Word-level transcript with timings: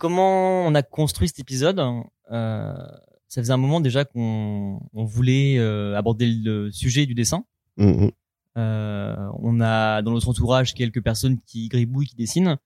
Comment 0.00 0.66
on 0.66 0.74
a 0.74 0.82
construit 0.82 1.28
cet 1.28 1.40
épisode 1.40 1.78
euh, 2.32 2.74
Ça 3.28 3.42
faisait 3.42 3.52
un 3.52 3.58
moment 3.58 3.82
déjà 3.82 4.06
qu'on 4.06 4.80
on 4.94 5.04
voulait 5.04 5.58
euh, 5.58 5.94
aborder 5.94 6.26
le 6.26 6.70
sujet 6.72 7.04
du 7.04 7.14
dessin. 7.14 7.44
Mhm. 7.76 8.10
Euh, 8.56 9.28
on 9.42 9.60
a 9.60 10.00
dans 10.00 10.12
notre 10.12 10.30
entourage 10.30 10.72
quelques 10.72 11.02
personnes 11.02 11.38
qui 11.46 11.68
gribouillent, 11.68 12.06
qui 12.06 12.16
dessinent. 12.16 12.56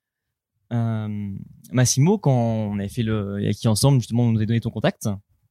Massimo, 1.72 2.18
quand 2.18 2.32
on 2.32 2.78
avait 2.78 2.88
fait 2.88 3.02
le 3.02 3.50
qui 3.50 3.66
ensemble, 3.66 3.98
justement, 3.98 4.22
on 4.22 4.32
nous 4.32 4.40
a 4.40 4.46
donné 4.46 4.60
ton 4.60 4.70
contact, 4.70 5.08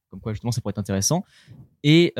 comme 0.08 0.20
quoi 0.20 0.32
justement 0.32 0.52
ça 0.52 0.62
pourrait 0.62 0.72
être 0.72 0.78
intéressant. 0.78 1.22
Et 1.82 2.14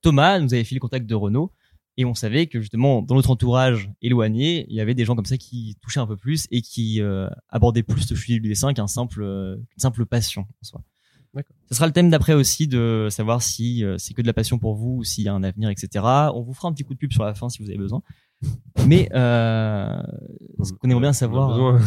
Thomas 0.00 0.38
nous 0.38 0.54
avait 0.54 0.64
fait 0.64 0.74
le 0.74 0.80
contact 0.80 1.04
de 1.04 1.14
Renaud. 1.14 1.52
Et 1.96 2.04
on 2.04 2.14
savait 2.14 2.46
que 2.46 2.60
justement 2.60 3.02
dans 3.02 3.14
notre 3.14 3.30
entourage 3.30 3.90
éloigné, 4.02 4.66
il 4.68 4.74
y 4.74 4.80
avait 4.80 4.94
des 4.94 5.04
gens 5.04 5.14
comme 5.14 5.24
ça 5.26 5.36
qui 5.36 5.76
touchaient 5.80 6.00
un 6.00 6.06
peu 6.06 6.16
plus 6.16 6.46
et 6.50 6.60
qui 6.60 7.00
euh, 7.00 7.28
abordaient 7.48 7.82
plus 7.84 8.10
le 8.10 8.16
sujet 8.16 8.40
du 8.40 8.48
dessin 8.48 8.72
qu'un 8.72 8.88
simple, 8.88 9.22
euh, 9.22 9.56
qu'une 9.70 9.80
simple 9.80 10.04
passion 10.06 10.42
en 10.42 10.64
soi. 10.64 10.82
Ce 11.68 11.74
sera 11.74 11.86
le 11.86 11.92
thème 11.92 12.10
d'après 12.10 12.34
aussi 12.34 12.68
de 12.68 13.08
savoir 13.10 13.42
si 13.42 13.84
euh, 13.84 13.96
c'est 13.98 14.14
que 14.14 14.22
de 14.22 14.26
la 14.26 14.32
passion 14.32 14.58
pour 14.58 14.74
vous 14.76 14.98
ou 14.98 15.04
s'il 15.04 15.24
y 15.24 15.28
a 15.28 15.34
un 15.34 15.42
avenir, 15.42 15.68
etc. 15.70 16.04
On 16.32 16.42
vous 16.42 16.52
fera 16.54 16.68
un 16.68 16.72
petit 16.72 16.84
coup 16.84 16.94
de 16.94 16.98
pub 16.98 17.12
sur 17.12 17.24
la 17.24 17.34
fin 17.34 17.48
si 17.48 17.60
vous 17.60 17.68
avez 17.68 17.78
besoin. 17.78 18.02
Mais 18.86 19.08
euh, 19.14 20.00
ce 20.62 20.72
qu'on 20.72 20.90
aimerait 20.90 21.00
bien 21.00 21.12
savoir. 21.12 21.58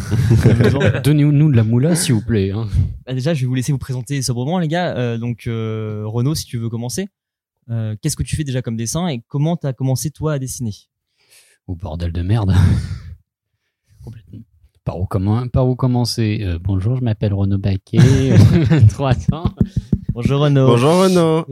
Donnez-nous 1.04 1.50
de 1.50 1.56
la 1.56 1.64
moula, 1.64 1.94
s'il 1.94 2.14
vous 2.14 2.24
plaît. 2.24 2.50
hein. 2.50 2.66
Bah, 3.06 3.14
déjà, 3.14 3.34
je 3.34 3.42
vais 3.42 3.46
vous 3.46 3.54
laisser 3.54 3.72
vous 3.72 3.78
présenter 3.78 4.20
sobrement, 4.22 4.58
les 4.58 4.68
gars. 4.68 4.96
Euh, 4.96 5.18
donc, 5.18 5.46
euh, 5.46 6.02
Renaud, 6.06 6.34
si 6.34 6.44
tu 6.44 6.58
veux 6.58 6.68
commencer, 6.68 7.08
euh, 7.70 7.96
qu'est-ce 8.00 8.16
que 8.16 8.22
tu 8.22 8.36
fais 8.36 8.44
déjà 8.44 8.62
comme 8.62 8.76
dessin 8.76 9.08
et 9.08 9.20
comment 9.28 9.56
t'as 9.56 9.72
commencé 9.72 10.10
toi 10.10 10.34
à 10.34 10.38
dessiner? 10.38 10.72
Au 11.66 11.74
bordel 11.74 12.12
de 12.12 12.22
merde. 12.22 12.54
Complètement. 14.04 14.40
Par 14.84 14.98
où, 15.00 15.04
commen- 15.04 15.50
par 15.50 15.68
où 15.68 15.74
commencer? 15.76 16.38
Euh, 16.42 16.58
Bonjour, 16.58 16.96
je 16.96 17.02
m'appelle 17.02 17.34
Renaud 17.34 17.58
Baquet, 17.58 17.98
23 18.36 19.12
ans. 19.34 19.54
Bonjour 20.14 20.40
Renaud. 20.40 20.66
Bonjour 20.66 21.02
Renaud. 21.02 21.44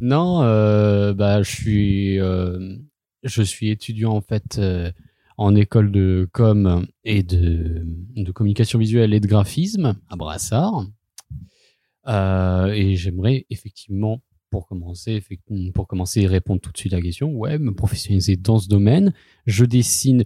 Non, 0.00 0.42
euh, 0.42 1.12
bah, 1.12 1.42
je 1.42 1.50
suis, 1.50 2.18
euh, 2.18 2.76
je 3.22 3.42
suis 3.42 3.68
étudiant 3.68 4.12
en 4.12 4.22
fait 4.22 4.56
euh, 4.58 4.90
en 5.36 5.54
école 5.54 5.92
de 5.92 6.28
com 6.32 6.86
et 7.04 7.22
de, 7.22 7.82
de 8.16 8.32
communication 8.32 8.78
visuelle 8.78 9.12
et 9.12 9.20
de 9.20 9.26
graphisme 9.26 9.96
à 10.08 10.16
Brassard. 10.16 10.86
Euh, 12.08 12.68
et 12.72 12.96
j'aimerais 12.96 13.44
effectivement, 13.50 14.22
pour 14.50 14.66
commencer, 14.66 15.22
pour 15.74 15.86
commencer 15.86 16.22
et 16.22 16.26
répondre 16.26 16.60
tout 16.60 16.72
de 16.72 16.76
suite 16.78 16.92
à 16.92 16.96
la 16.96 17.02
question, 17.02 17.32
ouais, 17.32 17.58
me 17.58 17.72
professionnaliser 17.72 18.36
dans 18.36 18.58
ce 18.58 18.68
domaine. 18.68 19.12
Je 19.46 19.64
dessine, 19.64 20.24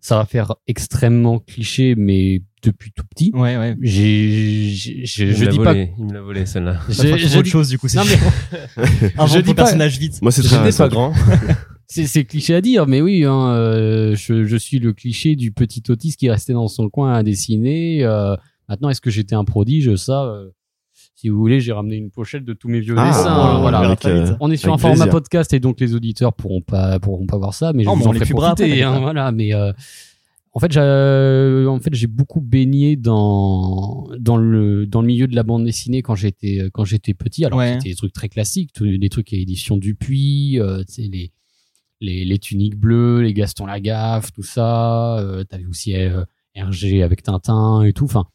ça 0.00 0.16
va 0.16 0.24
faire 0.24 0.54
extrêmement 0.68 1.40
cliché, 1.40 1.94
mais 1.96 2.42
depuis 2.62 2.92
tout 2.92 3.04
petit. 3.04 3.32
Ouais, 3.34 3.56
ouais. 3.56 3.76
J'ai, 3.80 4.68
j'ai- 4.70 5.04
je, 5.06 5.44
dis 5.50 5.56
pas. 5.58 5.72
volé, 5.72 5.92
Il 5.98 6.04
me 6.06 6.12
l'a 6.12 6.20
volé, 6.22 6.46
celle-là. 6.46 6.80
J'ai, 6.88 7.18
j'ai- 7.18 7.38
autre 7.38 7.48
chose 7.48 7.68
du 7.68 7.78
coup. 7.78 7.88
C'est 7.88 7.98
Non, 7.98 8.04
mais- 8.04 9.12
Invente 9.18 9.28
je 9.36 9.40
dis 9.40 9.54
pas- 9.54 9.62
personnage 9.64 9.98
vite. 9.98 10.20
Moi 10.22 10.30
c'est 10.32 10.42
très 10.42 10.70
pas 10.72 10.88
grand. 10.88 11.12
C'est, 11.88 12.08
c'est 12.08 12.24
cliché 12.24 12.52
à 12.52 12.60
dire, 12.60 12.88
mais 12.88 13.00
oui, 13.00 13.22
hein, 13.24 13.46
euh, 13.54 14.16
je, 14.16 14.44
je 14.44 14.56
suis 14.56 14.80
le 14.80 14.92
cliché 14.92 15.36
du 15.36 15.52
petit 15.52 15.84
autiste 15.88 16.18
qui 16.18 16.28
restait 16.28 16.52
dans 16.52 16.66
son 16.66 16.88
coin 16.90 17.12
à 17.12 17.22
dessiner. 17.22 18.02
euh, 18.02 18.34
maintenant, 18.68 18.88
est-ce 18.90 19.00
que 19.00 19.08
j'étais 19.08 19.36
un 19.36 19.44
prodige? 19.44 19.94
Ça, 19.94 20.24
euh, 20.24 20.50
si 21.16 21.28
vous 21.30 21.38
voulez, 21.38 21.60
j'ai 21.60 21.72
ramené 21.72 21.96
une 21.96 22.10
pochette 22.10 22.44
de 22.44 22.52
tous 22.52 22.68
mes 22.68 22.78
vieux 22.80 22.94
Ah, 22.96 23.08
dessins. 23.08 23.56
on 23.56 23.60
voilà. 23.62 23.78
avec, 23.78 24.04
euh, 24.04 24.34
On 24.40 24.50
est 24.50 24.56
sur 24.56 24.72
un 24.72 24.78
format 24.78 24.94
plaisir. 24.96 25.10
podcast 25.12 25.52
et 25.54 25.58
donc 25.60 25.80
les 25.80 25.94
auditeurs 25.94 26.32
pourront 26.34 26.60
pas 26.60 27.00
pourront 27.00 27.26
pas 27.26 27.38
voir 27.38 27.54
ça, 27.54 27.72
mais 27.72 27.82
je 27.84 27.88
Oh, 27.88 27.94
vous 27.96 28.06
en 28.06 28.12
ferai 28.12 28.26
profiter. 28.26 28.82
hein, 28.82 29.00
voilà, 29.00 29.32
mais 29.32 29.52
euh, 29.54 29.72
en 30.52 30.58
fait, 30.60 30.72
j'ai 30.72 31.66
en 31.68 31.80
fait 31.80 31.94
j'ai 31.94 32.06
beaucoup 32.06 32.40
baigné 32.40 32.96
dans 32.96 34.08
dans 34.18 34.36
le 34.36 34.86
dans 34.86 35.00
le 35.00 35.06
milieu 35.06 35.26
de 35.26 35.34
la 35.34 35.42
bande 35.42 35.64
dessinée 35.64 36.02
quand 36.02 36.14
j'étais 36.14 36.68
quand 36.72 36.84
j'étais 36.84 37.14
petit. 37.14 37.44
Alors 37.44 37.58
Ouais. 37.58 37.74
c'était 37.78 37.90
des 37.90 37.94
trucs 37.96 38.12
très 38.12 38.28
classiques, 38.28 38.72
tous 38.74 38.84
les 38.84 39.08
trucs 39.08 39.32
à 39.32 39.36
édition 39.36 39.76
Dupuis, 39.76 40.58
euh, 40.60 40.82
tu 40.84 40.92
sais 40.94 41.02
les 41.10 41.32
les 42.02 42.24
les 42.26 42.38
tuniques 42.38 42.76
bleues, 42.76 43.20
les 43.22 43.32
Gaston 43.32 43.64
Lagaffe, 43.66 44.32
tout 44.32 44.42
ça. 44.42 45.18
Euh, 45.18 45.44
T'avais 45.44 45.64
aussi 45.66 45.94
euh, 45.96 46.24
RG 46.56 47.02
avec 47.02 47.22
Tintin 47.22 47.82
et 47.84 47.92
tout. 47.94 48.04
Enfin, 48.04 48.26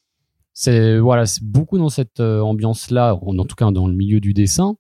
c'est 0.62 1.00
voilà, 1.00 1.26
c'est 1.26 1.44
beaucoup 1.44 1.80
dans 1.80 1.90
cette 1.90 2.20
euh, 2.20 2.40
ambiance-là, 2.40 3.16
en, 3.16 3.46
tout 3.46 3.56
cas 3.56 3.72
dans 3.72 3.88
le 3.88 3.96
milieu 3.96 4.20
du 4.20 4.32
dessin. 4.36 4.76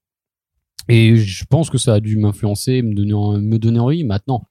Et 0.88 1.16
je 1.16 1.44
pense 1.46 1.72
que 1.72 1.80
ça 1.80 1.96
a 1.96 2.00
dû 2.00 2.18
m'influencer, 2.18 2.84
me 2.84 2.94
donner, 2.94 3.14
me 3.42 3.58
donner 3.58 3.80
envie. 3.80 4.04
Maintenant, 4.04 4.44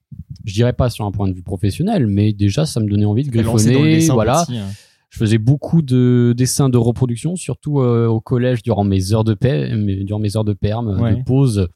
je 0.45 0.53
dirais 0.53 0.73
pas 0.73 0.91
sur 0.91 1.05
un 1.05 1.13
point 1.13 1.29
de 1.29 1.33
vue 1.33 1.45
professionnel, 1.45 2.09
mais 2.09 2.33
déjà 2.33 2.67
ça 2.67 2.81
me 2.81 2.89
donnait 2.89 3.05
envie 3.05 3.23
de 3.23 3.31
griffonner. 3.31 4.01
Voilà, 4.09 4.45
petit, 4.45 4.59
hein. 4.59 4.67
je 5.09 5.19
faisais 5.19 5.39
beaucoup 5.39 5.83
de 5.83 6.35
dessins 6.37 6.69
de 6.69 6.79
reproduction, 6.79 7.37
surtout 7.37 7.79
euh, 7.79 8.09
au 8.09 8.21
collège 8.21 8.65
durant 8.65 8.83
mes 8.83 9.13
heures 9.13 9.23
de 9.25 9.35
paix, 9.35 9.73
durant 10.03 10.19
mes 10.19 10.37
heures 10.37 10.45
de 10.45 10.53
perme, 10.53 11.01
Ouais. 11.01 11.15
de 11.15 11.23
pause. 11.23 11.69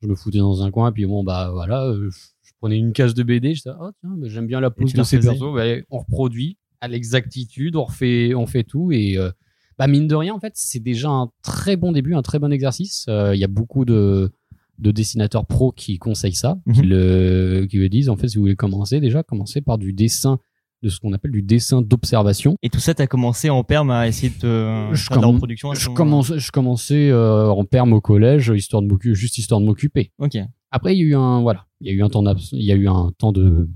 Je 0.00 0.08
me 0.08 0.14
foutais 0.14 0.38
dans 0.38 0.62
un 0.62 0.70
coin, 0.70 0.92
puis 0.92 1.04
bon 1.04 1.22
bah 1.24 1.50
voilà, 1.52 1.84
euh, 1.84 2.08
je, 2.10 2.16
je 2.42 2.52
prenais 2.58 2.78
une 2.78 2.94
case 2.94 3.12
de 3.12 3.22
BD, 3.22 3.54
je 3.54 3.64
disais 3.64 3.76
ah 3.78 3.90
tiens, 4.00 4.14
bah, 4.16 4.28
j'aime 4.30 4.46
bien 4.46 4.60
la 4.60 4.70
pose 4.70 4.94
de 4.94 5.02
ces 5.02 5.20
persos, 5.20 5.54
bah, 5.54 5.64
on 5.90 5.98
reproduit 5.98 6.56
à 6.82 6.88
l'exactitude, 6.88 7.76
on 7.76 7.84
refait, 7.84 8.34
on 8.34 8.46
fait 8.46 8.64
tout 8.64 8.92
et 8.92 9.16
euh, 9.16 9.30
bah 9.78 9.86
mine 9.86 10.06
de 10.06 10.14
rien 10.14 10.34
en 10.34 10.40
fait 10.40 10.52
c'est 10.56 10.80
déjà 10.82 11.08
un 11.08 11.30
très 11.42 11.76
bon 11.76 11.92
début, 11.92 12.14
un 12.14 12.22
très 12.22 12.38
bon 12.38 12.52
exercice. 12.52 13.06
Euh, 13.08 13.34
Il 13.34 13.38
y 13.40 13.44
a 13.44 13.48
beaucoup 13.48 13.84
de 13.84 14.30
de 14.78 14.90
dessinateurs 14.90 15.46
pros 15.46 15.70
qui 15.70 15.98
conseillent 15.98 16.34
ça, 16.34 16.58
qui 16.74 16.80
Mhm. 16.82 16.88
le 16.88 17.66
qui 17.70 17.76
le 17.78 17.88
disent 17.88 18.08
en 18.08 18.16
fait 18.16 18.28
si 18.28 18.36
vous 18.36 18.42
voulez 18.42 18.56
commencer 18.56 19.00
déjà 19.00 19.22
commencez 19.22 19.60
par 19.60 19.78
du 19.78 19.92
dessin 19.92 20.38
de 20.82 20.88
ce 20.88 20.98
qu'on 20.98 21.12
appelle 21.12 21.30
du 21.30 21.42
dessin 21.42 21.80
d'observation. 21.80 22.56
Et 22.60 22.68
tout 22.68 22.80
ça, 22.80 22.92
t'as 22.92 23.06
commencé 23.06 23.48
en 23.50 23.62
perme 23.62 23.92
à 23.92 24.08
essayer 24.08 24.30
de 24.30 24.34
te 24.40 24.88
Je 24.92 25.04
faire 25.04 25.16
de 25.18 25.22
la 25.22 25.28
comm- 25.28 25.34
reproduction. 25.34 25.72
Je, 25.74 25.88
commence, 25.90 26.36
je 26.36 26.50
commençais 26.50 27.08
euh, 27.08 27.46
en 27.50 27.64
perme 27.64 27.92
au 27.92 28.00
collège, 28.00 28.52
histoire 28.52 28.82
de 28.82 28.88
m'occuper, 28.88 29.14
juste 29.14 29.38
histoire 29.38 29.60
de 29.60 29.66
m'occuper. 29.66 30.10
Ok. 30.18 30.36
Après, 30.72 30.96
il 30.96 30.98
y 30.98 31.02
a 31.02 31.06
eu 31.06 31.14
un, 31.14 31.40
voilà, 31.40 31.66
il 31.80 31.86
y 31.86 31.90
a 31.90 31.92
eu 31.92 32.02
un 32.02 32.08
temps 32.08 32.24
il 32.50 32.64
y 32.64 32.72
a 32.72 32.74
eu 32.74 32.88
un 32.88 33.12
temps 33.16 33.30
de, 33.30 33.68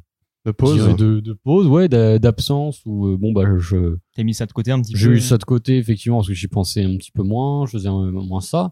De 0.47 0.53
pause. 0.53 0.77
je 0.79 0.83
dirais 0.83 0.95
de, 0.95 1.21
de 1.21 1.33
pause, 1.35 1.67
ouais, 1.67 1.89
d'a- 1.89 2.19
d'absence 2.19 2.81
où, 2.87 3.09
euh, 3.09 3.17
bon, 3.19 3.33
bah, 3.33 3.43
je, 3.59 3.97
T'as 4.15 4.23
mis 4.23 4.33
ça 4.33 4.47
de 4.47 4.53
côté 4.53 4.71
un 4.71 4.81
petit 4.81 4.93
peu. 4.95 4.99
j'ai 4.99 5.11
eu 5.11 5.21
ça 5.21 5.37
de 5.39 5.45
côté, 5.45 5.77
effectivement, 5.77 6.19
parce 6.19 6.29
que 6.29 6.35
j'y 6.35 6.47
pensais 6.49 6.85
un 6.85 6.97
petit 6.97 7.11
peu 7.11 7.23
moins, 7.25 7.67
je 7.67 7.73
faisais 7.73 7.89
un- 7.89 8.11
moins 8.13 8.41
ça. 8.41 8.71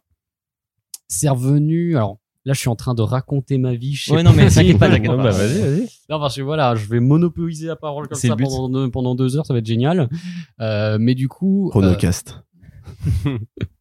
C'est 1.08 1.28
revenu, 1.28 1.96
alors, 1.96 2.18
là, 2.44 2.52
je 2.54 2.60
suis 2.60 2.68
en 2.68 2.76
train 2.76 2.94
de 2.94 3.02
raconter 3.02 3.58
ma 3.58 3.74
vie. 3.74 3.92
je 3.94 4.04
sais 4.06 4.12
Ouais, 4.12 4.22
non, 4.22 4.32
mais 4.32 4.48
t'inquiète 4.48 4.78
pas, 4.78 4.88
t'inquiète 4.88 5.10
pas. 5.16 5.16
bah, 5.16 5.30
vas-y, 5.30 5.60
vas-y. 5.60 5.88
Non, 6.08 6.20
parce 6.20 6.36
que 6.36 6.42
voilà, 6.42 6.74
je 6.76 6.86
vais 6.86 7.00
monopoliser 7.00 7.66
la 7.66 7.76
parole 7.76 8.06
comme 8.08 8.16
ça 8.18 8.36
pendant 8.36 8.68
deux, 8.68 8.90
pendant 8.90 9.14
deux 9.16 9.36
heures, 9.36 9.44
ça 9.46 9.52
va 9.52 9.58
être 9.58 9.66
génial. 9.66 10.08
Euh, 10.60 10.96
mais 11.00 11.14
du 11.16 11.26
coup, 11.28 11.66
euh, 11.66 11.70
Chronocast. 11.70 12.40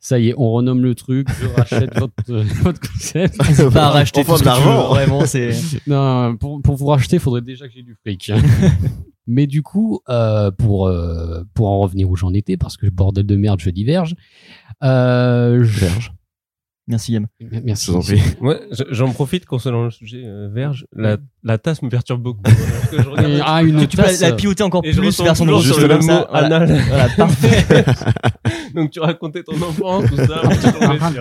ça 0.00 0.18
y 0.18 0.30
est, 0.30 0.34
on 0.36 0.50
renomme 0.52 0.82
le 0.82 0.94
truc, 0.94 1.28
je 1.40 1.46
rachète 1.48 1.96
votre, 1.98 2.14
euh, 2.30 2.42
votre 2.62 2.80
concept. 2.80 3.36
Pas 3.72 3.86
à 3.86 3.90
racheter 3.90 4.24
tout 4.24 4.36
ce 4.36 4.42
de 4.42 4.48
que 4.48 4.54
tu 4.54 4.60
veux. 4.60 4.66
l'argent. 4.66 4.88
Vraiment, 4.88 5.26
c'est. 5.26 5.52
Non, 5.86 6.36
pour, 6.36 6.60
pour 6.62 6.76
vous 6.76 6.86
racheter, 6.86 7.16
il 7.16 7.20
faudrait 7.20 7.42
déjà 7.42 7.66
que 7.68 7.74
j'ai 7.74 7.82
du 7.82 7.94
fric. 8.04 8.32
Mais 9.28 9.46
du 9.46 9.62
coup, 9.62 10.00
euh, 10.08 10.50
pour, 10.50 10.88
euh, 10.88 11.44
pour 11.54 11.68
en 11.68 11.80
revenir 11.80 12.10
où 12.10 12.16
j'en 12.16 12.32
étais, 12.34 12.56
parce 12.56 12.76
que 12.76 12.88
bordel 12.88 13.24
de 13.24 13.36
merde, 13.36 13.60
je 13.60 13.70
diverge. 13.70 14.16
Euh, 14.82 15.62
je- 15.62 15.80
Verge. 15.80 16.12
Merci, 16.88 17.12
Yam. 17.12 17.28
Merci. 17.64 17.92
Moi, 18.40 18.58
j'en 18.90 19.12
profite 19.12 19.46
qu'on 19.46 19.58
soit 19.60 19.70
dans 19.70 19.84
le 19.84 19.90
sujet 19.90 20.22
euh, 20.24 20.48
verge. 20.52 20.84
La, 20.94 21.16
la 21.44 21.56
tasse 21.56 21.80
me 21.82 21.88
perturbe 21.88 22.20
beaucoup. 22.22 22.42
Que 22.90 23.00
je 23.00 23.08
regarde- 23.08 23.40
Ah, 23.44 23.62
une 23.62 23.86
Tu 23.86 23.96
peux 23.96 24.02
la, 24.02 24.08
tasse. 24.08 24.20
la 24.20 24.32
piloter 24.32 24.64
encore 24.64 24.82
et 24.84 24.90
plus 24.92 25.20
vers 25.22 25.36
son 25.36 25.46
gros 25.46 25.60
sur 25.62 25.78
le 25.78 25.86
comme 25.86 25.98
mot 26.04 26.06
ça. 26.12 26.26
Voilà. 26.28 26.56
anal. 26.56 26.80
Voilà, 26.88 27.08
parfait. 27.16 27.84
Donc 28.74 28.90
tu 28.90 28.98
racontais 29.00 29.44
ton 29.44 29.54
enfance, 29.62 30.06
tout 30.10 30.16
ça. 30.16 30.42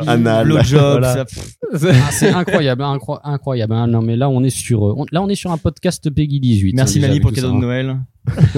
Anal. 0.08 0.48
Voilà. 0.52 1.14
ça. 1.14 1.26
pff, 1.26 1.56
Ah, 1.86 2.12
c'est 2.12 2.30
incroyable, 2.30 2.82
incro- 2.82 3.20
incroyable. 3.24 3.74
hein. 3.74 3.86
Non, 3.88 4.02
mais 4.02 4.16
là, 4.16 4.30
on 4.30 4.44
est 4.44 4.50
sur, 4.50 4.88
euh, 4.88 4.94
on- 4.98 5.06
là, 5.12 5.22
on 5.22 5.30
est 5.30 5.36
sur 5.36 5.52
un 5.52 5.58
podcast 5.58 6.10
Peggy 6.10 6.40
18. 6.40 6.74
Merci 6.74 7.00
hein, 7.00 7.10
avec 7.10 7.22
pour 7.22 7.30
le 7.32 7.36
cadeau 7.36 7.52
de 7.52 7.56
hein. 7.58 7.60
Noël. 7.60 7.98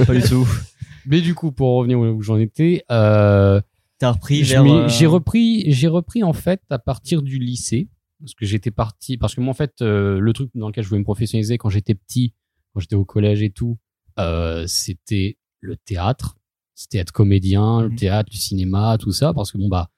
Pas 0.07 0.13
du 0.13 0.21
tout. 0.21 0.47
Mais 1.05 1.19
du 1.19 1.35
coup, 1.35 1.51
pour 1.51 1.75
revenir 1.79 1.99
où 1.99 2.21
j'en 2.21 2.37
étais, 2.37 2.85
euh, 2.89 3.59
T'as 4.03 4.11
repris 4.11 4.43
Je 4.43 4.51
vers. 4.55 4.63
m'ai- 4.65 4.69
euh, 4.71 4.87
J'ai 4.89 5.05
repris, 5.05 5.71
j'ai 5.71 5.87
repris 5.87 6.23
en 6.23 6.33
fait 6.33 6.61
à 6.69 6.77
partir 6.77 7.21
du 7.21 7.39
lycée 7.39 7.87
parce 8.19 8.33
que 8.33 8.45
j'étais 8.45 8.69
parti 8.69 9.17
parce 9.17 9.33
que 9.33 9.39
moi 9.39 9.51
en 9.51 9.53
fait 9.53 9.81
euh, 9.81 10.19
le 10.19 10.33
truc 10.33 10.49
dans 10.55 10.67
lequel 10.67 10.83
je 10.83 10.89
voulais 10.89 10.99
me 10.99 11.05
professionnaliser 11.05 11.57
quand 11.57 11.69
j'étais 11.69 11.95
petit, 11.95 12.33
quand 12.73 12.81
j'étais 12.81 12.95
au 12.97 13.05
collège 13.05 13.41
et 13.41 13.49
tout, 13.49 13.77
euh, 14.19 14.65
c'était 14.67 15.37
le 15.61 15.77
théâtre, 15.77 16.35
c'était 16.75 16.97
être 16.97 17.13
comédien, 17.13 17.81
le 17.83 17.89
Mhm. 17.91 17.95
théâtre, 17.95 18.29
le 18.33 18.37
cinéma, 18.37 18.97
tout 18.99 19.13
ça 19.13 19.31
parce 19.33 19.53
que 19.53 19.57
bon 19.57 19.69
bah 19.69 19.89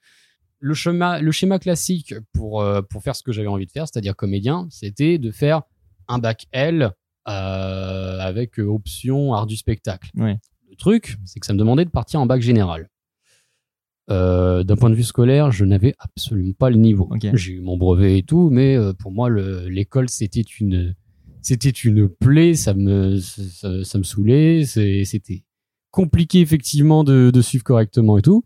le 0.60 0.76
schéma, 0.76 1.20
le 1.20 1.32
schéma 1.32 1.58
classique 1.58 2.14
pour 2.32 2.62
euh, 2.62 2.84
pour 2.84 3.02
faire 3.02 3.16
ce 3.16 3.24
que 3.24 3.32
j'avais 3.32 3.48
envie 3.48 3.66
de 3.66 3.72
faire, 3.72 3.88
c'est-à-dire 3.88 4.16
comédien, 4.16 4.68
c'était 4.70 5.18
de 5.18 5.32
faire 5.32 5.64
un 6.08 6.20
bac 6.20 6.46
L 6.52 6.92
euh, 7.28 8.20
avec 8.20 8.60
option 8.60 9.34
art 9.34 9.48
du 9.48 9.56
spectacle. 9.58 10.12
Ouais. 10.16 10.38
Le 10.70 10.76
truc, 10.76 11.18
c'est 11.26 11.40
que 11.40 11.48
ça 11.48 11.54
me 11.54 11.58
demandait 11.60 11.86
de 11.86 11.90
partir 11.90 12.22
en 12.22 12.28
bac 12.28 12.42
général. 12.44 12.88
Euh, 14.12 14.64
D'un 14.64 14.76
point 14.76 14.90
de 14.92 14.96
vue 14.96 15.04
scolaire, 15.04 15.52
je 15.52 15.66
n'avais 15.66 15.96
absolument 16.00 16.54
pas 16.54 16.70
le 16.70 16.76
niveau. 16.78 17.08
J'ai 17.36 17.54
eu 17.54 17.62
mon 17.62 17.76
brevet 17.78 18.20
et 18.20 18.24
tout, 18.24 18.50
mais 18.52 18.76
euh, 18.76 18.94
pour 18.94 19.12
moi, 19.12 19.30
le- 19.30 19.68
l'école, 19.68 20.10
c'était 20.10 20.42
une, 20.42 20.94
c'était 21.42 21.70
une 21.72 22.08
plaie, 22.08 22.54
ça 22.54 22.74
me, 22.76 23.18
ça, 23.20 23.84
ça 23.84 23.98
me 23.98 24.04
saoulait, 24.04 24.64
c'était 24.66 25.44
compliqué 25.92 26.42
effectivement 26.42 27.04
de, 27.04 27.32
de 27.34 27.42
suivre 27.42 27.64
correctement 27.64 28.18
et 28.18 28.22
tout. 28.22 28.44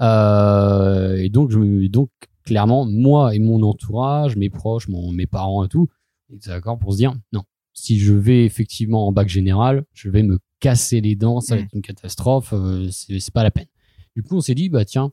Euh, 0.00 1.16
et 1.16 1.28
donc, 1.28 1.50
je 1.50 1.86
donc, 1.88 2.10
clairement, 2.44 2.84
moi 2.86 3.34
et 3.34 3.38
mon 3.38 3.62
entourage, 3.62 4.36
mes 4.36 4.50
proches, 4.50 4.88
mon, 4.88 5.12
mes 5.12 5.26
parents 5.26 5.64
et 5.64 5.68
tout, 5.68 5.88
était 6.32 6.50
d'accord 6.50 6.78
pour 6.78 6.92
se 6.92 6.98
dire, 6.98 7.14
non, 7.32 7.42
si 7.72 7.98
je 7.98 8.12
vais 8.14 8.44
effectivement 8.44 9.06
en 9.08 9.12
bac 9.12 9.28
général, 9.28 9.84
je 9.92 10.08
vais 10.10 10.22
me 10.22 10.38
casser 10.60 11.00
les 11.00 11.16
dents, 11.16 11.40
ça 11.40 11.54
va 11.56 11.62
Mm. 11.62 11.64
être 11.64 11.74
une 11.74 11.82
catastrophe, 11.82 12.54
c'est 12.90 13.32
pas 13.32 13.42
la 13.42 13.50
peine. 13.50 13.66
Du 14.16 14.22
coup, 14.22 14.36
on 14.36 14.40
s'est 14.40 14.54
dit, 14.54 14.68
bah 14.68 14.84
tiens, 14.84 15.12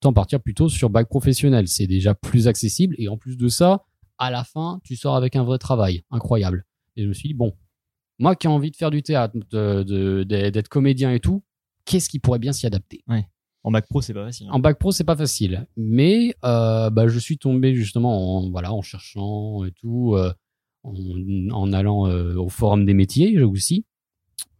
autant 0.00 0.12
partir 0.12 0.40
plutôt 0.40 0.68
sur 0.68 0.90
bac 0.90 1.08
professionnel, 1.08 1.66
c'est 1.68 1.86
déjà 1.86 2.14
plus 2.14 2.46
accessible, 2.48 2.94
et 2.98 3.08
en 3.08 3.16
plus 3.16 3.36
de 3.36 3.48
ça, 3.48 3.84
à 4.18 4.30
la 4.30 4.44
fin, 4.44 4.80
tu 4.84 4.96
sors 4.96 5.16
avec 5.16 5.34
un 5.36 5.44
vrai 5.44 5.58
travail, 5.58 6.04
incroyable. 6.10 6.64
Et 6.96 7.02
je 7.02 7.08
me 7.08 7.12
suis 7.14 7.28
dit, 7.28 7.34
bon, 7.34 7.54
moi 8.18 8.36
qui 8.36 8.46
ai 8.46 8.50
envie 8.50 8.70
de 8.70 8.76
faire 8.76 8.90
du 8.90 9.02
théâtre, 9.02 9.34
de- 9.50 9.82
de- 9.82 10.24
de- 10.24 10.50
d'être 10.50 10.68
comédien 10.68 11.10
et 11.12 11.20
tout, 11.20 11.42
qu'est-ce 11.84 12.08
qui 12.08 12.18
pourrait 12.18 12.38
bien 12.38 12.52
s'y 12.52 12.66
adapter? 12.66 13.02
En 13.62 13.70
bac 13.70 13.86
pro, 13.88 14.02
c'est 14.02 14.12
pas 14.12 14.24
facile. 14.26 14.46
hein. 14.48 14.52
En 14.52 14.58
bac 14.58 14.78
pro, 14.78 14.92
c'est 14.92 15.04
pas 15.04 15.16
facile, 15.16 15.66
mais 15.76 16.34
euh, 16.44 16.90
bah, 16.90 17.08
je 17.08 17.18
suis 17.18 17.38
tombé 17.38 17.74
justement 17.74 18.36
en, 18.38 18.50
voilà, 18.50 18.74
en 18.74 18.82
cherchant 18.82 19.64
et 19.64 19.72
tout, 19.72 20.14
euh, 20.16 20.32
en, 20.82 20.92
en 21.50 21.72
allant 21.72 22.06
euh, 22.06 22.34
au 22.36 22.50
Forum 22.50 22.84
des 22.84 22.92
métiers 22.94 23.40
aussi. 23.42 23.86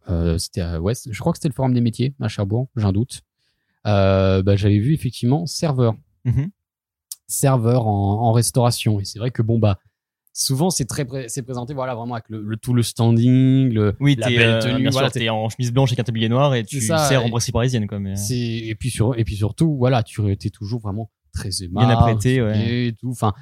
Euh, 0.09 0.37
c'était 0.39 0.77
Ouest, 0.77 1.07
je 1.11 1.19
crois 1.19 1.31
que 1.33 1.37
c'était 1.37 1.49
le 1.49 1.53
Forum 1.53 1.73
des 1.73 1.81
métiers 1.81 2.15
à 2.19 2.27
Cherbourg, 2.27 2.67
j'ai 2.75 2.85
un 2.85 2.91
doute. 2.93 3.21
Euh, 3.87 4.41
bah, 4.43 4.55
J'avais 4.55 4.79
vu 4.79 4.93
effectivement 4.93 5.45
serveur 5.45 5.95
Mhm. 6.25 6.49
serveur 7.27 7.87
en, 7.87 8.21
en 8.21 8.31
restauration. 8.31 8.99
Et 8.99 9.05
c'est 9.05 9.19
vrai 9.19 9.31
que 9.31 9.41
bon 9.41 9.59
bah 9.59 9.77
souvent 10.33 10.69
c'est 10.69 10.85
très 10.85 11.05
pré- 11.05 11.29
c'est 11.29 11.43
présenté 11.43 11.73
voilà 11.73 11.95
vraiment 11.95 12.15
avec 12.15 12.25
le, 12.29 12.41
le- 12.41 12.57
tout 12.57 12.73
le 12.73 12.83
standing, 12.83 13.71
le, 13.71 13.95
Oui, 13.99 14.15
la 14.17 14.27
belle 14.27 14.41
euh, 14.49 14.61
tenue. 14.61 14.81
bien 14.81 14.89
voilà, 14.91 15.07
sûr, 15.09 15.13
t'es 15.21 15.29
en 15.29 15.49
chemise 15.49 15.71
blanche 15.71 15.89
avec 15.91 15.99
un 15.99 16.03
tablier 16.03 16.29
noir 16.29 16.53
et 16.55 16.63
tu 16.63 16.81
ça, 16.81 16.97
sers 16.97 17.23
en 17.23 17.29
brasserie 17.29 17.51
parisienne. 17.51 17.87
Mais... 17.99 18.15
c'est 18.15 18.35
et 18.37 18.75
puis 18.75 18.89
sur 18.89 19.17
et 19.17 19.23
puis 19.23 19.35
surtout 19.35 19.75
voilà 19.77 20.03
tu 20.03 20.29
es 20.31 20.35
toujours 20.49 20.81
vraiment 20.81 21.09
très 21.33 21.49
aimable, 21.63 21.87
Bien 21.87 21.95
apprêté, 21.97 22.41
ouais. 22.41 22.87
et 22.87 22.93
tout. 22.93 23.09
Enfin 23.11 23.33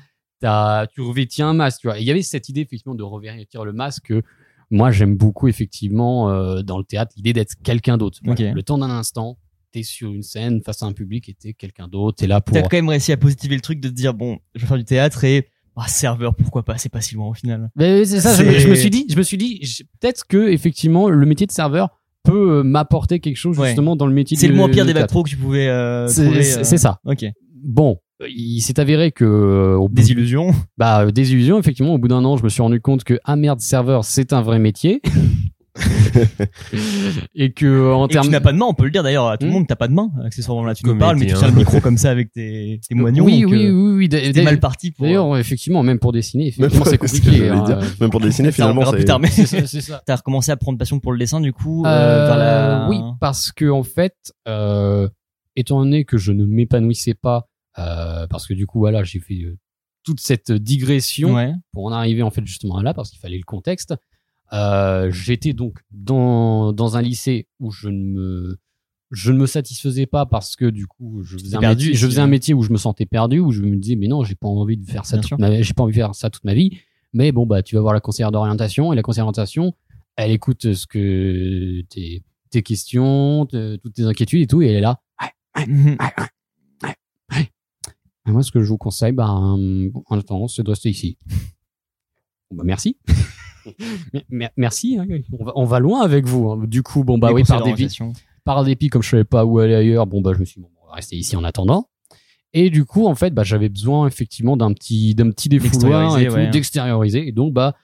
tu 0.94 1.02
revêtis 1.02 1.42
un 1.42 1.54
masque 1.54 1.82
tu 1.82 1.88
vois. 1.88 1.98
Et 1.98 2.02
Il 2.02 2.06
y 2.08 2.12
avait 2.12 2.22
cette 2.22 2.50
idée 2.50 2.62
effectivement 2.62 2.96
de 2.96 3.04
revêtir 3.04 3.64
le 3.64 3.72
masque. 3.74 4.04
que 4.08 4.22
moi 4.70 4.92
j'aime 4.92 5.16
beaucoup 5.16 5.48
effectivement 5.48 6.30
euh, 6.30 6.62
dans 6.64 6.78
le 6.78 6.84
théâtre 6.84 7.14
l'idée 7.16 7.32
d'être 7.34 7.56
quelqu'un 7.64 7.98
d'autre. 7.98 8.20
Voilà. 8.24 8.52
Le 8.52 8.64
temps 8.64 8.78
d'un 8.78 8.90
instant. 8.90 9.38
T'es 9.74 9.82
sur 9.84 10.14
une 10.14 10.22
scène 10.22 10.62
face 10.64 10.84
à 10.84 10.86
un 10.86 10.94
public 10.94 11.28
et 11.30 11.34
t'es 11.34 11.54
quelqu'un 11.54 11.88
d'autre. 11.88 12.18
T'es 12.18 12.28
là 12.28 12.42
pour 12.42 12.54
T'as 12.54 12.62
quand 12.62 12.78
même 12.78 12.90
réussi 12.90 13.12
à 13.12 13.18
positiver 13.18 13.56
le 13.56 13.62
truc 13.62 13.80
de 13.80 13.90
te 13.90 13.94
dire, 13.94 14.14
bon, 14.14 14.38
je 14.54 14.62
vais 14.62 14.68
faire 14.68 14.78
du 14.78 14.86
théâtre 14.86 15.24
et 15.24 15.48
ah, 15.76 15.88
serveur, 15.88 16.36
pourquoi 16.36 16.62
pas, 16.64 16.78
c'est 16.78 16.90
pas 16.90 17.02
si 17.02 17.16
loin 17.16 17.28
au 17.30 17.34
final. 17.34 17.72
Mais 17.76 18.06
c'est 18.06 18.22
ça, 18.22 18.36
je, 18.36 18.44
C'est- 18.44 18.60
je 18.60 18.68
me 18.70 18.76
suis 18.76 18.92
dit, 18.92 19.08
je 19.10 19.18
me 19.18 19.24
suis 19.24 19.38
dit, 19.38 19.58
je- 19.64 19.82
peut-être 20.00 20.28
que 20.28 20.48
effectivement 20.52 21.10
le 21.10 21.26
métier 21.26 21.48
de 21.48 21.52
serveur 21.52 21.90
peut 22.24 22.60
euh, 22.60 22.64
m'apporter 22.64 23.20
quelque 23.20 23.36
chose 23.38 23.58
Ouais. 23.58 23.70
justement 23.70 23.96
dans 23.96 24.06
le 24.06 24.14
métier. 24.14 24.38
C'est 24.38 24.46
de- 24.46 24.52
le 24.52 24.58
moins 24.60 24.70
pire 24.70 24.86
de 24.86 24.92
des 24.92 25.00
bacs 25.00 25.10
pro 25.10 25.24
que 25.24 25.30
tu 25.32 25.38
pouvais 25.38 25.68
euh, 25.68 26.08
C'est 26.08 26.24
trouver. 26.26 26.44
c'est- 26.44 26.60
euh, 26.60 26.64
c'est 26.64 26.78
ça. 26.78 27.00
Ok. 27.06 27.26
Bon, 27.64 27.98
il 28.30 28.62
s'est 28.62 28.80
avéré 28.80 29.12
que 29.12 29.26
euh, 29.26 29.76
au 29.76 29.90
bout- 29.90 29.96
Des 29.96 30.12
illusions. 30.12 30.52
bah 30.78 31.06
euh, 31.06 31.12
des 31.12 31.32
illusions 31.34 31.58
effectivement. 31.58 31.96
Au 31.96 31.98
bout 31.98 32.08
d'un 32.10 32.24
an, 32.24 32.38
je 32.38 32.44
me 32.44 32.50
suis 32.50 32.62
rendu 32.62 32.80
compte 32.80 33.04
que 33.04 33.20
ah 33.24 33.36
merde, 33.36 33.60
serveur, 33.60 34.06
c'est 34.06 34.34
un 34.34 34.44
vrai 34.44 34.60
métier. 34.60 35.02
et 37.36 37.52
que 37.52 37.66
euh, 37.66 37.94
en 37.94 38.08
termes 38.08 38.26
tu 38.26 38.32
n'as 38.32 38.42
pas 38.42 38.52
de 38.52 38.58
main, 38.58 38.66
on 38.68 38.74
peut 38.74 38.86
le 38.86 38.92
dire 38.92 39.04
d'ailleurs 39.04 39.28
à 39.28 39.38
tout 39.38 39.46
le 39.46 39.52
Hmm. 39.52 39.54
monde, 39.56 39.68
t'as 39.68 39.76
pas 39.76 39.88
de 39.88 39.94
main, 39.94 40.12
accessoirement 40.24 40.64
là. 40.66 40.76
Tu 40.76 40.86
nous 40.86 40.98
parles, 40.98 41.18
mais 41.18 41.26
tu 41.26 41.34
tiens 41.34 41.48
le 41.48 41.54
micro 41.56 41.80
comme 41.80 41.98
ça 41.98 42.12
avec 42.12 42.32
tes, 42.32 42.80
tes 42.88 42.96
moignons. 42.96 43.24
oui, 43.26 43.44
oui, 43.46 43.66
euh, 43.68 43.72
oui, 43.72 43.94
oui, 43.96 44.10
d'a- 44.10 44.44
mal 44.44 44.60
parti 44.60 44.92
pour. 44.92 45.06
D'ailleurs, 45.06 45.38
effectivement, 45.38 45.84
même 45.84 46.00
pour 46.00 46.12
dessiner, 46.12 46.54
Même 46.58 46.70
effectivement, 46.70 46.84
pour- 46.84 46.88
c'est 46.92 46.98
compliqué. 47.24 47.50
hein. 47.50 47.80
Même 48.00 48.10
pour 48.10 48.20
dessiner, 48.20 48.52
finalement, 48.52 48.84
c'est- 48.86 49.66
C'est 49.66 49.82
ça, 49.82 50.02
t'as 50.06 50.16
recommencé 50.18 50.52
à 50.52 50.58
prendre 50.58 50.78
passion 50.78 51.00
pour 51.00 51.12
le 51.14 51.18
dessin 51.20 51.42
du 51.42 51.54
coup 51.54 51.84
euh, 51.86 51.90
Euh, 51.90 52.28
vers 52.28 52.38
la. 52.38 52.88
Oui, 52.90 53.00
parce 53.20 53.52
que 53.52 53.70
en 53.70 53.84
fait, 53.84 54.16
euh, 54.48 55.08
étant 55.56 55.80
donné 55.80 56.06
que 56.06 56.18
je 56.18 56.32
ne 56.32 56.46
m'épanouissais 56.46 57.14
pas, 57.16 57.48
euh, 57.80 58.28
parce 58.28 58.48
que 58.48 58.54
du 58.54 58.66
coup, 58.68 58.80
voilà, 58.80 59.04
j'ai 59.04 59.20
fait 59.20 59.42
euh, 59.44 59.58
toute 60.04 60.20
cette 60.20 60.52
digression 60.52 61.34
Ouais. 61.36 61.54
pour 61.72 61.86
en 61.86 61.92
arriver 61.92 62.22
en 62.24 62.30
fait 62.30 62.46
justement 62.46 62.78
à 62.78 62.84
là, 62.84 62.94
parce 62.94 63.10
qu'il 63.10 63.20
fallait 63.20 63.38
le 63.38 63.44
contexte. 63.46 63.96
Euh, 64.54 65.12
J'étais 65.12 65.54
donc 65.54 65.80
dans, 65.92 66.74
dans 66.74 66.96
un 66.98 67.02
lycée 67.02 67.48
où 67.60 67.72
je 67.72 67.90
ne 67.90 68.04
me 68.04 68.58
je 69.12 69.32
ne 69.32 69.38
me 69.38 69.46
satisfaisais 69.46 70.06
pas 70.08 70.26
parce 70.26 70.56
que 70.56 70.66
du 70.66 70.88
coup 70.88 71.22
je 71.24 71.38
faisais, 71.38 71.56
un 71.56 71.60
perdu 71.60 71.86
métier, 71.86 71.94
je 71.94 72.06
aussi, 72.06 72.14
faisais 72.14 72.22
un 72.22 72.26
ouais. 72.26 72.30
métier 72.32 72.54
où 72.56 72.64
je 72.64 72.72
me 72.72 72.78
sentais 72.78 73.06
perdu 73.06 73.40
où 73.40 73.52
je 73.52 73.62
me 73.62 73.76
disais 73.76 73.96
mais 73.96 74.08
non 74.08 74.24
j'ai 74.24 74.34
pas 74.36 74.48
envie 74.48 74.76
de 74.78 74.86
faire 74.90 75.06
ça 75.06 75.20
toute 75.20 75.38
ma 75.40 75.62
j'ai 75.62 75.74
pas 75.74 75.84
envie 75.84 75.92
de 75.92 75.98
faire 75.98 76.16
ça 76.16 76.32
toute 76.32 76.44
ma 76.46 76.56
vie 76.56 76.80
mais 77.14 77.32
bon 77.32 77.46
bah 77.46 77.62
tu 77.62 77.76
vas 77.76 77.82
voir 77.82 77.94
la 77.94 78.00
conseillère 78.00 78.32
d'orientation 78.32 78.92
et 78.92 78.96
la 78.96 79.04
conseillère 79.04 79.26
d'orientation 79.26 79.74
elle 80.16 80.32
écoute 80.32 80.74
ce 80.74 80.88
que 80.88 81.82
tes 81.90 82.24
tes 82.50 82.64
questions 82.64 83.46
te- 83.46 83.76
toutes 83.76 83.94
tes 83.94 84.04
inquiétudes 84.06 84.42
et 84.42 84.48
tout 84.48 84.62
et 84.64 84.68
elle 84.70 84.78
est 84.78 84.82
là 84.82 85.00
et 88.26 88.32
moi, 88.32 88.42
ce 88.42 88.52
que 88.52 88.62
je 88.62 88.70
vous 88.70 88.78
conseille, 88.78 89.12
bah, 89.12 89.28
en 89.30 89.90
attendant, 90.10 90.48
c'est 90.48 90.64
de 90.64 90.70
rester 90.70 90.90
ici. 90.90 91.18
Bon, 92.50 92.56
bah, 92.58 92.64
merci. 92.66 92.98
Mer- 94.14 94.24
mer- 94.30 94.50
merci. 94.58 94.98
hein. 95.00 95.06
On, 95.40 95.44
va, 95.46 95.52
on 95.56 95.66
va 95.66 95.80
loin 95.80 96.02
avec 96.02 96.26
vous. 96.26 96.50
hein. 96.52 96.64
Du 96.68 96.84
coup, 96.84 97.04
bon, 97.04 97.18
bah 97.18 97.30
Les 97.30 97.34
oui, 97.36 97.44
par 97.44 97.58
dépit, 97.60 97.70
d'orientation. 97.72 98.14
par 98.44 98.64
dépit, 98.64 98.90
comme 98.90 99.02
je 99.04 99.10
savais 99.10 99.24
pas 99.24 99.46
où 99.46 99.60
aller 99.60 99.76
ailleurs, 99.76 100.06
bon, 100.08 100.22
bah, 100.22 100.32
je 100.34 100.40
me 100.40 100.46
suis 100.46 100.62
dit, 100.62 100.68
bon, 100.68 100.70
on 100.84 100.88
va 100.90 100.96
rester 100.96 101.16
ici 101.16 101.36
en 101.36 101.44
attendant. 101.44 101.88
Et 102.54 102.70
du 102.70 102.86
coup, 102.86 103.08
en 103.08 103.16
fait, 103.16 103.32
bah, 103.34 103.44
j'avais 103.44 103.70
besoin 103.70 104.08
effectivement 104.08 104.56
d'un 104.58 104.74
petit, 104.74 105.16
d'un 105.16 105.30
petit 105.32 105.50
défouloir 105.50 106.18
et 106.18 106.24
D'extérioriser, 106.24 106.28
tout, 106.30 106.36
ouais. 106.36 106.50
d'extérioriser. 106.52 107.28
Et 107.28 107.32
donc, 107.32 107.54
bah, 107.54 107.76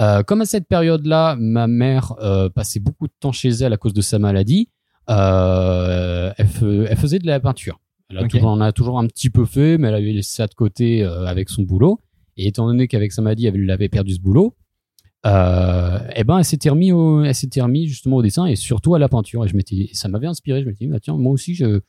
euh, 0.00 0.22
comme 0.22 0.40
à 0.40 0.46
cette 0.46 0.66
période-là, 0.68 1.36
ma 1.38 1.66
mère 1.66 2.14
euh, 2.22 2.48
passait 2.48 2.80
beaucoup 2.80 3.06
de 3.08 3.12
temps 3.20 3.32
chez 3.32 3.48
elle 3.50 3.72
à 3.72 3.76
cause 3.76 3.92
de 3.94 4.00
sa 4.00 4.18
maladie, 4.18 4.70
euh, 5.30 6.32
elle, 6.36 6.46
fe- 6.46 6.86
elle 6.88 6.96
faisait 6.96 7.18
de 7.18 7.26
la 7.26 7.40
peinture. 7.40 7.80
Elle 8.08 8.18
a 8.18 8.28
toujours, 8.28 8.50
en 8.50 8.60
a 8.60 8.72
toujours 8.72 8.98
un 9.00 9.06
petit 9.06 9.30
peu 9.30 9.44
fait, 9.44 9.78
mais 9.78 9.88
elle 9.88 9.94
avait 9.94 10.12
laissé 10.12 10.36
ça 10.36 10.46
de 10.46 10.54
côté 10.54 11.02
avec 11.02 11.48
son 11.48 11.62
boulot. 11.62 12.00
Et 12.36 12.46
étant 12.46 12.66
donné 12.66 12.86
qu'avec 12.86 13.12
sa 13.12 13.20
maladie, 13.22 13.46
elle 13.46 13.70
avait 13.70 13.88
perdu 13.88 14.14
ce 14.14 14.20
boulot, 14.20 14.54
euh, 15.26 15.98
eh 16.14 16.24
ben, 16.24 16.38
elle 16.38 16.44
s'était 16.44 16.70
remis 16.70 16.92
au, 16.92 17.22
elle 17.22 17.34
s'était 17.34 17.60
remis 17.60 17.86
justement 17.88 18.16
au 18.16 18.22
dessin 18.22 18.46
et 18.46 18.56
surtout 18.56 18.94
à 18.94 18.98
la 18.98 19.08
peinture. 19.08 19.44
Et 19.44 19.48
je 19.48 19.56
m'étais, 19.56 19.76
et 19.76 19.94
ça 19.94 20.08
m'avait 20.08 20.26
inspiré. 20.28 20.62
Je 20.62 20.66
m'étais 20.66 20.84
dit, 20.84 20.90
bah, 20.90 21.00
tiens, 21.00 21.16
moi 21.16 21.32
aussi, 21.32 21.54
je, 21.54 21.80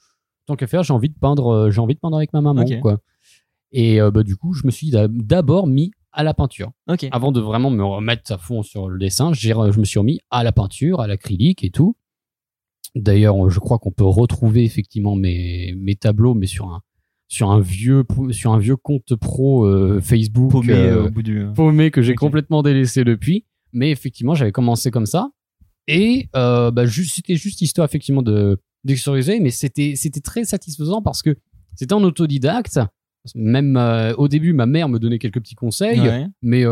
tant 0.48 0.56
qu'à 0.56 0.67
faire, 0.67 0.84
j'ai 0.84 0.94
envie 0.94 1.10
de 1.10 1.17
peindre, 1.20 1.48
euh, 1.48 1.72
j'ai 1.72 1.79
envie 1.79 1.94
de 1.96 2.00
peindre 2.00 2.17
avec 2.17 2.34
ma 2.34 2.41
maman, 2.41 2.62
quoi. 2.82 3.00
Et 3.72 4.01
euh, 4.01 4.12
bah, 4.12 4.24
du 4.24 4.36
coup, 4.38 4.53
je 4.53 4.65
me 4.65 4.72
suis 4.72 4.89
d'ab- 4.89 5.22
d'abord 5.22 5.67
mis 5.67 5.91
à 6.12 6.24
la 6.24 6.34
peinture. 6.34 6.72
Avant 7.12 7.32
de 7.32 7.39
vraiment 7.39 7.70
me 7.70 7.84
remettre 7.84 8.32
à 8.32 8.38
fond 8.39 8.63
sur 8.63 8.89
le 8.89 8.98
dessin, 8.98 9.34
je 9.34 9.79
me 9.79 9.86
suis 9.86 10.00
remis 10.00 10.20
à 10.32 10.44
la 10.44 10.51
peinture, 10.51 11.00
à 11.01 11.06
l'acrylique 11.08 11.63
et 11.63 11.70
tout. 11.70 11.96
D'ailleurs, 12.96 13.50
je 13.51 13.60
crois 13.60 13.77
qu'on 13.77 13.91
peut 13.91 14.06
retrouver 14.06 14.63
effectivement 14.63 15.15
mes, 15.15 15.75
mes 15.77 15.96
tableaux, 15.96 16.34
mais 16.34 16.48
sur 16.48 16.70
un, 16.70 16.82
sur 17.27 17.51
un 17.51 17.60
vieux, 17.60 18.03
sur 18.31 18.53
un 18.53 18.60
vieux 18.60 18.75
compte 18.77 19.15
pro 19.15 19.65
euh, 19.65 20.00
Facebook 20.01 20.51
Paumé 20.51 20.74
euh, 20.74 21.03
euh, 21.03 21.07
au 21.07 21.10
bout 21.12 21.24
du. 21.24 21.46
paumé 21.53 21.91
que 21.91 22.01
j'ai 22.01 22.15
complètement 22.15 22.62
délaissé 22.63 23.03
depuis. 23.03 23.46
Mais 23.74 23.91
effectivement, 23.91 24.34
j'avais 24.34 24.51
commencé 24.53 24.91
comme 24.91 25.05
ça. 25.05 25.29
Et 25.88 26.29
euh, 26.36 26.72
bah, 26.72 26.86
juste, 26.86 27.15
c'était 27.15 27.36
juste 27.36 27.62
histoire 27.62 27.86
effectivement 27.86 28.22
de 28.22 28.60
d'extérioriser, 28.84 29.39
mais 29.41 29.50
c'était 29.50 29.93
c'était 29.96 30.22
très 30.22 30.46
satisfaisant 30.46 31.01
parce 31.01 31.22
que 31.22 31.36
c'était 31.75 31.93
en 31.93 32.03
autodidacte. 32.03 32.79
Même 33.36 33.75
au 34.17 34.29
début, 34.29 34.53
ma 34.53 34.65
mère 34.65 34.88
me 34.88 35.00
donnait 35.00 35.19
quelques 35.19 35.41
petits 35.41 35.55
conseils, 35.55 36.00
Ouais. 36.00 36.27
mais 36.41 36.63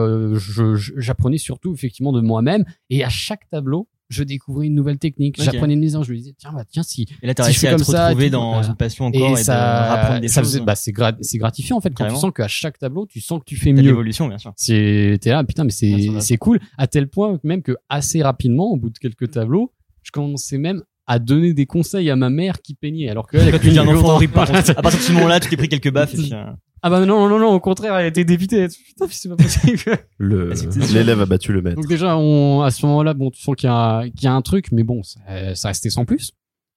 j'apprenais 0.95 1.37
surtout 1.37 1.73
effectivement 1.73 2.13
de 2.13 2.21
moi-même. 2.21 2.63
Et 2.89 3.03
à 3.03 3.09
chaque 3.09 3.49
tableau, 3.49 3.89
je 4.09 4.23
découvrais 4.23 4.67
une 4.67 4.75
nouvelle 4.75 4.97
technique. 4.99 5.41
J'apprenais 5.41 5.73
une 5.73 5.79
maison. 5.79 6.03
Je 6.03 6.11
me 6.11 6.17
disais 6.17 6.33
tiens 6.37 6.51
bah 6.53 6.63
tiens 6.69 6.83
si 6.83 7.05
Et 7.21 7.27
là, 7.27 7.33
t'as 7.33 7.43
Si 7.45 7.53
je 7.53 7.59
réussi 7.59 7.59
fais 7.61 7.67
à 7.67 7.71
te 7.71 7.75
comme 7.77 7.85
ça 7.85 8.03
et 8.03 8.07
retrouver 8.09 8.29
dans 8.29 8.61
une 8.63 8.75
passion 8.75 9.05
encore 9.05 9.37
et 9.37 9.41
et, 9.41 9.43
ça 9.43 10.19
des 10.21 10.27
ça 10.27 10.41
choses. 10.41 10.53
faisait 10.53 10.63
bah 10.65 10.75
c'est 10.75 10.91
gra- 10.91 11.17
c'est 11.21 11.37
gratifiant 11.37 11.77
en 11.77 11.81
fait 11.81 11.93
quand 11.93 12.07
tu 12.07 12.15
sens 12.15 12.31
qu'à 12.33 12.47
chaque 12.47 12.77
tableau 12.77 13.05
tu 13.07 13.19
sens 13.21 13.39
que 13.39 13.45
tu 13.45 13.55
fais 13.55 13.73
mieux. 13.73 13.81
l'évolution, 13.81 14.27
bien 14.27 14.37
sûr. 14.37 14.53
C'est 14.55 15.17
t'es 15.21 15.29
là, 15.31 15.43
putain, 15.43 15.63
mais 15.63 15.71
c'est 15.71 16.09
c'est 16.19 16.37
cool. 16.37 16.59
À 16.77 16.87
tel 16.87 17.07
point 17.07 17.39
même 17.43 17.61
que 17.61 17.75
assez 17.89 18.21
rapidement, 18.21 18.71
au 18.71 18.77
bout 18.77 18.89
de 18.89 18.97
quelques 18.97 19.31
tableaux, 19.31 19.71
je 20.03 20.11
commençais 20.11 20.57
même 20.57 20.83
à 21.07 21.19
donner 21.19 21.53
des 21.53 21.65
conseils 21.67 22.09
à 22.09 22.15
ma 22.15 22.29
mère 22.31 22.61
qui 22.63 22.73
peignait, 22.73 23.09
alors 23.09 23.27
que 23.27 23.37
elle, 23.37 23.59
tu 23.59 23.69
dis 23.69 23.77
un 23.77 23.87
enfant 23.87 24.15
horrible. 24.15 24.33
À 24.39 24.45
partir 24.81 24.99
de 24.99 25.03
ce 25.05 25.11
moment-là, 25.13 25.39
tu 25.39 25.49
t'es 25.49 25.57
pris 25.57 25.69
quelques 25.69 25.91
baffes 25.91 26.13
et 26.15 26.17
puis, 26.17 26.33
euh, 26.33 26.45
Ah 26.87 26.89
bah 26.91 27.03
non 27.03 27.27
non 27.27 27.39
non, 27.39 27.47
au 27.51 27.59
contraire, 27.59 27.95
elle 27.97 28.05
était 28.05 28.25
dépitée. 28.25 28.67
Putain, 28.67 29.07
c'est 29.09 29.27
pas 29.29 29.35
possible. 29.37 29.79
Le- 30.19 30.53
Ah, 30.53 30.93
L'élève 30.93 31.19
a 31.19 31.25
battu 31.25 31.51
le 31.51 31.63
maître. 31.63 31.77
Donc 31.77 31.87
déjà, 31.87 32.15
on, 32.15 32.61
à 32.61 32.69
ce 32.69 32.85
moment-là, 32.85 33.15
bon, 33.15 33.31
tu 33.31 33.41
sens 33.41 33.55
qu'il 33.55 33.67
y, 33.67 33.73
a- 33.73 34.03
qu'il 34.15 34.25
y 34.25 34.27
a 34.27 34.33
un 34.33 34.43
truc, 34.43 34.71
mais 34.71 34.83
bon, 34.83 35.01
ça, 35.01 35.55
ça 35.55 35.69
restait 35.69 35.89
sans 35.89 36.05
plus. 36.05 36.33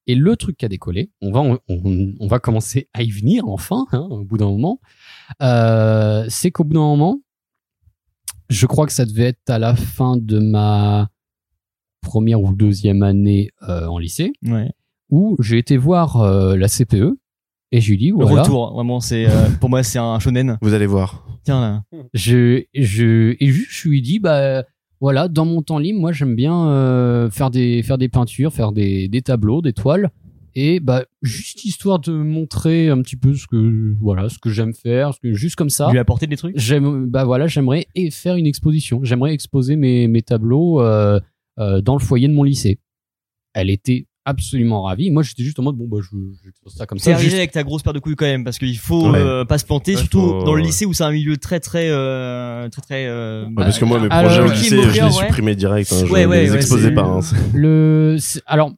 Et 0.06 0.14
le 0.14 0.34
truc 0.36 0.56
qui 0.56 0.64
a 0.64 0.68
décollé, 0.68 1.10
on 1.20 1.30
va, 1.30 1.40
on, 1.40 1.58
on- 1.68 2.14
on 2.20 2.26
va 2.26 2.38
commencer 2.38 2.88
à 2.94 3.02
y 3.02 3.10
venir 3.10 3.46
enfin, 3.48 3.84
hein, 3.92 4.06
au 4.10 4.24
bout 4.24 4.38
d'un 4.38 4.46
moment. 4.46 4.80
Euh, 5.42 6.24
c'est 6.30 6.50
qu'au 6.52 6.64
bout 6.64 6.72
d'un 6.72 6.80
moment, 6.80 7.20
je 8.48 8.64
crois 8.64 8.86
que 8.86 8.92
ça 8.94 9.04
devait 9.04 9.24
être 9.24 9.50
à 9.50 9.58
la 9.58 9.76
fin 9.76 10.16
de 10.16 10.38
ma 10.38 11.10
première 12.00 12.40
ou 12.40 12.54
deuxième 12.54 13.02
année 13.02 13.50
euh, 13.68 13.86
en 13.86 13.98
lycée, 13.98 14.32
ouais. 14.44 14.70
où 15.10 15.36
j'ai 15.40 15.58
été 15.58 15.76
voir 15.76 16.16
euh, 16.22 16.56
la 16.56 16.68
CPE 16.68 17.18
et 17.72 17.80
je 17.80 17.90
lui 17.90 17.98
dis 17.98 18.08
Le 18.10 18.16
voilà, 18.16 18.42
retour, 18.42 18.74
vraiment, 18.74 19.00
c'est, 19.00 19.26
euh, 19.26 19.48
pour 19.60 19.70
moi, 19.70 19.82
c'est 19.82 19.98
un 19.98 20.18
shonen. 20.18 20.58
Vous 20.62 20.74
allez 20.74 20.86
voir. 20.86 21.26
Tiens, 21.44 21.60
là. 21.60 21.82
je, 22.14 22.64
je, 22.74 23.36
et 23.40 23.46
juste, 23.48 23.70
je 23.70 23.88
lui 23.88 24.02
dis, 24.02 24.18
bah, 24.18 24.64
voilà, 25.00 25.28
dans 25.28 25.44
mon 25.44 25.62
temps 25.62 25.78
libre, 25.78 26.00
moi 26.00 26.12
j'aime 26.12 26.34
bien 26.34 26.68
euh, 26.68 27.30
faire 27.30 27.50
des 27.50 27.82
faire 27.84 27.98
des 27.98 28.08
peintures, 28.08 28.52
faire 28.52 28.72
des, 28.72 29.06
des 29.08 29.22
tableaux, 29.22 29.62
des 29.62 29.72
toiles, 29.72 30.10
et 30.56 30.80
bah 30.80 31.04
juste 31.22 31.64
histoire 31.64 32.00
de 32.00 32.10
montrer 32.12 32.88
un 32.88 33.00
petit 33.02 33.14
peu 33.14 33.32
ce 33.34 33.46
que 33.46 33.94
voilà 34.00 34.28
ce 34.28 34.40
que 34.40 34.50
j'aime 34.50 34.74
faire, 34.74 35.14
ce 35.14 35.20
que 35.20 35.32
juste 35.32 35.54
comme 35.54 35.70
ça. 35.70 35.88
Lui 35.92 36.00
apporter 36.00 36.26
des 36.26 36.36
trucs? 36.36 36.58
J'aime 36.58 37.06
bah 37.06 37.24
voilà, 37.24 37.46
j'aimerais 37.46 37.86
et 37.94 38.10
faire 38.10 38.34
une 38.34 38.46
exposition. 38.46 38.98
J'aimerais 39.04 39.32
exposer 39.32 39.76
mes 39.76 40.08
mes 40.08 40.22
tableaux 40.22 40.80
euh, 40.80 41.20
euh, 41.60 41.80
dans 41.80 41.94
le 41.94 42.00
foyer 42.00 42.26
de 42.26 42.32
mon 42.32 42.42
lycée. 42.42 42.80
Elle 43.54 43.70
était 43.70 44.07
absolument 44.28 44.82
ravie. 44.82 45.10
Moi 45.10 45.22
j'étais 45.22 45.42
juste 45.42 45.58
en 45.58 45.62
mode 45.62 45.76
bon 45.76 45.86
bah 45.88 45.98
je, 46.02 46.08
je 46.10 46.48
vais 46.48 46.52
faire 46.62 46.72
ça 46.72 46.86
comme 46.86 46.98
C'est 46.98 47.10
ça. 47.10 47.14
arrivé 47.14 47.24
juste- 47.30 47.36
avec 47.38 47.52
ta 47.52 47.62
grosse 47.62 47.82
paire 47.82 47.92
de 47.92 47.98
couilles 47.98 48.16
quand 48.16 48.26
même, 48.26 48.44
parce 48.44 48.58
qu'il 48.58 48.76
faut 48.78 49.10
Ouais. 49.10 49.18
euh, 49.18 49.44
pas 49.44 49.58
se 49.58 49.64
planter, 49.64 49.92
Ouais, 49.94 49.98
surtout 50.00 50.20
faut- 50.20 50.44
dans 50.44 50.54
le 50.54 50.62
lycée 50.62 50.84
où 50.86 50.92
c'est 50.92 51.04
un 51.04 51.10
milieu 51.12 51.36
très 51.36 51.60
très 51.60 51.88
euh, 51.90 52.68
très 52.68 52.82
très. 52.82 53.06
Euh, 53.06 53.46
Ouais, 53.46 53.52
parce 53.56 53.78
que 53.78 53.84
moi, 53.84 53.98
mes 54.00 54.08
alors, 54.10 54.30
projets 54.32 54.48
au 54.48 54.52
lycée, 54.52 54.82
je 54.82 54.92
les 54.94 55.00
ouais. 55.02 55.10
supprimais 55.10 55.56
direct. 55.56 55.92
Hein, 55.92 56.04
je 56.06 56.12
Ouais, 56.12 56.26
ouais, 56.26 56.42
les 56.44 56.54
exposais 56.54 56.88
c'est- 56.88 56.94
pas. 56.94 57.02
hein. 57.04 57.20
Le, 57.54 58.16
c'est- 58.18 58.42
alors, 58.46 58.72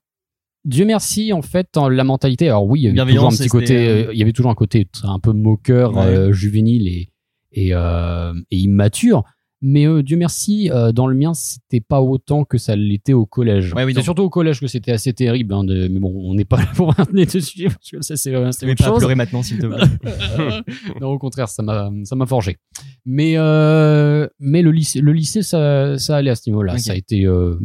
Dieu 0.64 0.84
merci, 0.84 1.32
en 1.32 1.42
fait, 1.42 1.76
en- 1.76 1.88
la 1.88 2.04
mentalité. 2.04 2.48
Alors 2.48 2.66
oui, 2.66 2.82
il 2.82 2.94
y 2.96 3.00
avait 3.00 3.12
toujours 3.12 3.28
un 3.28 3.30
petit 3.30 3.48
côté, 3.48 4.06
il 4.12 4.18
y 4.18 4.22
avait 4.22 4.32
toujours 4.32 4.50
un 4.50 4.54
côté 4.54 4.86
un 5.04 5.18
peu 5.18 5.32
moqueur, 5.32 5.94
Ouais. 5.96 6.02
euh, 6.04 6.32
juvénile 6.32 6.86
et 6.88 7.08
et, 7.52 7.70
euh, 7.74 8.32
et 8.52 8.58
immature. 8.58 9.24
Mais 9.62 9.86
euh, 9.86 10.02
Dieu 10.02 10.16
merci, 10.16 10.70
euh, 10.70 10.90
dans 10.90 11.06
le 11.06 11.14
mien, 11.14 11.34
c'était 11.34 11.80
pas 11.80 12.00
autant 12.00 12.44
que 12.44 12.56
ça 12.56 12.76
l'était 12.76 13.12
au 13.12 13.26
collège. 13.26 13.74
Ouais, 13.74 13.84
oui, 13.84 13.92
c'est 13.94 14.02
surtout 14.02 14.22
au 14.22 14.30
collège 14.30 14.58
que 14.58 14.66
c'était 14.66 14.92
assez 14.92 15.12
terrible. 15.12 15.52
hein, 15.52 15.64
de- 15.64 15.86
mais 15.88 16.00
bon, 16.00 16.12
on 16.14 16.34
n'est 16.34 16.46
pas 16.46 16.56
là 16.58 16.66
pour 16.74 16.94
maintenir 16.96 17.30
ce 17.30 17.40
sujet 17.40 17.66
parce 17.68 17.90
que 17.90 18.00
ça 18.00 18.16
c'est 18.16 18.34
euh, 18.34 18.48
autre 18.48 18.74
pas 18.76 18.84
chose. 18.86 18.98
pleurer 18.98 19.14
maintenant, 19.16 19.42
s'il 19.42 19.58
te 19.58 19.66
plaît. 19.66 19.84
non, 21.00 21.08
au 21.08 21.18
contraire, 21.18 21.48
ça 21.48 21.62
m'a, 21.62 21.90
ça 22.04 22.16
m'a 22.16 22.24
forgé. 22.26 22.56
Mais, 23.04 23.34
euh, 23.36 24.26
mais 24.38 24.62
le 24.62 24.70
lycée, 24.72 25.00
le 25.02 25.12
lycée, 25.12 25.42
ça, 25.42 25.98
ça 25.98 26.16
allait 26.16 26.30
à 26.30 26.36
ce 26.36 26.48
niveau-là. 26.48 26.78
Ça 26.78 26.92
a 26.92 26.96
été 26.96 27.26
euh, 27.26 27.58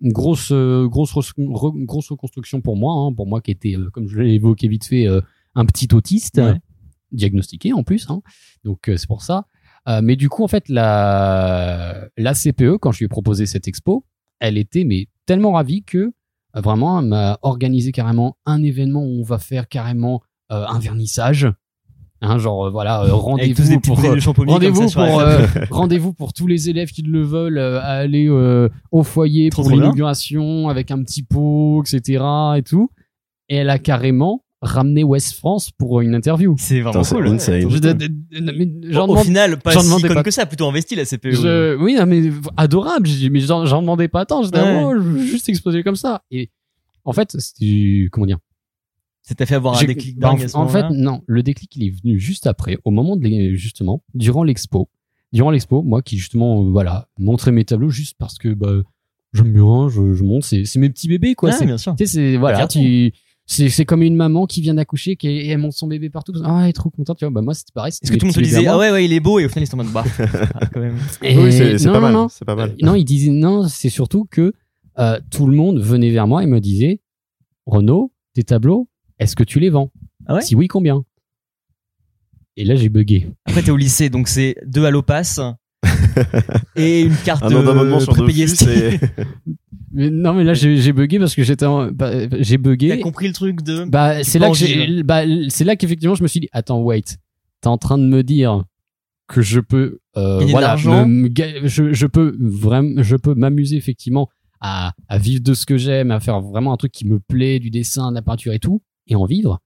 une 0.00 0.12
grosse, 0.12 0.52
euh, 0.52 0.86
grosse, 0.88 1.12
grosse 1.36 2.08
reconstruction 2.10 2.62
pour 2.62 2.76
moi, 2.78 2.94
hein, 2.94 3.12
pour 3.14 3.26
moi 3.26 3.42
qui 3.42 3.50
était, 3.50 3.74
comme 3.92 4.08
je 4.08 4.18
l'ai 4.20 4.34
évoqué 4.34 4.68
vite 4.68 4.86
fait, 4.86 5.06
euh, 5.06 5.20
un 5.54 5.66
petit 5.66 5.88
autiste 5.94 6.38
Ouais. 6.38 6.54
diagnostiqué 7.12 7.72
en 7.74 7.82
plus. 7.82 8.06
Hein. 8.08 8.22
Donc 8.64 8.88
euh, 8.88 8.96
c'est 8.96 9.06
pour 9.06 9.20
ça. 9.22 9.44
Euh, 9.88 10.00
mais 10.02 10.16
du 10.16 10.28
coup, 10.28 10.44
en 10.44 10.48
fait, 10.48 10.68
la, 10.68 12.06
la 12.16 12.34
CPE, 12.34 12.76
quand 12.80 12.92
je 12.92 12.98
lui 12.98 13.04
ai 13.06 13.08
proposé 13.08 13.46
cette 13.46 13.66
expo, 13.66 14.04
elle 14.40 14.58
était 14.58 14.84
mais 14.84 15.08
tellement 15.26 15.52
ravie 15.52 15.82
que 15.82 16.12
euh, 16.56 16.60
vraiment, 16.60 17.00
elle 17.00 17.06
m'a 17.06 17.38
organisé 17.42 17.92
carrément 17.92 18.36
un 18.46 18.62
événement 18.62 19.02
où 19.02 19.20
on 19.20 19.24
va 19.24 19.38
faire 19.38 19.68
carrément 19.68 20.22
euh, 20.52 20.64
un 20.66 20.78
vernissage. 20.78 21.48
Hein, 22.24 22.38
genre, 22.38 22.70
voilà, 22.70 23.02
rendez-vous 23.02 23.80
pour, 23.80 24.00
rendez-vous 24.46 24.88
pour, 24.90 25.22
rendez-vous 25.70 26.12
pour 26.12 26.32
tous 26.32 26.46
les 26.46 26.70
élèves 26.70 26.92
qui 26.92 27.02
le 27.02 27.24
veulent 27.24 27.58
à 27.58 27.94
aller 27.94 28.28
au 28.92 29.02
foyer 29.02 29.50
Trop, 29.50 29.62
pour 29.62 29.72
l'inauguration 29.72 30.68
avec 30.68 30.92
un 30.92 31.02
petit 31.02 31.24
pot, 31.24 31.82
etc. 31.82 32.22
et 32.56 32.62
tout. 32.62 32.90
Et 33.48 33.56
elle 33.56 33.70
a 33.70 33.80
carrément 33.80 34.44
ramené 34.62 35.02
West 35.04 35.34
France 35.34 35.70
pour 35.72 36.00
une 36.00 36.14
interview. 36.14 36.54
C'est 36.58 36.80
vraiment 36.80 37.02
Putain, 37.02 37.16
cool. 37.16 37.26
insane. 37.28 37.68
Je- 37.68 37.78
de- 37.78 37.92
de- 37.92 38.06
de- 38.06 38.52
mais 38.56 38.90
j'en 38.92 39.04
Au 39.04 39.08
demande- 39.08 39.24
final, 39.26 39.58
pas 39.58 39.72
j'en 39.72 39.80
si 39.80 39.86
demandais 39.86 40.08
conne 40.08 40.14
pas- 40.18 40.22
que 40.22 40.30
ça, 40.30 40.46
plutôt 40.46 40.66
investi 40.68 40.94
la 40.94 41.04
CPU. 41.04 41.34
je- 41.34 41.76
oui, 41.76 41.94
non, 41.96 42.06
mais 42.06 42.30
adorable. 42.56 43.06
J'ai 43.06 43.16
dit, 43.18 43.30
mais 43.30 43.40
j'en 43.40 43.64
demandais 43.82 44.08
pas 44.08 44.24
tant. 44.24 44.42
J'étais, 44.42 44.60
Ouais. 44.60 44.82
oh, 44.84 45.00
juste 45.20 45.48
exploser 45.48 45.82
comme 45.82 45.96
ça. 45.96 46.22
Et 46.30 46.48
en 47.04 47.12
fait, 47.12 47.36
c'était, 47.40 48.08
comment 48.12 48.26
dire? 48.26 48.38
T'a 49.36 49.46
fait 49.46 49.54
avoir 49.54 49.80
un 49.80 49.84
déclic 49.84 50.18
bah, 50.18 50.30
dingue 50.30 50.42
à 50.42 50.48
ce 50.48 50.56
en, 50.56 50.68
fait, 50.68 50.84
non. 50.90 51.22
Le 51.26 51.42
déclic, 51.42 51.74
il 51.76 51.86
est 51.86 51.90
venu 51.90 52.18
juste 52.18 52.46
après, 52.46 52.76
au 52.84 52.90
moment 52.90 53.16
de 53.16 53.54
justement, 53.54 54.02
durant 54.14 54.42
l'expo. 54.44 54.88
Durant 55.32 55.50
l'expo, 55.50 55.82
moi 55.82 56.02
qui 56.02 56.18
justement, 56.18 56.62
euh, 56.62 56.70
voilà, 56.70 57.08
montrais 57.18 57.50
mes 57.52 57.64
tableaux 57.64 57.88
juste 57.88 58.16
parce 58.18 58.36
que 58.36 58.48
bah, 58.52 58.82
j'aime 59.32 59.52
bien, 59.52 59.88
je, 59.88 60.12
je 60.12 60.22
montre. 60.24 60.44
C'est 60.46 60.76
mes 60.76 60.90
petits 60.90 61.08
bébés, 61.08 61.34
quoi. 61.34 61.48
Ouais, 61.50 61.56
c'est 61.56 61.64
bien 61.66 61.78
sûr. 61.78 61.94
tu 61.96 62.04
sais, 62.06 62.12
c'est 62.12 62.36
voilà, 62.36 62.66
tu 62.66 63.12
c'est 63.52 63.68
c'est 63.68 63.84
comme 63.84 64.02
une 64.02 64.16
maman 64.16 64.46
qui 64.46 64.60
vient 64.62 64.74
d'accoucher 64.74 65.16
qui 65.16 65.28
et 65.28 65.48
elle 65.48 65.58
monte 65.58 65.72
son 65.72 65.86
bébé 65.86 66.08
partout. 66.10 66.32
Ah, 66.44 66.60
elle 66.62 66.70
est 66.70 66.72
trop 66.72 66.90
contente, 66.90 67.18
tu 67.18 67.24
vois. 67.24 67.32
Bah 67.32 67.42
moi 67.42 67.54
c'était 67.54 67.72
pareil. 67.74 67.92
Est-ce 68.02 68.10
que 68.10 68.16
tout 68.16 68.24
le 68.24 68.28
monde 68.28 68.34
te 68.34 68.40
disait 68.40 68.66
ah 68.66 68.78
ouais 68.78 68.90
ouais 68.90 69.04
il 69.04 69.12
est 69.12 69.20
beau 69.20 69.38
et 69.38 69.44
au 69.44 69.48
final 69.48 69.64
ils 69.64 69.66
sont 69.66 69.78
en 69.78 69.84
mode 69.84 69.92
bah 69.92 70.04
ah, 70.18 70.66
quand 70.72 70.80
même. 70.80 70.96
Oui, 71.22 71.52
c'est 71.52 71.78
c'est 71.78 71.90
pas 71.90 72.00
mal. 72.00 72.26
C'est 72.30 72.44
pas 72.44 72.54
mal. 72.56 72.70
Euh, 72.70 72.76
Non, 72.86 72.94
il 72.94 73.04
disait 73.04 73.30
non, 73.30 73.68
c'est 73.68 73.90
surtout 73.90 74.24
que 74.24 74.52
euh, 74.98 75.20
tout 75.30 75.46
le 75.46 75.56
monde 75.56 75.78
venait 75.80 76.10
vers 76.10 76.26
moi 76.26 76.42
et 76.42 76.46
me 76.46 76.60
disait 76.60 77.00
Renaud, 77.66 78.12
tes 78.34 78.42
tableaux, 78.42 78.88
est-ce 79.18 79.36
que 79.36 79.44
tu 79.44 79.60
les 79.60 79.70
vends? 79.70 79.90
Ah 80.26 80.34
ouais? 80.34 80.40
Si 80.42 80.54
oui, 80.54 80.66
combien? 80.66 81.04
Et 82.56 82.64
là 82.64 82.74
j'ai 82.74 82.88
bugué. 82.88 83.28
Après 83.46 83.62
t'es 83.62 83.70
au 83.70 83.76
lycée 83.76 84.08
donc 84.10 84.28
c'est 84.28 84.56
deux 84.66 84.84
Allopass 84.84 85.40
et 86.76 87.02
une 87.02 87.16
carte 87.16 87.42
Un 87.44 87.50
d'abonnement 87.50 88.00
sur 88.00 88.12
prépayée 88.14 88.46
Steam. 88.46 88.68
et 88.70 89.00
Mais 89.94 90.08
non, 90.08 90.32
mais 90.32 90.42
là 90.44 90.54
j'ai 90.54 90.92
bugué 90.92 91.18
parce 91.18 91.34
que 91.34 91.42
j'étais 91.42 91.66
en- 91.66 91.90
bah, 91.90 92.12
j'ai 92.40 92.56
T'as 92.56 92.62
bugué. 92.62 93.00
compris 93.00 93.26
le 93.28 93.34
truc 93.34 93.60
de 93.62 93.84
Bah, 93.84 94.24
c'est 94.24 94.38
là 94.38 94.48
que 94.48 94.54
j'ai, 94.56 95.02
bah, 95.02 95.22
c'est 95.48 95.64
là 95.64 95.76
qu'effectivement 95.76 96.14
je 96.14 96.22
me 96.22 96.28
suis 96.28 96.40
dit, 96.40 96.48
attends, 96.52 96.80
wait, 96.80 97.18
t'es 97.60 97.68
en 97.68 97.76
train 97.76 97.98
de 97.98 98.04
me 98.04 98.22
dire 98.22 98.64
que 99.28 99.42
je 99.42 99.60
peux, 99.60 99.98
euh, 100.16 100.46
voilà, 100.46 100.76
me- 100.76 101.28
je, 101.66 101.92
je 101.92 102.06
peux 102.06 102.34
vraiment, 102.40 103.02
je 103.02 103.16
peux 103.16 103.34
m'amuser 103.34 103.76
effectivement 103.76 104.28
à, 104.62 104.92
à 105.08 105.18
vivre 105.18 105.42
de 105.42 105.52
ce 105.52 105.66
que 105.66 105.76
j'aime, 105.76 106.10
à 106.10 106.20
faire 106.20 106.40
vraiment 106.40 106.72
un 106.72 106.76
truc 106.78 106.92
qui 106.92 107.06
me 107.06 107.18
plaît, 107.20 107.58
du 107.58 107.70
dessin, 107.70 108.10
de 108.10 108.14
la 108.14 108.22
peinture 108.22 108.52
et 108.54 108.58
tout, 108.60 108.80
et 109.08 109.14
en 109.14 109.26
vivre. 109.26 109.60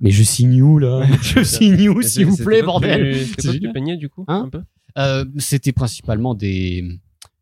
Mais 0.00 0.10
je 0.10 0.22
signe 0.24 0.62
où 0.62 0.78
là? 0.78 1.06
Je 1.22 1.42
signe 1.44 1.88
où, 1.90 2.02
s'il 2.02 2.26
vous 2.26 2.36
plaît, 2.36 2.62
bordel? 2.62 3.26
que 3.36 3.50
tu 3.58 3.72
peignais 3.72 3.96
du 3.96 4.08
coup 4.08 4.24
Hein? 4.28 4.44
un 4.46 4.48
peu? 4.48 4.62
Euh, 4.98 5.24
C'était 5.38 5.72
principalement 5.72 6.34
des 6.34 6.84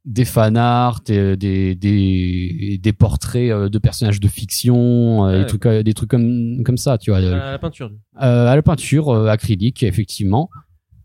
des 0.05 0.25
fan 0.25 0.57
art, 0.57 1.01
des, 1.05 1.37
des, 1.37 1.75
des, 1.75 2.79
des 2.81 2.93
portraits 2.93 3.51
euh, 3.51 3.69
de 3.69 3.77
personnages 3.79 4.21
de 4.21 4.29
fiction, 4.29 5.27
euh, 5.27 5.33
Ouais. 5.33 5.39
des 5.41 5.47
trucs, 5.47 5.67
euh, 5.67 5.83
des 5.83 5.95
trucs 5.95 6.09
comme, 6.11 6.63
comme 6.65 6.77
ça, 6.77 6.97
tu 6.97 7.11
vois. 7.11 7.19
à 7.19 7.23
la 7.53 7.59
peinture. 7.59 7.91
Euh, 8.23 8.47
à 8.47 8.55
la 8.55 8.63
peinture 8.63 9.09
euh, 9.09 9.27
acrylique, 9.27 9.83
effectivement. 9.83 10.49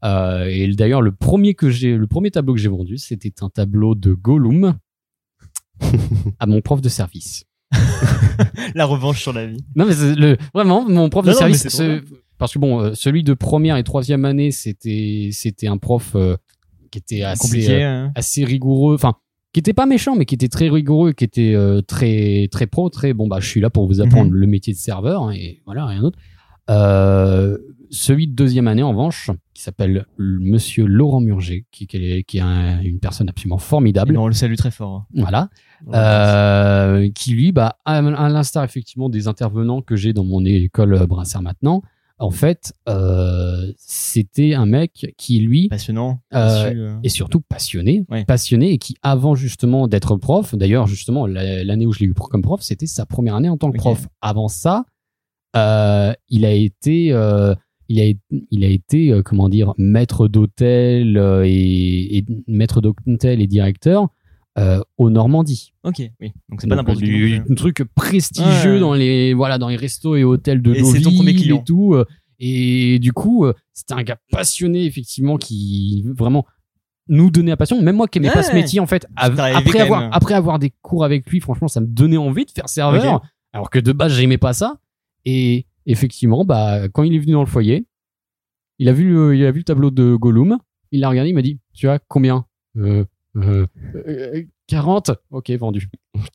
Euh, 0.05 0.45
et 0.45 0.67
d'ailleurs, 0.75 1.01
le 1.01 1.11
premier 1.11 1.55
que 1.55 1.71
j'ai, 1.71 1.97
le 1.97 2.05
premier 2.05 2.29
tableau 2.29 2.53
que 2.53 2.59
j'ai 2.59 2.69
vendu, 2.69 2.99
c'était 2.99 3.33
un 3.41 3.49
tableau 3.49 3.95
de 3.95 4.13
Gollum 4.13 4.75
à 6.39 6.45
mon 6.45 6.61
prof 6.61 6.79
de 6.81 6.89
service. 6.89 7.45
la 8.75 8.85
revanche 8.85 9.19
sur 9.21 9.33
la 9.33 9.47
vie. 9.47 9.63
Non, 9.75 9.85
mais 9.87 9.95
le, 10.15 10.37
vraiment, 10.53 10.87
mon 10.87 11.09
prof 11.09 11.25
Non, 11.25 11.31
de 11.31 11.33
non, 11.35 11.39
service, 11.39 11.81
parce 12.41 12.53
que 12.53 12.59
bon, 12.59 12.81
euh, 12.81 12.91
celui 12.93 13.23
de 13.23 13.33
première 13.33 13.77
et 13.77 13.83
troisième 13.83 14.25
année, 14.25 14.51
c'était, 14.51 15.29
c'était 15.31 15.67
un 15.67 15.77
prof 15.77 16.11
euh, 16.15 16.35
qui 16.91 16.97
était 16.99 17.21
assez, 17.23 17.69
euh, 17.71 18.05
hein. 18.07 18.11
assez 18.15 18.43
rigoureux, 18.43 18.95
enfin, 18.95 19.13
qui 19.53 19.59
était 19.59 19.73
pas 19.73 19.85
méchant, 19.85 20.15
mais 20.15 20.25
qui 20.25 20.35
était 20.35 20.47
très 20.49 20.69
rigoureux, 20.69 21.13
qui 21.13 21.23
était 21.23 21.53
euh, 21.55 21.81
très, 21.81 22.47
très 22.51 22.67
pro, 22.67 22.89
très 22.89 23.13
bon, 23.13 23.27
bah, 23.27 23.39
je 23.39 23.47
suis 23.47 23.61
là 23.61 23.69
pour 23.69 23.87
vous 23.87 24.01
apprendre 24.01 24.31
Mhm. 24.31 24.35
le 24.37 24.47
métier 24.47 24.73
de 24.73 24.77
serveur, 24.79 25.23
hein, 25.23 25.31
et 25.33 25.61
voilà, 25.65 25.85
rien 25.85 26.01
d'autre. 26.01 26.17
Euh, 26.69 27.57
celui 27.89 28.27
de 28.27 28.33
deuxième 28.33 28.67
année, 28.69 28.83
en 28.83 28.91
revanche, 28.91 29.29
qui 29.53 29.61
s'appelle 29.63 30.05
le 30.15 30.39
Monsieur 30.39 30.85
Laurent 30.85 31.19
Murger, 31.19 31.65
qui, 31.71 31.87
qui 31.87 31.97
est, 31.97 32.23
qui 32.23 32.37
est 32.37 32.41
un- 32.41 32.79
une 32.81 32.99
personne 32.99 33.27
absolument 33.27 33.57
formidable. 33.57 34.17
on 34.17 34.27
le 34.27 34.33
salue 34.33 34.55
très 34.55 34.71
fort. 34.71 35.05
Voilà. 35.13 35.49
Euh, 35.93 37.09
qui 37.13 37.31
lui, 37.33 37.51
bah, 37.51 37.77
à, 37.85 37.97
à 37.97 38.29
l'instar 38.29 38.63
effectivement 38.63 39.09
des 39.09 39.27
intervenants 39.27 39.81
que 39.81 39.95
j'ai 39.95 40.13
dans 40.13 40.23
mon 40.23 40.43
école 40.45 41.05
Brassard 41.07 41.41
maintenant, 41.41 41.81
en 42.21 42.31
fait, 42.31 42.71
euh, 42.87 43.71
c'était 43.77 44.53
un 44.53 44.65
mec 44.65 45.13
qui 45.17 45.39
lui 45.39 45.67
Passionnant. 45.69 46.19
Euh, 46.33 46.71
euh. 46.73 46.95
est 47.03 47.09
surtout 47.09 47.41
passionné, 47.41 48.05
Ouais. 48.09 48.23
passionné 48.25 48.71
et 48.71 48.77
qui 48.77 48.95
avant 49.01 49.35
justement 49.35 49.87
d'être 49.87 50.15
prof, 50.17 50.55
d'ailleurs 50.55 50.87
justement 50.87 51.25
la- 51.27 51.63
l'année 51.63 51.85
où 51.85 51.91
je 51.93 51.99
l'ai 51.99 52.05
eu 52.05 52.13
comme 52.13 52.41
prof, 52.43 52.61
c'était 52.61 52.85
sa 52.87 53.05
première 53.05 53.35
année 53.35 53.49
en 53.49 53.57
tant 53.57 53.71
que 53.71 53.77
prof. 53.77 54.07
Avant 54.21 54.47
ça, 54.47 54.85
euh, 55.55 56.13
il 56.29 56.45
a 56.45 56.53
été, 56.53 57.07
il 57.07 57.99
a, 57.99 58.13
il 58.51 58.63
a 58.63 58.67
été 58.67 59.19
comment 59.25 59.49
dire 59.49 59.73
maître 59.77 60.27
d'hôtel 60.27 61.17
et, 61.45 62.17
et 62.19 62.25
maître 62.47 62.79
d'hôtel 62.81 63.41
et 63.41 63.47
directeur 63.47 64.07
euh, 64.57 64.81
au 64.97 65.09
Normandie. 65.09 65.73
Ok, 65.83 66.01
oui. 66.19 66.31
Donc 66.49 66.61
c'est 66.61 66.67
pas 66.67 66.75
n'importe 66.75 66.99
qui. 66.99 67.05
du- 67.05 67.41
plus. 67.41 67.51
un 67.51 67.55
truc 67.55 67.83
prestigieux 67.95 68.73
Ouais. 68.75 68.79
dans 68.79 68.93
les 68.93 69.33
voilà 69.33 69.57
dans 69.57 69.69
les 69.69 69.75
restos 69.77 70.15
et 70.15 70.23
hôtels 70.23 70.61
de 70.61 70.73
Et 70.73 70.83
c'est 70.83 70.99
ton 71.01 71.09
Deauville 71.09 71.15
premier 71.17 71.35
client. 71.35 71.57
et 71.59 71.63
tout 71.63 71.93
euh, 71.93 72.05
et 72.39 72.99
du 72.99 73.13
coup 73.13 73.45
euh, 73.45 73.53
c'était 73.73 73.93
un 73.93 74.03
gars 74.03 74.17
passionné 74.31 74.85
effectivement 74.85 75.37
qui 75.37 76.03
vraiment 76.17 76.45
nous 77.07 77.29
donnait 77.31 77.51
la 77.51 77.57
passion 77.57 77.81
même 77.81 77.95
moi 77.95 78.07
qui 78.07 78.17
aimais 78.19 78.29
pas 78.31 78.43
ce 78.43 78.53
métier 78.53 78.79
en 78.79 78.87
fait 78.87 79.05
av- 79.15 79.39
après 79.39 79.79
avoir 79.79 80.01
même. 80.01 80.09
après 80.13 80.33
avoir 80.33 80.59
des 80.59 80.71
cours 80.81 81.03
avec 81.05 81.25
lui 81.29 81.39
franchement 81.39 81.67
ça 81.67 81.79
me 81.81 81.87
donnait 81.87 82.17
envie 82.17 82.45
de 82.45 82.51
faire 82.51 82.67
serveur 82.69 83.21
alors 83.53 83.69
que 83.69 83.79
de 83.79 83.91
base 83.91 84.13
j'aimais 84.13 84.37
pas 84.37 84.53
ça 84.53 84.79
et 85.25 85.65
effectivement 85.85 86.43
bah 86.45 86.89
quand 86.89 87.03
il 87.03 87.13
est 87.15 87.19
venu 87.19 87.31
dans 87.33 87.41
le 87.41 87.45
foyer 87.47 87.85
il 88.79 88.89
a 88.89 88.93
vu 88.93 89.09
le, 89.11 89.35
il 89.35 89.45
a 89.45 89.51
vu 89.51 89.59
le 89.59 89.63
tableau 89.63 89.91
de 89.91 90.15
Gollum 90.15 90.57
il 90.91 90.99
l'a 91.01 91.09
regardé 91.09 91.29
il 91.29 91.33
m'a 91.35 91.41
dit 91.41 91.59
tu 91.73 91.87
as 91.89 91.99
combien 91.99 92.45
euh, 92.77 93.05
euh, 93.37 93.65
euh, 94.07 94.43
40 94.67 95.11
ok 95.31 95.51
vendu 95.51 95.89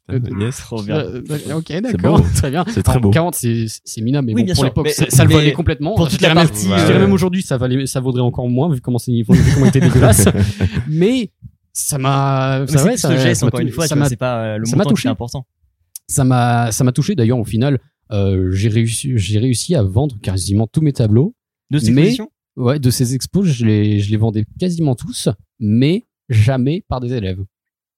Yes. 0.09 0.63
Euh, 0.73 1.23
euh, 1.49 1.55
ok, 1.57 1.73
d'accord, 1.83 2.23
très 2.35 2.51
bien. 2.51 2.65
C'est 2.69 2.83
très 2.83 2.99
beau. 2.99 3.11
40, 3.11 3.35
c'est 3.35 3.67
minable, 4.01 4.27
mais 4.29 4.35
Oui, 4.35 4.45
bon, 4.45 4.55
pour 4.55 4.65
l'époque, 4.65 4.89
ça, 4.89 5.05
ça 5.11 5.25
le 5.25 5.31
valait 5.33 5.53
complètement. 5.53 5.95
pour 5.95 6.07
Je 6.07 6.11
toute 6.13 6.19
dirais 6.21 6.35
la 6.35 6.41
même- 6.41 6.49
partie, 6.49 6.67
je 6.67 6.73
euh, 6.73 6.87
dirais 6.87 6.99
même 6.99 7.13
aujourd'hui, 7.13 7.43
ça 7.43 7.57
valait, 7.59 7.87
ça 7.87 8.01
vaudrait 8.01 8.23
encore 8.23 8.49
moins 8.49 8.73
vu 8.73 8.81
comment 8.81 8.99
c'est, 8.99 9.13
vu 9.13 9.25
comment 9.27 9.67
il 9.67 9.69
était 9.69 9.81
dégueulasse. 9.89 10.27
mais 10.89 11.31
ça 11.73 11.99
m'a 11.99 12.65
ça, 12.67 12.79
c'est 12.79 12.85
ouais, 12.85 12.97
ça- 12.97 13.11
le 13.13 13.19
geste, 13.19 13.43
encore 13.43 13.61
une 13.61 13.71
fois, 13.71 13.87
c'est 13.87 14.17
pas 14.17 14.43
euh, 14.55 14.59
le 14.59 14.65
ça 14.65 14.77
m'a 14.77 14.79
montant 14.85 14.91
qui 14.91 14.95
touché. 14.95 15.09
est 15.09 15.13
important. 15.13 15.47
ça 16.09 16.25
m'a 16.25 16.93
touché 16.95 17.15
d'ailleurs 17.15 17.39
au 17.39 17.45
final 17.45 17.79
euh, 18.13 18.51
j'ai 18.53 18.69
réussi 18.69 19.13
j'ai 19.19 19.39
réussi 19.39 19.75
à 19.75 19.83
vendre 19.83 20.17
quasiment 20.23 20.67
tous 20.67 20.81
mes 20.81 20.93
tableaux 20.93 21.35
De 21.71 21.79
ces 21.79 21.91
Mais- 21.91 22.03
expositions? 22.03 22.31
ouais 22.57 22.79
de 22.79 22.91
ces 22.91 23.15
expos 23.15 23.45
je 23.47 23.67
les 23.67 23.99
je 24.01 24.11
les 24.11 24.17
vendais 24.17 24.47
quasiment 24.59 24.95
tous 24.95 25.29
mais 25.61 26.06
jamais 26.29 26.85
par 26.89 27.01
des 27.01 27.13
élèves 27.13 27.43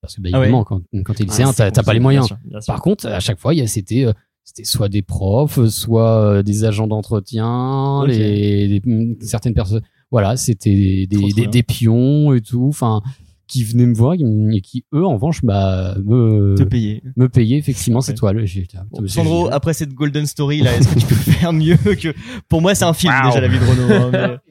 parce 0.01 0.15
que 0.17 0.21
bah, 0.21 0.29
Ah 0.33 0.39
ouais. 0.39 0.45
évidemment 0.45 0.65
quand 0.65 0.81
quand 1.05 1.15
t'es 1.15 1.25
lycéen 1.25 1.49
Ah, 1.51 1.53
t'as 1.57 1.65
c'est 1.67 1.73
t'as 1.73 1.83
pas 1.83 1.93
les 1.93 1.99
bien 1.99 2.05
moyens 2.05 2.27
sûr, 2.27 2.37
bien 2.45 2.61
sûr. 2.61 2.73
par 2.73 2.83
contre 2.83 3.07
à 3.07 3.21
chaque 3.21 3.39
fois 3.39 3.55
il 3.55 3.59
y 3.59 3.63
a 3.63 3.67
c'était 3.67 4.05
euh, 4.05 4.13
c'était 4.45 4.65
soit 4.65 4.89
des 4.89 5.03
profs 5.03 5.67
soit 5.69 6.23
euh, 6.23 6.43
des 6.43 6.65
agents 6.65 6.87
d'entretien 6.87 8.01
Ok. 8.03 8.09
les, 8.09 8.81
des- 8.81 9.17
certaines 9.27 9.55
personnes 9.55 9.83
voilà 10.11 10.37
c'était 10.37 11.07
des, 11.07 11.33
des, 11.35 11.47
des 11.47 11.63
pions 11.63 12.33
et 12.35 12.41
tout 12.41 12.67
enfin 12.69 13.03
qui 13.47 13.65
venaient 13.65 13.87
me 13.87 13.95
voir 13.95 14.13
et 14.15 14.61
qui 14.61 14.85
eux 14.95 15.07
en 15.07 15.15
revanche 15.15 15.43
bah 15.43 15.97
me 16.05 16.55
te 16.57 16.65
payer. 16.65 17.03
me 17.17 17.29
payer 17.31 17.57
effectivement 17.57 18.03
cette 18.03 18.19
toile 18.19 18.45
Bon, 18.91 19.07
Sandro, 19.09 19.49
après 19.51 19.73
cette 19.73 19.95
golden 19.95 20.27
story 20.27 20.61
là, 20.61 20.73
est-ce 20.77 20.87
que 20.95 20.99
tu 21.01 21.07
peux 21.07 21.15
faire 21.15 21.55
mieux 21.55 21.77
que 21.79 22.15
pour 22.51 22.61
moi 22.61 22.75
c'est 22.75 22.85
un 22.85 22.93
film 22.93 23.15
Wow. 23.23 23.29
déjà 23.31 23.41
la 23.41 23.49
vie 23.49 23.59
de 23.59 23.65
Renaud. 23.65 24.17
hein, 24.17 24.39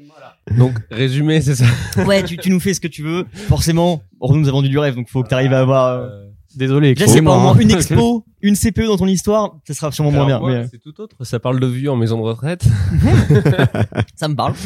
Donc, 0.58 0.74
résumé, 0.92 1.42
c'est 1.42 1.56
ça. 1.56 1.66
Ouais, 2.06 2.24
tu, 2.24 2.38
tu 2.38 2.50
nous 2.50 2.60
fais 2.60 2.74
ce 2.74 2.80
que 2.80 2.88
tu 2.88 3.02
veux. 3.04 3.26
Forcément, 3.34 4.02
Renaud 4.20 4.42
nous 4.42 4.48
a 4.50 4.52
vendu 4.52 4.70
du 4.70 4.78
rêve, 4.80 4.96
donc 4.96 5.10
faut 5.10 5.24
que 5.24 5.30
tu 5.30 5.34
arrives 5.34 5.54
à 5.54 5.60
avoir. 5.62 5.88
euh, 5.88 6.08
Euh, 6.08 6.24
désolé 6.56 6.94
Déjà, 6.96 7.08
c'est 7.08 7.22
pas 7.22 7.36
au 7.38 7.40
moins 7.40 7.54
hein. 7.56 7.60
une 7.60 7.72
expo, 7.72 8.26
une 8.42 8.56
CPE 8.56 8.86
dans 8.88 8.98
ton 8.98 9.06
histoire, 9.08 9.58
ça 9.66 9.74
sera 9.74 9.92
sûrement 9.92 10.12
moins 10.12 10.26
bien. 10.26 10.40
Mais 10.44 10.68
C'est 10.72 10.80
tout 10.80 11.00
autre. 11.02 11.16
Ça 11.24 11.40
parle 11.40 11.60
de 11.60 11.68
vieux 11.68 11.92
en 11.92 11.96
maison 11.96 12.18
de 12.18 12.24
retraite. 12.24 12.64
ça 14.16 14.28
me 14.28 14.36
parle. 14.36 14.54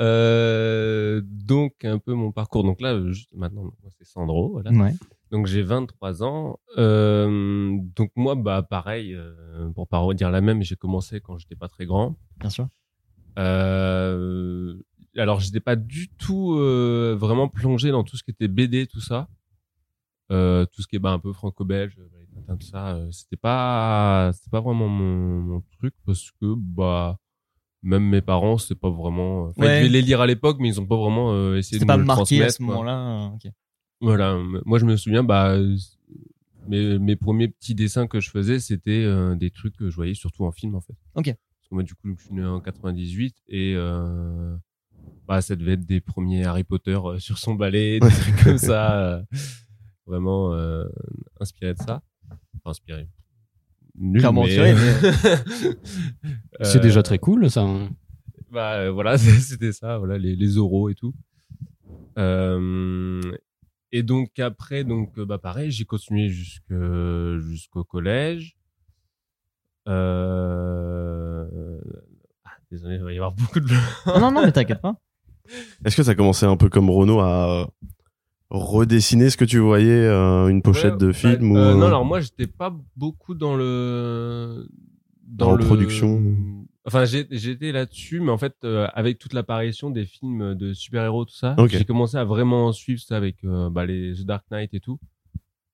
Euh, 0.00 1.20
donc, 1.24 1.84
un 1.84 1.98
peu 1.98 2.12
mon 2.14 2.32
parcours. 2.32 2.64
Donc 2.64 2.80
là, 2.80 2.98
juste 3.12 3.30
maintenant, 3.34 3.62
moi, 3.62 3.90
c'est 3.98 4.06
Sandro. 4.06 4.50
Voilà. 4.52 4.70
Ouais. 4.70 4.94
Donc 5.30 5.46
j'ai 5.46 5.62
23 5.62 6.22
ans. 6.22 6.58
Euh, 6.78 7.76
donc 7.96 8.10
moi, 8.16 8.34
bah 8.36 8.62
pareil, 8.68 9.12
euh, 9.14 9.68
pour 9.74 9.88
pas 9.88 9.98
redire 9.98 10.30
la 10.30 10.40
même, 10.40 10.62
j'ai 10.62 10.76
commencé 10.76 11.20
quand 11.20 11.36
j'étais 11.38 11.56
pas 11.56 11.68
très 11.68 11.84
grand. 11.86 12.16
Bien 12.38 12.50
sûr. 12.50 12.68
Euh, 13.38 14.74
alors 15.16 15.40
j'étais 15.40 15.60
pas 15.60 15.76
du 15.76 16.08
tout 16.18 16.54
euh, 16.58 17.16
vraiment 17.18 17.48
plongé 17.48 17.90
dans 17.90 18.04
tout 18.04 18.16
ce 18.16 18.22
qui 18.22 18.30
était 18.30 18.48
BD, 18.48 18.86
tout 18.86 19.00
ça. 19.00 19.28
Euh, 20.32 20.66
tout 20.66 20.82
ce 20.82 20.88
qui 20.88 20.96
est 20.96 20.98
bah, 20.98 21.12
un 21.12 21.18
peu 21.20 21.32
franco-belge, 21.32 21.96
euh, 21.98 22.56
tout 22.56 22.66
ça. 22.66 22.96
euh, 22.96 23.10
c'était 23.12 23.36
pas, 23.36 24.32
c'était 24.34 24.50
pas 24.50 24.60
vraiment 24.60 24.88
mon, 24.88 25.40
mon 25.40 25.62
truc 25.78 25.94
parce 26.04 26.32
que 26.40 26.54
bah 26.56 27.18
même 27.82 28.02
mes 28.08 28.20
parents, 28.22 28.58
c'était 28.58 28.74
pas 28.74 28.90
vraiment. 28.90 29.44
Enfin, 29.44 29.62
Ouais. 29.62 29.76
ils 29.76 29.78
devaient 29.84 29.88
les 30.00 30.02
lire 30.02 30.20
à 30.20 30.26
l'époque, 30.26 30.56
mais 30.58 30.68
ils 30.68 30.80
ont 30.80 30.86
pas 30.86 30.96
vraiment 30.96 31.32
euh, 31.32 31.56
essayé 31.58 31.78
de 31.78 31.84
pas 31.84 31.94
me 31.96 32.00
le 32.02 32.06
marqué 32.06 32.42
à 32.42 32.50
ce 32.50 32.60
moment-là. 32.62 33.26
euh, 33.26 33.28
ok. 33.36 33.46
Voilà, 34.00 34.36
moi 34.66 34.78
je 34.78 34.84
me 34.84 34.96
souviens, 34.96 35.22
bah, 35.22 35.52
euh, 35.52 35.76
mes, 36.68 36.98
mes 36.98 37.16
premiers 37.16 37.48
petits 37.48 37.74
dessins 37.76 38.06
que 38.08 38.18
je 38.20 38.28
faisais, 38.30 38.58
c'était 38.58 39.04
euh, 39.04 39.34
des 39.36 39.50
trucs 39.50 39.76
que 39.76 39.88
je 39.88 39.94
voyais 39.96 40.14
surtout 40.14 40.44
en 40.44 40.50
film 40.52 40.74
en 40.74 40.80
fait. 40.80 40.96
Ok. 41.14 41.32
Parce 41.66 41.70
que 41.70 41.74
moi 41.74 41.82
du 41.82 41.94
coup, 41.96 42.14
je 42.16 42.24
suis 42.26 42.32
né 42.32 42.44
en 42.44 42.60
98 42.60 43.42
et 43.48 43.74
euh, 43.74 44.56
bah, 45.26 45.40
ça 45.42 45.56
devait 45.56 45.72
être 45.72 45.84
des 45.84 46.00
premiers 46.00 46.44
Harry 46.44 46.62
Potter 46.62 46.96
euh, 47.04 47.18
sur 47.18 47.38
son 47.38 47.56
balai, 47.56 47.98
des 47.98 48.08
trucs 48.08 48.44
comme 48.44 48.56
ça, 48.58 49.00
euh, 49.16 49.22
vraiment 50.06 50.54
euh, 50.54 50.84
inspiré 51.40 51.74
de 51.74 51.78
ça. 51.78 52.02
Enfin, 52.30 52.70
inspiré. 52.70 53.08
Nul, 53.96 54.20
Clairement 54.20 54.44
mais- 54.44 54.56
inspiré, 54.60 55.76
c'est 56.62 56.80
déjà 56.80 57.02
très 57.02 57.18
cool 57.18 57.50
ça 57.50 57.62
hein. 57.62 57.88
bah 58.52 58.88
voilà, 58.92 59.18
c'était 59.18 59.72
ça, 59.72 59.98
voilà 59.98 60.18
les, 60.18 60.36
les 60.36 60.58
oraux 60.58 60.88
et 60.88 60.94
tout. 60.94 61.14
Euh, 62.16 63.20
et 63.90 64.04
donc 64.04 64.38
après, 64.38 64.84
donc 64.84 65.18
bah 65.18 65.38
pareil, 65.38 65.72
j'ai 65.72 65.84
continué 65.84 66.28
jusqu'au 66.28 67.82
collège. 67.82 68.56
Euh... 69.88 71.35
désolé, 72.70 72.96
il 72.96 73.02
va 73.02 73.12
y 73.12 73.16
avoir 73.16 73.32
beaucoup 73.32 73.60
de. 73.60 73.66
non, 74.06 74.20
non, 74.20 74.32
non, 74.32 74.44
mais 74.44 74.52
t'inquiète 74.52 74.80
pas. 74.80 74.96
Est-ce 75.84 75.96
que 75.96 76.02
ça 76.02 76.14
commençait 76.14 76.46
un 76.46 76.56
peu 76.56 76.68
comme 76.68 76.90
Renault 76.90 77.20
à 77.20 77.68
redessiner 78.50 79.30
ce 79.30 79.36
que 79.36 79.44
tu 79.44 79.58
voyais, 79.58 79.90
euh, 79.90 80.48
une 80.48 80.62
pochette 80.62 80.92
Ouais, 80.94 80.98
de 80.98 81.06
bah, 81.08 81.12
film 81.12 81.52
ou 81.52 81.56
euh, 81.56 81.72
euh, 81.72 81.74
Non, 81.74 81.86
alors 81.86 82.04
moi 82.04 82.20
j'étais 82.20 82.46
pas 82.46 82.72
beaucoup 82.96 83.34
dans 83.34 83.56
le 83.56 84.68
Dans 85.26 85.52
le 85.54 85.64
production. 85.64 86.22
Enfin, 86.84 87.04
j'étais 87.04 87.72
là-dessus, 87.72 88.20
mais 88.20 88.30
en 88.30 88.38
fait, 88.38 88.54
euh, 88.62 88.86
avec 88.94 89.18
toute 89.18 89.32
l'apparition 89.32 89.90
des 89.90 90.04
films 90.04 90.54
de 90.54 90.72
super-héros, 90.72 91.24
tout 91.24 91.34
ça, 91.34 91.56
j'ai 91.68 91.84
commencé 91.84 92.16
à 92.16 92.24
vraiment 92.24 92.70
suivre 92.72 93.00
ça 93.00 93.16
avec 93.16 93.42
euh, 93.44 93.68
bah, 93.70 93.84
les 93.84 94.14
The 94.14 94.22
Dark 94.24 94.44
Knight 94.52 94.72
et 94.72 94.78
tout, 94.78 95.00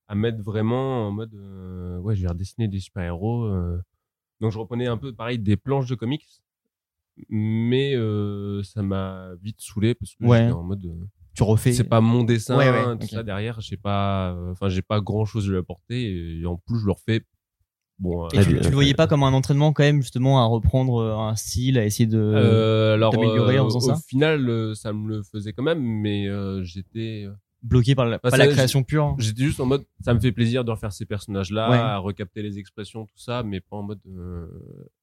à 0.09 0.15
mettre 0.15 0.43
vraiment 0.43 1.09
en 1.09 1.11
mode, 1.11 1.35
euh, 1.35 1.99
ouais, 1.99 2.17
je 2.17 2.23
vais 2.23 2.29
redessiner 2.29 2.67
des 2.67 2.81
super-héros. 2.81 3.45
euh. 3.45 3.79
Donc, 4.41 4.53
je 4.53 4.59
reprenais 4.59 4.87
un 4.87 4.97
peu, 4.97 5.13
pareil, 5.13 5.39
des 5.39 5.57
planches 5.59 5.87
de 5.87 5.95
comics, 5.95 6.27
mais 7.29 7.95
euh, 7.95 8.63
ça 8.63 8.83
m'a 8.83 9.31
vite 9.43 9.61
saoulé 9.61 9.95
parce 9.95 10.15
que 10.15 10.25
Ouais. 10.25 10.41
j'étais 10.41 10.53
en 10.53 10.63
mode, 10.63 10.85
euh, 10.87 11.05
Tu 11.35 11.43
refais. 11.43 11.73
c'est 11.73 11.85
pas 11.85 12.01
mon 12.01 12.25
dessin, 12.25 12.57
Ouais, 12.57 12.71
ouais, 12.71 12.99
tout 12.99 13.07
ça 13.09 13.23
derrière, 13.23 13.61
j'ai 13.61 13.77
pas, 13.77 14.33
euh, 14.33 14.53
enfin, 14.53 14.69
j'ai 14.69 14.83
pas 14.83 15.01
grand-chose 15.01 15.47
à 15.49 15.51
lui 15.53 15.59
apporter, 15.59 16.39
et 16.41 16.47
en 16.47 16.57
plus, 16.57 16.79
je 16.81 16.87
le 16.87 16.93
refais. 16.93 17.23
Bon, 17.99 18.29
Et 18.31 18.39
euh, 18.39 18.43
tu, 18.43 18.49
tu 18.59 18.69
le 18.69 18.75
voyais 18.75 18.95
pas 18.95 19.07
comme 19.07 19.23
un 19.23 19.33
entraînement 19.33 19.73
quand 19.73 19.85
même 19.85 20.01
justement 20.03 20.41
à 20.43 20.47
reprendre 20.47 21.03
un 21.03 21.37
style, 21.37 21.79
à 21.79 21.85
essayer 21.85 22.07
de. 22.07 22.99
T'améliorer 23.11 23.59
en 23.61 23.65
faisant 23.67 23.79
au 23.79 23.95
ça? 23.95 24.01
final, 24.07 24.49
euh, 24.49 24.75
ça 24.75 24.93
me 24.93 25.09
le 25.09 25.23
faisait 25.23 25.53
quand 25.53 25.63
même, 25.63 25.81
mais 25.83 26.27
j'étais, 26.65 27.27
bloqué 27.63 27.95
par 27.95 28.07
la, 28.07 28.17
Bah, 28.17 28.23
pas 28.23 28.31
ça, 28.31 28.39
la 28.39 28.49
création 28.49 28.83
pure? 28.83 29.15
j'étais 29.19 29.45
juste 29.45 29.61
en 29.61 29.67
mode, 29.67 29.85
ça 30.01 30.15
me 30.15 30.19
fait 30.21 30.33
plaisir 30.33 30.65
de 30.65 30.71
refaire 30.73 30.93
ces 30.93 31.07
personnages-là, 31.07 31.71
Ouais. 31.71 31.79
à 31.79 31.99
recapter 31.99 32.43
les 32.43 32.59
expressions, 32.59 33.07
tout 33.07 33.19
ça, 33.19 33.43
mais 33.45 33.61
pas 33.61 33.77
en 33.77 33.83
mode 33.85 34.01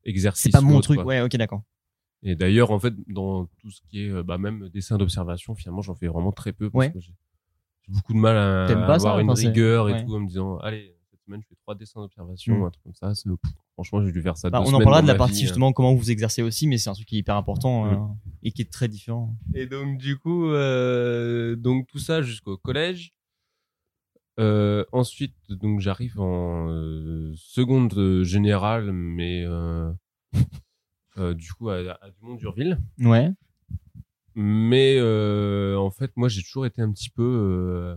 exercice. 0.03 0.43
C'est 0.43 0.51
pas 0.51 0.61
mon 0.61 0.75
autre, 0.77 0.87
truc. 0.87 0.97
quoi. 0.97 1.05
Ouais, 1.05 1.21
ok, 1.21 1.35
d'accord. 1.37 1.61
Et 2.23 2.35
d'ailleurs, 2.35 2.71
en 2.71 2.79
fait, 2.79 2.93
dans 3.07 3.45
tout 3.61 3.71
ce 3.71 3.81
qui 3.89 4.03
est, 4.03 4.09
euh, 4.09 4.23
bah, 4.23 4.37
même 4.37 4.67
dessin 4.69 4.97
d'observation, 4.97 5.55
finalement, 5.55 5.81
j'en 5.81 5.95
fais 5.95 6.07
vraiment 6.07 6.31
très 6.33 6.51
peu 6.51 6.69
parce 6.69 6.87
Ouais. 6.87 6.91
que 6.91 6.99
j'ai 6.99 7.13
beaucoup 7.87 8.13
de 8.13 8.17
mal 8.19 8.35
à, 8.37 8.65
à 8.65 8.75
pas 8.75 8.99
ça, 8.99 9.09
avoir 9.11 9.19
une 9.19 9.31
rigueur 9.31 9.89
et 9.89 9.93
ouais. 9.93 10.05
tout, 10.05 10.13
en 10.15 10.19
me 10.19 10.27
disant, 10.27 10.57
allez, 10.57 10.93
cette 11.09 11.21
semaine, 11.23 11.41
je 11.41 11.47
fais 11.47 11.55
trois 11.55 11.75
dessins 11.75 12.01
d'observation, 12.01 12.57
Mm. 12.59 12.63
un 12.63 12.69
truc 12.71 12.83
comme 12.83 12.93
ça. 12.93 13.13
franchement, 13.73 14.03
j'ai 14.05 14.11
dû 14.11 14.21
faire 14.21 14.35
ça. 14.35 14.49
Bah, 14.49 14.59
deux 14.61 14.69
on 14.69 14.73
en 14.73 14.79
parlera 14.79 15.01
de 15.01 15.07
la 15.07 15.15
partie 15.15 15.33
vie, 15.35 15.39
hein. 15.39 15.43
justement 15.45 15.71
comment 15.71 15.95
vous 15.95 16.11
exercez 16.11 16.41
aussi, 16.41 16.67
mais 16.67 16.77
c'est 16.77 16.89
un 16.89 16.93
truc 16.93 17.07
qui 17.07 17.15
est 17.15 17.19
hyper 17.19 17.37
important 17.37 17.85
Mm. 17.85 17.93
euh, 17.93 17.97
et 18.43 18.51
qui 18.51 18.61
est 18.63 18.71
très 18.71 18.89
différent. 18.89 19.33
Et 19.53 19.65
donc 19.65 19.97
du 19.97 20.17
coup, 20.17 20.49
euh, 20.49 21.55
donc 21.55 21.87
tout 21.87 21.99
ça 21.99 22.21
jusqu'au 22.21 22.57
collège. 22.57 23.13
Euh, 24.41 24.85
ensuite, 24.93 25.35
donc 25.49 25.79
j'arrive 25.81 26.19
en 26.19 26.69
euh, 26.69 27.33
seconde 27.35 27.93
euh, 27.97 28.23
générale, 28.23 28.91
mais 28.93 29.45
euh, 31.17 31.33
du 31.33 31.51
coup 31.53 31.69
à, 31.69 31.77
à 32.01 32.09
Dumont-Durville. 32.19 32.79
Ouais. 32.99 33.31
Mais 34.35 34.95
euh, 34.97 35.77
en 35.77 35.91
fait, 35.91 36.11
moi, 36.15 36.29
j'ai 36.29 36.41
toujours 36.43 36.65
été 36.65 36.81
un 36.81 36.91
petit 36.91 37.09
peu, 37.09 37.23
euh, 37.23 37.95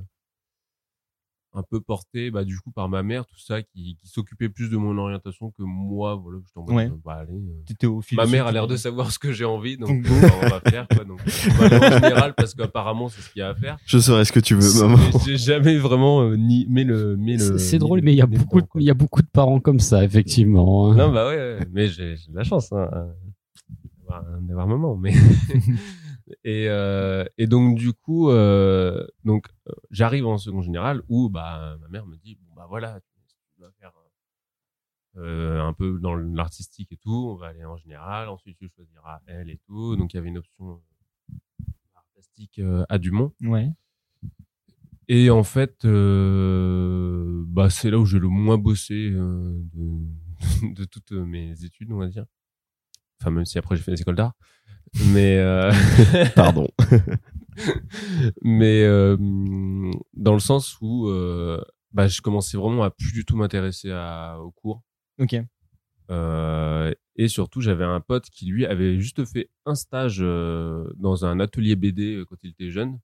un 1.55 1.63
peu 1.63 1.81
porté, 1.81 2.31
bah, 2.31 2.45
du 2.45 2.59
coup, 2.61 2.71
par 2.71 2.89
ma 2.89 3.03
mère, 3.03 3.27
tout 3.27 3.39
ça, 3.39 3.61
qui, 3.63 3.97
qui 4.01 4.09
s'occupait 4.09 4.49
plus 4.49 4.71
de 4.71 4.77
mon 4.79 4.97
orientation 4.97 5.51
que 5.51 5.63
moi. 5.63 6.15
Voilà, 6.15 6.39
je 6.47 6.53
t'en 6.55 6.65
Ouais. 6.73 6.91
bah, 7.05 7.19
allez. 7.21 7.35
euh, 7.35 7.63
T'étais 7.67 7.87
au 7.87 8.01
fil. 8.01 8.17
Ma 8.17 8.25
mère 8.27 8.47
a 8.47 8.53
l'air 8.53 8.67
de 8.67 8.77
savoir 8.77 9.11
ce 9.13 9.19
que 9.19 9.33
j'ai 9.33 9.45
envie, 9.45 9.77
donc 9.77 10.03
bah, 10.03 10.11
on 10.43 10.49
va 10.49 10.61
faire 10.61 10.89
quoi. 10.89 11.05
Donc 11.05 11.21
on 11.27 11.53
va 11.55 11.65
aller 11.67 11.77
en 11.97 12.01
général 12.01 12.35
parce 12.35 12.55
qu'apparemment 12.55 13.09
c'est 13.11 13.21
ce 13.21 13.31
qu'il 13.31 13.41
y 13.41 13.43
a 13.43 13.51
à 13.51 13.55
faire. 13.55 13.77
Je 13.85 13.99
saurais 13.99 14.25
ce 14.25 14.33
que 14.33 14.41
tu 14.41 14.55
veux, 14.55 14.81
maman. 14.81 14.97
Mais 14.97 15.19
J'ai 15.27 15.37
jamais 15.37 15.77
vraiment 15.77 16.23
euh, 16.23 16.37
ni 16.37 16.67
mis 16.69 16.85
le 16.85 17.17
mis 17.17 17.37
le. 17.37 17.59
C'est- 17.59 17.79
drôle, 17.79 17.99
le- 17.99 18.05
mais 18.05 18.13
il 18.13 18.17
y 18.17 18.23
a 18.23 18.27
beaucoup, 18.27 18.61
de, 18.61 18.67
il 18.77 18.83
y 18.85 18.91
a 18.91 18.95
beaucoup 18.95 19.21
de 19.23 19.29
parents 19.29 19.61
comme 19.61 19.81
ça, 19.81 20.03
effectivement. 20.05 20.91
hein. 20.93 20.97
Non 20.97 21.13
bah 21.13 21.29
ouais, 21.29 21.37
ouais, 21.37 21.59
mais 21.73 21.89
j'ai 21.89 22.17
j'ai 22.17 22.31
de 22.33 22.37
la 22.37 22.45
chance 22.45 22.73
hein, 22.73 22.89
euh, 22.93 23.05
d'avoir 24.09 24.25
d'avoir 24.41 24.67
maman, 24.69 24.97
mais 24.97 25.13
et 26.45 26.69
euh, 26.69 27.25
et 27.39 27.47
donc 27.47 27.77
du 27.77 27.93
coup 27.93 28.31
euh, 28.31 29.07
donc 29.25 29.49
euh, 29.69 29.73
j'arrive 29.91 30.27
en 30.27 30.39
seconde 30.39 30.65
générale 30.65 31.03
où 31.09 31.29
bah 31.29 31.77
ma 31.81 31.89
mère 31.89 32.07
me 32.07 32.17
dit 32.17 32.37
bon 32.37 32.55
bah 32.55 32.67
voilà 32.69 33.01
tu 33.01 33.59
dois 33.59 33.71
faire 33.81 33.93
euh, 35.19 35.61
un 35.61 35.75
peu 35.75 35.99
dans 36.01 36.15
l'artistique 36.15 36.91
et 36.93 36.97
tout, 36.97 37.29
on 37.33 37.35
va 37.35 37.49
aller 37.49 37.67
en 37.67 37.77
général, 37.77 38.31
ensuite 38.31 38.57
tu 38.57 38.71
choisiras 38.75 39.21
elle 39.27 39.51
et 39.51 39.59
tout, 39.67 39.95
donc 39.95 40.15
il 40.15 40.17
y 40.17 40.19
avait 40.19 40.31
une 40.31 40.39
option 40.39 40.81
art 41.95 42.07
plastique 42.15 42.59
euh, 42.59 42.87
à 42.89 42.97
Dumont. 42.97 43.35
Ouais. 43.43 43.69
Et 45.09 45.29
en 45.29 45.43
fait, 45.43 45.85
bah, 45.85 47.69
c'est 47.69 47.91
là 47.91 47.99
où 47.99 48.07
j'ai 48.07 48.19
le 48.21 48.29
moins 48.29 48.57
bossé 48.57 49.11
de, 49.11 49.61
de 50.75 50.85
toutes 50.85 51.13
mes 51.13 51.63
études, 51.63 51.93
on 51.93 51.99
va 51.99 52.07
dire. 52.09 52.25
Enfin, 53.21 53.31
même 53.31 53.45
si 53.45 53.59
après 53.59 53.77
j'ai 53.77 53.83
fait 53.83 53.93
des 53.93 54.01
écoles 54.01 54.17
d'art. 54.17 54.33
Mais, 55.13 55.39
euh, 55.39 55.73
Pardon. 56.37 56.69
mais 58.43 58.83
euh, 58.85 59.17
dans 60.15 60.35
le 60.35 60.41
sens 60.41 60.79
où 60.81 61.09
euh, 61.09 61.63
bah, 61.93 62.09
je 62.09 62.21
commençais 62.21 62.57
vraiment 62.57 62.83
à 62.83 62.91
plus 62.91 63.13
du 63.13 63.25
tout 63.25 63.37
m'intéresser 63.37 63.91
à- 63.91 64.39
aux 64.41 64.51
cours. 64.51 64.83
Ok. 65.21 65.37
Euh, 66.11 66.93
et 67.17 67.29
surtout, 67.29 67.61
j'avais 67.61 67.85
un 67.85 68.01
pote 68.01 68.29
qui, 68.31 68.47
lui, 68.47 68.67
avait 68.67 68.99
juste 68.99 69.25
fait 69.25 69.51
un 69.67 69.75
stage 69.75 70.19
euh, 70.21 70.85
dans 70.97 71.25
un 71.25 71.41
atelier 71.41 71.77
BD 71.77 72.23
quand 72.29 72.37
il 72.43 72.51
était 72.51 72.71
jeune. 72.71 72.99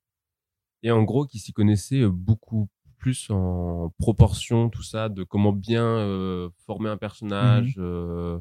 et 0.83 0.91
en 0.91 1.03
gros 1.03 1.25
qui 1.25 1.39
s'y 1.39 1.53
connaissait 1.53 2.05
beaucoup 2.07 2.69
plus 2.97 3.29
en 3.29 3.93
proportion 3.99 4.69
tout 4.69 4.83
ça 4.83 5.09
de 5.09 5.23
comment 5.23 5.53
bien 5.53 5.85
euh, 5.85 6.49
former 6.65 6.89
un 6.89 6.97
personnage 6.97 7.75
euh, 7.77 8.37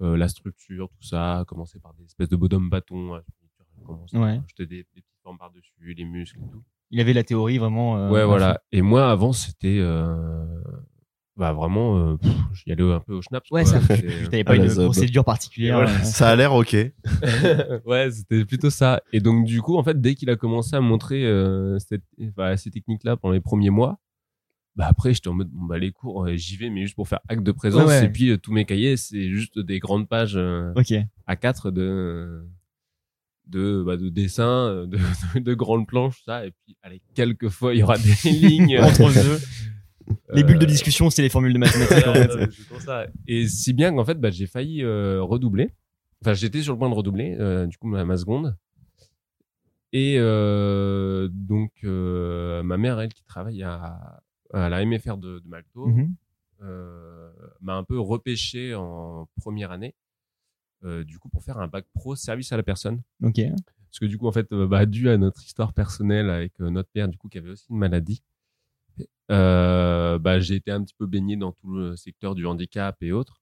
euh, 0.00 0.16
la 0.16 0.28
structure 0.28 0.88
tout 0.88 1.02
ça 1.06 1.44
commencer 1.46 1.78
par 1.80 1.92
des 1.94 2.04
espèces 2.04 2.28
de 2.28 2.36
bonhommes 2.36 2.70
bâtons 2.70 3.20
Ouais. 4.12 4.40
jeter 4.48 4.66
des, 4.66 4.76
des 4.78 4.84
petites 5.02 5.06
formes 5.22 5.38
par 5.38 5.50
dessus 5.52 5.72
les 5.96 6.04
muscles 6.04 6.38
et 6.44 6.50
tout 6.50 6.62
Il 6.90 7.00
avait 7.00 7.12
la 7.12 7.22
théorie 7.24 7.58
vraiment. 7.58 7.96
euh, 7.96 8.10
ouais 8.10 8.24
voilà 8.24 8.60
et 8.72 8.82
moi 8.82 9.10
avant 9.10 9.32
c'était 9.32 9.78
euh, 9.80 10.44
bah 11.36 11.52
vraiment 11.52 11.96
euh, 11.96 12.16
pff, 12.16 12.32
j'y 12.52 12.72
allais 12.72 12.82
un 12.92 12.98
peu 13.00 13.14
au 13.14 13.22
schnaps 13.22 13.48
Ouais, 13.52 13.62
quoi. 13.62 13.80
ça. 13.80 13.80
T'avais 14.30 14.42
pas 14.44 14.56
la 14.56 14.64
une 14.64 14.74
procédure 14.84 15.24
particulière. 15.24 15.76
Voilà. 15.76 16.02
Ça 16.02 16.28
a 16.30 16.34
l'air 16.36 16.52
ok. 16.52 16.72
ouais, 17.86 18.10
c'était 18.10 18.44
plutôt 18.44 18.70
ça. 18.70 19.00
Et 19.12 19.20
donc 19.20 19.44
du 19.46 19.62
coup, 19.62 19.76
en 19.76 19.84
fait, 19.84 20.00
dès 20.00 20.14
qu'il 20.16 20.28
a 20.30 20.36
commencé 20.36 20.74
à 20.74 20.80
montrer 20.80 21.24
euh, 21.24 21.78
cette, 21.78 22.02
enfin, 22.20 22.56
ces 22.56 22.70
techniques-là 22.72 23.16
pendant 23.16 23.32
les 23.34 23.40
premiers 23.40 23.70
mois, 23.70 23.98
bah 24.78 24.86
après, 24.88 25.12
j'étais 25.12 25.26
en 25.28 25.34
mode 25.34 25.48
bon 25.50 25.64
bah 25.64 25.76
les 25.76 25.90
cours, 25.90 26.24
euh, 26.24 26.36
j'y 26.36 26.56
vais, 26.56 26.70
mais 26.70 26.82
juste 26.82 26.94
pour 26.94 27.08
faire 27.08 27.18
acte 27.28 27.42
de 27.42 27.50
présence. 27.52 27.82
Ouais, 27.88 27.98
ouais. 27.98 28.06
Et 28.06 28.08
puis 28.08 28.30
euh, 28.30 28.38
tous 28.38 28.52
mes 28.52 28.64
cahiers, 28.64 28.96
c'est 28.96 29.28
juste 29.28 29.58
des 29.58 29.80
grandes 29.80 30.08
pages 30.08 30.36
euh, 30.36 30.72
Ok. 30.76 30.94
à 31.26 31.34
quatre 31.36 31.70
de 31.72 32.46
de 33.48 33.82
bah, 33.84 33.96
de 33.96 34.08
dessins, 34.08 34.68
euh, 34.68 34.86
de, 34.86 34.96
de, 35.34 35.40
de 35.40 35.54
grandes 35.54 35.88
planches, 35.88 36.22
ça. 36.24 36.46
Et 36.46 36.52
puis 36.64 36.76
allez, 36.82 37.02
quelques 37.14 37.48
fois, 37.48 37.74
il 37.74 37.80
y 37.80 37.82
aura 37.82 37.98
des 37.98 38.14
lignes 38.30 38.78
Entre 38.78 39.12
deux. 39.12 39.40
Les 40.32 40.44
bulles 40.44 40.58
de 40.60 40.64
discussion, 40.66 41.10
c'est 41.10 41.22
les 41.22 41.28
formules 41.28 41.52
de 41.52 41.58
mathématiques 41.58 42.06
en 42.06 42.14
fait. 42.14 42.50
Ça. 42.78 43.06
Et 43.26 43.46
si 43.48 43.72
bien 43.74 43.92
qu'en 43.92 44.04
fait, 44.04 44.18
bah, 44.20 44.30
j'ai 44.30 44.46
failli 44.46 44.84
redoubler. 44.84 45.70
Enfin, 46.22 46.34
j'étais 46.34 46.62
sur 46.62 46.72
le 46.72 46.78
point 46.78 46.88
de 46.88 46.94
redoubler, 46.94 47.36
du 47.68 47.76
coup, 47.78 47.88
ma, 47.88 48.04
ma 48.04 48.16
seconde. 48.16 48.56
Et 49.92 50.16
euh, 50.18 51.28
donc, 51.32 51.72
euh, 51.84 52.62
ma 52.62 52.76
mère, 52.76 53.00
elle, 53.00 53.12
qui 53.12 53.24
travaille 53.24 53.62
à, 53.62 54.20
à 54.52 54.68
la 54.68 54.84
MFR 54.84 55.16
de, 55.18 55.38
de 55.40 55.48
Malto, 55.48 55.86
Mhm. 55.88 56.14
euh, 56.62 57.32
m'a 57.60 57.76
un 57.76 57.84
peu 57.84 57.98
repêché 58.00 58.74
en 58.74 59.28
première 59.40 59.70
année, 59.72 59.94
euh, 60.84 61.04
du 61.04 61.18
coup, 61.18 61.28
pour 61.28 61.42
faire 61.44 61.58
un 61.58 61.68
bac 61.68 61.86
pro 61.94 62.16
service 62.16 62.52
à 62.52 62.56
la 62.56 62.62
personne. 62.62 63.02
Ok. 63.22 63.40
Parce 63.90 63.98
que 64.00 64.06
du 64.06 64.18
coup, 64.18 64.26
en 64.28 64.32
fait, 64.32 64.50
euh, 64.52 64.66
bah, 64.66 64.84
dû 64.86 65.08
à 65.08 65.16
notre 65.16 65.42
histoire 65.44 65.72
personnelle 65.72 66.28
avec 66.30 66.60
euh, 66.60 66.70
notre 66.70 66.90
père, 66.90 67.08
du 67.08 67.16
coup, 67.16 67.28
qui 67.28 67.38
avait 67.38 67.50
aussi 67.50 67.66
une 67.70 67.78
maladie, 67.78 68.22
euh, 69.30 70.18
bah, 70.18 70.40
j'ai 70.40 70.56
été 70.56 70.70
un 70.70 70.82
petit 70.82 70.94
peu 70.94 71.06
baigné 71.06 71.36
dans 71.36 71.52
tout 71.52 71.72
le 71.74 71.96
secteur 71.96 72.34
du 72.34 72.46
handicap 72.46 72.96
et 73.02 73.12
autres. 73.12 73.40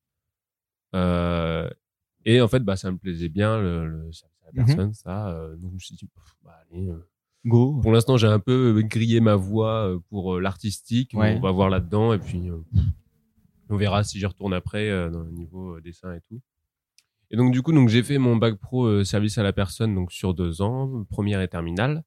Euh, 0.95 1.69
et 2.25 2.41
en 2.41 2.49
fait, 2.49 2.61
bah, 2.61 2.77
ça 2.77 2.91
me 2.91 2.99
plaisait 2.99 3.29
bien, 3.29 3.61
le, 3.61 3.87
le 3.87 4.13
service 4.13 4.37
à 4.43 4.47
la 4.47 4.53
Mhm. 4.53 4.67
personne, 4.67 4.95
ça. 4.95 5.31
euh, 5.31 5.57
donc, 5.57 5.71
je 5.71 5.75
me 5.75 5.79
suis 5.81 5.95
dit, 5.97 6.07
pff, 6.07 6.35
bah, 6.45 6.57
allez, 6.71 6.89
euh. 6.89 7.09
Go. 7.47 7.79
pour 7.81 7.93
l'instant, 7.93 8.17
j'ai 8.17 8.27
un 8.27 8.39
peu 8.39 8.83
grillé 8.83 9.21
ma 9.21 9.37
voie 9.37 9.89
euh, 9.89 9.99
pour 10.11 10.35
euh, 10.37 10.41
l'artistique. 10.41 11.13
Ouais. 11.15 11.37
On 11.37 11.41
va 11.41 11.51
voir 11.53 11.71
là-dedans. 11.71 12.13
Et 12.13 12.19
puis, 12.19 12.51
euh, 12.51 12.59
on 13.69 13.77
verra 13.77 14.05
si 14.05 14.19
j'y 14.19 14.27
retourne 14.27 14.53
après 14.53 14.89
euh, 14.91 15.11
dans 15.11 15.23
le 15.23 15.31
niveau 15.31 15.81
dessin 15.81 16.13
et 16.15 16.21
tout. 16.29 16.41
Et 17.31 17.37
donc, 17.37 17.53
du 17.53 17.63
coup, 17.63 17.73
donc, 17.73 17.89
j'ai 17.89 18.03
fait 18.03 18.19
mon 18.19 18.37
bac 18.37 18.57
pro 18.57 18.85
euh, 18.87 19.05
service 19.05 19.39
à 19.39 19.43
la 19.43 19.53
personne 19.53 19.95
donc 19.95 20.13
sur 20.13 20.35
deux 20.35 20.63
ans, 20.63 21.05
première 21.09 21.41
et 21.41 21.49
terminale. 21.49 22.03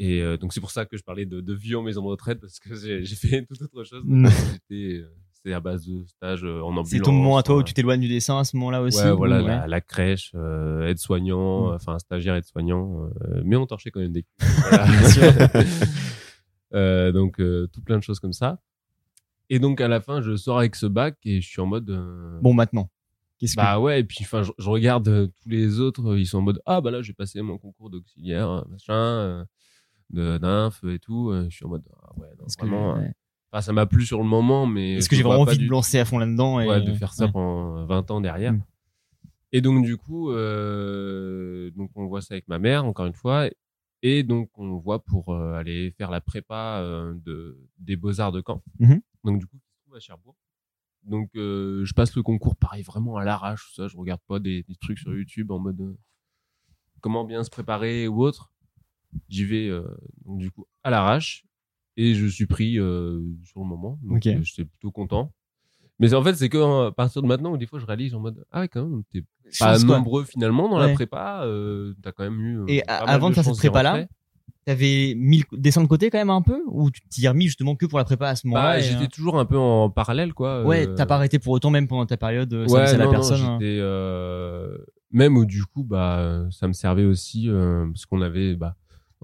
Et 0.00 0.24
donc, 0.38 0.52
c'est 0.52 0.60
pour 0.60 0.72
ça 0.72 0.86
que 0.86 0.96
je 0.96 1.04
parlais 1.04 1.24
de, 1.24 1.40
de 1.40 1.54
vie 1.54 1.76
en 1.76 1.82
maison 1.82 2.02
de 2.02 2.08
retraite 2.08 2.40
parce 2.40 2.58
que 2.58 2.74
j'ai 2.74 3.04
fait 3.14 3.46
toute 3.48 3.62
autre 3.62 3.84
chose. 3.84 4.04
J'étais, 4.68 5.04
euh, 5.46 5.50
C'était 5.50 5.54
à 5.54 5.60
base 5.60 5.86
de 5.86 6.04
stages 6.06 6.44
euh, 6.44 6.60
en 6.62 6.68
ambulance. 6.70 6.88
C'est 6.88 7.00
ton 7.00 7.12
moment 7.12 7.36
à 7.36 7.42
toi 7.42 7.56
où 7.56 7.60
euh, 7.60 7.62
tu 7.62 7.74
t'éloignes 7.74 8.00
du 8.00 8.08
dessin 8.08 8.38
à 8.38 8.44
ce 8.44 8.56
moment-là 8.56 8.82
aussi 8.82 8.98
Ouais, 9.02 9.12
voilà, 9.12 9.40
la, 9.42 9.66
la 9.66 9.80
crèche, 9.80 10.32
euh, 10.34 10.86
aide-soignant, 10.88 11.70
Mm. 11.70 11.74
enfin 11.74 11.98
stagiaire 11.98 12.34
aide-soignant, 12.36 13.06
euh, 13.22 13.42
mais 13.44 13.56
on 13.56 13.66
torchait 13.66 13.90
quand 13.90 14.00
même 14.00 14.12
des. 14.12 14.24
Voilà. 14.70 14.86
Euh, 16.74 17.12
donc 17.12 17.38
euh, 17.40 17.68
tout 17.72 17.82
plein 17.82 17.98
de 17.98 18.02
choses 18.02 18.18
comme 18.18 18.32
ça. 18.32 18.60
Et 19.48 19.60
donc 19.60 19.80
à 19.80 19.86
la 19.86 20.00
fin, 20.00 20.20
je 20.22 20.34
sors 20.34 20.58
avec 20.58 20.74
ce 20.74 20.86
bac 20.86 21.16
et 21.24 21.40
je 21.40 21.48
suis 21.48 21.60
en 21.60 21.66
mode. 21.66 21.88
euh, 21.90 22.40
Bon, 22.42 22.52
maintenant. 22.52 22.90
Qu'est-ce 23.38 23.54
que. 23.54 23.60
bah 23.60 23.78
ouais, 23.78 24.00
et 24.00 24.04
puis 24.04 24.18
enfin, 24.22 24.42
je, 24.42 24.50
je 24.58 24.68
regarde 24.68 25.06
euh, 25.06 25.26
tous 25.40 25.48
les 25.48 25.78
autres, 25.78 26.04
euh, 26.12 26.18
ils 26.18 26.26
sont 26.26 26.38
en 26.38 26.42
mode 26.42 26.60
ah 26.66 26.80
bah 26.80 26.90
là 26.90 27.00
j'ai 27.02 27.12
passé 27.12 27.40
mon 27.42 27.58
concours 27.58 27.90
d'auxiliaire, 27.90 28.48
euh, 28.50 28.62
machin, 28.70 28.92
euh, 28.94 29.44
de 30.10 30.38
d'inf 30.38 30.82
et 30.84 30.98
tout. 30.98 31.30
euh, 31.30 31.46
je 31.48 31.54
suis 31.56 31.64
en 31.64 31.68
mode 31.68 31.84
ah 32.02 32.10
ouais, 32.16 32.28
non, 32.40 32.46
que, 32.46 32.74
euh, 32.74 32.94
ouais. 33.02 33.12
Enfin, 33.54 33.62
ça 33.62 33.72
m'a 33.72 33.86
plu 33.86 34.04
sur 34.04 34.18
le 34.18 34.24
moment, 34.24 34.66
mais 34.66 34.94
Est-ce 34.94 35.08
que 35.08 35.14
j'ai 35.14 35.22
vraiment 35.22 35.42
envie 35.42 35.58
de 35.58 35.62
me 35.62 35.70
lancer 35.70 36.00
à 36.00 36.04
fond 36.04 36.18
là-dedans 36.18 36.58
et... 36.58 36.66
ouais, 36.66 36.80
de 36.80 36.92
faire 36.92 37.12
ça 37.12 37.26
ouais. 37.26 37.30
pendant 37.30 37.86
20 37.86 38.10
ans 38.10 38.20
derrière. 38.20 38.52
Mm. 38.52 38.64
Et 39.52 39.60
donc 39.60 39.84
du 39.84 39.96
coup, 39.96 40.32
euh, 40.32 41.70
donc 41.76 41.92
on 41.94 42.06
voit 42.06 42.20
ça 42.20 42.34
avec 42.34 42.48
ma 42.48 42.58
mère 42.58 42.84
encore 42.84 43.06
une 43.06 43.14
fois, 43.14 43.48
et 44.02 44.24
donc 44.24 44.50
on 44.58 44.76
voit 44.78 45.04
pour 45.04 45.28
euh, 45.28 45.54
aller 45.54 45.92
faire 45.92 46.10
la 46.10 46.20
prépa 46.20 46.80
euh, 46.80 47.14
de 47.24 47.56
des 47.78 47.94
beaux 47.94 48.20
arts 48.20 48.32
de 48.32 48.42
Caen. 48.44 48.60
Mhm. 48.80 49.00
Donc 49.22 49.38
du 49.38 49.46
coup, 49.46 49.56
qui 49.56 49.70
se 49.70 49.82
trouve 49.84 49.94
à 49.94 50.00
Cherbourg. 50.00 50.34
Donc 51.04 51.30
je 51.34 51.92
passe 51.92 52.16
le 52.16 52.24
concours 52.24 52.56
pareil 52.56 52.82
vraiment 52.82 53.18
à 53.18 53.24
l'arrache, 53.24 53.72
ça. 53.76 53.86
Je 53.86 53.96
regarde 53.96 54.20
pas 54.26 54.40
des, 54.40 54.64
des 54.64 54.74
trucs 54.74 54.98
sur 54.98 55.14
YouTube 55.14 55.52
en 55.52 55.60
mode 55.60 55.96
comment 57.00 57.22
bien 57.22 57.44
se 57.44 57.50
préparer 57.50 58.08
ou 58.08 58.20
autre. 58.20 58.50
J'y 59.28 59.44
vais 59.44 59.70
donc 60.24 60.38
du 60.38 60.50
coup 60.50 60.66
à 60.82 60.90
l'arrache 60.90 61.44
et 61.96 62.14
je 62.14 62.26
suis 62.26 62.46
pris 62.46 62.78
euh, 62.78 63.20
sur 63.44 63.60
le 63.60 63.66
moment. 63.66 63.98
Donc 64.02 64.26
euh, 64.26 64.38
j'étais 64.42 64.64
plutôt 64.64 64.90
content. 64.90 65.32
Mais 66.00 66.12
en 66.12 66.22
fait, 66.24 66.34
c'est 66.34 66.48
que 66.48 66.86
à 66.88 66.90
partir 66.92 67.22
de 67.22 67.26
maintenant 67.28 67.52
où 67.52 67.56
des 67.56 67.66
fois 67.66 67.78
je 67.78 67.86
réalise 67.86 68.14
en 68.14 68.20
mode 68.20 68.44
ah 68.50 68.60
ouais 68.60 68.68
quand 68.68 68.84
même 68.84 69.02
t'es 69.12 69.22
pas 69.60 69.78
quoi. 69.78 69.96
nombreux 69.98 70.24
finalement 70.24 70.68
dans 70.68 70.78
Ouais. 70.80 70.88
la 70.88 70.92
prépa, 70.94 71.42
euh, 71.44 71.94
t'as 72.02 72.10
quand 72.12 72.24
même 72.24 72.40
eu. 72.40 72.58
euh, 72.60 72.64
Et 72.66 72.82
pas 72.82 72.94
a- 72.96 73.06
mal 73.06 73.14
avant 73.14 73.30
de 73.30 73.34
faire 73.34 73.44
cette 73.44 73.56
prépa-là, 73.56 73.90
rentrer. 73.92 74.08
T'avais 74.66 75.12
mis 75.14 75.44
le 75.52 75.58
dessin 75.58 75.82
de 75.82 75.86
côté 75.86 76.08
quand 76.10 76.16
même 76.18 76.30
un 76.30 76.40
peu? 76.40 76.62
Ou 76.66 76.90
tu 76.90 77.00
t'y 77.10 77.26
es 77.26 77.28
remis 77.28 77.44
justement 77.46 77.76
que 77.76 77.84
pour 77.86 77.98
la 77.98 78.04
prépa 78.04 78.28
à 78.30 78.34
ce 78.34 78.46
moment-là 78.46 78.76
bah, 78.76 78.80
j'étais 78.80 79.08
toujours 79.08 79.38
un 79.38 79.44
peu 79.44 79.58
en 79.58 79.90
parallèle 79.90 80.32
quoi. 80.32 80.64
Ouais, 80.64 80.88
euh, 80.88 80.94
t'as 80.94 81.04
pas 81.06 81.16
arrêté 81.16 81.38
pour 81.38 81.52
autant 81.52 81.68
même 81.70 81.86
pendant 81.86 82.06
ta 82.06 82.16
période 82.16 82.52
Ouais, 82.52 82.80
à 82.80 82.92
la 82.92 82.98
non, 82.98 83.04
non, 83.04 83.10
personne 83.10 83.40
hein. 83.42 83.58
j'étais, 83.60 83.76
euh, 83.78 84.78
même 85.12 85.36
où 85.36 85.44
du 85.44 85.64
coup, 85.64 85.84
bah, 85.84 86.46
ça 86.50 86.66
me 86.66 86.72
servait 86.72 87.04
aussi 87.04 87.48
euh, 87.48 87.86
parce 87.88 88.06
qu'on 88.06 88.22
avait, 88.22 88.54
bah, 88.56 88.74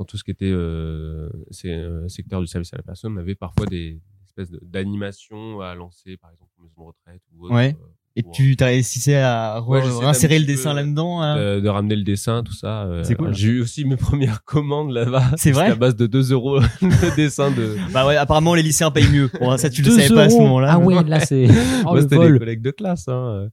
dans 0.00 0.06
tout 0.06 0.16
ce 0.16 0.24
qui 0.24 0.30
était 0.30 0.46
euh, 0.50 1.28
euh, 1.66 2.08
secteur 2.08 2.40
du 2.40 2.46
service 2.46 2.72
à 2.72 2.78
la 2.78 2.82
personne, 2.82 3.12
on 3.12 3.20
avait 3.20 3.34
parfois 3.34 3.66
des 3.66 4.00
espèces 4.24 4.50
d'animations 4.62 5.60
à 5.60 5.74
lancer, 5.74 6.16
par 6.16 6.30
exemple 6.30 6.50
en 6.58 6.62
maison 6.62 6.74
de 6.78 6.86
retraite 6.86 7.20
ou 7.36 7.44
autre. 7.44 7.54
Ouais. 7.54 7.76
euh, 7.78 7.86
Et 8.16 8.22
tu 8.32 8.56
t'as 8.56 8.66
réussi 8.66 9.12
à 9.12 9.60
Ouais, 9.60 9.82
réinsérer 9.82 10.38
le 10.38 10.46
dessin 10.46 10.72
là-dedans 10.72 11.20
hein 11.20 11.60
de 11.60 11.68
ramener 11.68 11.96
le 11.96 12.02
dessin, 12.02 12.42
tout 12.42 12.54
ça. 12.54 12.88
C'est 13.02 13.14
cool. 13.14 13.34
J'ai 13.34 13.48
eu 13.48 13.60
aussi 13.60 13.84
mes 13.84 13.96
premières 14.08 14.42
commandes 14.44 14.90
là-bas. 14.92 15.32
C'est 15.36 15.52
vrai 15.52 15.66
à 15.66 15.74
base 15.74 15.96
de 15.96 16.06
2 16.06 16.32
euros 16.32 16.60
le 16.80 17.14
dessin 17.16 17.50
de. 17.50 17.76
Bah 17.92 18.06
ouais, 18.06 18.16
apparemment 18.16 18.54
les 18.54 18.62
lycéens 18.62 18.90
payent 18.90 19.10
mieux. 19.12 19.30
Bon, 19.38 19.54
ça 19.58 19.68
tu 19.68 19.82
le 19.82 19.90
savais 19.90 20.08
pas 20.14 20.22
à 20.24 20.30
ce 20.30 20.38
moment-là. 20.38 20.70
Ah 20.72 20.78
ouais, 20.78 21.04
là 21.04 21.20
c'est. 21.20 21.46
Oh, 21.80 21.82
Moi, 21.90 21.96
le 21.96 22.00
c'était 22.00 22.16
des 22.30 22.38
collègues 22.38 22.62
de 22.62 22.70
classe. 22.70 23.06
Hein. 23.08 23.50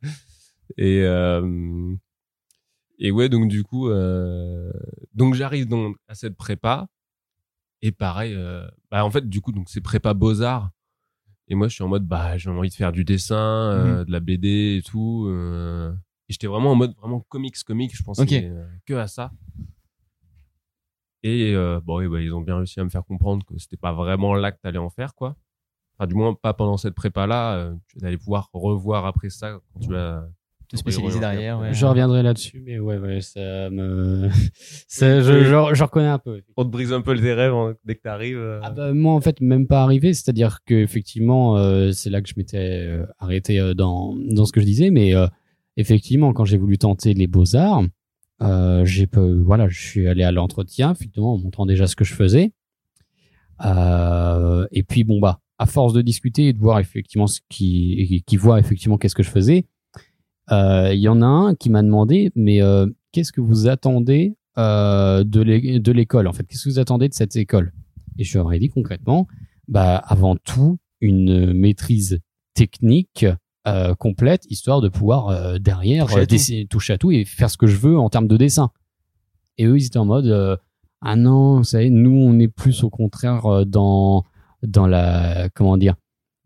Et, 0.77 1.01
euh, 1.03 1.41
et 2.99 3.11
ouais, 3.11 3.29
donc 3.29 3.47
du 3.47 3.63
coup, 3.63 3.89
euh, 3.89 4.71
donc 5.13 5.33
j'arrive 5.35 5.67
donc 5.67 5.97
à 6.07 6.15
cette 6.15 6.35
prépa. 6.35 6.87
Et 7.83 7.91
pareil, 7.91 8.33
euh, 8.33 8.67
bah 8.89 9.05
en 9.05 9.11
fait, 9.11 9.27
du 9.29 9.39
coup, 9.41 9.51
donc 9.51 9.69
c'est 9.69 9.81
prépa 9.81 10.13
beaux-arts. 10.13 10.71
Et 11.47 11.55
moi, 11.55 11.67
je 11.67 11.75
suis 11.75 11.83
en 11.83 11.87
mode, 11.87 12.05
bah, 12.05 12.37
j'ai 12.37 12.49
envie 12.49 12.69
de 12.69 12.73
faire 12.73 12.91
du 12.91 13.05
dessin, 13.05 13.37
euh, 13.71 14.03
de 14.05 14.11
la 14.11 14.19
BD 14.19 14.77
et 14.77 14.81
tout. 14.81 15.25
euh, 15.29 15.93
et 16.27 16.33
j'étais 16.33 16.47
vraiment 16.47 16.71
en 16.71 16.75
mode 16.75 16.93
vraiment 16.97 17.21
comics, 17.29 17.55
comics. 17.63 17.95
Je 17.95 18.03
pensais 18.03 18.23
Ok. 18.23 18.33
euh, 18.33 18.67
que 18.85 18.93
à 18.95 19.07
ça. 19.07 19.31
Et 21.23 21.53
euh, 21.55 21.79
bon, 21.83 21.99
oui, 21.99 22.07
bah, 22.07 22.21
ils 22.21 22.33
ont 22.33 22.41
bien 22.41 22.57
réussi 22.57 22.79
à 22.79 22.83
me 22.83 22.89
faire 22.89 23.03
comprendre 23.05 23.45
que 23.45 23.57
c'était 23.57 23.77
pas 23.77 23.93
vraiment 23.93 24.33
là 24.35 24.51
que 24.51 24.59
t'allais 24.61 24.77
en 24.77 24.89
faire, 24.89 25.13
quoi. 25.15 25.35
Enfin, 25.97 26.07
du 26.07 26.15
moins, 26.15 26.33
pas 26.33 26.53
pendant 26.53 26.77
cette 26.77 26.93
prépa-là. 26.95 27.57
Euh, 27.57 27.75
tu 27.87 28.05
allais 28.05 28.17
pouvoir 28.17 28.49
revoir 28.53 29.05
après 29.05 29.29
ça 29.29 29.59
quand 29.73 29.79
tu 29.79 29.89
vas 29.89 30.27
Te 30.69 30.75
spécialiser 30.75 31.19
derrière, 31.21 31.59
ouais. 31.59 31.73
Je 31.73 31.85
reviendrai 31.85 32.23
là-dessus, 32.23 32.61
mais 32.65 32.77
ouais, 32.77 32.97
ouais, 32.97 33.21
ça 33.21 33.69
me. 33.69 34.27
ça, 34.87 35.21
je, 35.21 35.43
je, 35.45 35.73
je 35.75 35.83
reconnais 35.83 36.07
un 36.09 36.19
peu. 36.19 36.41
On 36.57 36.65
te 36.65 36.69
brise 36.69 36.91
un 36.91 36.99
peu 37.01 37.17
tes 37.17 37.31
rêves 37.33 37.53
hein, 37.53 37.75
dès 37.85 37.95
que 37.95 38.01
t'arrives. 38.01 38.37
euh. 38.37 38.59
Ah 38.61 38.71
bah, 38.71 38.93
moi 38.93 39.13
en 39.13 39.21
fait 39.21 39.39
même 39.39 39.65
pas 39.65 39.81
arrivé, 39.83 40.13
c'est-à-dire 40.13 40.59
que 40.65 40.73
effectivement 40.75 41.57
euh, 41.57 41.91
c'est 41.93 42.09
là 42.09 42.21
que 42.21 42.27
je 42.27 42.33
m'étais 42.35 42.57
euh, 42.85 43.05
arrêté 43.17 43.59
euh, 43.61 43.73
dans 43.73 44.13
dans 44.17 44.45
ce 44.45 44.51
que 44.51 44.59
je 44.59 44.65
disais, 44.65 44.89
mais 44.91 45.15
euh, 45.15 45.27
effectivement 45.77 46.33
quand 46.33 46.43
j'ai 46.43 46.57
voulu 46.57 46.77
tenter 46.77 47.13
les 47.13 47.27
beaux 47.27 47.55
arts, 47.55 47.83
euh, 48.43 48.83
j'ai 48.83 49.07
voilà 49.15 49.69
je 49.69 49.79
suis 49.79 50.07
allé 50.09 50.23
à 50.23 50.33
l'entretien 50.33 50.91
effectivement 50.91 51.33
en 51.35 51.37
montrant 51.37 51.65
déjà 51.65 51.87
ce 51.87 51.95
que 51.95 52.03
je 52.03 52.13
faisais, 52.13 52.51
Euh, 53.65 54.67
et 54.71 54.83
puis 54.83 55.03
bon 55.03 55.19
bah 55.19 55.39
à 55.57 55.65
force 55.65 55.93
de 55.93 56.01
discuter 56.01 56.49
et 56.49 56.53
de 56.53 56.59
voir 56.59 56.79
effectivement 56.79 57.25
ce 57.25 57.39
qui 57.49 58.21
qui 58.27 58.37
voit 58.37 58.59
effectivement 58.59 58.97
qu'est-ce 58.97 59.15
que 59.15 59.23
je 59.23 59.31
faisais, 59.31 59.65
il 60.51 60.99
y 60.99 61.07
en 61.09 61.21
a 61.21 61.25
un 61.25 61.55
qui 61.55 61.69
m'a 61.69 61.83
demandé 61.83 62.31
mais 62.35 62.61
euh, 62.61 62.87
qu'est-ce 63.11 63.31
que 63.31 63.41
vous 63.41 63.67
attendez 63.67 64.35
euh, 64.57 65.23
de 65.23 65.41
l'é- 65.41 65.79
de 65.79 65.91
l'école 65.91 66.27
en 66.27 66.33
fait? 66.33 66.43
Qu'est-ce 66.45 66.65
que 66.65 66.69
vous 66.69 66.79
attendez 66.79 67.09
de 67.09 67.13
cette 67.13 67.35
école? 67.35 67.73
Et 68.17 68.23
je 68.23 68.37
leur 68.37 68.51
ai 68.53 68.59
dit 68.59 68.69
concrètement, 68.69 69.27
bah, 69.67 69.97
avant 69.97 70.35
tout, 70.35 70.77
une 71.01 71.53
maîtrise 71.53 72.19
technique 72.55 73.25
euh, 73.67 73.93
complète, 73.95 74.45
histoire 74.49 74.81
de 74.81 74.89
pouvoir 74.89 75.27
euh, 75.27 75.59
derrière 75.59 76.05
Toucher 76.07 76.17
à 76.17 76.21
euh, 76.21 76.25
tout. 76.25 76.29
dessiner- 76.35 76.65
toucher 76.67 76.93
à 76.93 76.97
tout 76.97 77.11
et 77.11 77.25
faire 77.25 77.49
ce 77.51 77.57
que 77.57 77.67
je 77.67 77.75
veux 77.77 77.99
en 77.99 78.09
termes 78.09 78.27
de 78.27 78.37
dessin. 78.37 78.71
Et 79.59 79.65
eux, 79.65 79.77
ils 79.77 79.85
étaient 79.85 79.99
en 79.99 80.05
mode, 80.05 80.25
euh, 80.27 80.55
ah 81.01 81.15
non, 81.15 81.57
vous 81.57 81.63
savez, 81.63 81.89
nous 81.91 82.11
on 82.11 82.39
est 82.39 82.47
plus 82.47 82.83
au 82.83 82.89
contraire 82.89 83.45
euh, 83.45 83.65
dans 83.65 84.23
dans 84.63 84.87
la 84.87 85.49
comment 85.53 85.77
dire 85.77 85.95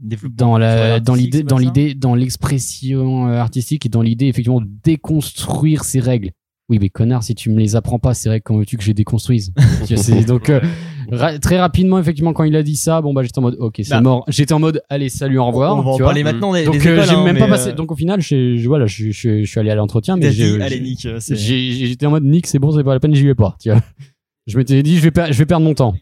dans 0.01 0.57
la 0.57 0.99
dans 0.99 1.13
l'idée 1.15 1.43
dans 1.43 1.57
l'idée 1.57 1.93
dans 1.93 2.15
l'expression 2.15 3.27
euh, 3.27 3.37
artistique 3.37 3.85
et 3.85 3.89
dans 3.89 4.01
l'idée 4.01 4.27
effectivement 4.27 4.61
de 4.61 4.67
déconstruire 4.83 5.83
ces 5.83 5.99
règles. 5.99 6.31
Oui, 6.69 6.77
mais 6.79 6.87
connard, 6.89 7.21
si 7.21 7.35
tu 7.35 7.49
me 7.49 7.59
les 7.59 7.75
apprends 7.75 7.99
pas 7.99 8.13
ces 8.13 8.29
règles, 8.29 8.43
comment 8.43 8.59
veux-tu 8.59 8.77
que 8.77 8.83
je 8.83 8.87
les 8.87 8.93
déconstruise? 8.93 9.51
Donc 10.27 10.49
euh, 10.49 10.61
ra- 11.11 11.37
très 11.37 11.59
rapidement, 11.59 11.99
effectivement, 11.99 12.31
quand 12.31 12.45
il 12.45 12.55
a 12.55 12.63
dit 12.63 12.77
ça, 12.77 13.01
bon 13.01 13.13
bah 13.13 13.23
j'étais 13.23 13.39
en 13.39 13.41
mode, 13.41 13.57
ok, 13.59 13.75
c'est 13.83 13.89
Bah. 13.89 13.99
mort. 13.99 14.23
J'étais 14.29 14.53
en 14.53 14.59
mode, 14.59 14.81
allez, 14.89 15.09
salut, 15.09 15.37
au 15.37 15.45
revoir. 15.47 15.75
On 15.77 15.81
va 15.81 15.89
en 15.89 15.95
tu 15.97 16.01
vois. 16.03 16.11
parler 16.11 16.23
maintenant 16.23 16.53
des, 16.53 16.63
Donc 16.63 16.77
des 16.77 16.87
euh, 16.87 16.93
écoles, 16.93 17.05
j'ai 17.09 17.15
hein, 17.15 17.23
même 17.25 17.37
pas 17.37 17.49
passé. 17.49 17.69
euh, 17.71 17.73
Donc 17.73 17.91
au 17.91 17.95
final, 17.97 18.21
je, 18.21 18.65
voilà, 18.67 18.85
je, 18.85 19.11
je, 19.11 19.41
je 19.43 19.49
suis 19.49 19.59
allé 19.59 19.69
à 19.69 19.75
l'entretien, 19.75 20.15
mais 20.15 20.31
j'étais 20.31 22.05
en 22.05 22.11
mode 22.11 22.23
Nick, 22.23 22.47
c'est 22.47 22.59
bon, 22.59 22.71
c'est 22.71 22.83
pas 22.83 22.93
la 22.93 22.99
peine, 23.01 23.13
j'y 23.15 23.25
vais 23.25 23.35
pas. 23.35 23.55
Tu 23.61 23.69
vois. 23.69 23.81
Je 24.47 24.57
m'étais 24.57 24.81
dit, 24.81 24.97
je 24.97 25.07
vais, 25.07 25.11
je 25.31 25.37
vais 25.37 25.45
perdre 25.45 25.63
mon 25.65 25.75
temps. 25.75 25.93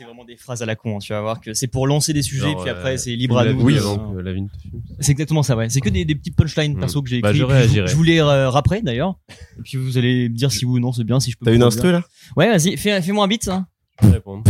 C'est 0.00 0.06
vraiment 0.06 0.24
des 0.24 0.36
phrases 0.38 0.62
à 0.62 0.66
la 0.66 0.76
con. 0.76 0.96
hein, 0.96 0.98
Tu 1.00 1.12
vas 1.12 1.20
voir 1.20 1.42
que 1.42 1.52
c'est 1.52 1.66
pour 1.66 1.86
lancer 1.86 2.14
des 2.14 2.22
sujets, 2.22 2.52
genre, 2.52 2.62
puis 2.62 2.70
euh, 2.70 2.74
après 2.74 2.96
c'est 2.96 3.10
tu 3.10 3.16
libre 3.16 3.36
à 3.36 3.44
nous. 3.44 3.62
de- 3.70 4.20
la 4.20 4.32
vigne 4.32 4.48
te 4.48 4.58
fume. 4.58 4.80
C'est 4.98 5.12
exactement 5.12 5.42
ça, 5.42 5.54
ouais. 5.56 5.68
C'est 5.68 5.82
que 5.82 5.90
des, 5.90 6.06
des 6.06 6.14
petites 6.14 6.36
punchlines 6.36 6.74
Mm. 6.74 6.80
perso 6.80 7.02
que 7.02 7.10
j'ai 7.10 7.20
Bah, 7.20 7.28
écrites. 7.30 7.40
je 7.42 7.44
réagirai. 7.46 7.86
je 7.86 7.94
vous 7.94 8.02
les 8.02 8.18
euh, 8.20 8.48
rappeler 8.48 8.80
d'ailleurs. 8.80 9.18
Et 9.58 9.62
puis 9.62 9.76
vous 9.76 9.98
allez 9.98 10.30
me 10.30 10.34
dire 10.34 10.50
si 10.52 10.64
oui 10.64 10.78
ou 10.78 10.80
non 10.80 10.92
c'est 10.92 11.04
bien, 11.04 11.20
si 11.20 11.30
je 11.32 11.36
peux. 11.36 11.44
T'as 11.44 11.52
une 11.54 11.62
instru 11.62 11.92
là? 11.92 12.02
Ouais, 12.34 12.48
vas-y, 12.48 12.78
fais, 12.78 13.02
fais-moi 13.02 13.26
un 13.26 13.28
beat. 13.28 13.46
Hein. 13.48 13.66
Je 14.00 14.06
peux 14.06 14.12
répondre. 14.14 14.44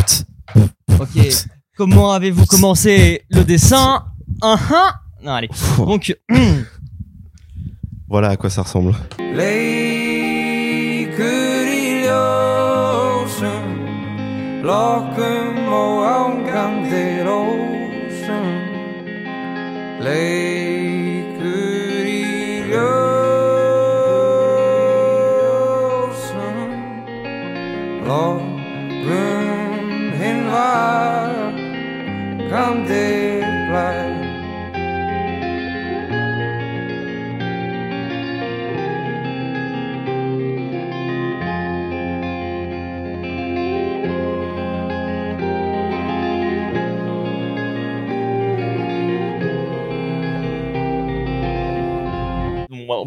Ok. 1.00 1.08
Comment 1.76 2.12
avez-vous 2.12 2.46
commencé 2.46 3.22
le 3.30 3.42
dessin? 3.42 4.04
Un 4.42 4.52
un. 4.56 4.92
Non, 5.24 5.32
allez. 5.32 5.48
Donc, 5.78 6.16
Voilà 8.08 8.28
à 8.30 8.36
quoi 8.36 8.50
ça 8.50 8.62
ressemble. 8.62 8.94
lokum 14.62 15.72
og 15.72 16.04
ágandir 16.06 17.28
ósum 17.30 18.48
leið 20.04 20.69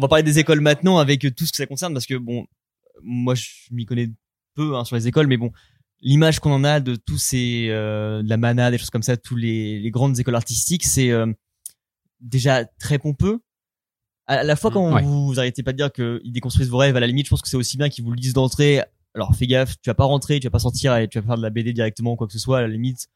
va- 0.04 0.06
on 0.06 0.06
va 0.06 0.08
parler 0.08 0.22
des 0.22 0.38
écoles 0.38 0.60
maintenant 0.60 0.98
avec 0.98 1.20
tout 1.34 1.46
ce 1.46 1.50
que 1.50 1.56
ça 1.56 1.66
concerne 1.66 1.92
parce 1.92 2.06
que 2.06 2.14
bon, 2.14 2.46
moi 3.02 3.34
je 3.34 3.48
m'y 3.70 3.86
connais 3.86 4.10
peu 4.54 4.76
hein, 4.76 4.84
sur 4.84 4.96
les 4.96 5.08
écoles, 5.08 5.26
mais 5.26 5.36
bon, 5.36 5.50
l'image 6.00 6.38
qu'on 6.40 6.52
en 6.52 6.64
a 6.64 6.80
de 6.80 6.94
tous 6.96 7.18
ces 7.18 7.66
euh, 7.70 8.22
de 8.22 8.28
la 8.28 8.36
mana, 8.36 8.70
des 8.70 8.78
choses 8.78 8.90
comme 8.90 9.02
ça, 9.02 9.16
tous 9.16 9.36
les, 9.36 9.80
les 9.80 9.90
grandes 9.90 10.18
écoles 10.18 10.34
artistiques, 10.36 10.84
c'est 10.84 11.10
euh, 11.10 11.32
déjà 12.20 12.64
très 12.64 12.98
pompeux. 12.98 13.40
À 14.26 14.42
la 14.42 14.56
fois 14.56 14.70
quand 14.70 14.94
Ouais. 14.94 15.02
vous, 15.02 15.26
vous 15.26 15.38
arrêtez 15.38 15.62
pas 15.62 15.72
de 15.72 15.76
dire 15.76 15.92
qu'ils 15.92 16.32
déconstruisent 16.32 16.70
vos 16.70 16.78
rêves, 16.78 16.96
à 16.96 17.00
la 17.00 17.06
limite, 17.06 17.26
je 17.26 17.30
pense 17.30 17.42
que 17.42 17.48
c'est 17.48 17.56
aussi 17.56 17.76
bien 17.76 17.88
qu'ils 17.88 18.04
vous 18.04 18.10
le 18.12 18.18
disent 18.18 18.32
d'entrée. 18.32 18.82
Alors 19.14 19.34
fais 19.34 19.46
gaffe, 19.46 19.74
tu 19.82 19.90
vas 19.90 19.94
pas 19.94 20.04
rentrer, 20.04 20.40
tu 20.40 20.46
vas 20.46 20.50
pas 20.50 20.58
sortir 20.58 20.96
et 20.96 21.08
tu 21.08 21.20
vas 21.20 21.26
faire 21.26 21.36
de 21.36 21.42
la 21.42 21.50
BD 21.50 21.72
directement 21.72 22.12
ou 22.12 22.16
quoi 22.16 22.26
que 22.26 22.32
ce 22.32 22.38
soit. 22.38 22.58
À 22.58 22.62
la 22.62 22.68
limite, 22.68 23.08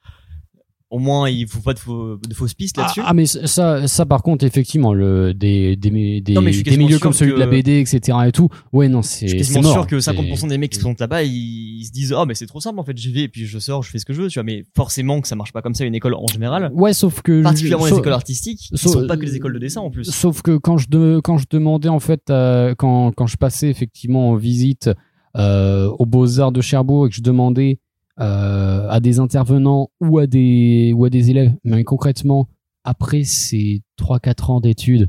au 0.91 0.99
moins 0.99 1.29
il 1.29 1.47
faut 1.47 1.61
pas 1.61 1.75
de, 1.75 1.79
faux, 1.79 2.17
de 2.17 2.33
fausses 2.35 2.55
pistes 2.55 2.77
Ah, 2.79 2.83
là-dessus. 2.83 3.03
ah, 3.05 3.13
mais 3.13 3.27
ça, 3.27 3.87
ça 3.87 4.07
par 4.07 4.23
contre, 4.23 4.45
effectivement, 4.45 4.95
le, 4.95 5.35
des, 5.35 5.77
des, 5.77 6.21
des, 6.23 6.33
Non, 6.33 6.41
je 6.47 6.51
suis 6.51 6.63
des 6.63 6.77
milieux 6.79 6.99
comme 6.99 7.13
celui 7.13 7.33
de 7.33 7.37
la 7.39 7.45
que- 7.47 7.51
BD, 7.51 7.81
etc. 7.81 8.17
et 8.27 8.33
tout, 8.33 8.49
ouais, 8.73 8.89
non, 8.89 9.03
Je 9.03 9.07
c'est 9.09 9.29
suis 9.29 9.37
quasiment 9.39 9.63
mort. 9.63 9.73
sûr 9.73 9.87
que 9.87 10.01
C'est- 10.01 10.13
50% 10.13 10.49
des 10.49 10.57
mecs 10.57 10.73
qui 10.73 10.81
sont 10.81 10.95
là-bas, 10.99 11.23
ils, 11.25 11.81
ils 11.81 11.85
se 11.85 11.93
disent, 11.93 12.15
oh, 12.17 12.25
mais 12.27 12.35
c'est 12.35 12.47
trop 12.47 12.61
simple, 12.61 12.81
en 12.81 12.85
fait, 12.85 12.97
j'y 12.97 13.13
vais, 13.13 13.21
et 13.25 13.29
puis 13.29 13.45
je 13.47 13.59
sors, 13.59 13.83
je 13.83 13.91
fais 13.91 13.99
ce 13.99 14.07
que 14.07 14.15
je 14.15 14.23
veux, 14.23 14.29
tu 14.29 14.39
vois, 14.39 14.45
mais 14.45 14.65
forcément 14.75 15.21
que 15.21 15.29
ça 15.29 15.37
marche 15.37 15.53
pas 15.53 15.61
comme 15.61 15.75
ça, 15.75 15.85
une 15.85 15.95
école 15.95 16.15
en 16.15 16.27
général. 16.27 16.71
Ouais, 16.73 16.95
sauf 16.95 17.21
que. 17.21 17.43
Particulièrement 17.43 17.85
les 17.85 17.91
sauf- 17.91 17.99
écoles 18.01 18.13
artistiques, 18.15 18.59
qui 18.59 18.79
sauf- 18.79 18.93
sont 18.95 19.07
pas 19.07 19.17
que 19.19 19.25
les 19.27 19.37
écoles 19.37 19.53
de 19.53 19.59
dessin, 19.59 19.83
en 19.83 19.91
plus. 19.91 20.05
Sauf 20.11 20.41
que 20.41 20.57
quand 20.57 20.79
je, 20.79 20.89
de- 20.89 21.21
quand 21.23 21.37
je 21.37 21.45
demandais, 21.51 21.89
en 21.91 22.01
fait, 22.01 22.31
euh, 22.31 22.75
quand, 22.79 23.13
quand 23.15 23.27
je 23.27 23.37
passais 23.37 23.69
effectivement 23.69 24.31
en 24.31 24.37
visite 24.37 24.89
euh, 25.37 25.89
aux 25.99 26.07
Beaux-Arts 26.07 26.53
de 26.53 26.61
Cherbourg 26.63 27.07
et 27.07 27.11
que 27.11 27.15
je 27.15 27.21
demandais 27.23 27.79
euh, 28.21 28.89
à 28.89 29.01
des 29.01 29.21
intervenants 29.21 29.91
ou 30.01 30.19
à 30.19 30.27
des, 30.27 30.93
ou 30.95 31.05
à 31.05 31.11
des 31.11 31.31
élèves, 31.31 31.55
mais 31.65 31.85
concrètement, 31.85 32.49
après 32.85 33.25
ces 33.25 33.83
3-4 34.01 34.51
ans 34.51 34.61
d'études, 34.61 35.09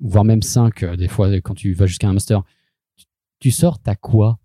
voire 0.00 0.24
même 0.24 0.42
5, 0.42 0.84
des 0.96 1.08
fois, 1.08 1.28
quand 1.40 1.54
tu 1.54 1.74
vas 1.74 1.86
jusqu'à 1.86 2.08
un 2.08 2.12
master, 2.12 2.42
tu, 2.96 3.06
tu 3.38 3.50
sors, 3.50 3.78
t'as 3.78 3.96
quoi? 3.96 4.38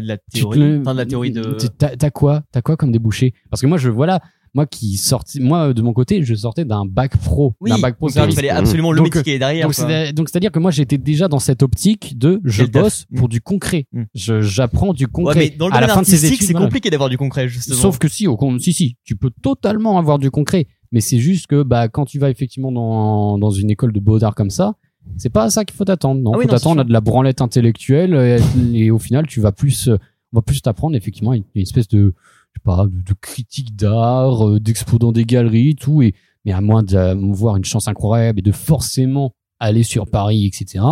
De 0.00 0.06
la 0.08 0.16
te 0.18 0.22
théorie, 0.32 0.58
le- 0.58 0.80
enfin, 0.80 0.92
de 0.94 0.98
la 0.98 1.06
théorie 1.06 1.30
de. 1.32 1.56
T'as 1.78 2.10
quoi? 2.10 2.42
T'as 2.52 2.62
quoi 2.62 2.76
comme 2.76 2.92
débouché? 2.92 3.34
Parce 3.50 3.60
que 3.60 3.66
moi, 3.66 3.78
je 3.78 3.90
voilà, 3.90 4.20
moi 4.54 4.66
qui 4.66 4.96
sortais, 4.96 5.40
moi 5.40 5.72
de 5.72 5.80
mon 5.82 5.92
côté, 5.92 6.22
je 6.22 6.34
sortais 6.34 6.64
d'un 6.64 6.84
bac 6.84 7.16
pro, 7.16 7.54
Oui, 7.60 7.70
d'un 7.70 7.78
bac 7.78 7.96
pro 7.96 8.08
donc 8.10 8.26
il 8.28 8.34
fallait 8.34 8.50
absolument 8.50 8.92
le 8.92 8.98
Donc, 8.98 9.06
métier 9.06 9.22
qui 9.22 9.30
est 9.30 9.38
derrière. 9.38 9.66
Donc 9.66 9.74
c'est 9.74 10.12
donc 10.12 10.28
c'est-à-dire 10.28 10.52
que 10.52 10.58
moi 10.58 10.70
j'étais 10.70 10.98
déjà 10.98 11.26
dans 11.28 11.38
cette 11.38 11.62
optique 11.62 12.18
de 12.18 12.40
je 12.44 12.64
bosse 12.64 13.06
pour 13.16 13.28
du 13.28 13.40
concret. 13.40 13.86
Mm. 13.92 14.02
J'apprends 14.14 14.92
du 14.92 15.04
Ouais, 15.04 15.10
concret. 15.10 15.38
mais 15.38 15.50
dans 15.50 15.68
le 15.68 15.74
à 15.74 15.80
la 15.80 15.88
fin 15.88 16.02
de 16.02 16.06
ces 16.06 16.26
études, 16.26 16.42
c'est 16.46 16.52
compliqué 16.54 16.90
d'avoir 16.90 17.08
du 17.08 17.16
concret, 17.18 17.48
justement. 17.48 17.76
Sauf 17.78 17.98
que 17.98 18.08
si, 18.08 18.26
au 18.26 18.38
si 18.58 18.72
si, 18.72 18.96
tu 19.04 19.16
peux 19.16 19.30
totalement 19.42 19.98
avoir 19.98 20.18
du 20.18 20.30
concret, 20.30 20.66
mais 20.90 21.00
c'est 21.00 21.18
juste 21.18 21.46
que 21.46 21.62
bah 21.62 21.88
quand 21.88 22.04
tu 22.04 22.18
vas 22.18 22.30
effectivement 22.30 22.72
dans 22.72 23.38
dans 23.38 23.50
une 23.50 23.70
école 23.70 23.92
de 23.92 24.00
beaux 24.00 24.22
arts 24.22 24.34
comme 24.34 24.50
ça, 24.50 24.74
c'est 25.16 25.30
pas 25.30 25.44
à 25.44 25.50
ça 25.50 25.64
qu'il 25.64 25.76
faut 25.76 25.84
t'attendre. 25.84 26.20
Non, 26.20 26.32
Ah 26.34 26.38
oui, 26.38 26.44
faut 26.44 26.50
t'attendre 26.50 26.80
à 26.80 26.84
de 26.84 26.92
la 26.92 27.00
branlette 27.00 27.40
intellectuelle 27.40 28.14
et, 28.14 28.38
et 28.78 28.90
au 28.90 28.98
final 28.98 29.26
tu 29.26 29.40
vas 29.40 29.52
plus 29.52 29.88
euh, 29.88 29.96
on 30.32 30.38
va 30.38 30.42
plus 30.42 30.62
t'apprendre 30.62 30.96
effectivement 30.96 31.32
une, 31.34 31.44
une 31.54 31.62
espèce 31.62 31.88
de 31.88 32.14
je 32.52 32.58
sais 32.60 32.62
pas 32.64 32.84
de, 32.86 32.90
de 33.02 33.14
critique 33.20 33.74
d'art, 33.76 34.46
euh, 34.48 34.60
d'expo 34.60 34.98
dans 34.98 35.12
des 35.12 35.24
galeries, 35.24 35.74
tout 35.74 36.02
et 36.02 36.14
mais 36.44 36.52
à 36.52 36.60
moins 36.60 36.82
d'avoir 36.82 37.56
une 37.56 37.64
chance 37.64 37.86
incroyable 37.88 38.40
et 38.40 38.42
de 38.42 38.52
forcément 38.52 39.32
aller 39.60 39.84
sur 39.84 40.08
Paris, 40.08 40.46
etc. 40.46 40.84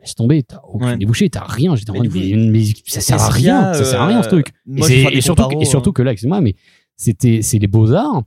Laisse 0.00 0.14
tomber, 0.14 0.42
t'as 0.44 0.60
aucun 0.66 0.92
Ouais. 0.92 0.96
débouché, 0.96 1.28
t'as 1.28 1.44
rien. 1.44 1.74
J'étais 1.76 1.90
en 1.90 1.94
Mais 1.94 2.00
mode, 2.08 2.12
mais, 2.14 2.36
mais 2.36 2.64
ça 2.86 3.00
sert 3.00 3.20
à 3.20 3.28
rien, 3.28 3.74
ça 3.74 3.84
sert 3.84 4.00
à 4.00 4.06
rien 4.06 4.22
ce 4.22 4.28
euh, 4.28 4.30
truc. 4.30 4.48
Et, 4.66 4.70
moi, 4.70 4.88
et 4.90 5.20
surtout, 5.20 5.60
et 5.60 5.64
surtout 5.66 5.92
que 5.92 6.00
là, 6.02 6.12
excuse-moi, 6.12 6.40
mais 6.40 6.54
c'était, 6.96 7.42
c'est 7.42 7.58
les 7.58 7.66
beaux-arts. 7.66 8.22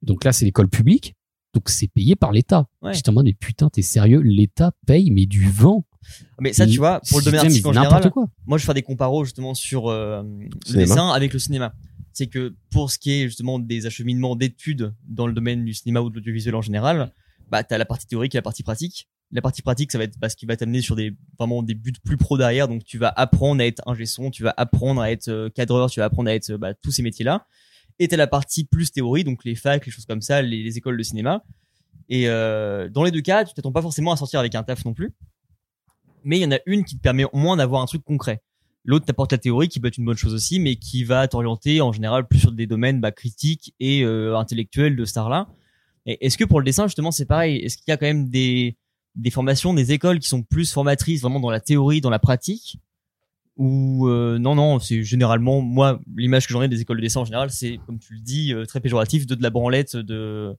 Donc 0.00 0.24
là, 0.24 0.32
c'est 0.32 0.44
l'école 0.44 0.68
publique. 0.68 1.14
Donc 1.54 1.68
c'est 1.68 1.88
payé 1.88 2.16
par 2.16 2.32
l'État. 2.32 2.66
Ouais. 2.82 2.94
J'étais 2.94 3.10
en 3.10 3.14
mode, 3.14 3.26
mais 3.26 3.34
putain, 3.34 3.68
t'es 3.70 3.82
sérieux? 3.82 4.20
L'État 4.20 4.72
paye, 4.86 5.10
mais 5.10 5.26
du 5.26 5.48
vent. 5.48 5.84
Mais 6.40 6.52
ça, 6.52 6.66
tu 6.66 6.78
vois, 6.78 7.00
pour 7.08 7.18
le 7.18 7.24
domaine 7.24 7.40
artistique 7.40 7.66
en 7.66 7.72
n'importe 7.72 8.02
général, 8.02 8.10
quoi. 8.12 8.28
moi 8.46 8.58
je 8.58 8.64
fais 8.64 8.74
des 8.74 8.82
comparos 8.82 9.24
justement 9.24 9.54
sur 9.54 9.88
euh, 9.88 10.22
le 10.70 10.74
dessin 10.74 11.10
avec 11.10 11.32
le 11.32 11.38
cinéma. 11.38 11.74
C'est 12.12 12.28
que 12.28 12.54
pour 12.70 12.90
ce 12.90 12.98
qui 12.98 13.12
est 13.12 13.24
justement 13.24 13.58
des 13.58 13.86
acheminements 13.86 14.34
d'études 14.34 14.94
dans 15.06 15.26
le 15.26 15.32
domaine 15.32 15.64
du 15.64 15.74
cinéma 15.74 16.00
ou 16.00 16.10
de 16.10 16.16
l'audiovisuel 16.16 16.54
en 16.54 16.62
général, 16.62 17.12
bah 17.50 17.62
t'as 17.62 17.78
la 17.78 17.84
partie 17.84 18.06
théorique 18.06 18.34
et 18.34 18.38
la 18.38 18.42
partie 18.42 18.62
pratique. 18.62 19.08
La 19.30 19.42
partie 19.42 19.60
pratique, 19.60 19.92
ça 19.92 19.98
va 19.98 20.04
être 20.04 20.18
bah, 20.18 20.28
ce 20.30 20.36
qui 20.36 20.46
va 20.46 20.56
t'amener 20.56 20.80
sur 20.80 20.96
des 20.96 21.14
vraiment 21.38 21.62
des 21.62 21.74
buts 21.74 21.92
plus 22.02 22.16
pro 22.16 22.38
derrière. 22.38 22.66
Donc 22.66 22.84
tu 22.84 22.96
vas 22.96 23.12
apprendre 23.14 23.60
à 23.60 23.66
être 23.66 23.82
ingé 23.86 24.06
son, 24.06 24.30
tu 24.30 24.42
vas 24.42 24.54
apprendre 24.56 25.00
à 25.00 25.10
être 25.10 25.28
euh, 25.28 25.50
cadreur, 25.50 25.90
tu 25.90 26.00
vas 26.00 26.06
apprendre 26.06 26.30
à 26.30 26.34
être 26.34 26.56
bah, 26.56 26.72
tous 26.74 26.90
ces 26.90 27.02
métiers-là. 27.02 27.44
Et 27.44 27.46
t'as 28.06 28.16
la 28.16 28.26
partie 28.26 28.64
plus 28.64 28.92
théorie, 28.92 29.24
donc 29.24 29.44
les 29.44 29.56
facs, 29.56 29.84
les 29.86 29.90
choses 29.90 30.06
comme 30.06 30.22
ça, 30.22 30.42
les, 30.42 30.62
les 30.62 30.78
écoles 30.78 30.96
de 30.96 31.02
cinéma. 31.02 31.42
Et 32.08 32.28
euh, 32.28 32.88
dans 32.88 33.02
les 33.02 33.10
deux 33.10 33.20
cas, 33.20 33.44
tu 33.44 33.54
t'attends 33.54 33.72
pas 33.72 33.82
forcément 33.82 34.12
à 34.12 34.16
sortir 34.16 34.38
avec 34.38 34.54
un 34.54 34.62
taf 34.62 34.84
non 34.84 34.94
plus. 34.94 35.12
Mais 36.22 36.38
il 36.38 36.42
y 36.42 36.46
en 36.46 36.52
a 36.52 36.58
une 36.66 36.84
qui 36.84 36.96
te 36.96 37.00
permet 37.00 37.24
au 37.24 37.36
moins 37.36 37.56
d'avoir 37.56 37.82
un 37.82 37.86
truc 37.86 38.04
concret. 38.04 38.42
L'autre 38.84 39.06
t'apporte 39.06 39.32
la 39.32 39.38
théorie, 39.38 39.68
qui 39.68 39.80
peut 39.80 39.88
être 39.88 39.98
une 39.98 40.04
bonne 40.04 40.16
chose 40.16 40.34
aussi, 40.34 40.60
mais 40.60 40.76
qui 40.76 41.04
va 41.04 41.26
t'orienter 41.26 41.80
en 41.80 41.92
général 41.92 42.26
plus 42.28 42.38
sur 42.38 42.52
des 42.52 42.66
domaines 42.66 43.00
bah, 43.00 43.10
critiques 43.10 43.74
et 43.80 44.02
euh, 44.04 44.36
intellectuels 44.36 44.94
de 44.94 45.04
ce 45.04 45.18
là 45.28 45.48
est-ce 46.08 46.38
que 46.38 46.44
pour 46.44 46.60
le 46.60 46.64
dessin 46.64 46.86
justement 46.86 47.10
c'est 47.10 47.26
pareil? 47.26 47.58
Est-ce 47.58 47.76
qu'il 47.76 47.88
y 47.88 47.92
a 47.92 47.96
quand 47.96 48.06
même 48.06 48.28
des 48.28 48.76
des 49.14 49.30
formations, 49.30 49.74
des 49.74 49.92
écoles 49.92 50.20
qui 50.20 50.28
sont 50.28 50.42
plus 50.42 50.72
formatrices 50.72 51.22
vraiment 51.22 51.40
dans 51.40 51.50
la 51.50 51.60
théorie, 51.60 52.00
dans 52.00 52.10
la 52.10 52.18
pratique? 52.18 52.78
Ou 53.58 54.06
euh, 54.08 54.38
non 54.38 54.54
non 54.54 54.78
c'est 54.78 55.02
généralement 55.02 55.60
moi 55.60 56.00
l'image 56.16 56.46
que 56.46 56.52
j'en 56.54 56.62
ai 56.62 56.68
des 56.68 56.80
écoles 56.80 56.96
de 56.98 57.02
dessin 57.02 57.20
en 57.20 57.24
général 57.26 57.50
c'est 57.50 57.78
comme 57.86 57.98
tu 57.98 58.14
le 58.14 58.20
dis 58.20 58.54
euh, 58.54 58.64
très 58.64 58.80
péjoratif 58.80 59.26
de 59.26 59.34
de 59.34 59.42
la 59.42 59.50
branlette 59.50 59.96
de 59.96 60.54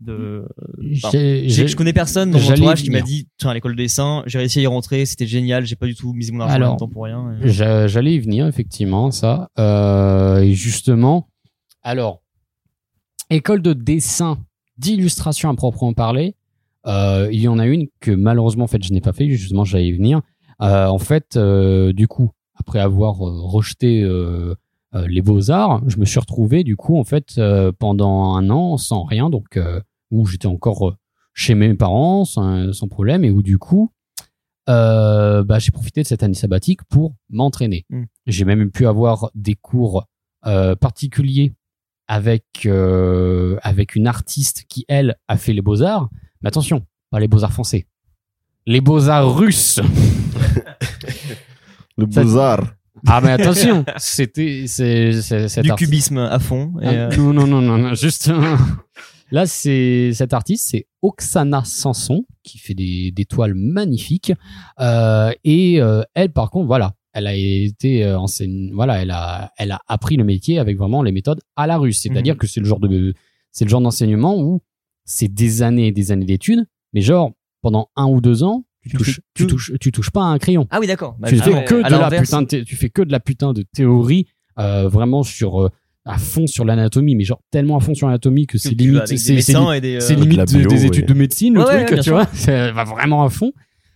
de 0.00 0.46
enfin, 0.94 1.10
je 1.12 1.76
connais 1.76 1.92
personne 1.92 2.30
dans 2.30 2.38
mon 2.38 2.44
entourage 2.54 2.82
qui 2.84 2.88
m'a 2.90 3.00
dit 3.02 3.28
tiens 3.36 3.52
l'école 3.52 3.72
de 3.76 3.82
dessin 3.82 4.22
j'ai 4.26 4.38
réussi 4.38 4.60
à 4.60 4.62
y 4.62 4.66
rentrer 4.66 5.04
c'était 5.04 5.26
génial 5.26 5.66
j'ai 5.66 5.76
pas 5.76 5.86
du 5.86 5.94
tout 5.94 6.14
misé 6.14 6.32
mon 6.32 6.40
argent 6.40 6.52
en 6.54 6.56
Alors, 6.56 6.70
même 6.70 6.78
temps 6.78 6.88
pour 6.88 7.04
rien 7.04 7.36
et- 7.42 7.48
J'a- 7.50 7.86
J'allais 7.86 8.14
y 8.14 8.18
venir, 8.20 8.46
effectivement, 8.46 9.10
ça. 9.10 9.50
Euh, 9.58 10.38
et 10.38 10.54
justement, 10.54 11.28
alors, 11.82 12.22
école 13.28 13.60
de 13.62 13.72
dessin, 13.72 14.38
d'illustration 14.78 15.50
à 15.50 15.54
proprement 15.54 15.92
parler, 15.92 16.34
euh, 16.86 17.28
il 17.32 17.40
y 17.40 17.48
en 17.48 17.58
a 17.58 17.66
une 17.66 17.86
que 18.00 18.10
malheureusement, 18.10 18.64
en 18.64 18.68
fait, 18.68 18.82
je 18.82 18.92
n'ai 18.92 19.00
pas 19.00 19.12
fait, 19.12 19.28
justement, 19.28 19.64
j'allais 19.64 19.88
y 19.88 19.92
venir. 19.92 20.20
Euh, 20.62 20.86
en 20.86 20.98
fait, 20.98 21.36
euh, 21.36 21.92
du 21.92 22.08
coup, 22.08 22.30
après 22.54 22.80
avoir 22.80 23.26
euh, 23.26 23.40
rejeté 23.40 24.06
les 24.92 25.22
beaux-arts, 25.22 25.82
je 25.86 25.98
me 25.98 26.04
suis 26.04 26.18
retrouvé, 26.18 26.64
du 26.64 26.76
coup, 26.76 26.98
en 26.98 27.04
fait, 27.04 27.40
pendant 27.78 28.34
un 28.34 28.50
an 28.50 28.76
sans 28.76 29.04
rien, 29.04 29.30
donc, 29.30 29.58
où 30.10 30.26
j'étais 30.26 30.46
encore 30.46 30.96
chez 31.32 31.54
mes 31.54 31.74
parents 31.74 32.24
sans, 32.24 32.72
sans 32.72 32.88
problème, 32.88 33.24
et 33.24 33.30
où, 33.30 33.42
du 33.42 33.58
coup, 33.58 33.92
euh, 34.70 35.42
bah, 35.42 35.58
j'ai 35.58 35.72
profité 35.72 36.02
de 36.02 36.06
cette 36.06 36.22
année 36.22 36.34
sabbatique 36.34 36.84
pour 36.84 37.14
m'entraîner. 37.28 37.86
Mm. 37.90 38.04
J'ai 38.26 38.44
même 38.44 38.70
pu 38.70 38.86
avoir 38.86 39.30
des 39.34 39.54
cours 39.54 40.06
euh, 40.46 40.76
particuliers 40.76 41.54
avec 42.06 42.44
euh, 42.66 43.58
avec 43.62 43.94
une 43.94 44.06
artiste 44.06 44.64
qui 44.68 44.84
elle 44.88 45.16
a 45.28 45.36
fait 45.36 45.52
les 45.52 45.62
beaux 45.62 45.82
arts. 45.82 46.08
Mais 46.42 46.48
attention, 46.48 46.86
pas 47.10 47.20
les 47.20 47.28
beaux 47.28 47.42
arts 47.42 47.52
français, 47.52 47.86
les 48.70 48.80
beaux 48.80 49.08
arts 49.08 49.34
russes. 49.36 49.80
Le 51.96 52.06
beaux-arts. 52.06 52.72
Ah 53.06 53.20
mais 53.22 53.30
attention, 53.30 53.84
c'était 53.96 54.64
c'est 54.66 55.10
du 55.62 55.70
artiste- 55.70 55.76
cubisme 55.76 56.18
à 56.18 56.38
fond 56.38 56.74
et, 56.82 56.86
ah, 56.86 56.90
euh, 56.92 57.16
Non, 57.16 57.32
non, 57.32 57.46
non, 57.46 57.60
non, 57.62 57.78
non, 57.78 57.94
juste. 57.94 58.30
Là, 59.32 59.46
c'est 59.46 60.10
cette 60.12 60.32
artiste, 60.34 60.68
c'est 60.70 60.86
Oksana 61.02 61.62
Sanson, 61.64 62.24
qui 62.42 62.58
fait 62.58 62.74
des, 62.74 63.10
des 63.12 63.24
toiles 63.24 63.54
magnifiques. 63.54 64.32
Euh, 64.80 65.32
et 65.44 65.80
euh, 65.80 66.02
elle, 66.14 66.32
par 66.32 66.50
contre, 66.50 66.66
voilà, 66.66 66.94
elle 67.12 67.26
a 67.28 67.34
été 67.34 68.06
enseigne, 68.12 68.70
voilà, 68.74 69.00
elle 69.02 69.10
a, 69.12 69.52
elle 69.56 69.70
a 69.72 69.80
appris 69.88 70.16
le 70.16 70.24
métier 70.24 70.58
avec 70.58 70.76
vraiment 70.76 71.02
les 71.02 71.12
méthodes 71.12 71.40
à 71.56 71.66
la 71.66 71.76
russe. 71.78 72.00
C'est-à-dire 72.02 72.34
Mhm. 72.34 72.38
que 72.38 72.46
c'est 72.46 72.60
le 72.60 72.66
genre 72.66 72.80
de, 72.80 73.14
c'est 73.52 73.64
le 73.64 73.70
genre 73.70 73.80
d'enseignement 73.80 74.36
où 74.40 74.60
c'est 75.04 75.28
des 75.32 75.62
années 75.62 75.88
et 75.88 75.92
des 75.92 76.10
années 76.12 76.26
d'études, 76.26 76.66
mais 76.92 77.00
genre 77.00 77.30
pendant 77.62 77.90
un 77.96 78.06
ou 78.06 78.20
deux 78.20 78.42
ans, 78.42 78.64
tu 78.82 78.90
Tu 78.90 78.96
touches, 78.96 79.20
tu 79.34 79.46
touches, 79.46 79.72
tu 79.80 79.92
touches 79.92 80.10
pas 80.10 80.22
à 80.22 80.26
un 80.26 80.38
crayon 80.38 80.66
ah 80.70 80.78
oui 80.80 80.86
d'accord 80.86 81.16
Bah, 81.18 81.28
tu 81.28 81.36
ah 81.40 81.42
fais 81.44 81.52
ouais, 81.54 81.64
que 81.64 81.74
de 81.76 81.82
la 81.90 82.10
putain 82.10 82.42
de 82.42 82.46
tu 82.62 82.76
fais 82.76 82.88
que 82.88 83.02
de 83.02 83.12
la 83.12 83.20
putain 83.20 83.52
de 83.52 83.62
théorie 83.74 84.26
euh, 84.58 84.88
vraiment 84.88 85.22
sur 85.22 85.60
euh, 85.62 85.68
à 86.06 86.16
fond 86.16 86.46
sur 86.46 86.64
l'anatomie 86.64 87.14
mais 87.14 87.24
genre 87.24 87.42
tellement 87.50 87.76
à 87.76 87.80
fond 87.80 87.94
sur 87.94 88.06
l'anatomie 88.06 88.46
que 88.46 88.56
c'est 88.56 88.70
limite 88.70 89.06
c'est 89.06 89.34
des, 89.34 89.98
euh, 90.00 90.14
limite 90.14 90.44
des- 90.44 90.58
bio, 90.60 90.68
des 90.70 90.80
ouais. 90.80 90.86
études 90.86 91.06
de 91.06 91.12
médecine 91.14 91.54
le 91.54 91.60
Ouais, 91.64 91.84
truc 91.84 91.98
tu 91.98 92.04
sûr. 92.04 92.14
vois 92.14 92.26
ça 92.32 92.72
va 92.72 92.84
vraiment 92.84 93.22
à 93.22 93.28
fond 93.28 93.52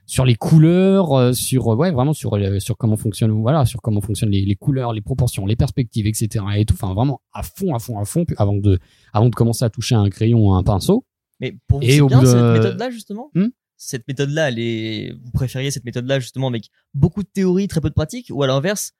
sur 0.06 0.26
les 0.26 0.34
couleurs 0.34 1.12
euh, 1.14 1.32
sur 1.32 1.66
ouais 1.68 1.90
vraiment 1.90 2.12
sur 2.12 2.34
euh, 2.36 2.58
sur 2.60 2.76
comment 2.76 2.98
fonctionne 2.98 3.30
voilà 3.30 3.64
sur 3.64 3.80
comment 3.80 4.02
fonctionnent 4.02 4.30
les, 4.32 4.44
les 4.44 4.54
couleurs 4.54 4.92
les 4.92 5.00
proportions 5.00 5.46
les 5.46 5.56
perspectives 5.56 6.06
etc 6.06 6.44
et 6.56 6.66
tout 6.66 6.74
enfin 6.78 6.92
vraiment 6.92 7.22
à 7.32 7.42
fond 7.42 7.74
à 7.74 7.78
fond 7.78 7.98
à 7.98 8.04
fond 8.04 8.26
avant 8.36 8.58
de 8.58 8.78
avant 9.14 9.30
de 9.30 9.34
commencer 9.34 9.64
à 9.64 9.70
toucher 9.70 9.94
un 9.94 10.10
crayon 10.10 10.40
ou 10.46 10.52
un 10.52 10.62
pinceau 10.62 11.06
Mais 11.52 11.58
pour 11.66 11.80
vous, 11.80 11.86
Et 11.86 11.98
c'est 11.98 12.06
bien 12.06 12.20
de- 12.22 12.26
cette 12.26 12.52
méthode-là, 12.64 12.90
justement 12.90 13.30
Hmm 13.34 13.48
Cette 13.76 14.06
méthode-là, 14.08 14.48
elle 14.48 14.58
est... 14.58 15.12
vous 15.22 15.30
préfériez 15.32 15.70
cette 15.70 15.84
méthode-là, 15.84 16.20
justement, 16.20 16.48
avec 16.48 16.70
beaucoup 16.94 17.22
de 17.22 17.28
théorie, 17.28 17.68
très 17.68 17.80
peu 17.80 17.88
de 17.90 17.94
pratique 17.94 18.28
Ou 18.32 18.42
à 18.42 18.46
l'inverse, 18.46 18.92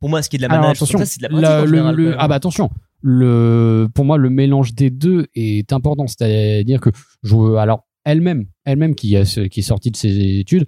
pour 0.00 0.08
moi, 0.08 0.22
ce 0.22 0.28
qui 0.30 0.36
est 0.36 0.38
de 0.38 0.42
la 0.42 0.48
Alors, 0.50 0.62
manage, 0.62 0.78
attention, 0.78 0.98
ça, 0.98 1.06
c'est 1.06 1.18
de 1.18 1.22
la 1.24 1.28
pratique 1.28 1.42
la- 1.42 1.60
en 1.60 1.64
le- 1.92 2.02
général, 2.04 2.16
ah 2.18 2.28
bah 2.28 2.34
attention, 2.36 2.70
le, 3.02 3.88
pour 3.94 4.04
moi 4.04 4.16
le 4.16 4.30
mélange 4.30 4.74
des 4.74 4.90
deux 4.90 5.26
est 5.34 5.72
important, 5.72 6.06
c'est-à-dire 6.06 6.80
que 6.80 6.90
je, 7.22 7.36
alors 7.56 7.86
elle-même, 8.04 8.46
elle-même 8.64 8.94
qui, 8.94 9.16
a, 9.16 9.24
qui 9.24 9.60
est 9.60 9.62
sortie 9.62 9.90
de 9.90 9.96
ses 9.96 10.38
études, 10.40 10.66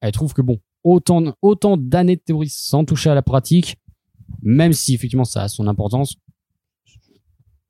elle 0.00 0.12
trouve 0.12 0.32
que 0.34 0.42
bon, 0.42 0.58
autant, 0.82 1.34
autant 1.42 1.76
d'années 1.76 2.16
de 2.16 2.20
théorie 2.20 2.48
sans 2.48 2.84
toucher 2.84 3.10
à 3.10 3.14
la 3.14 3.22
pratique, 3.22 3.76
même 4.42 4.72
si 4.72 4.94
effectivement 4.94 5.24
ça 5.24 5.42
a 5.42 5.48
son 5.48 5.66
importance, 5.68 6.16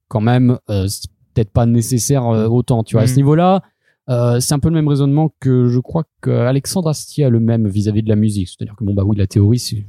quand 0.09 0.20
même, 0.20 0.59
euh, 0.70 0.87
peut-être 1.35 1.51
pas 1.51 1.66
nécessaire 1.66 2.27
euh, 2.29 2.47
autant, 2.47 2.83
tu 2.85 2.94
vois, 2.94 3.03
à 3.03 3.07
ce 3.07 3.12
Mhm. 3.12 3.16
niveau-là. 3.18 3.62
euh, 4.11 4.38
c'est 4.38 4.53
un 4.53 4.59
peu 4.59 4.68
le 4.68 4.75
même 4.75 4.87
raisonnement 4.88 5.33
que 5.40 5.68
je 5.68 5.81
crois 5.81 6.05
qu'Alexandre 6.23 6.88
Astier 6.90 7.25
a 7.25 7.31
le 7.31 7.40
même 7.40 7.66
vis-à-vis 7.68 8.03
de 8.03 8.09
la 8.11 8.16
musique. 8.16 8.49
C'est-à-dire 8.49 8.77
que 8.77 8.85
bon, 8.85 8.92
bah 8.92 9.03
oui, 9.05 9.16
la 9.16 9.27
théorie, 9.27 9.59
c'est, 9.59 9.87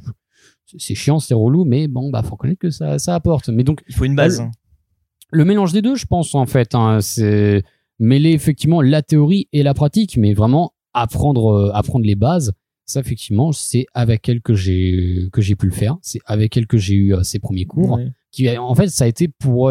chiant, 0.95 1.19
c'est 1.19 1.33
relou, 1.33 1.65
mais 1.65 1.87
bon, 1.89 2.09
bah, 2.11 2.23
faut 2.23 2.31
reconnaître 2.31 2.59
que 2.59 2.69
ça, 2.69 2.97
ça 2.97 3.13
apporte. 3.15 3.49
Mais 3.49 3.63
donc, 3.63 3.83
Il 3.89 3.93
faut 3.95 4.05
une 4.05 4.15
base. 4.15 4.39
le- 4.41 4.47
le 5.39 5.45
mélange 5.45 5.73
des 5.73 5.81
deux, 5.81 5.95
je 5.95 6.05
pense, 6.05 6.33
en 6.33 6.45
fait, 6.45 6.75
hein, 6.75 7.01
c'est 7.01 7.63
mêler 7.99 8.31
effectivement 8.31 8.81
la 8.81 9.01
théorie 9.01 9.47
et 9.53 9.63
la 9.63 9.73
pratique, 9.73 10.15
mais 10.17 10.33
vraiment 10.33 10.73
apprendre, 10.93 11.47
euh, 11.53 11.71
apprendre 11.73 12.05
les 12.05 12.15
bases. 12.15 12.53
Ça, 12.85 12.99
effectivement, 13.01 13.51
c'est 13.51 13.85
avec 13.93 14.29
elle 14.29 14.41
que 14.41 14.53
j'ai, 14.53 15.27
que 15.33 15.41
j'ai 15.41 15.55
pu 15.55 15.65
le 15.65 15.71
faire. 15.73 15.97
C'est 16.01 16.19
avec 16.25 16.55
elle 16.55 16.67
que 16.67 16.77
j'ai 16.77 16.93
eu 16.95 17.13
euh, 17.15 17.23
ces 17.23 17.39
premiers 17.39 17.65
cours. 17.65 17.99
Qui, 18.31 18.55
en 18.57 18.75
fait, 18.75 18.87
ça 18.89 19.05
a 19.05 19.07
été 19.07 19.27
pour, 19.27 19.69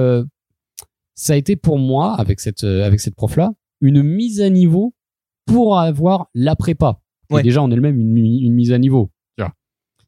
ça 1.14 1.32
a 1.34 1.36
été 1.36 1.56
pour 1.56 1.78
moi, 1.78 2.14
avec 2.14 2.40
cette, 2.40 2.64
euh, 2.64 2.84
avec 2.84 3.00
cette 3.00 3.14
prof-là, 3.14 3.52
une 3.80 4.02
mise 4.02 4.40
à 4.40 4.50
niveau 4.50 4.94
pour 5.46 5.78
avoir 5.78 6.28
la 6.34 6.56
prépa. 6.56 7.00
Et 7.30 7.34
Ouais. 7.34 7.42
déjà, 7.42 7.62
on 7.62 7.70
est 7.70 7.76
le 7.76 7.80
même 7.82 7.98
une, 7.98 8.10
mi- 8.12 8.40
une 8.42 8.54
mise 8.54 8.72
à 8.72 8.78
niveau. 8.78 9.10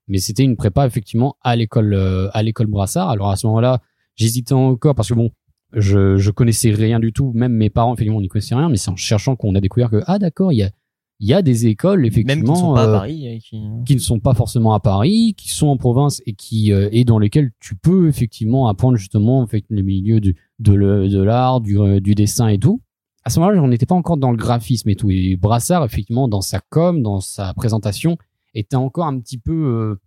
Mais 0.08 0.18
c'était 0.18 0.44
une 0.44 0.54
prépa, 0.54 0.86
effectivement, 0.86 1.34
à 1.42 1.56
l'école, 1.56 1.92
euh, 1.92 2.28
à 2.32 2.44
l'école 2.44 2.68
Brassard. 2.68 3.10
Alors, 3.10 3.28
à 3.30 3.34
ce 3.34 3.44
moment-là, 3.48 3.80
j'hésitais 4.14 4.52
encore 4.52 4.94
parce 4.94 5.08
que 5.08 5.14
bon, 5.14 5.30
je, 5.72 6.16
je 6.16 6.30
connaissais 6.30 6.70
rien 6.70 7.00
du 7.00 7.12
tout. 7.12 7.32
Même 7.34 7.52
mes 7.54 7.70
parents, 7.70 7.92
effectivement, 7.92 8.20
n'y 8.20 8.28
connaissaient 8.28 8.54
rien. 8.54 8.68
Mais 8.68 8.76
c'est 8.76 8.90
en 8.90 8.94
cherchant 8.94 9.34
qu'on 9.34 9.56
a 9.56 9.60
découvert 9.60 9.90
que, 9.90 10.02
ah, 10.06 10.20
d'accord, 10.20 10.52
il 10.52 10.58
y 10.58 10.62
a, 10.62 10.70
il 11.18 11.26
y 11.28 11.34
a 11.34 11.42
des 11.42 11.66
écoles, 11.66 12.02
Même 12.02 12.06
effectivement. 12.06 12.52
qui 12.54 12.60
ne 12.60 12.66
sont 12.66 12.74
pas 12.74 12.84
à 12.84 12.86
Paris. 12.98 13.26
et 13.26 13.38
qui... 13.40 13.60
qui 13.84 13.94
ne 13.94 13.98
sont 13.98 14.20
pas 14.20 14.34
forcément 14.34 14.74
à 14.74 14.78
Paris, 14.80 15.34
qui 15.36 15.48
sont 15.48 15.66
en 15.66 15.76
province 15.76 16.22
et 16.24 16.34
qui 16.34 16.72
euh, 16.72 16.88
et 16.92 17.04
dans 17.04 17.18
lesquels 17.18 17.50
tu 17.58 17.74
peux 17.74 18.06
effectivement 18.06 18.68
apprendre 18.68 18.96
justement 18.98 19.40
en 19.40 19.48
fait, 19.48 19.64
les 19.70 19.82
milieux 19.82 20.20
du, 20.20 20.36
de, 20.58 21.22
l'art, 21.22 21.60
du, 21.60 21.78
euh, 21.78 22.00
du 22.00 22.14
dessin 22.14 22.48
et 22.48 22.58
tout. 22.58 22.80
À 23.24 23.30
ce 23.30 23.40
moment-là, 23.40 23.60
on 23.60 23.68
n'était 23.68 23.86
pas 23.86 23.94
encore 23.94 24.16
dans 24.16 24.30
le 24.30 24.36
graphisme 24.36 24.88
et 24.88 24.96
tout. 24.96 25.10
Et 25.10 25.36
Brassard, 25.36 25.84
effectivement, 25.84 26.28
dans 26.28 26.40
sa 26.40 26.60
com, 26.70 27.02
dans 27.02 27.20
sa 27.20 27.54
présentation, 27.54 28.16
était 28.54 28.76
encore 28.76 29.06
un 29.06 29.18
petit 29.18 29.38
peu 29.38 29.52
euh, 29.52 30.00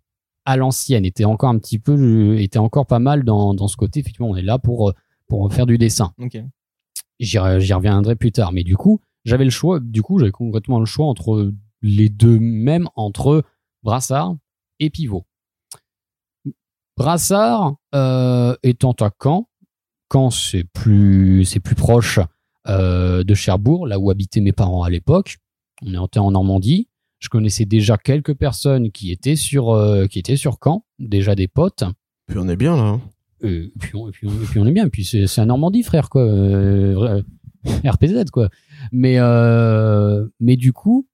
à 0.44 0.56
l'ancienne, 0.56 1.04
était 1.04 1.26
encore 1.26 1.50
un 1.50 1.58
petit 1.58 1.78
peu, 1.78 1.92
euh, 1.92 2.40
était 2.40 2.58
encore 2.58 2.86
pas 2.86 2.98
mal 2.98 3.24
dans, 3.24 3.52
dans 3.54 3.68
ce 3.68 3.76
côté. 3.76 4.00
Effectivement, 4.00 4.30
on 4.30 4.36
est 4.36 4.42
là 4.42 4.58
pour 4.58 4.92
pour 5.28 5.52
faire 5.52 5.66
du 5.66 5.78
dessin. 5.78 6.12
J'y 7.20 7.36
re- 7.36 7.60
j'y 7.60 7.72
reviendrai 7.72 8.16
plus 8.16 8.32
tard. 8.32 8.52
Mais 8.52 8.64
du 8.64 8.76
coup, 8.76 9.00
j'avais 9.24 9.44
le 9.44 9.50
choix. 9.50 9.78
Du 9.78 10.02
coup, 10.02 10.18
j'avais 10.18 10.32
complètement 10.32 10.80
le 10.80 10.86
choix 10.86 11.06
entre 11.06 11.52
les 11.82 12.08
deux, 12.08 12.38
même 12.40 12.88
entre 12.96 13.44
Brassard 13.82 14.34
et 14.80 14.90
Pivot. 14.90 15.26
Brassard 16.96 17.76
euh, 17.94 18.56
étant 18.62 18.92
à 18.92 19.10
Caen, 19.22 19.48
Caen 20.12 20.30
c'est 20.30 20.64
plus 20.64 21.44
c'est 21.44 21.60
plus 21.60 21.74
proche 21.74 22.18
euh, 22.68 23.22
de 23.24 23.34
Cherbourg, 23.34 23.86
là 23.86 23.98
où 23.98 24.10
habitaient 24.10 24.40
mes 24.40 24.52
parents 24.52 24.82
à 24.82 24.90
l'époque. 24.90 25.36
On 25.82 26.04
était 26.06 26.18
en 26.18 26.30
Normandie. 26.30 26.88
Je 27.20 27.28
connaissais 27.28 27.64
déjà 27.64 27.96
quelques 27.96 28.34
personnes 28.34 28.90
qui 28.90 29.12
étaient 29.12 29.36
sur 29.36 29.70
euh, 29.70 30.06
qui 30.06 30.18
étaient 30.18 30.36
sur 30.36 30.58
Caen, 30.62 30.84
déjà 30.98 31.34
des 31.34 31.48
potes. 31.48 31.84
Puis 32.26 32.38
on 32.38 32.48
est 32.48 32.56
bien 32.56 32.76
là. 32.76 32.82
hein. 32.82 33.00
Et 33.42 33.72
puis, 33.78 33.96
on, 33.96 34.08
et 34.08 34.10
puis, 34.12 34.26
on, 34.26 34.30
et 34.32 34.44
puis 34.44 34.58
on 34.60 34.66
est 34.66 34.72
bien. 34.72 34.86
Et 34.86 34.90
puis 34.90 35.04
c'est 35.04 35.26
c'est 35.26 35.40
un 35.40 35.46
Normandie, 35.46 35.82
frère, 35.82 36.10
quoi. 36.10 36.22
Euh, 36.22 37.22
RPZ, 37.84 38.30
quoi. 38.32 38.48
Mais, 38.92 39.16
euh, 39.18 40.26
mais 40.40 40.56
du 40.56 40.72
coup, 40.72 41.06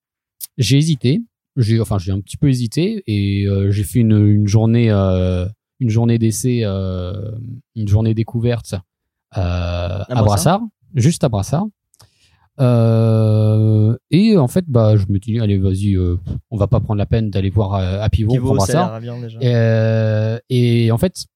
j'ai 0.58 0.76
hésité. 0.78 1.22
J'ai, 1.56 1.80
enfin, 1.80 1.98
j'ai 1.98 2.12
un 2.12 2.20
petit 2.20 2.36
peu 2.36 2.48
hésité 2.48 3.02
et 3.06 3.46
euh, 3.46 3.70
j'ai 3.70 3.82
fait 3.84 4.00
une, 4.00 4.26
une 4.26 4.46
journée, 4.46 4.90
euh, 4.90 5.46
une 5.80 5.90
journée 5.90 6.18
d'essai, 6.18 6.60
euh, 6.64 7.32
une 7.74 7.88
journée 7.88 8.14
découverte 8.14 8.74
euh, 9.36 10.02
à 10.08 10.22
Brassard 10.22 10.60
juste 10.94 11.24
à 11.24 11.28
Brassard. 11.28 11.66
Euh, 12.58 13.96
Et 14.10 14.36
en 14.38 14.48
fait, 14.48 14.64
bah, 14.66 14.96
je 14.96 15.04
me 15.08 15.18
dis, 15.18 15.38
allez, 15.40 15.58
vas-y, 15.58 15.94
euh, 15.94 16.16
on 16.50 16.56
va 16.56 16.66
pas 16.66 16.80
prendre 16.80 16.98
la 16.98 17.06
peine 17.06 17.30
d'aller 17.30 17.50
voir 17.50 17.74
à 17.74 18.08
Pivot, 18.08 18.34
prendra 18.36 18.66
ça 18.66 19.00
bien 19.00 19.20
déjà. 19.20 19.38
Et, 19.40 19.54
euh, 19.54 20.38
et 20.48 20.90
en 20.90 20.98
fait, 20.98 21.26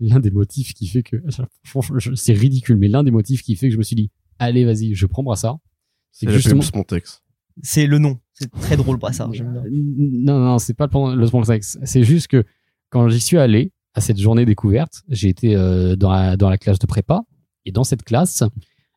l'un 0.00 0.20
des 0.20 0.30
motifs 0.30 0.74
qui 0.74 0.86
fait 0.86 1.02
que, 1.02 1.16
c'est 2.14 2.32
ridicule, 2.32 2.76
mais 2.76 2.88
l'un 2.88 3.02
des 3.02 3.10
motifs 3.10 3.42
qui 3.42 3.56
fait 3.56 3.68
que 3.68 3.72
je 3.72 3.78
me 3.78 3.82
suis 3.82 3.96
dit, 3.96 4.10
allez, 4.38 4.64
vas-y, 4.64 4.94
je 4.94 5.06
prends 5.06 5.22
Brassard. 5.22 5.58
C'est 6.12 6.30
justement, 6.30 6.60
pub 6.60 6.68
Spontex. 6.68 7.22
C'est 7.62 7.86
le 7.86 7.98
nom. 7.98 8.18
C'est 8.34 8.50
très 8.50 8.76
drôle, 8.76 8.98
Brassard. 8.98 9.32
j'aime 9.32 9.52
bien. 9.52 9.62
non, 9.70 10.38
non, 10.38 10.58
c'est 10.58 10.74
pas 10.74 10.88
le, 10.92 11.16
le 11.16 11.26
sponsex. 11.26 11.78
C'est 11.84 12.02
juste 12.04 12.28
que 12.28 12.44
quand 12.92 13.08
j'y 13.08 13.20
suis 13.20 13.38
allé 13.38 13.72
à 13.94 14.00
cette 14.00 14.18
journée 14.18 14.44
découverte, 14.44 15.02
j'ai 15.08 15.28
été 15.28 15.56
euh, 15.56 15.96
dans, 15.96 16.10
la, 16.12 16.36
dans 16.36 16.48
la 16.50 16.58
classe 16.58 16.78
de 16.78 16.86
prépa. 16.86 17.22
Et 17.64 17.72
dans 17.72 17.84
cette 17.84 18.02
classe, 18.04 18.42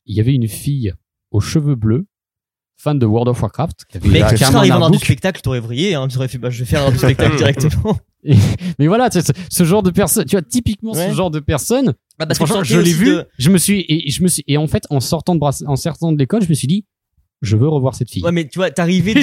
il 0.05 0.15
y 0.15 0.19
avait 0.19 0.33
une 0.33 0.47
fille 0.47 0.93
aux 1.31 1.39
cheveux 1.39 1.75
bleus, 1.75 2.05
fan 2.77 2.99
de 2.99 3.05
World 3.05 3.29
of 3.29 3.41
Warcraft, 3.41 3.85
qui 3.89 3.97
avait 3.97 4.09
Mec, 4.09 4.25
tu 4.29 4.37
serais 4.37 4.67
dans 4.69 4.89
du 4.89 4.97
spectacle, 4.97 5.41
t'aurais 5.41 5.59
vrillé, 5.61 5.95
hein. 5.95 6.07
Tu 6.09 6.17
aurais 6.17 6.27
fait, 6.27 6.37
bah, 6.37 6.49
je 6.49 6.59
vais 6.59 6.65
faire 6.65 6.85
un 6.85 6.93
spectacle 6.95 7.35
directement. 7.37 7.97
Mais 8.79 8.87
voilà, 8.87 9.09
tu 9.09 9.21
sais, 9.21 9.33
ce, 9.33 9.33
ce 9.49 9.63
genre 9.63 9.83
de 9.83 9.91
personne, 9.91 10.25
tu 10.25 10.31
vois, 10.35 10.41
typiquement 10.41 10.91
Ouais. 10.93 11.09
ce 11.09 11.13
genre 11.15 11.31
de 11.31 11.39
personne, 11.39 11.93
Bah, 12.19 12.25
parce 12.25 12.39
que 12.39 12.63
je 12.63 12.79
l'ai 12.79 12.91
vu, 12.91 13.05
de- 13.07 13.27
je 13.37 13.49
me 13.49 13.57
suis, 13.57 13.85
et 13.87 14.09
je 14.11 14.21
me 14.23 14.27
suis, 14.27 14.43
et 14.47 14.57
en 14.57 14.67
fait, 14.67 14.83
en 14.89 14.99
sortant 14.99 15.35
de 15.35 15.41
en 15.67 15.75
sortant 15.75 16.11
de 16.11 16.17
l'école, 16.17 16.41
je 16.43 16.49
me 16.49 16.53
suis 16.55 16.67
dit, 16.67 16.85
je 17.45 17.55
veux 17.57 17.67
revoir 17.67 17.95
cette 17.95 18.09
fille. 18.09 18.23
Ouais, 18.23 18.31
mais 18.31 18.47
tu 18.47 18.59
vois, 18.59 18.71
t'arrivais 18.71 19.13
de, 19.15 19.21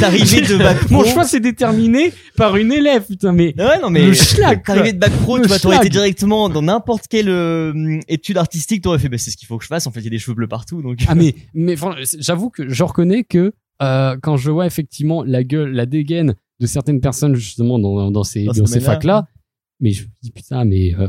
t'arrivais 0.00 0.42
de 0.42 0.56
bac 0.58 0.90
Mon 0.90 1.00
pro. 1.02 1.10
choix 1.10 1.24
s'est 1.24 1.40
déterminé 1.40 2.12
par 2.36 2.56
une 2.56 2.72
élève, 2.72 3.04
putain, 3.06 3.32
mais 3.32 3.54
Ouais, 3.58 3.80
non, 3.80 3.90
mais. 3.90 4.06
le 4.06 4.14
schlag. 4.14 4.62
T'arrivais 4.64 4.92
de 4.92 4.98
bac 4.98 5.12
pro, 5.22 5.36
Le 5.36 5.42
tu 5.42 5.48
vois, 5.48 5.58
t'aurais 5.58 5.76
été 5.78 5.88
directement 5.88 6.48
dans 6.48 6.62
n'importe 6.62 7.06
quelle 7.08 7.28
euh, 7.28 7.98
étude 8.08 8.36
artistique, 8.36 8.82
t'aurais 8.82 8.98
fait, 8.98 9.08
bah, 9.08 9.18
c'est 9.18 9.30
ce 9.30 9.36
qu'il 9.36 9.46
faut 9.48 9.58
que 9.58 9.64
je 9.64 9.68
fasse. 9.68 9.86
En 9.86 9.90
fait, 9.90 10.00
il 10.00 10.04
y 10.04 10.08
a 10.08 10.10
des 10.10 10.18
cheveux 10.18 10.34
bleus 10.34 10.48
partout, 10.48 10.82
donc. 10.82 10.98
Ah 11.08 11.14
mais 11.14 11.34
mais 11.54 11.76
j'avoue 12.18 12.50
que 12.50 12.68
je 12.68 12.84
reconnais 12.84 13.24
que 13.24 13.52
euh, 13.82 14.16
quand 14.22 14.36
je 14.36 14.50
vois 14.50 14.66
effectivement 14.66 15.22
la 15.24 15.42
gueule, 15.42 15.72
la 15.72 15.86
dégaine 15.86 16.34
de 16.60 16.66
certaines 16.66 17.00
personnes 17.00 17.34
justement 17.34 17.78
dans, 17.78 18.10
dans 18.10 18.24
ces 18.24 18.44
Dans 18.44 18.52
dans, 18.52 18.66
ce 18.66 18.72
ces 18.74 18.80
facs 18.80 19.04
là, 19.04 19.26
mais 19.80 19.92
je 19.92 20.02
me 20.04 20.08
dis 20.22 20.30
putain 20.30 20.64
mais 20.66 20.94
euh, 20.98 21.08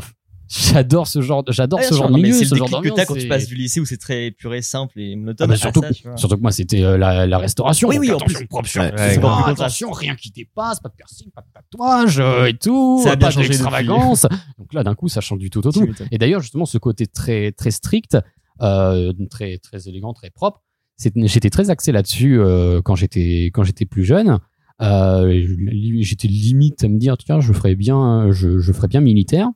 j'adore 0.52 1.08
ce 1.08 1.22
genre 1.22 1.44
de- 1.44 1.52
j'adore 1.52 1.80
Ah, 1.82 1.88
ce 1.88 1.96
genre 1.96 2.10
de 2.10 2.16
milieu, 2.16 2.34
c'est 2.34 2.46
ce 2.46 2.56
genre 2.56 2.70
d'ambiance. 2.70 2.96
t'as 2.96 3.06
quand 3.06 3.14
tu 3.16 3.22
c'est- 3.22 3.28
passes 3.28 3.48
du 3.48 3.56
lycée 3.56 3.80
où 3.80 3.86
c'est 3.86 3.98
très 3.98 4.32
pur 4.32 4.54
et 4.54 4.62
simple 4.62 5.00
et 5.00 5.16
monotone. 5.16 5.46
Ah 5.46 5.48
bah, 5.48 5.54
à 5.54 5.58
surtout, 5.58 5.82
ça, 5.82 6.18
surtout 6.18 6.36
que 6.38 6.42
moi 6.42 6.52
c'était 6.52 6.84
euh, 6.84 6.98
la, 6.98 7.26
la 7.26 7.38
restauration. 7.38 7.88
Oui, 7.90 7.96
donc 7.96 8.02
oui, 8.04 8.12
en 8.12 8.16
attention, 8.18 8.38
plus. 8.40 8.48
propre 8.48 8.68
sur 8.68 8.82
Ouais, 8.82 8.90
tout, 8.92 8.98
c'est 8.98 9.20
ah, 9.24 9.44
attention, 9.48 9.92
rien 9.92 10.16
qui 10.16 10.32
dépasse, 10.32 10.80
pas 10.80 10.90
de 10.90 10.96
piercing, 10.96 11.30
pas 11.34 11.42
de 11.42 11.48
tatouage 11.54 12.20
euh, 12.20 12.46
et 12.48 12.54
tout, 12.58 13.02
Ça 13.04 13.12
a 13.14 13.18
pas 13.18 13.32
d'extravagance. 13.32 14.26
donc 14.58 14.74
là 14.74 14.84
d'un 14.84 14.96
coup 14.96 15.08
ça 15.08 15.22
change 15.22 15.40
du 15.40 15.50
tout 15.50 15.66
au 15.66 15.72
tout. 15.72 15.88
Et 16.12 16.18
d'ailleurs, 16.18 16.42
justement, 16.42 16.66
ce 16.66 16.78
côté 16.78 17.08
très 17.08 17.52
très 17.54 17.72
strict, 17.72 18.18
euh, 18.62 19.14
très 19.30 19.58
très 19.58 19.88
élégant, 19.88 20.14
très 20.14 20.30
propre, 20.30 20.62
c'est- 20.98 21.14
j'étais 21.28 21.50
très 21.50 21.70
axé 21.70 21.92
là-dessus 21.92 22.40
euh, 22.40 22.82
quand 22.84 22.96
j'étais 22.96 23.46
quand 23.54 23.64
j'étais 23.64 23.86
plus 23.86 24.04
jeune. 24.04 24.40
Euh, 24.82 25.44
je- 25.46 26.02
j'étais 26.02 26.28
limite 26.28 26.84
à 26.84 26.88
me 26.88 26.98
dire 26.98 27.16
tiens, 27.18 27.40
je 27.40 27.54
ferais 27.54 27.76
bien, 27.76 28.32
je, 28.32 28.58
je 28.60 28.72
ferais 28.74 28.88
bien 28.88 29.00
militaire. 29.00 29.48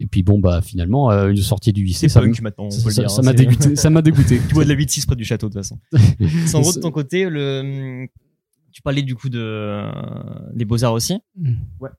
Et 0.00 0.06
puis 0.06 0.22
bon 0.22 0.38
bah 0.38 0.62
finalement 0.62 1.10
euh, 1.10 1.28
une 1.30 1.36
sortie 1.38 1.72
du 1.72 1.82
lycée, 1.82 2.08
C'est 2.08 2.08
ça 2.08 2.20
hein, 2.20 3.22
m'a 3.22 3.32
dégoûté. 3.32 3.74
Ça 3.76 3.90
m'a 3.90 4.02
dégoûté. 4.02 4.40
Tu 4.48 4.54
bois 4.54 4.64
de 4.64 4.68
la 4.68 4.76
8-6 4.76 5.06
près 5.06 5.16
du 5.16 5.24
château, 5.24 5.48
de 5.48 5.54
toute 5.54 5.62
façon. 5.62 5.78
C'est 6.46 6.54
en 6.54 6.60
gros, 6.60 6.72
de 6.72 6.78
ton 6.80 6.90
côté, 6.92 7.28
le, 7.28 8.06
tu 8.70 8.80
parlais 8.82 9.02
du 9.02 9.14
coup 9.16 9.28
de, 9.28 9.82
des 10.54 10.64
beaux-arts 10.64 10.92
aussi. 10.92 11.18
Ouais. 11.80 11.90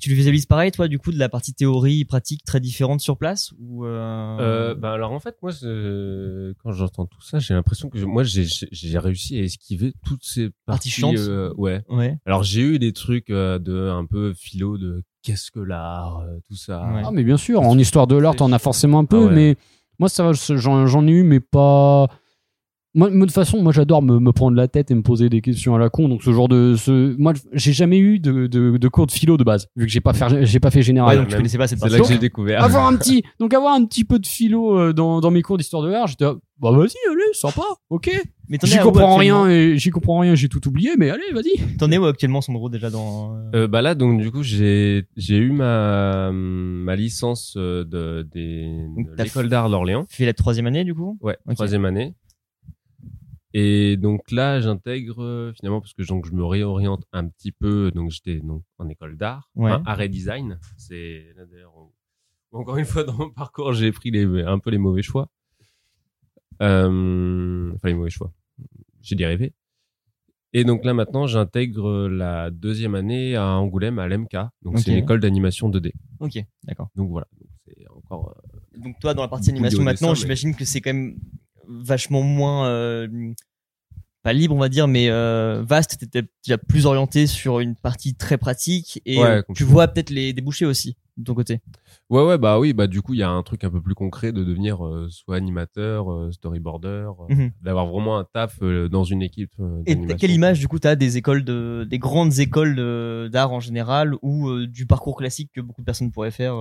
Tu 0.00 0.08
le 0.08 0.16
visualises 0.16 0.46
pareil, 0.46 0.72
toi, 0.72 0.88
du 0.88 0.98
coup, 0.98 1.12
de 1.12 1.18
la 1.18 1.28
partie 1.28 1.52
théorie, 1.52 2.06
pratique 2.06 2.42
très 2.42 2.58
différente 2.58 3.00
sur 3.00 3.18
place 3.18 3.52
ou 3.60 3.84
euh... 3.84 4.38
Euh, 4.40 4.74
bah 4.74 4.92
alors 4.94 5.12
en 5.12 5.20
fait 5.20 5.36
moi 5.42 5.50
je- 5.52 6.52
quand 6.62 6.72
j'entends 6.72 7.04
tout 7.04 7.20
ça 7.20 7.38
j'ai 7.38 7.52
l'impression 7.52 7.90
que 7.90 7.98
je- 7.98 8.06
moi 8.06 8.22
j'ai 8.24 8.98
réussi 8.98 9.36
à 9.38 9.42
esquiver 9.42 9.92
toutes 10.06 10.24
ces 10.24 10.48
parties 10.64 10.88
chiantes. 10.88 11.16
euh, 11.18 11.52
ouais 11.58 11.82
Ouais. 11.90 12.16
alors 12.24 12.42
j'ai 12.44 12.62
eu 12.62 12.78
des 12.78 12.94
trucs 12.94 13.28
euh, 13.28 13.58
de 13.58 13.90
un 13.90 14.06
peu 14.06 14.32
philo 14.32 14.78
de 14.78 15.02
qu'est-ce 15.22 15.50
que 15.50 15.60
l'art 15.60 16.20
euh, 16.20 16.38
tout 16.48 16.56
ça 16.56 16.80
Ouais. 16.92 17.02
Ah 17.04 17.10
mais 17.12 17.22
bien 17.24 17.36
sûr, 17.36 17.60
en 17.62 17.76
histoire 17.78 18.06
de 18.06 18.16
l'art, 18.16 18.36
t'en 18.36 18.52
as 18.52 18.58
forcément 18.58 18.98
un 19.00 19.04
peu, 19.04 19.22
Ah 19.24 19.26
ouais. 19.26 19.34
mais 19.34 19.56
moi 19.98 20.08
ça 20.08 20.24
va, 20.24 20.32
j'en 20.32 21.06
ai 21.06 21.10
eu, 21.10 21.22
mais 21.22 21.40
pas. 21.40 22.08
Moi, 22.92 23.08
de 23.08 23.20
toute 23.20 23.30
façon, 23.30 23.62
moi 23.62 23.70
j'adore 23.70 24.02
me, 24.02 24.18
me 24.18 24.32
prendre 24.32 24.56
la 24.56 24.66
tête 24.66 24.90
et 24.90 24.96
me 24.96 25.02
poser 25.02 25.28
des 25.28 25.40
questions 25.42 25.76
à 25.76 25.78
la 25.78 25.90
con. 25.90 26.08
Donc 26.08 26.24
ce 26.24 26.32
genre 26.32 26.48
de, 26.48 26.74
ce, 26.76 27.14
moi 27.18 27.34
j'ai 27.52 27.72
jamais 27.72 27.98
eu 27.98 28.18
de, 28.18 28.48
de, 28.48 28.78
de 28.78 28.88
cours 28.88 29.06
de 29.06 29.12
philo 29.12 29.36
de 29.36 29.44
base, 29.44 29.68
vu 29.76 29.86
que 29.86 29.92
j'ai 29.92 30.00
pas 30.00 30.12
fait, 30.12 30.44
j'ai 30.44 30.58
pas 30.58 30.72
fait 30.72 30.78
Ouais, 30.80 30.82
général. 30.82 31.18
donc 31.18 31.28
même. 31.28 31.36
connaissais 31.36 31.56
pas 31.56 31.68
cette 31.68 31.78
c'est 31.78 31.88
là 31.88 32.00
que 32.00 32.04
j'ai 32.08 32.18
découvert 32.18 32.64
avoir 32.64 32.88
un 32.88 32.96
petit, 32.96 33.22
donc 33.38 33.54
avoir 33.54 33.74
un 33.74 33.84
petit 33.84 34.02
peu 34.02 34.18
de 34.18 34.26
philo 34.26 34.76
euh, 34.76 34.92
dans, 34.92 35.20
dans 35.20 35.30
mes 35.30 35.40
cours 35.42 35.56
d'histoire 35.56 35.84
de 35.84 35.88
l'art, 35.88 36.08
j'étais 36.08 36.24
bah 36.58 36.72
vas-y, 36.72 36.96
allez, 37.10 37.22
sympa, 37.34 37.62
ok. 37.90 38.10
Mais 38.50 38.58
J'y 38.64 38.78
comprends 38.80 39.14
rien 39.16 39.48
et 39.48 39.78
j'y 39.78 39.90
comprends 39.90 40.18
rien, 40.18 40.34
j'ai 40.34 40.48
tout 40.48 40.66
oublié, 40.66 40.90
mais 40.98 41.08
allez, 41.10 41.30
vas-y. 41.32 41.76
T'en 41.76 41.88
es 41.92 41.98
où 41.98 42.04
actuellement, 42.04 42.40
son 42.40 42.52
gros, 42.52 42.68
déjà 42.68 42.90
dans, 42.90 43.36
euh, 43.36 43.50
Euh, 43.54 43.68
bah 43.68 43.80
là 43.80 43.94
donc 43.94 44.20
du 44.20 44.30
coup 44.32 44.42
j'ai 44.42 45.06
j'ai 45.16 45.36
eu 45.36 45.52
ma 45.52 46.30
ma 46.32 46.96
licence 46.96 47.54
euh, 47.56 47.84
de 47.84 48.26
de 48.34 49.14
t'as 49.16 49.22
l'école 49.24 49.48
d'art 49.48 49.70
d'Orléans 49.70 50.04
fait 50.08 50.26
la 50.26 50.34
troisième 50.34 50.66
année, 50.66 50.82
du 50.84 50.94
coup? 50.94 51.16
ouais 51.20 51.38
Ok. 51.46 51.54
troisième 51.54 51.84
année 51.84 52.14
et 53.54 53.96
donc 53.96 54.30
là 54.30 54.60
j'intègre 54.60 55.52
finalement 55.56 55.80
parce 55.80 55.92
que 55.92 56.02
donc 56.06 56.26
je 56.26 56.32
me 56.32 56.44
réoriente 56.44 57.02
un 57.12 57.26
petit 57.28 57.50
peu 57.52 57.90
donc 57.92 58.10
j'étais 58.10 58.38
donc 58.40 58.62
en 58.78 58.88
école 58.88 59.16
d'art 59.16 59.48
Ouais. 59.56 59.72
enfin, 59.72 59.82
art 59.86 60.00
et 60.00 60.08
design 60.08 60.58
c'est 60.76 61.24
là, 61.36 61.44
d'ailleurs 61.50 61.72
on- 61.76 62.58
encore 62.60 62.76
une 62.78 62.84
fois 62.84 63.02
dans 63.08 63.14
mon 63.14 63.30
parcours 63.30 63.72
j'ai 63.72 63.90
pris 63.92 64.10
les 64.12 64.24
un 64.42 64.58
peu 64.60 64.70
les 64.70 64.78
mauvais 64.78 65.02
choix 65.02 65.28
euh, 66.62 67.72
enfin 67.74 67.88
les 67.88 67.94
mauvais 67.94 68.10
choix 68.10 68.32
j'ai 69.02 69.16
dérivé 69.16 69.52
et 70.52 70.64
donc 70.64 70.84
là 70.84 70.94
maintenant 70.94 71.26
j'intègre 71.26 72.08
la 72.08 72.50
deuxième 72.50 72.94
année 72.94 73.36
à 73.36 73.46
Angoulême 73.46 73.98
à 73.98 74.08
l'MK 74.08 74.36
donc 74.62 74.78
c'est 74.78 74.90
une 74.90 74.98
école 74.98 75.20
d'animation 75.20 75.68
2D 75.70 75.92
Ok, 76.20 76.38
d'accord. 76.64 76.88
donc 76.96 77.08
voilà. 77.10 77.26
Donc, 77.38 77.48
c'est 77.64 77.88
encore 77.96 78.34
euh, 78.74 78.78
Donc 78.78 78.98
toi, 79.00 79.14
dans 79.14 79.22
la 79.22 79.28
partie 79.28 79.50
animation 79.50 79.82
maintenant, 79.82 80.10
mais- 80.10 80.14
j'imagine 80.16 80.54
que 80.54 80.64
c'est 80.66 80.80
quand 80.82 80.92
même 80.92 81.16
vachement 81.66 82.20
moins 82.22 82.66
euh, 82.66 83.08
pas 84.22 84.32
libre, 84.32 84.54
on 84.54 84.58
va 84.58 84.68
dire, 84.68 84.86
mais 84.88 85.08
euh, 85.10 85.62
vaste. 85.66 85.98
T'étais 85.98 86.22
déjà 86.44 86.58
plus 86.58 86.86
orienté 86.86 87.26
sur 87.26 87.60
une 87.60 87.74
partie 87.74 88.14
très 88.14 88.38
pratique 88.38 89.00
et 89.06 89.18
Ouais, 89.18 89.26
euh, 89.26 89.42
tu 89.54 89.64
vois 89.64 89.88
peut-être 89.88 90.10
les 90.10 90.32
débouchés 90.32 90.66
aussi 90.66 90.96
de 91.16 91.24
ton 91.24 91.34
côté. 91.34 91.60
Ouais, 92.08 92.24
ouais, 92.24 92.38
bah 92.38 92.58
oui, 92.58 92.72
bah 92.72 92.86
du 92.86 93.02
coup, 93.02 93.14
il 93.14 93.20
y 93.20 93.22
a 93.22 93.28
un 93.30 93.42
truc 93.42 93.62
un 93.64 93.70
peu 93.70 93.80
plus 93.80 93.94
concret 93.94 94.32
de 94.32 94.42
devenir 94.42 94.84
euh, 94.86 95.08
soit 95.10 95.36
animateur, 95.36 96.10
euh, 96.12 96.32
storyboarder, 96.32 97.08
Mhm. 97.28 97.50
d'avoir 97.62 97.86
vraiment 97.86 98.18
un 98.18 98.24
taf 98.24 98.58
dans 98.60 99.04
une 99.04 99.22
équipe. 99.22 99.52
Et 99.86 99.94
d'animation. 99.94 100.16
quelle 100.18 100.30
image 100.32 100.58
du 100.60 100.68
coup 100.68 100.78
t'as 100.78 100.96
des 100.96 101.16
écoles 101.16 101.44
de, 101.44 101.86
des 101.88 101.98
grandes 101.98 102.38
écoles 102.38 103.28
d'art 103.30 103.52
en 103.52 103.60
général 103.60 104.14
ou 104.22 104.66
du 104.66 104.86
parcours 104.86 105.16
classique 105.16 105.50
que 105.54 105.60
beaucoup 105.60 105.82
de 105.82 105.86
personnes 105.86 106.10
pourraient 106.10 106.30
faire 106.30 106.54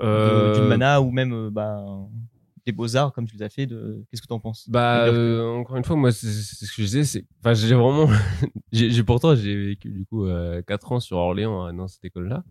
d'une 0.00 0.66
mana 0.68 1.00
ou 1.02 1.10
même 1.10 1.50
bah, 1.50 1.84
des 2.66 2.72
beaux 2.72 2.96
arts 2.96 3.12
comme 3.12 3.26
tu 3.26 3.36
les 3.36 3.42
as 3.42 3.48
fait. 3.48 3.66
De 3.66 4.04
qu'est-ce 4.10 4.22
que 4.22 4.26
t'en 4.26 4.38
penses? 4.40 4.68
Bah, 4.68 5.04
euh, 5.06 5.44
encore 5.46 5.76
une 5.76 5.84
fois, 5.84 5.96
moi, 5.96 6.12
c'est 6.12 6.26
c'est 6.30 6.64
ce 6.66 6.70
que 6.76 6.82
je 6.82 6.86
disais, 6.86 7.04
c'est, 7.04 7.26
enfin, 7.40 7.54
j'ai 7.54 7.74
vraiment, 7.74 8.06
j'ai 8.72 8.90
j'ai- 8.90 9.04
pourtant, 9.04 9.34
j'ai 9.34 9.56
vécu 9.66 9.90
du 9.90 10.04
coup 10.06 10.26
euh, 10.26 10.62
quatre 10.62 10.92
ans 10.92 11.00
sur 11.00 11.16
Orléans 11.16 11.62
hein, 11.64 11.74
dans 11.74 11.88
cette 11.88 12.04
école-là, 12.04 12.44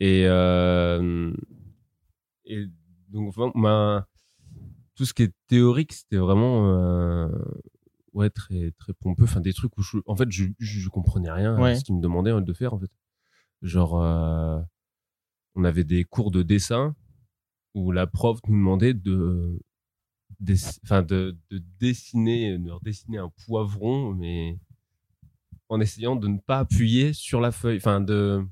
et 0.00 0.24
euh, 0.26 1.32
et 2.46 2.66
donc 3.08 3.32
vraiment, 3.34 3.52
ma, 3.54 4.06
tout 4.94 5.04
ce 5.04 5.12
qui 5.14 5.24
est 5.24 5.32
théorique, 5.46 5.92
c'était 5.92 6.16
vraiment 6.16 6.70
euh, 6.70 7.28
ouais 8.12 8.30
très 8.30 8.72
très 8.78 8.92
pompeux, 8.94 9.24
enfin 9.24 9.40
des 9.40 9.52
trucs 9.52 9.76
où 9.78 9.82
je, 9.82 9.98
en 10.06 10.16
fait, 10.16 10.30
je 10.30 10.44
je, 10.58 10.80
je 10.80 10.88
comprenais 10.88 11.30
rien 11.30 11.58
Ouais. 11.58 11.72
à 11.72 11.74
ce 11.74 11.84
qu'ils 11.84 11.96
me 11.96 12.00
demandaient 12.02 12.32
de 12.40 12.52
faire 12.52 12.74
en 12.74 12.78
fait, 12.78 12.90
genre 13.62 14.00
euh, 14.02 14.58
on 15.54 15.64
avait 15.64 15.84
des 15.84 16.04
cours 16.04 16.30
de 16.30 16.42
dessin 16.42 16.94
où 17.74 17.92
la 17.92 18.06
prof 18.06 18.38
nous 18.48 18.54
demandait 18.56 18.94
de 18.94 19.58
enfin 20.84 21.02
de, 21.02 21.36
de 21.50 21.62
dessiner 21.78 22.56
de 22.58 22.70
redessiner 22.70 23.18
un 23.18 23.30
poivron 23.46 24.14
mais 24.14 24.56
en 25.68 25.80
essayant 25.80 26.16
de 26.16 26.28
ne 26.28 26.38
pas 26.38 26.60
appuyer 26.60 27.12
sur 27.12 27.40
la 27.40 27.52
feuille 27.52 27.76
enfin 27.76 28.00
de 28.00 28.42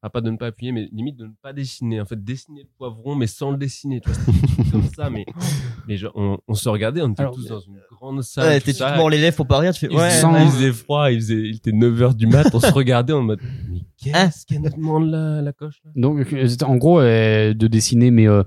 ah, 0.00 0.10
pas 0.10 0.20
de 0.20 0.30
ne 0.30 0.36
pas 0.36 0.46
appuyer 0.46 0.70
mais 0.70 0.88
limite 0.92 1.16
de 1.16 1.24
ne 1.26 1.32
pas 1.42 1.52
dessiner. 1.52 2.00
En 2.00 2.04
fait 2.04 2.22
dessiner 2.22 2.62
le 2.62 2.68
poivron 2.78 3.16
mais 3.16 3.26
sans 3.26 3.50
le 3.50 3.56
dessiner. 3.56 4.00
Tu 4.00 4.08
vois 4.08 4.32
des 4.64 4.70
comme 4.70 4.84
ça 4.94 5.10
mais 5.10 5.26
mais 5.88 5.96
genre, 5.96 6.12
on, 6.14 6.38
on 6.46 6.54
se 6.54 6.68
regardait 6.68 7.02
on 7.02 7.10
était 7.10 7.22
Alors, 7.22 7.34
tous 7.34 7.46
dans 7.48 7.58
une 7.58 7.80
grande 7.90 8.22
salle 8.22 8.46
Ouais, 8.46 8.60
tout 8.60 8.66
t'es 8.72 9.08
les 9.10 9.18
lèvres 9.18 9.36
pour 9.36 9.48
pas 9.48 9.58
rire, 9.58 9.72
tu 9.72 9.80
fais 9.80 9.88
il, 9.90 9.96
ouais. 9.96 10.08
faisait, 10.10 10.20
sans- 10.20 10.38
il 10.44 10.50
faisait 10.52 10.72
froid, 10.72 11.10
il 11.10 11.16
faisait, 11.20 11.48
il 11.48 11.56
était 11.56 11.72
9h 11.72 12.14
du 12.14 12.28
mat, 12.28 12.48
on 12.54 12.60
se 12.60 12.70
regardait 12.72 13.12
en 13.12 13.22
mode, 13.22 13.40
qu'est-ce 14.02 14.46
qu'elle 14.46 14.60
nous 14.62 14.70
demande 14.70 15.10
la, 15.10 15.42
la 15.42 15.52
coche, 15.52 15.76
là? 15.84 15.90
Donc, 15.96 16.32
euh, 16.32 16.48
en 16.64 16.76
gros, 16.76 17.00
euh, 17.00 17.54
de 17.54 17.66
dessiner, 17.66 18.10
mais 18.10 18.26
euh, 18.28 18.42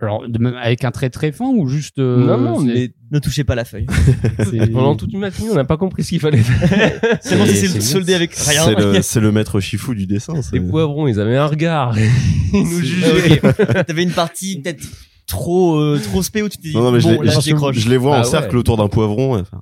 alors, 0.00 0.28
de 0.28 0.38
même 0.38 0.54
avec 0.54 0.84
un 0.84 0.90
trait 0.92 1.10
très 1.10 1.32
fin 1.32 1.46
ou 1.46 1.66
juste. 1.68 1.98
euh, 1.98 2.24
non, 2.24 2.38
non, 2.38 2.60
c'est- 2.60 2.66
mais 2.66 2.90
Ne 3.10 3.18
touchez 3.18 3.42
pas 3.44 3.54
la 3.56 3.64
feuille. 3.64 3.86
c'est- 4.50 4.70
pendant 4.70 4.94
toute 4.94 5.12
une 5.12 5.18
matinée, 5.20 5.48
on 5.50 5.54
n'a 5.56 5.64
pas 5.64 5.76
compris 5.76 6.04
ce 6.04 6.10
qu'il 6.10 6.20
fallait 6.20 6.38
faire. 6.38 7.18
C'est 7.22 7.46
c'est- 7.46 7.80
soldé 7.80 8.14
avec 8.14 8.32
rien. 8.34 8.64
C'est 8.64 8.74
le, 8.78 9.02
c'est 9.02 9.20
le 9.20 9.32
maître 9.32 9.58
chifou 9.60 9.94
du 9.94 10.06
dessin. 10.06 10.40
c'est- 10.42 10.52
Les 10.54 10.60
poivrons, 10.60 11.08
ils 11.08 11.18
avaient 11.20 11.36
un 11.36 11.46
regard. 11.46 11.96
Ils 11.98 12.62
nous 12.62 12.80
jugeaient. 12.80 13.40
ok. 13.44 13.86
T'avais 13.86 14.02
une 14.04 14.12
partie 14.12 14.60
peut-être 14.60 14.84
trop 15.26 15.76
euh, 15.78 15.98
trop 16.02 16.22
spé 16.22 16.42
où 16.42 16.48
tu 16.48 16.58
t'es 16.58 16.68
dit 16.68 16.74
Non, 16.76 16.84
non, 16.84 16.92
mais 16.92 17.00
je 17.00 17.08
bon 17.08 17.20
les- 17.20 17.26
là 17.28 17.34
je- 17.34 17.40
je 17.40 17.44
décroche. 17.50 17.76
Je 17.78 17.88
les 17.90 17.96
vois 17.96 18.16
en 18.16 18.20
ouais. 18.20 18.24
cercle 18.24 18.56
autour 18.56 18.76
d'un 18.76 18.88
poivron. 18.88 19.38
enfin, 19.38 19.60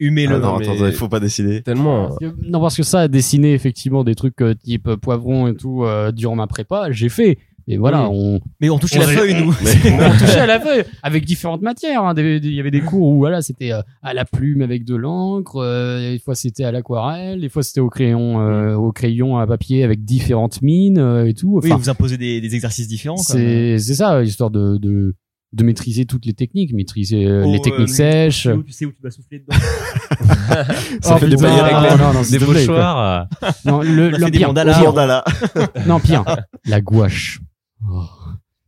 Humez-le. 0.00 0.34
ah 0.36 0.38
non, 0.38 0.58
mais- 0.58 0.68
attends, 0.68 0.86
il 0.86 0.92
faut 0.92 1.08
pas 1.08 1.20
dessiner. 1.20 1.62
Tellement. 1.62 2.06
Parce 2.08 2.18
que- 2.18 2.48
Non, 2.50 2.60
parce 2.60 2.76
que 2.76 2.82
ça, 2.82 3.08
dessiner 3.08 3.52
effectivement 3.54 4.02
des 4.04 4.14
trucs 4.14 4.40
euh, 4.42 4.54
type 4.54 4.88
euh, 4.88 4.96
poivron 4.96 5.46
et 5.48 5.54
tout 5.54 5.84
euh, 5.84 6.10
durant 6.12 6.34
ma 6.36 6.46
prépa, 6.46 6.90
j'ai 6.90 7.08
fait. 7.08 7.38
Mais 7.66 7.78
voilà, 7.78 8.10
Oui. 8.10 8.16
on, 8.20 8.40
Mais 8.60 8.68
on 8.68 8.78
touche 8.78 8.90
On 8.94 8.98
la 9.00 9.06
feuille 9.06 9.32
nous. 9.42 9.48
on 9.62 10.18
touchait 10.18 10.40
à 10.40 10.44
la 10.44 10.60
feuille 10.60 10.84
avec 11.02 11.24
différentes 11.24 11.62
matières. 11.62 12.02
hein. 12.04 12.12
Il 12.14 12.52
y 12.52 12.60
avait 12.60 12.70
des 12.70 12.82
cours 12.82 13.08
où 13.08 13.16
voilà, 13.16 13.40
c'était 13.40 13.72
euh, 13.72 13.80
à 14.02 14.12
la 14.12 14.26
plume 14.26 14.60
avec 14.60 14.84
de 14.84 14.94
l'encre, 14.96 15.56
euh, 15.62 16.12
des 16.12 16.18
fois 16.18 16.34
c'était 16.34 16.64
à 16.64 16.72
l'aquarelle, 16.72 17.40
des 17.40 17.48
fois 17.48 17.62
c'était 17.62 17.80
au 17.80 17.88
crayon, 17.88 18.38
euh, 18.42 18.74
au 18.74 18.92
crayon 18.92 19.38
à 19.38 19.46
papier 19.46 19.82
avec 19.82 20.04
différentes 20.04 20.60
mines 20.60 20.98
euh, 20.98 21.26
et 21.26 21.32
tout. 21.32 21.58
Oui, 21.62 21.70
vous 21.70 21.88
imposez 21.88 22.18
des, 22.18 22.42
des 22.42 22.54
exercices 22.54 22.86
différents. 22.88 23.16
c'est 23.16 23.78
ça, 23.78 24.22
histoire 24.22 24.50
de, 24.50 24.76
de 24.76 25.14
de 25.54 25.64
maîtriser 25.64 26.04
toutes 26.04 26.26
les 26.26 26.34
techniques, 26.34 26.72
maîtriser 26.74 27.26
euh, 27.26 27.44
Oh, 27.46 27.52
les 27.52 27.58
euh, 27.58 27.62
techniques 27.62 27.88
sèches. 27.88 28.48
Tu 28.66 28.72
sais 28.72 28.84
où- 28.86 28.92
tu 28.92 29.00
vas 29.02 29.10
souffler 29.10 29.38
dedans. 29.38 29.56
Ça 31.02 31.14
Oh, 31.14 31.18
fait 31.18 31.28
des 31.28 31.36
paillettes 31.36 31.62
avec 31.62 31.98
non, 31.98 32.12
non, 32.12 32.22
Des 32.22 32.68
euh, 32.70 33.24
Non, 33.64 33.80
le, 33.80 34.10
le 34.18 34.30
pire, 34.30 34.48
mandalas. 34.48 34.74
pire. 34.78 34.84
Mandala. 34.90 35.24
non 35.86 36.00
pire, 36.00 36.24
la 36.66 36.80
gouache. 36.80 37.40
Oh. 37.88 38.04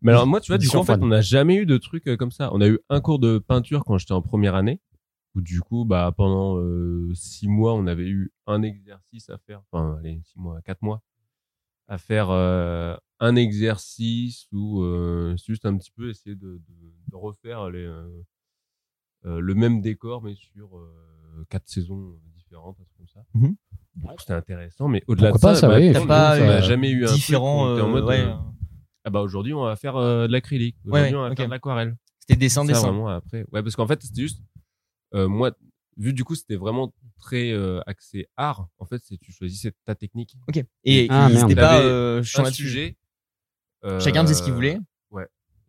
Mais 0.03 0.13
alors 0.13 0.27
moi, 0.27 0.41
tu 0.41 0.53
vois, 0.53 0.59
du 0.59 0.69
coup, 0.69 0.77
en 0.77 0.85
fait, 0.85 0.99
on 1.01 1.07
n'a 1.09 1.21
jamais 1.23 1.57
eu 1.57 1.67
de 1.67 1.77
trucs 1.77 2.07
euh, 2.07 2.17
comme 2.17 2.31
ça. 2.31 2.51
On 2.53 2.61
a 2.61 2.69
eu 2.69 2.79
un 2.89 3.01
cours 3.01 3.19
de 3.19 3.39
peinture 3.39 3.85
quand 3.85 3.99
j'étais 3.99 4.13
en 4.13 4.23
première 4.23 4.55
année, 4.55 4.81
où 5.35 5.41
du 5.41 5.61
coup, 5.61 5.85
bah 5.85 6.13
pendant 6.17 6.57
euh, 6.59 7.11
six 7.15 7.49
mois, 7.49 7.75
on 7.75 7.87
avait 7.89 8.07
eu 8.09 8.31
un 8.47 8.63
exercice 8.63 9.29
à 9.31 9.39
faire. 9.47 9.61
Enfin, 9.73 9.97
allez, 9.99 10.21
six 10.25 10.39
mois, 10.39 10.61
quatre 10.65 10.83
mois, 10.83 11.03
à 11.89 11.99
faire 11.99 12.31
euh, 12.31 12.97
un 13.21 13.37
exercice 13.37 14.47
où 14.53 14.83
euh, 14.83 15.37
juste 15.47 15.65
un 15.67 15.77
petit 15.77 15.91
peu 15.91 16.11
essayer 16.11 16.35
de, 16.37 16.61
de, 16.69 16.93
de 17.11 17.17
refaire 17.17 17.71
les, 17.71 17.85
euh, 17.85 18.09
euh, 19.25 19.41
le 19.41 19.55
même 19.55 19.81
décor, 19.81 20.23
mais 20.23 20.35
sur 20.35 20.77
euh, 20.77 21.45
quatre 21.49 21.69
saisons 21.69 22.19
différentes, 22.35 22.77
un 22.81 22.85
truc 22.85 22.97
comme 22.99 23.09
ça. 23.09 23.21
Mhm. 23.35 23.57
Du 23.95 24.07
coup, 24.07 24.15
C'était 24.19 24.33
intéressant, 24.35 24.89
mais 24.89 25.03
au-delà 25.07 25.33
de 25.33 25.39
ça, 25.39 25.49
pas, 25.49 25.55
ça, 25.55 25.69
bah, 25.69 25.79
oui, 25.79 25.93
pas 26.07 26.37
euh, 26.37 26.63
jamais 26.63 26.91
eu 26.91 27.05
un 27.05 27.09
truc 27.09 27.37
on 27.39 27.73
était 27.75 27.83
en 27.83 27.89
euh, 27.89 27.91
mode, 27.91 28.05
ouais, 28.05 28.21
euh, 28.21 28.35
ah 29.05 29.11
bah 29.11 29.21
aujourd'hui 29.21 29.55
on 29.55 29.63
va 29.65 29.77
faire 29.77 29.97
euh, 29.97 30.27
de 30.27 30.33
l'acrylique. 30.33 30.77
Aujourd'hui 30.85 31.11
ouais, 31.13 31.17
on 31.17 31.23
va 31.23 31.31
ok. 31.31 31.37
faire 31.37 31.47
de 31.47 31.51
l'aquarelle. 31.53 31.97
C'était 32.21 32.37
dessin 32.37 32.63
Ça, 32.63 32.69
dessin. 32.69 32.89
vraiment 32.89 33.09
après. 33.09 33.47
Ouais 33.53 33.63
parce 33.63 33.77
qu'en 33.77 33.87
fait 33.87 34.03
c'était 34.03 34.23
juste 34.23 34.43
euh, 35.15 35.29
moi 35.29 35.53
vu 35.97 36.13
du 36.13 36.25
coup 36.25 36.35
c'était 36.35 36.57
vraiment 36.57 36.93
très 37.19 37.51
euh, 37.53 37.81
axé 37.87 38.27
art. 38.37 38.69
En 38.79 38.87
fait 38.87 39.01
c'est 39.05 39.17
tu 39.19 39.33
choisissais 39.33 39.73
ta 39.85 39.95
technique. 39.95 40.37
Ok. 40.49 40.63
Et 40.85 41.07
Ah, 41.11 41.29
c'était 41.33 41.55
pas 41.55 41.81
euh, 41.81 42.23
Un 42.37 42.51
sujet. 42.53 42.97
euh, 43.85 44.01
Chacun 44.01 44.23
faisait 44.23 44.35
ce 44.35 44.43
qu'il 44.43 44.53
voulait. 44.53 44.79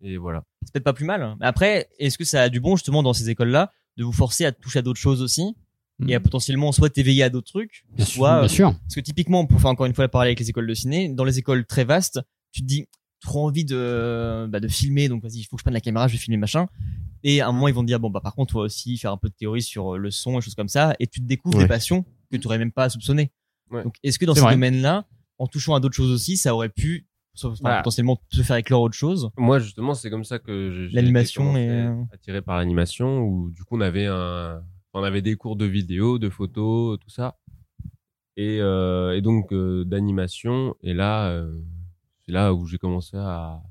Et 0.04 0.18
voilà. 0.18 0.44
C'est 0.64 0.74
peut-être 0.74 0.84
pas 0.84 0.94
plus 0.94 1.06
mal. 1.06 1.36
Mais 1.40 1.48
après, 1.48 1.90
est-ce 1.98 2.20
que 2.20 2.24
ça 2.24 2.44
a 2.44 2.50
du 2.50 2.60
bon 2.60 2.76
justement 2.76 3.02
dans 3.02 3.14
ces 3.14 3.32
écoles-là 3.32 3.72
de 3.98 4.04
vous 4.04 4.12
forcer 4.12 4.46
à 4.46 4.52
toucher 4.52 4.78
à 4.78 4.82
d'autres 4.84 5.00
choses 5.00 5.24
aussi 5.24 5.56
et 6.08 6.14
à 6.14 6.20
potentiellement 6.20 6.72
soit 6.72 6.92
t'éveiller 6.92 7.24
à 7.24 7.32
d'autres 7.32 7.48
trucs, 7.52 7.84
Bien 7.96 8.06
sûr, 8.06 8.22
bien 8.28 8.48
sûr. 8.48 8.74
Parce 8.80 8.94
que 8.94 9.00
typiquement, 9.00 9.48
pour 9.48 9.60
faire 9.60 9.72
encore 9.72 9.88
une 9.88 9.96
fois 9.96 10.04
la 10.04 10.08
parallèle 10.10 10.30
avec 10.30 10.40
les 10.40 10.52
écoles 10.52 10.68
de 10.68 10.74
ciné, 10.76 11.10
dans 11.10 11.24
les 11.24 11.40
écoles 11.40 11.66
très 11.66 11.84
vastes, 11.84 12.20
tu 12.52 12.62
te 12.62 12.68
dis 12.68 12.86
trop 13.22 13.48
envie 13.48 13.66
de, 13.66 14.46
bah, 14.48 14.60
de 14.60 14.68
filmer, 14.68 15.10
donc 15.10 15.24
vas-y, 15.24 15.40
il 15.40 15.44
faut 15.46 15.56
que 15.56 15.62
je 15.62 15.64
prenne 15.64 15.74
la 15.74 15.82
caméra, 15.82 16.08
je 16.08 16.14
vais 16.14 16.20
filmer 16.20 16.38
machin. 16.38 16.68
Et 17.24 17.42
à 17.42 17.48
un 17.48 17.52
moment, 17.52 17.68
ils 17.68 17.74
vont 17.74 17.82
te 17.82 17.88
dire, 17.88 18.00
bon, 18.00 18.10
bah, 18.10 18.22
par 18.22 18.36
contre, 18.36 18.54
toi 18.54 18.64
aussi, 18.64 18.98
faire 18.98 19.12
un 19.12 19.18
peu 19.18 19.30
de 19.30 19.34
théorie 19.34 19.62
sur 19.62 19.96
euh, 19.96 19.98
le 19.98 20.12
son 20.12 20.38
et 20.38 20.42
choses 20.42 20.56
comme 20.56 20.68
ça, 20.68 20.96
et 21.00 21.08
tu 21.08 21.20
te 21.22 21.26
découvres 21.26 21.58
Ouais. 21.58 21.64
des 21.64 21.68
passions 21.68 22.06
que 22.32 22.38
tu 22.38 22.48
aurais 22.48 22.58
même 22.58 22.72
pas 22.72 22.90
soupçonnées. 22.90 23.32
Ouais. 23.72 23.84
Donc, 23.84 23.96
est-ce 24.04 24.18
que 24.20 24.26
dans 24.26 24.36
ce 24.36 24.42
domaine-là, 24.50 25.06
en 25.40 25.48
touchant 25.48 25.76
à 25.76 25.80
d'autres 25.80 25.96
choses 25.96 26.12
aussi, 26.12 26.38
ça 26.38 26.54
aurait 26.56 26.70
pu, 26.70 27.08
enfin, 27.36 27.54
Voilà. 27.62 27.78
potentiellement 27.78 28.18
te 28.32 28.42
faire 28.44 28.56
éclore 28.58 28.82
autre 28.82 28.96
chose? 28.96 29.30
Moi 29.38 29.60
justement 29.60 29.94
c'est 29.94 30.10
comme 30.10 30.24
ça 30.24 30.40
que 30.40 30.90
L'animation 30.94 31.54
euh, 31.56 31.94
attiré 32.12 32.42
par 32.42 32.58
l'animation 32.58 33.20
où 33.22 33.52
du 33.52 33.64
coup 33.64 33.78
on 33.78 33.82
avait 33.82 34.08
un 34.08 34.64
on 34.94 35.04
avait 35.04 35.22
des 35.22 35.36
cours 35.36 35.56
de 35.56 35.66
vidéo, 35.66 36.18
de 36.18 36.30
photos, 36.30 36.98
tout 37.00 37.10
ça. 37.12 37.38
Et, 38.36 38.60
euh, 38.62 39.16
et 39.16 39.22
donc 39.22 39.52
euh, 39.54 39.84
d'animation 39.86 40.76
et 40.82 40.94
là 40.96 41.28
euh, 41.30 41.60
c'est 42.26 42.32
là 42.32 42.54
où 42.54 42.66
j'ai 42.66 42.78
commencé 42.80 43.16
à 43.18 43.62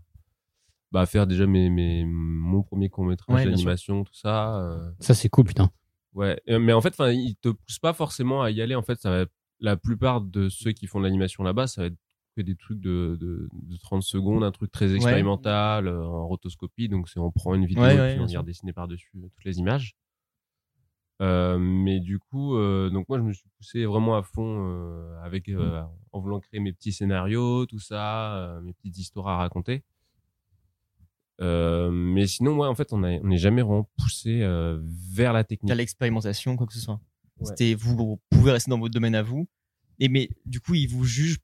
bah, 0.92 1.04
faire 1.06 1.26
déjà 1.26 1.46
mes, 1.46 1.68
mes 1.70 2.04
mon 2.04 2.62
premier 2.62 2.88
court 2.88 3.04
métrage 3.04 3.34
Ouais, 3.36 3.42
bien 3.42 3.50
d'animation 3.52 4.04
tout 4.04 4.14
ça 4.14 4.58
euh, 4.60 4.90
Ça 5.00 5.14
c'est 5.14 5.28
cool, 5.28 5.44
putain. 5.44 5.70
ouais 6.14 6.40
Euh, 6.48 6.58
mais 6.58 6.72
en 6.72 6.80
fait 6.80 6.94
ils 7.12 7.36
te 7.40 7.48
poussent 7.50 7.78
pas 7.80 7.92
forcément 7.92 8.42
à 8.42 8.50
y 8.50 8.60
aller 8.62 8.74
en 8.74 8.82
fait 8.82 9.00
ça 9.00 9.10
va 9.10 9.26
la 9.60 9.76
plupart 9.76 10.20
de 10.20 10.48
ceux 10.48 10.72
qui 10.72 10.86
font 10.86 10.98
de 11.00 11.04
l'animation 11.04 11.42
là-bas 11.42 11.66
ça 11.66 11.82
va 11.82 11.86
être 11.88 11.96
que 12.36 12.42
des 12.42 12.54
trucs 12.56 12.80
de, 12.80 13.16
de, 13.18 13.48
de 13.52 13.76
30 13.78 14.02
secondes 14.02 14.44
un 14.44 14.52
truc 14.52 14.70
très 14.70 14.94
expérimental 14.94 15.88
euh, 15.88 16.04
en 16.06 16.26
rotoscopie 16.28 16.88
donc 16.88 17.08
on 17.16 17.30
prend 17.30 17.54
une 17.54 17.64
vidéo 17.64 17.82
Ouais, 17.84 17.94
et 17.94 18.12
puis 18.12 18.20
on 18.20 18.26
vient 18.26 18.42
dessiner 18.42 18.72
par 18.74 18.86
dessus 18.88 19.10
toutes 19.14 19.44
les 19.44 19.58
images. 19.58 19.96
Euh, 21.22 21.56
mais 21.58 21.98
du 22.00 22.18
coup, 22.18 22.56
euh, 22.56 22.90
donc 22.90 23.08
moi 23.08 23.16
je 23.18 23.22
me 23.24 23.32
suis 23.32 23.48
poussé 23.56 23.86
vraiment 23.86 24.16
à 24.16 24.22
fond 24.22 24.66
euh, 24.68 25.18
avec 25.22 25.48
euh, 25.48 25.82
en 26.12 26.20
voulant 26.20 26.40
créer 26.40 26.60
mes 26.60 26.74
petits 26.74 26.92
scénarios, 26.92 27.64
tout 27.64 27.78
ça, 27.78 28.58
mes 28.62 28.74
petites 28.74 28.98
histoires 28.98 29.28
à 29.28 29.36
raconter. 29.38 29.82
Euh, 31.42 31.90
mais 31.90 32.26
sinon, 32.26 32.56
ouais, 32.58 32.66
en 32.68 32.74
fait, 32.74 32.92
on 32.92 33.02
a- 33.04 33.18
on 33.22 33.26
n'est 33.28 33.36
jamais 33.38 33.62
vraiment 33.62 33.88
poussé 33.98 34.40
euh, 34.42 34.78
vers 35.12 35.32
la 35.32 35.44
technique. 35.44 35.70
à 35.70 35.74
l'expérimentation, 35.74 36.56
quoi 36.56 36.66
que 36.66 36.72
ce 36.72 36.80
soit. 36.80 37.00
Ouais. 37.40 37.46
C'était 37.48 37.74
vous, 37.74 37.94
vous 37.96 38.20
pouvez 38.30 38.52
rester 38.52 38.70
dans 38.70 38.78
votre 38.78 38.94
domaine 38.94 39.14
à 39.14 39.22
vous. 39.22 39.46
Et 39.98 40.08
mais 40.08 40.30
du 40.46 40.60
coup, 40.60 40.74
ils 40.74 40.86
vous 40.88 41.04
jugent. 41.04 41.38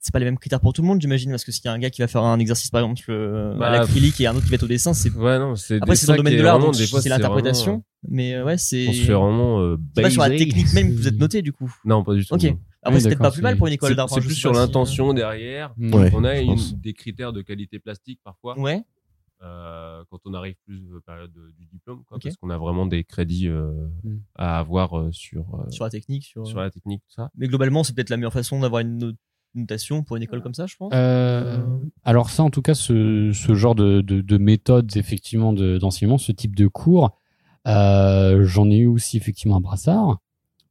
C'est 0.00 0.12
pas 0.12 0.20
les 0.20 0.24
mêmes 0.26 0.38
critères 0.38 0.60
pour 0.60 0.72
tout 0.72 0.80
le 0.82 0.86
monde, 0.86 1.00
j'imagine, 1.00 1.30
parce 1.32 1.44
que 1.44 1.50
s'il 1.50 1.64
y 1.64 1.68
a 1.68 1.72
un 1.72 1.78
gars 1.80 1.90
qui 1.90 2.00
va 2.02 2.06
faire 2.06 2.22
un 2.22 2.38
exercice 2.38 2.70
par 2.70 2.80
exemple 2.82 3.02
euh, 3.08 3.56
Bah, 3.56 3.66
à 3.66 3.70
l'acrylique 3.72 4.20
et 4.20 4.28
un 4.28 4.36
autre 4.36 4.44
qui 4.44 4.50
va 4.50 4.54
être 4.54 4.62
au 4.62 4.68
dessin, 4.68 4.94
c'est 4.94 5.10
Ouais, 5.10 5.40
non, 5.40 5.56
c'est 5.56 5.82
après 5.82 5.96
c'est 5.96 6.06
dans 6.06 6.12
le 6.12 6.18
domaine 6.18 6.36
de 6.38 6.42
l'art, 6.42 6.60
donc 6.60 6.76
c'est 6.76 7.08
l'interprétation. 7.08 7.78
euh, 7.78 8.08
Mais 8.08 8.34
euh, 8.34 8.44
ouais, 8.44 8.58
c'est 8.58 8.86
on 8.88 8.92
se 8.92 9.02
fait 9.02 9.12
vraiment 9.12 9.60
euh, 9.60 9.76
c'est 9.96 10.02
pas 10.02 10.10
sur 10.10 10.22
la 10.22 10.30
technique 10.30 10.72
même 10.72 10.92
que 10.92 10.96
vous 10.96 11.08
êtes 11.08 11.18
noté 11.18 11.42
du 11.42 11.52
coup. 11.52 11.74
Non, 11.84 12.04
pas 12.04 12.14
du 12.14 12.24
tout. 12.24 12.32
Ok. 12.32 12.44
non. 12.44 12.58
Après, 12.80 12.94
Oui, 12.94 13.02
c'est 13.02 13.08
peut-être 13.08 13.18
pas 13.18 13.32
plus 13.32 13.42
mal 13.42 13.54
c'est- 13.54 13.58
pour 13.58 13.66
une 13.66 13.72
école 13.72 13.88
C'est 13.88 13.94
d'art. 13.96 14.08
c'est 14.08 14.14
enfin, 14.14 14.22
je 14.22 14.26
plus 14.28 14.36
sur 14.36 14.52
l'intention 14.52 15.12
derrière. 15.14 15.74
Ouais. 15.78 16.12
On 16.14 16.22
a 16.22 16.34
des 16.76 16.92
critères 16.92 17.32
de 17.32 17.42
qualité 17.42 17.80
plastique 17.80 18.20
parfois. 18.22 18.56
Ouais. 18.56 18.84
Euh, 19.42 20.02
quand 20.10 20.18
on 20.24 20.34
arrive 20.34 20.56
plus 20.64 20.82
euh, 20.92 21.00
période 21.06 21.32
de- 21.32 21.52
du 21.58 21.66
diplôme, 21.66 22.02
quoi, 22.04 22.16
Ok. 22.16 22.24
parce 22.24 22.36
qu'on 22.36 22.50
a 22.50 22.58
vraiment 22.58 22.86
des 22.86 23.04
crédits 23.04 23.48
euh, 23.48 23.86
Mm. 24.04 24.16
à 24.36 24.58
avoir 24.58 24.98
euh, 24.98 25.12
sur 25.12 25.42
euh, 25.54 25.70
Sur 25.70 25.84
la 25.84 25.90
technique, 25.90 26.24
sur. 26.24 26.46
sur 26.46 26.58
la 26.60 26.70
technique, 26.70 27.02
tout 27.06 27.12
ça. 27.14 27.30
Mais 27.36 27.46
globalement, 27.48 27.84
c'est 27.84 27.94
peut-être 27.94 28.10
la 28.10 28.16
meilleure 28.16 28.32
façon 28.32 28.60
d'avoir 28.60 28.80
une 28.80 28.98
no- 28.98 29.12
notation 29.54 30.02
pour 30.04 30.16
une 30.16 30.22
école 30.22 30.42
comme 30.42 30.54
ça, 30.54 30.66
je 30.66 30.76
pense. 30.76 30.92
Euh, 30.94 31.64
alors 32.04 32.30
ça, 32.30 32.42
en 32.42 32.50
tout 32.50 32.62
cas, 32.62 32.74
ce, 32.74 33.30
ce 33.32 33.54
genre 33.54 33.74
de, 33.74 34.00
de, 34.02 34.20
de 34.20 34.38
méthode, 34.38 34.94
effectivement, 34.96 35.52
de- 35.52 35.78
d'enseignement, 35.78 36.18
ce 36.18 36.32
type 36.32 36.54
de 36.56 36.66
cours, 36.66 37.10
euh, 37.66 38.44
j'en 38.44 38.68
ai 38.70 38.78
eu 38.78 38.86
aussi 38.86 39.16
effectivement 39.16 39.56
à 39.56 39.60
Brassard, 39.60 40.18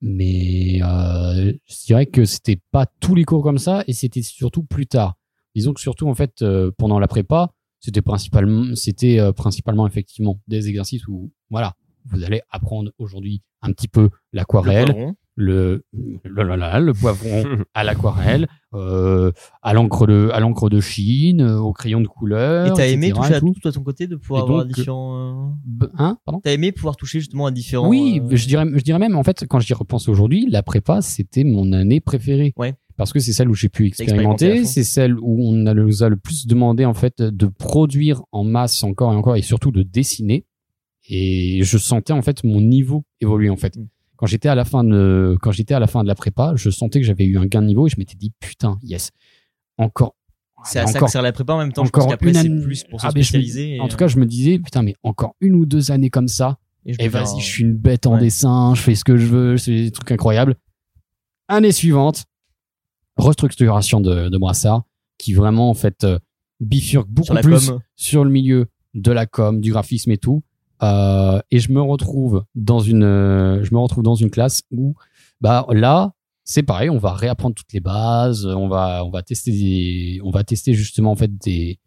mais 0.02 0.80
euh, 0.84 1.54
je 1.66 1.86
dirais 1.86 2.06
que 2.06 2.26
c'était 2.26 2.60
pas 2.72 2.86
tous 2.86 3.16
les 3.16 3.24
cours 3.26 3.44
comme 3.44 3.58
ça, 3.58 3.84
et 3.88 3.94
c'était 3.94 4.22
surtout 4.22 4.64
plus 4.64 4.88
tard. 4.88 5.16
Disons 5.56 5.74
que 5.74 5.82
surtout 5.82 6.08
en 6.08 6.14
fait 6.16 6.42
euh, 6.44 6.72
pendant 6.78 7.00
la 7.00 7.08
prépa, 7.08 7.52
c'était 7.80 8.02
principalement, 8.02 8.76
c'était 8.76 9.20
euh, 9.20 9.32
principalement 9.32 9.88
effectivement 9.88 10.40
des 10.48 10.68
exercices 10.70 11.08
où 11.08 11.32
voilà, 11.50 11.74
vous 12.06 12.24
allez 12.24 12.42
apprendre 12.50 12.92
aujourd'hui 12.98 13.42
un 13.62 13.72
petit 13.72 13.88
peu 13.88 14.04
Le 14.04 14.10
l'aquarelle, 14.34 15.16
le 15.36 15.84
le, 16.24 16.24
le, 16.24 16.44
le- 16.44 16.86
le 16.86 16.94
poivron 16.94 17.44
à 17.76 17.84
l'aquarelle, 17.84 18.48
euh, 18.74 19.32
à 19.62 19.74
l'encre 19.74 20.08
de 20.08 20.30
à 20.34 20.40
l'encre 20.40 20.68
de 20.70 20.80
Chine, 20.80 21.42
euh, 21.42 21.60
au 21.60 21.74
crayon 21.74 22.02
de 22.02 22.08
couleur. 22.08 22.66
Et 22.66 22.74
t'as 22.74 22.88
aimé 22.88 23.12
toucher 23.12 23.36
à 23.36 23.40
tout. 23.40 23.54
toi, 23.62 23.72
ton 23.72 23.84
côté, 23.84 24.08
de 24.08 24.16
pouvoir 24.16 24.44
avoir 24.44 24.66
différents. 24.66 25.52
euh, 25.84 25.88
Hein 25.98 26.18
Pardon? 26.26 26.40
T'as 26.44 26.54
aimé 26.54 26.72
pouvoir 26.72 26.96
toucher 26.98 27.20
justement 27.20 27.46
à 27.46 27.52
différents. 27.52 27.88
Oui, 27.88 28.20
euh, 28.24 28.36
je 28.36 28.48
dirais 28.48 28.66
je 28.74 28.82
dirais 28.84 28.98
même 29.00 29.16
en 29.16 29.24
fait 29.24 29.46
quand 29.48 29.60
j'y 29.60 29.74
repense 29.76 30.10
aujourd'hui, 30.10 30.48
la 30.50 30.64
prépa 30.64 31.02
c'était 31.04 31.44
mon 31.44 31.72
année 31.72 32.00
préférée. 32.00 32.54
Ouais. 32.58 32.74
Parce 32.98 33.14
que 33.14 33.20
c'est 33.20 33.32
celle 33.34 33.50
où 33.50 33.54
j'ai 33.54 33.70
pu 33.70 33.86
expérimenter, 33.88 34.66
c'est 34.66 34.84
celle 34.84 35.18
où 35.20 35.48
on 35.48 35.52
nous 35.54 36.04
a 36.04 36.10
le 36.10 36.18
plus 36.18 36.48
demandé 36.48 36.84
en 36.84 36.94
fait 36.96 37.22
de 37.22 37.46
produire 37.46 38.24
en 38.32 38.44
masse 38.44 38.84
encore 38.84 39.14
et 39.14 39.16
encore 39.16 39.36
et 39.36 39.42
surtout 39.44 39.72
de 39.72 39.84
dessiner. 39.84 40.46
Et 41.10 41.62
je 41.64 41.78
sentais 41.78 42.12
en 42.14 42.22
fait 42.22 42.44
mon 42.44 42.60
niveau 42.60 43.06
évoluer 43.22 43.50
en 43.50 43.56
fait. 43.56 43.78
Mm. 43.78 43.88
Quand 44.18 44.26
j'étais 44.26 44.50
à 44.50 44.56
la 44.56 44.66
fin 44.66 44.84
de 44.84 45.38
quand 45.42 45.52
j'étais 45.52 45.76
à 45.76 45.80
la 45.80 45.86
fin 45.88 46.02
de 46.02 46.08
la 46.08 46.16
prépa, 46.16 46.54
je 46.56 46.70
sentais 46.72 47.00
que 47.00 47.06
j'avais 47.06 47.26
eu 47.26 47.38
un 47.38 47.46
gain 47.46 47.62
de 47.62 47.68
niveau 47.68 47.86
et 47.86 47.90
je 47.90 47.96
m'étais 48.00 48.16
dit 48.18 48.34
putain 48.40 48.80
yes 48.84 49.12
encore. 49.78 50.16
C'est 50.66 50.80
à 50.80 50.88
ça 50.88 51.00
que 51.00 51.08
sert 51.08 51.22
la 51.22 51.32
prépa 51.32 51.54
en 51.54 51.60
même 51.60 51.72
temps. 51.72 51.84
Je 51.86 51.90
encore 51.90 52.06
pense 52.06 52.14
qu'après, 52.14 52.30
une 52.30 52.34
c'est 52.34 52.40
année- 52.40 52.62
plus 52.64 52.84
pour 52.84 53.00
se 53.00 53.06
Ah, 53.06 53.12
je 53.14 53.20
me- 53.20 53.24
spécialiser. 53.24 53.80
En 53.80 53.88
tout 53.88 53.96
cas, 53.96 54.08
je 54.08 54.18
me 54.18 54.26
disais 54.26 54.58
putain 54.58 54.82
mais 54.82 54.96
encore 55.04 55.36
une 55.40 55.54
ou 55.54 55.68
deux 55.68 55.92
années 55.92 56.10
comme 56.10 56.28
ça 56.28 56.58
et 56.84 56.94
je 56.94 56.98
faire 56.98 57.12
vas-y, 57.12 57.36
un- 57.36 57.40
je 57.40 57.46
suis 57.46 57.64
une 57.64 57.74
bête 57.74 58.08
en 58.08 58.16
Ouais. 58.16 58.20
dessin, 58.22 58.74
je 58.74 58.82
fais 58.82 58.96
ce 58.96 59.04
que 59.04 59.18
je 59.18 59.28
veux, 59.28 59.58
c'est 59.58 59.76
des 59.76 59.92
trucs 59.92 60.12
incroyables. 60.12 60.56
Année 61.48 61.72
suivante, 61.72 62.26
restructuration 63.18 64.02
de, 64.02 64.30
de 64.30 64.38
Brassard, 64.38 64.84
qui 65.18 65.34
vraiment 65.34 65.70
en 65.70 65.74
fait 65.74 66.04
euh, 66.04 66.20
bifurque 66.60 67.10
beaucoup 67.10 67.34
sur 67.34 67.42
plus 67.42 67.68
com. 67.68 67.80
sur 67.96 68.24
le 68.24 68.30
milieu 68.30 68.68
de 68.94 69.12
la 69.12 69.26
com, 69.26 69.62
du 69.62 69.72
graphisme 69.72 70.12
et 70.12 70.18
tout. 70.18 70.44
Euh, 70.84 71.40
et 71.50 71.60
je 71.60 71.72
me 71.72 71.82
retrouve 71.82 72.46
dans 72.56 72.80
une, 72.80 73.04
euh, 73.04 73.64
je 73.64 73.74
me 73.74 73.80
retrouve 73.80 74.04
dans 74.04 74.16
une 74.16 74.30
classe 74.30 74.62
où, 74.72 74.96
bah 75.42 75.66
là, 75.72 76.14
c'est 76.44 76.64
pareil, 76.64 76.90
on 76.90 77.00
va 77.00 77.14
réapprendre 77.14 77.56
toutes 77.56 77.74
les 77.74 77.80
bases, 77.80 78.46
on 78.46 78.68
va, 78.68 79.04
on 79.04 79.10
va 79.10 79.24
tester, 79.24 79.52
des, 79.52 80.22
on 80.24 80.32
va 80.32 80.44
tester 80.44 80.74
justement 80.74 81.12
en 81.12 81.16
fait 81.16 81.36
des, 81.38 81.80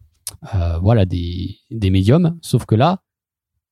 voilà, 0.82 1.06
des, 1.06 1.56
des 1.70 1.90
médiums. 1.90 2.38
Sauf 2.42 2.66
que 2.66 2.74
là, 2.74 3.00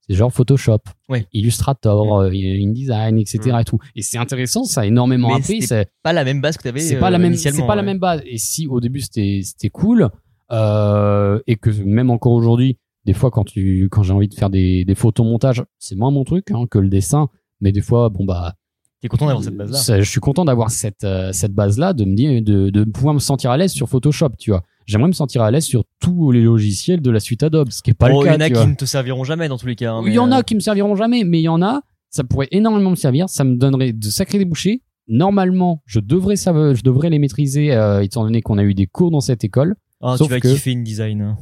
c'est 0.09 0.15
genre 0.17 0.33
Photoshop, 0.33 0.79
Ouais. 1.09 1.27
Illustrator, 1.33 2.21
euh, 2.21 2.31
InDesign, 2.33 3.19
etc. 3.19 3.57
Et 3.61 3.65
tout. 3.65 3.79
Et 3.95 4.03
c'est 4.03 4.19
intéressant, 4.19 4.65
ça 4.65 4.81
a 4.83 4.87
énormément 4.87 5.29
appris. 5.35 5.63
c'est- 5.63 5.91
Pas 6.03 6.13
la 6.13 6.25
même 6.25 6.41
base 6.41 6.57
que 6.57 6.63
tu 6.63 6.69
avais 6.69 6.81
c'est 6.81 6.97
pas 6.99 7.11
la 7.11 7.19
même 7.19 7.33
c'est 7.37 7.67
pas 7.67 7.75
la 7.77 7.83
même 7.83 7.99
base 7.99 8.23
et 8.25 8.39
si 8.39 8.67
au 8.67 8.81
début 8.81 9.01
c'était 9.01 9.41
c'était 9.45 9.69
cool 9.71 10.09
euh, 10.51 11.41
et 11.47 11.57
que 11.57 11.71
même 11.83 12.11
encore 12.11 12.33
aujourd'hui 12.33 12.79
des 13.05 13.13
fois 13.13 13.31
quand 13.31 13.45
tu 13.45 13.89
quand 13.91 14.03
j'ai 14.03 14.13
envie 14.13 14.29
de 14.29 14.35
faire 14.35 14.51
des 14.51 14.85
des 14.85 14.95
photomontages 14.95 15.63
c'est 15.79 15.95
moins 15.97 16.11
mon 16.11 16.25
truc 16.25 16.51
hein, 16.51 16.65
que 16.71 16.79
le 16.79 16.89
dessin 16.89 17.29
mais 17.61 17.73
des 17.73 17.81
fois 17.83 18.09
bon 18.09 18.25
bah 18.25 18.55
T'es 19.01 19.09
content 19.09 19.27
d'avoir 19.27 19.45
cette 19.45 19.57
base 19.57 19.71
là. 19.71 19.79
ça- 19.79 20.01
je 20.01 20.11
suis 20.11 20.21
content 20.21 20.45
d'avoir 20.45 20.71
cette 20.71 21.05
euh, 21.05 21.33
cette 21.33 21.53
base 21.53 21.79
là 21.79 21.93
de 21.93 22.05
me 22.05 22.15
dire 22.17 22.43
de 22.43 22.71
de 22.71 22.85
pouvoir 22.85 23.15
me 23.15 23.21
sentir 23.21 23.51
à 23.53 23.57
l'aise 23.57 23.73
sur 23.73 23.89
Photoshop 23.89 24.31
tu 24.39 24.51
vois 24.51 24.63
j'aimerais 24.87 25.07
me 25.09 25.13
sentir 25.13 25.43
à 25.43 25.51
l'aise 25.53 25.65
sur 25.65 25.85
tous 26.01 26.33
les 26.33 26.43
logiciels 26.43 27.01
de 27.01 27.11
la 27.11 27.21
suite 27.21 27.43
Adobe 27.45 27.71
ce 27.71 27.81
qui 27.83 27.91
est 27.91 27.95
pas 27.95 28.09
Bon, 28.11 28.23
le 28.23 28.27
il 28.27 28.31
y 28.31 28.31
cas 28.31 28.37
en 28.37 28.41
a 28.41 28.49
qui 28.49 28.55
vois. 28.55 28.67
ne 28.67 28.75
te 28.75 28.85
serviront 28.87 29.23
jamais 29.25 29.49
dans 29.49 29.57
tous 29.59 29.67
les 29.69 29.77
cas. 29.77 29.93
hein, 29.93 30.03
Il 30.07 30.13
y 30.13 30.19
en 30.19 30.33
euh, 30.33 30.37
a 30.37 30.43
qui 30.43 30.55
me 30.57 30.61
serviront 30.61 30.97
jamais, 30.97 31.23
mais 31.25 31.39
il 31.39 31.45
y 31.45 31.49
en 31.49 31.63
a, 31.63 31.83
ça 32.11 32.25
pourrait 32.25 32.49
énormément 32.51 32.91
me 32.91 32.97
servir. 32.97 33.29
Ça 33.29 33.45
me 33.45 33.57
donnerait 33.57 33.93
de 33.93 34.09
sacrés 34.09 34.39
débouchés. 34.39 34.83
Normalement, 35.07 35.83
je 35.87 36.01
devrais, 36.01 36.37
ça, 36.37 36.53
je 36.75 36.83
devrais 36.83 37.09
les 37.11 37.19
maîtriser, 37.19 37.73
euh, 37.75 38.03
étant 38.03 38.25
donné 38.25 38.43
qu'on 38.43 38.59
a 38.59 38.63
eu 38.63 38.75
des 38.75 38.87
cours 38.87 39.11
dans 39.11 39.21
cette 39.21 39.43
école. 39.45 39.75
Ah, 40.03 40.17
Sauf 40.17 40.29
tu 40.29 40.35
vas 40.35 40.41
que- 40.41 40.49
kiffer 40.49 40.73
InDesign. 40.73 41.37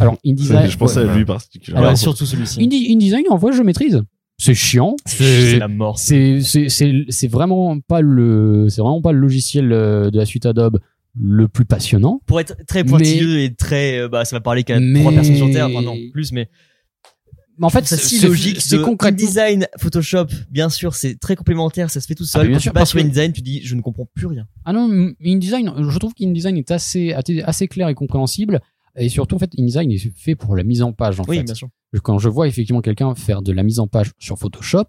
Alors, 0.00 0.16
InDesign, 0.26 0.68
je 0.68 0.76
pensais 0.76 1.00
à 1.00 1.04
ouais. 1.06 1.16
lui 1.16 1.24
particulièrement. 1.24 1.78
Alors, 1.80 1.88
Alors, 1.90 1.98
surtout 1.98 2.26
celui-ci. 2.26 2.60
InDesign, 2.62 3.24
en 3.30 3.36
vrai, 3.36 3.52
je 3.52 3.62
maîtrise. 3.62 4.02
C'est 4.42 4.54
chiant. 4.54 4.96
C'est 5.06 5.58
la 5.58 5.68
mort. 5.68 5.98
C'est, 6.00 7.28
vraiment 7.28 7.78
pas 7.78 8.00
le, 8.00 8.66
c'est 8.68 8.80
vraiment 8.80 9.00
pas 9.00 9.12
le 9.12 9.20
logiciel 9.20 9.72
euh, 9.72 10.10
de 10.10 10.18
la 10.18 10.26
suite 10.26 10.46
Adobe 10.46 10.80
le 11.14 11.46
plus 11.46 11.64
passionnant. 11.64 12.20
Pour 12.26 12.40
être 12.40 12.56
très 12.66 12.82
pointilleux 12.82 13.38
et 13.38 13.54
très, 13.54 14.00
euh, 14.00 14.08
bah, 14.08 14.24
ça 14.24 14.34
va 14.34 14.40
parler 14.40 14.64
qu'à 14.64 14.80
trois 14.96 15.12
personnes 15.12 15.36
sur 15.36 15.50
Terre. 15.52 15.68
Enfin, 15.68 15.82
non, 15.82 15.96
plus, 16.12 16.32
mais 16.32 16.48
Mais 17.56 17.66
en 17.66 17.70
fait, 17.70 17.86
c'est 17.86 18.26
logique. 18.26 18.60
C'est 18.60 18.78
de 18.78 18.82
concrètement. 18.82 19.24
InDesign, 19.24 19.68
Photoshop, 19.78 20.26
bien 20.50 20.70
sûr, 20.70 20.96
c'est 20.96 21.20
très 21.20 21.36
complémentaire, 21.36 21.90
ça 21.90 22.00
se 22.00 22.08
fait 22.08 22.16
tout 22.16 22.24
seul. 22.24 22.40
Ah, 22.40 22.44
bien 22.44 22.54
Quand 22.54 22.62
sûr, 22.62 22.72
tu 22.72 22.74
passes 22.74 22.90
sur 22.90 22.98
InDesign, 22.98 23.32
tu 23.32 23.42
dis, 23.42 23.60
je 23.62 23.76
ne 23.76 23.80
comprends 23.80 24.08
plus 24.12 24.26
rien. 24.26 24.48
Ah 24.64 24.72
non, 24.72 25.12
InDesign, 25.24 25.72
je 25.88 25.98
trouve 25.98 26.14
qu'InDesign 26.14 26.56
est 26.56 26.72
assez, 26.72 27.12
assez 27.12 27.68
clair 27.68 27.88
et 27.88 27.94
compréhensible. 27.94 28.60
Et 28.96 29.08
surtout, 29.08 29.36
en 29.36 29.38
fait, 29.38 29.50
InDesign 29.58 29.90
est 29.90 30.10
fait 30.16 30.34
pour 30.34 30.54
la 30.56 30.64
mise 30.64 30.82
en 30.82 30.92
page, 30.92 31.18
en 31.18 31.24
Oui, 31.26 31.38
fait. 31.38 31.42
bien 31.44 31.54
sûr. 31.54 31.68
Quand 32.02 32.18
je 32.18 32.28
vois 32.28 32.48
effectivement 32.48 32.80
quelqu'un 32.82 33.14
faire 33.14 33.42
de 33.42 33.52
la 33.52 33.62
mise 33.62 33.78
en 33.80 33.86
page 33.86 34.10
sur 34.18 34.38
Photoshop, 34.38 34.84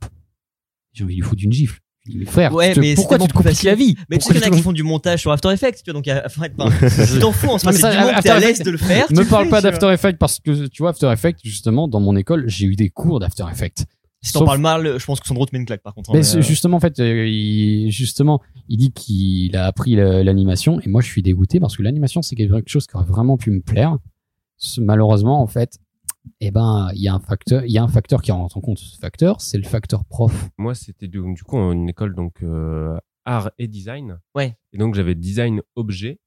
j'ai 0.93 1.03
envie 1.03 1.15
de 1.15 1.21
lui 1.21 1.27
foutre 1.27 1.43
une 1.43 1.51
gifle. 1.53 1.79
Je 2.05 2.17
mais 2.17 2.25
frère, 2.25 2.53
Ouais, 2.53 2.73
mais 2.77 2.95
pourquoi 2.95 3.17
tu 3.17 3.27
te 3.27 3.33
compliques 3.33 3.63
la 3.63 3.75
vie 3.75 3.95
Mais 4.09 4.17
tu 4.17 4.25
sais 4.25 4.33
qu'il 4.33 4.41
y 4.41 4.45
en 4.45 4.51
a 4.51 4.55
qui 4.57 4.61
font 4.61 4.73
du 4.73 4.83
montage 4.83 5.21
sur 5.21 5.31
After 5.31 5.49
Effects, 5.53 5.83
tu 5.85 5.91
vois, 5.91 5.93
donc, 6.01 6.09
enfin, 6.25 6.47
tu 7.13 7.19
t'en 7.19 7.31
fous 7.31 7.47
en 7.47 7.57
soi, 7.57 7.71
Non, 7.71 7.77
mais 7.77 7.81
c'est 7.81 7.91
du 7.91 7.97
moment 7.97 8.09
After 8.09 8.21
t'es 8.23 8.29
à 8.29 8.39
l'aise 8.39 8.59
de 8.59 8.71
le 8.71 8.77
faire. 8.77 9.05
le 9.09 9.23
parle 9.23 9.47
pas 9.47 9.61
d'After 9.61 9.89
Effects 9.93 10.17
parce 10.17 10.39
que 10.41 10.67
tu 10.67 10.81
vois 10.83 10.89
After 10.89 11.09
Effects 11.13 11.39
justement 11.45 11.87
dans 11.87 12.01
mon 12.01 12.17
école 12.17 12.43
j'ai 12.47 12.65
eu 12.65 12.75
des 12.75 12.89
cours 12.89 13.21
d'After 13.21 13.45
Effects. 13.49 13.85
Si 14.25 14.31
t'en 14.33 14.39
Sauf- 14.39 14.47
parles 14.47 14.61
mal, 14.61 14.97
je 14.99 15.05
pense 15.05 15.19
que 15.19 15.27
Sandro 15.27 15.45
te 15.45 15.53
met 15.53 15.59
une 15.59 15.65
claque, 15.65 15.83
par 15.83 15.93
contre. 15.93 16.09
hein, 16.09 16.13
Mais 16.15 16.35
euh, 16.35 16.41
justement 16.41 16.77
en 16.77 16.79
fait 16.79 16.97
euh, 16.99 17.27
il, 17.27 17.91
justement 17.91 18.41
il 18.69 18.77
dit 18.77 18.91
qu'il 18.93 19.55
a 19.55 19.65
appris 19.65 19.95
la- 19.95 20.23
l'animation 20.23 20.79
et 20.79 20.87
moi 20.89 21.01
je 21.01 21.07
suis 21.07 21.21
dégoûté 21.21 21.59
parce 21.59 21.75
que 21.77 21.83
l'animation 21.83 22.21
c'est 22.21 22.35
quelque 22.35 22.63
chose 22.67 22.87
qui 22.87 22.95
aurait 22.95 23.05
vraiment 23.05 23.35
pu 23.37 23.51
me 23.51 23.61
plaire. 23.61 23.97
Malheureusement 24.79 25.41
en 25.41 25.47
fait 25.47 25.77
eh 26.39 26.51
ben 26.51 26.89
il 26.95 27.01
y 27.01 27.09
a 27.09 27.13
un 27.13 27.19
facteur 27.19 27.65
il 27.65 27.71
y 27.71 27.77
a 27.77 27.83
un 27.83 27.87
facteur 27.89 28.21
qui 28.21 28.31
rentre 28.31 28.55
en 28.57 28.61
compte 28.61 28.79
ce 28.79 28.97
facteur 28.97 29.41
c'est 29.41 29.57
le 29.57 29.65
facteur 29.65 30.05
prof. 30.05 30.49
Moi, 30.57 30.73
c'était 30.73 31.07
du, 31.09 31.21
du 31.33 31.43
coup 31.43 31.57
une 31.57 31.89
école 31.89 32.15
donc 32.15 32.41
euh, 32.43 32.97
art 33.25 33.51
et 33.59 33.67
design. 33.67 34.19
Ouais. 34.35 34.55
Et 34.71 34.77
donc 34.77 34.95
j'avais 34.95 35.15
design 35.15 35.61
objet 35.75 36.19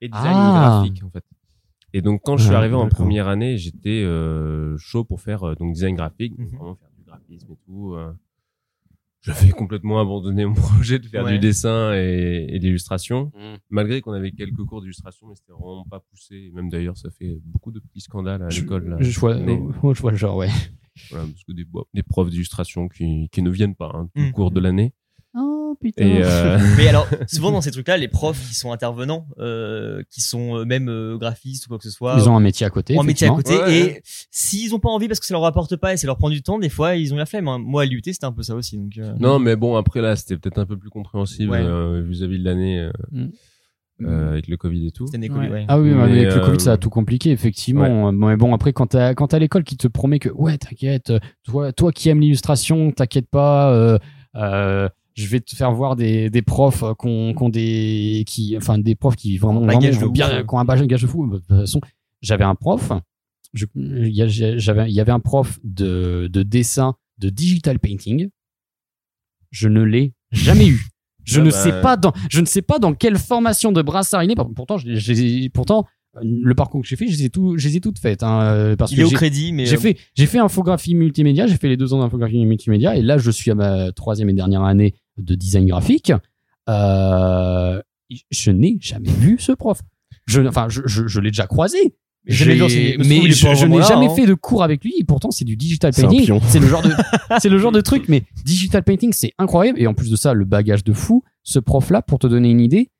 et 0.00 0.08
design 0.08 0.34
Ah. 0.36 0.78
graphique 0.82 1.02
en 1.04 1.10
fait. 1.10 1.24
Et 1.92 2.00
donc 2.00 2.20
quand 2.24 2.36
je 2.36 2.44
suis 2.44 2.54
Ah, 2.54 2.58
arrivé 2.58 2.74
en 2.76 2.88
première 2.88 3.26
année, 3.28 3.56
j'étais 3.58 4.02
euh, 4.04 4.76
chaud 4.78 5.02
pour 5.04 5.20
faire 5.20 5.42
euh, 5.48 5.54
donc 5.56 5.72
design 5.74 5.96
graphique, 5.96 6.34
Mhm. 6.38 6.76
Graphisme 7.28 7.52
et 7.52 7.56
tout. 7.66 7.94
euh. 7.94 8.12
J'avais 9.22 9.50
complètement 9.52 10.00
abandonné 10.00 10.44
mon 10.44 10.52
projet 10.54 10.98
de 10.98 11.06
faire 11.06 11.24
Ouais. 11.24 11.32
du 11.32 11.38
dessin 11.38 11.94
et, 11.94 12.46
et 12.50 12.58
de 12.58 12.64
l'illustration, 12.64 13.32
malgré 13.70 14.00
qu'on 14.02 14.12
avait 14.12 14.32
quelques 14.32 14.62
cours 14.64 14.82
d'illustration, 14.82 15.26
mais 15.28 15.34
c'était 15.34 15.52
vraiment 15.52 15.86
pas 15.90 16.00
poussé. 16.00 16.50
Même 16.54 16.68
d'ailleurs, 16.68 16.98
ça 16.98 17.08
fait 17.10 17.38
beaucoup 17.42 17.72
de 17.72 17.80
petits 17.80 18.00
scandales 18.02 18.42
à 18.42 18.48
l'école. 18.48 18.86
là. 18.88 18.96
Je, 19.00 19.10
je 19.10 19.18
vois, 19.20 19.34
Mais- 19.38 19.58
je 19.94 20.00
vois 20.02 20.10
le 20.10 20.16
genre 20.18 20.36
ouais. 20.36 20.50
Voilà, 21.10 21.24
parce 21.26 21.42
que 21.42 21.52
des, 21.52 22.02
profs 22.02 22.30
d'illustration 22.30 22.88
qui, 22.88 23.28
qui 23.32 23.42
ne 23.42 23.50
viennent 23.50 23.74
pas 23.74 23.90
hein, 23.94 24.08
tout 24.14 24.20
Mm. 24.20 24.28
au 24.28 24.32
cours 24.32 24.50
de 24.50 24.60
l'année. 24.60 24.92
Oh 25.66 25.74
putain. 25.80 26.04
Et 26.04 26.22
euh, 26.22 26.58
Mais 26.76 26.88
alors, 26.88 27.06
souvent 27.28 27.50
dans 27.52 27.60
ces 27.60 27.70
trucs-là, 27.70 27.96
les 27.96 28.08
profs 28.08 28.40
qui 28.48 28.54
sont 28.54 28.70
intervenants, 28.72 29.26
euh, 29.38 30.02
qui 30.10 30.20
sont 30.20 30.56
euh, 30.58 30.64
même 30.64 30.88
euh, 30.88 31.16
graphistes 31.16 31.66
ou 31.66 31.68
quoi 31.68 31.78
que 31.78 31.84
ce 31.84 31.90
soit, 31.90 32.16
ils 32.18 32.28
ont 32.28 32.36
un 32.36 32.40
métier 32.40 32.66
à 32.66 32.70
côté. 32.70 32.98
un 32.98 33.02
métier 33.02 33.26
à 33.26 33.30
côté, 33.30 33.54
Ouais, 33.56 33.74
et 33.78 33.82
ouais. 33.84 34.02
s'ils 34.30 34.74
ont 34.74 34.78
pas 34.80 34.90
envie 34.90 35.08
parce 35.08 35.20
que 35.20 35.26
ça 35.26 35.34
leur 35.34 35.42
rapporte 35.42 35.76
pas 35.76 35.92
et 35.92 35.96
ça 35.96 36.06
leur 36.06 36.18
prend 36.18 36.30
du 36.30 36.42
temps, 36.42 36.58
des 36.58 36.68
fois 36.68 36.96
ils 36.96 37.14
ont 37.14 37.16
la 37.16 37.26
flemme. 37.26 37.48
hein. 37.48 37.58
Moi 37.58 37.82
à 37.82 37.86
l'UT 37.86 38.02
c'était 38.04 38.24
un 38.26 38.32
peu 38.32 38.42
ça 38.42 38.54
aussi. 38.54 38.76
Donc, 38.78 38.92
euh, 38.98 39.14
non, 39.18 39.38
mais 39.38 39.56
bon, 39.56 39.76
après 39.76 40.00
là, 40.00 40.16
c'était 40.16 40.36
peut-être 40.36 40.58
un 40.58 40.66
peu 40.66 40.76
plus 40.76 40.90
compréhensible 40.90 41.50
Ouais. 41.50 41.62
euh, 41.62 42.02
vis-à-vis 42.06 42.38
de 42.38 42.44
l'année 42.44 42.78
euh, 42.80 42.90
Mm. 44.00 44.06
euh, 44.06 44.32
avec 44.32 44.48
le 44.48 44.56
Covid 44.56 44.88
et 44.88 44.90
tout. 44.90 45.06
Ouais. 45.12 45.28
ouais. 45.30 45.64
Ah 45.68 45.78
oui, 45.78 45.90
mais 45.90 45.94
Mais, 45.94 46.02
avec 46.02 46.34
le 46.34 46.42
euh, 46.42 46.44
Covid, 46.46 46.60
ça 46.60 46.72
a 46.72 46.76
tout 46.76 46.90
compliqué, 46.90 47.30
effectivement. 47.30 48.10
Mais 48.10 48.36
bon, 48.36 48.52
après, 48.52 48.72
quand 48.72 48.88
t'as, 48.88 49.14
quand 49.14 49.28
t'as 49.28 49.38
l'école 49.38 49.62
qui 49.62 49.76
te 49.76 49.86
promet 49.86 50.18
que, 50.18 50.30
ouais, 50.30 50.58
t'inquiète, 50.58 51.12
toi, 51.44 51.72
toi 51.72 51.92
qui 51.92 52.08
aimes 52.08 52.20
l'illustration, 52.20 52.90
t'inquiète 52.90 53.28
pas, 53.30 53.72
euh, 53.72 53.98
euh, 54.34 54.88
je 55.14 55.26
vais 55.28 55.40
te 55.40 55.54
faire 55.54 55.72
voir 55.72 55.96
des, 55.96 56.28
des 56.30 56.42
profs 56.42 56.84
qu'on, 56.98 57.32
qu'on 57.34 57.48
des, 57.48 58.24
qui, 58.26 58.56
enfin, 58.56 58.78
des 58.78 58.94
profs 58.94 59.16
qui 59.16 59.38
vraiment, 59.38 59.60
vraiment 59.60 59.78
de 59.78 60.08
bien, 60.08 60.42
qui 60.42 60.54
ont 60.54 60.58
un 60.58 60.64
bagage 60.64 61.02
de 61.02 61.06
fou. 61.06 61.26
De 61.30 61.38
toute 61.38 61.46
façon, 61.46 61.80
j'avais 62.20 62.44
un 62.44 62.54
prof, 62.54 62.92
j'avais, 63.54 64.90
il 64.90 64.94
y 64.94 65.00
avait 65.00 65.12
un 65.12 65.20
prof 65.20 65.58
de, 65.62 66.28
de 66.32 66.42
dessin, 66.42 66.94
de 67.18 67.30
digital 67.30 67.78
painting. 67.78 68.28
Je 69.50 69.68
ne 69.68 69.82
l'ai 69.82 70.14
jamais 70.32 70.66
eu. 70.66 70.80
Je 71.24 71.40
Ah 71.40 71.44
ne 71.44 71.50
bah. 71.50 71.56
sais 71.56 71.80
pas 71.80 71.96
dans, 71.96 72.12
je 72.28 72.40
ne 72.40 72.46
sais 72.46 72.62
pas 72.62 72.78
dans 72.78 72.92
quelle 72.92 73.16
formation 73.16 73.72
de 73.72 73.80
brassard 73.82 74.24
il 74.24 74.32
est. 74.32 74.34
Pourtant, 74.34 74.76
ai- 74.78 75.48
pourtant, 75.48 75.86
le 76.22 76.54
parcours 76.54 76.82
que 76.82 76.86
j'ai 76.88 76.96
fait, 76.96 77.06
je 77.08 77.16
les 77.16 77.24
ai 77.26 77.30
tout, 77.30 77.56
je 77.56 77.66
les 77.68 77.76
ai 77.76 77.80
toutes 77.80 77.98
faites, 77.98 78.22
hein, 78.22 78.74
parce 78.76 78.92
Il 78.92 78.96
que 78.96 79.00
est 79.00 79.04
au 79.04 79.08
j'ai- 79.10 79.14
crédit, 79.16 79.52
mais 79.52 79.64
j'ai 79.66 79.76
euh, 79.76 79.80
fait, 79.80 79.96
j'ai 80.14 80.26
fait 80.26 80.38
infographie 80.38 80.94
multimédia, 80.94 81.46
j'ai 81.46 81.56
fait 81.56 81.68
les 81.68 81.76
deux 81.76 81.94
ans 81.94 82.00
d'infographie 82.00 82.44
multimédia, 82.44 82.96
et 82.96 83.02
là, 83.02 83.16
je 83.18 83.30
suis 83.30 83.50
à 83.50 83.54
ma 83.54 83.90
troisième 83.92 84.28
et 84.28 84.32
dernière 84.34 84.62
année 84.64 84.94
de 85.16 85.34
design 85.34 85.66
graphique. 85.66 86.12
Euh, 86.68 87.82
je 88.30 88.50
n'ai 88.50 88.76
jamais 88.80 89.10
vu 89.10 89.38
ce 89.38 89.52
prof. 89.52 89.80
Je, 90.26 90.40
enfin, 90.42 90.68
je, 90.68 90.82
je, 90.86 91.06
je 91.06 91.20
l'ai 91.20 91.30
déjà 91.30 91.46
croisé. 91.46 91.96
Mais 92.26 92.32
est 92.32 92.36
je, 92.36 93.66
n'ai 93.66 93.82
jamais 93.82 94.06
hein. 94.06 94.14
fait 94.14 94.26
de 94.26 94.34
cours 94.34 94.62
avec 94.62 94.82
lui. 94.82 94.94
Et 94.98 95.04
pourtant, 95.04 95.30
c'est 95.30 95.44
du 95.44 95.56
digital 95.56 95.92
painting. 95.92 96.40
C'est 96.46 96.58
le 96.58 96.66
genre 96.66 96.82
de, 96.82 96.90
c'est 97.38 97.50
le 97.50 97.58
genre 97.58 97.72
de 97.72 97.82
truc. 97.82 98.08
Mais 98.08 98.22
digital 98.44 98.82
painting, 98.82 99.12
c'est 99.12 99.32
incroyable. 99.38 99.80
Et 99.80 99.86
en 99.86 99.94
plus 99.94 100.10
de 100.10 100.16
ça, 100.16 100.32
le 100.32 100.44
bagage 100.44 100.84
de 100.84 100.92
fou. 100.92 101.22
Ce 101.42 101.58
prof-là, 101.58 102.00
pour 102.00 102.18
te 102.18 102.26
donner 102.26 102.50
une 102.50 102.60
idée, 102.60 102.90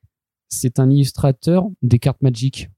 c'est 0.48 0.78
un 0.78 0.90
illustrateur 0.90 1.64
des 1.82 1.98
cartes 1.98 2.20
Magic. 2.20 2.68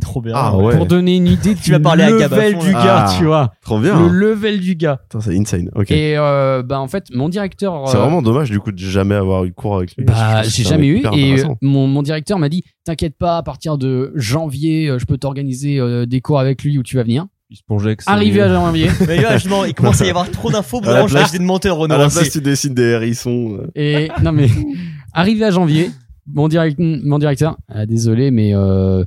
Trop 0.00 0.20
bien. 0.20 0.32
Ah 0.36 0.56
ouais. 0.56 0.76
Pour 0.76 0.86
donner 0.86 1.16
une 1.16 1.26
idée 1.26 1.54
Tu 1.54 1.70
vas 1.72 1.80
parler 1.80 2.04
à 2.04 2.10
Gab 2.12 2.32
à 2.32 2.36
level 2.36 2.52
fond, 2.54 2.64
du 2.66 2.72
gars, 2.72 3.06
Ah. 3.06 3.14
tu 3.18 3.24
vois. 3.24 3.52
Trop 3.62 3.78
bien. 3.80 4.00
Le 4.00 4.08
level 4.08 4.60
du 4.60 4.74
gars. 4.74 5.00
C'est 5.20 5.36
insane. 5.36 5.70
Ok. 5.74 5.90
Et 5.90 6.16
euh, 6.16 6.62
bah 6.62 6.80
en 6.80 6.88
fait, 6.88 7.06
mon 7.12 7.28
directeur. 7.28 7.88
C'est 7.88 7.96
euh, 7.96 8.00
vraiment 8.00 8.22
dommage 8.22 8.50
du 8.50 8.60
coup 8.60 8.72
de 8.72 8.78
jamais 8.78 9.14
avoir 9.14 9.44
eu 9.44 9.52
cours 9.52 9.76
avec 9.76 9.96
lui. 9.96 10.04
Bah, 10.04 10.42
Je 10.42 10.50
j'ai 10.50 10.62
c'est 10.62 10.68
jamais 10.68 10.86
eu. 10.88 11.02
Et 11.14 11.40
euh, 11.40 11.48
mon, 11.62 11.86
mon 11.86 12.02
directeur 12.02 12.38
m'a 12.38 12.48
dit 12.48 12.64
T'inquiète 12.84 13.16
pas, 13.18 13.38
à 13.38 13.42
partir 13.42 13.78
de 13.78 14.12
janvier, 14.14 14.88
euh, 14.88 14.98
je 14.98 15.06
peux 15.06 15.18
t'organiser 15.18 15.78
euh, 15.80 16.06
des 16.06 16.20
cours 16.20 16.38
avec 16.38 16.62
lui 16.62 16.78
où 16.78 16.82
tu 16.82 16.96
vas 16.96 17.02
venir. 17.02 17.26
Il 17.50 17.56
se 17.56 17.62
plongeait 17.62 17.94
que 17.94 18.02
c'est 18.02 18.10
Arrivé 18.10 18.42
à 18.42 18.48
janvier. 18.48 18.88
Mais 19.06 19.20
là, 19.22 19.34
justement, 19.34 19.64
il 19.64 19.72
commence 19.74 20.00
à 20.00 20.06
y 20.06 20.10
avoir 20.10 20.28
trop 20.30 20.50
d'infos. 20.50 20.80
La 20.82 21.04
Vraiment, 21.04 21.06
je 21.06 21.32
des 21.32 21.44
menteurs, 21.44 21.76
Renaud. 21.76 21.94
À 21.94 21.98
la 21.98 22.04
hein, 22.04 22.08
place, 22.08 22.24
c'est- 22.24 22.30
tu 22.30 22.40
dessines 22.40 22.74
des 22.74 22.82
hérissons. 22.90 23.58
Et 23.76 24.08
non, 24.22 24.32
mais 24.32 24.48
arrivé 25.12 25.44
à 25.44 25.50
janvier, 25.52 25.90
mon, 26.32 26.48
direct, 26.48 26.76
mon 26.78 27.18
directeur, 27.20 27.56
ah, 27.68 27.86
désolé, 27.86 28.30
mais 28.32 28.52
euh, 28.54 29.04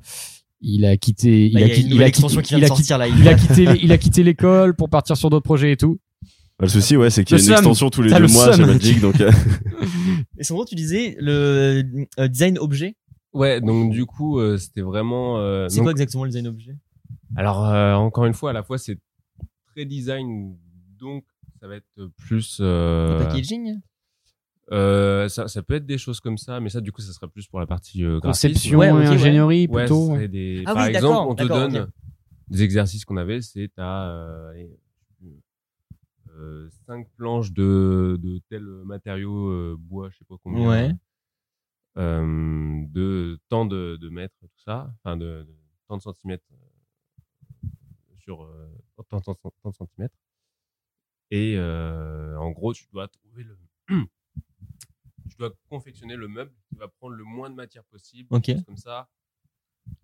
il 0.62 0.86
a 0.86 0.98
quitté. 0.98 1.48
Il 1.48 1.54
Bah, 1.54 1.60
a, 1.62 1.70
quitté- 1.70 1.82
qui 1.82 1.88
vient 1.88 1.96
il 1.96 1.98
de 1.98 2.04
a 2.04 2.12
quitté- 2.12 2.68
sortir 2.68 2.98
là. 2.98 3.08
il 3.08 3.28
a 3.28 3.34
quitté, 3.36 3.64
il 3.82 3.92
a 3.92 3.98
quitté 3.98 4.24
l'école 4.24 4.76
pour 4.76 4.90
partir 4.90 5.16
sur 5.18 5.30
d'autres 5.30 5.44
projets 5.46 5.72
et 5.72 5.78
tout. 5.78 6.00
Bah, 6.58 6.66
le 6.66 6.68
souci, 6.70 6.98
ouais, 6.98 7.10
c'est 7.10 7.24
qu'il 7.24 7.38
y 7.38 7.42
a 7.42 7.44
une 7.46 7.52
extension 7.52 7.90
tous 7.90 8.02
les 8.02 8.10
deux 8.12 8.20
le 8.20 8.28
mois 8.28 8.52
chez. 8.56 8.66
Magic, 8.66 9.00
donc 9.00 9.20
euh, 9.22 9.32
Et 10.38 10.44
Sandro, 10.44 10.66
tu 10.66 10.76
disais 10.76 11.16
le 11.20 11.84
euh, 12.20 12.28
design 12.28 12.58
objet? 12.58 12.96
Ouais, 13.34 13.62
donc 13.62 13.92
du 13.92 14.06
coup, 14.06 14.40
euh, 14.40 14.58
c'était 14.58 14.82
vraiment. 14.82 15.38
euh, 15.40 15.68
C'est 15.70 15.78
donc- 15.78 15.86
quoi 15.86 15.92
exactement 15.92 16.24
le 16.26 16.30
design 16.32 16.48
objet? 16.48 16.76
Alors, 17.36 17.66
euh, 17.66 17.94
encore 17.94 18.26
une 18.26 18.34
fois, 18.34 18.50
à 18.50 18.54
la 18.54 18.64
fois, 18.64 18.78
c'est 18.78 18.98
très 19.74 19.86
design, 19.86 20.56
donc 21.00 21.24
ça 21.62 21.68
va 21.68 21.76
être 21.76 22.10
plus. 22.18 22.58
Le 22.60 23.18
packaging? 23.20 23.80
Euh, 24.72 25.28
ça, 25.30 25.48
ça 25.48 25.64
peut 25.64 25.76
être 25.76 25.86
des 25.86 25.98
choses 25.98 26.20
comme 26.20 26.38
ça, 26.38 26.60
mais 26.60 26.70
ça, 26.70 26.80
du 26.82 26.92
coup, 26.92 27.02
ça 27.02 27.12
sera 27.14 27.28
plus 27.28 27.48
pour 27.48 27.60
la 27.60 27.66
partie 27.68 28.04
euh. 28.04 28.20
Conception 28.20 28.80
Ouais, 28.80 28.88
et 28.88 28.92
ingénierie 28.92 29.68
Ouais, 29.68 29.84
plutôt. 29.84 30.12
ouais. 30.12 30.28
des... 30.28 30.64
Ah 30.66 30.74
Par 30.74 30.84
oui, 30.88 30.96
exemple, 30.96 31.28
on 31.32 31.36
te 31.36 31.44
donne 31.44 31.88
des 32.50 32.64
exercices 32.64 33.06
qu'on 33.06 33.18
avait, 33.18 33.42
c'est 33.42 33.72
à 33.78 34.10
euh, 34.12 34.68
euh, 36.38 36.70
cinq 36.86 37.08
planches 37.18 37.52
de, 37.52 38.18
de 38.22 38.40
tel 38.50 38.64
matériau 38.64 39.50
euh, 39.50 39.76
bois, 39.78 40.10
je 40.12 40.18
sais 40.20 40.26
pas 40.26 40.36
combien, 40.44 40.68
Ouais. 40.70 40.92
euh, 41.98 42.84
de 42.88 43.40
tant 43.50 43.66
de, 43.66 43.98
de 44.00 44.10
mètres, 44.10 44.36
tout 44.42 44.62
ça, 44.64 44.92
enfin 45.04 45.18
de, 45.18 45.44
de 45.48 45.56
tant 45.88 45.98
de 45.98 46.02
centimètres 46.02 46.46
sur 48.20 48.44
euh, 48.44 48.70
tant, 49.10 49.20
tant, 49.22 49.34
tant, 49.34 49.52
tant 49.64 49.70
de 49.72 49.76
centimètres. 49.76 50.16
Et 51.32 51.56
euh, 51.58 52.36
en 52.38 52.52
gros, 52.52 52.74
tu 52.74 52.86
dois 52.92 53.08
trouver 53.08 53.44
le. 53.44 53.58
tu 55.40 55.46
dois 55.48 55.56
confectionner 55.70 56.16
le 56.18 56.28
meuble 56.28 56.52
qui 56.68 56.76
va 56.76 56.88
prendre 56.90 57.16
le 57.16 57.24
moins 57.24 57.50
de 57.50 57.56
matière 57.56 57.84
possible. 57.86 58.28
Ok. 58.32 58.52
Comme 58.66 58.76
ça. 58.78 59.08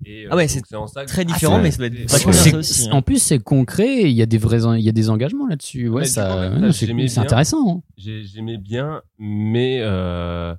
Et, 0.06 0.26
euh, 0.26 0.30
Ah 0.32 0.36
ouais, 0.38 0.48
donc 0.48 0.64
c'est 0.66 0.76
en 0.76 0.88
ça 0.88 1.04
que- 1.04 1.10
Très 1.10 1.26
différent, 1.26 1.62
mais 1.62 1.72
ça 1.72 1.78
doit 1.78 1.88
être 1.88 2.10
ça 2.10 2.58
aussi. 2.58 2.88
hein. 2.88 2.94
En 2.94 3.02
plus, 3.02 3.22
c'est 3.22 3.40
concret. 3.40 4.04
Il 4.04 4.12
y 4.16 4.22
a 4.22 4.26
des 4.26 4.38
vrais, 4.38 4.60
il 4.80 4.84
y 4.84 4.90
a 4.90 4.92
des 4.94 5.10
engagements 5.10 5.46
là-dessus. 5.48 5.90
Ouais, 5.90 6.02
Mais 6.02 6.08
ça, 6.08 6.50
ouais, 6.50 6.72
c'est 6.72 7.20
intéressant. 7.20 7.78
hein. 7.78 7.82
j'ai- 7.98 8.24
j'aimais 8.24 8.58
bien, 8.58 9.04
mais 9.20 9.80
euh, 9.82 10.56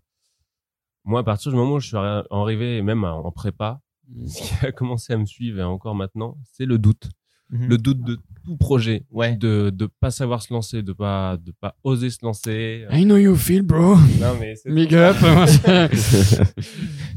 moi, 1.05 1.20
à 1.20 1.24
partir 1.24 1.51
du 1.51 1.57
moment 1.57 1.74
où 1.77 1.81
je 1.81 1.89
suis 1.89 1.97
arri- 1.97 2.24
arrivé, 2.31 2.83
même 2.83 3.03
en 3.05 3.33
prépa, 3.33 3.81
ce 4.27 4.43
qui 4.61 4.66
a 4.66 4.72
commencé 4.72 5.12
à 5.14 5.16
me 5.16 5.27
suivre 5.27 5.59
et 5.59 5.64
encore 5.64 5.95
maintenant, 5.95 6.37
c'est 6.53 6.66
le 6.66 6.79
doute. 6.79 7.09
Mhm. 7.51 7.68
Le 7.68 7.78
doute 7.78 8.03
de 8.03 8.18
tout 8.44 8.57
projet, 8.57 9.05
Ouais. 9.12 9.36
de 9.36 9.70
de 9.70 9.88
pas 10.01 10.11
savoir 10.11 10.42
se 10.42 10.53
lancer, 10.53 10.82
de 10.82 10.92
pas 10.92 11.36
de 11.36 11.53
pas 11.61 11.76
oser 11.84 12.11
se 12.11 12.18
lancer. 12.22 12.84
I 12.92 13.05
know 13.05 13.16
you 13.16 13.36
feel, 13.36 13.62
bro. 13.62 13.97
Non 14.20 14.34
mais 14.40 14.55
c'est 14.57 14.72
Big 14.72 14.94
up. 14.94 15.16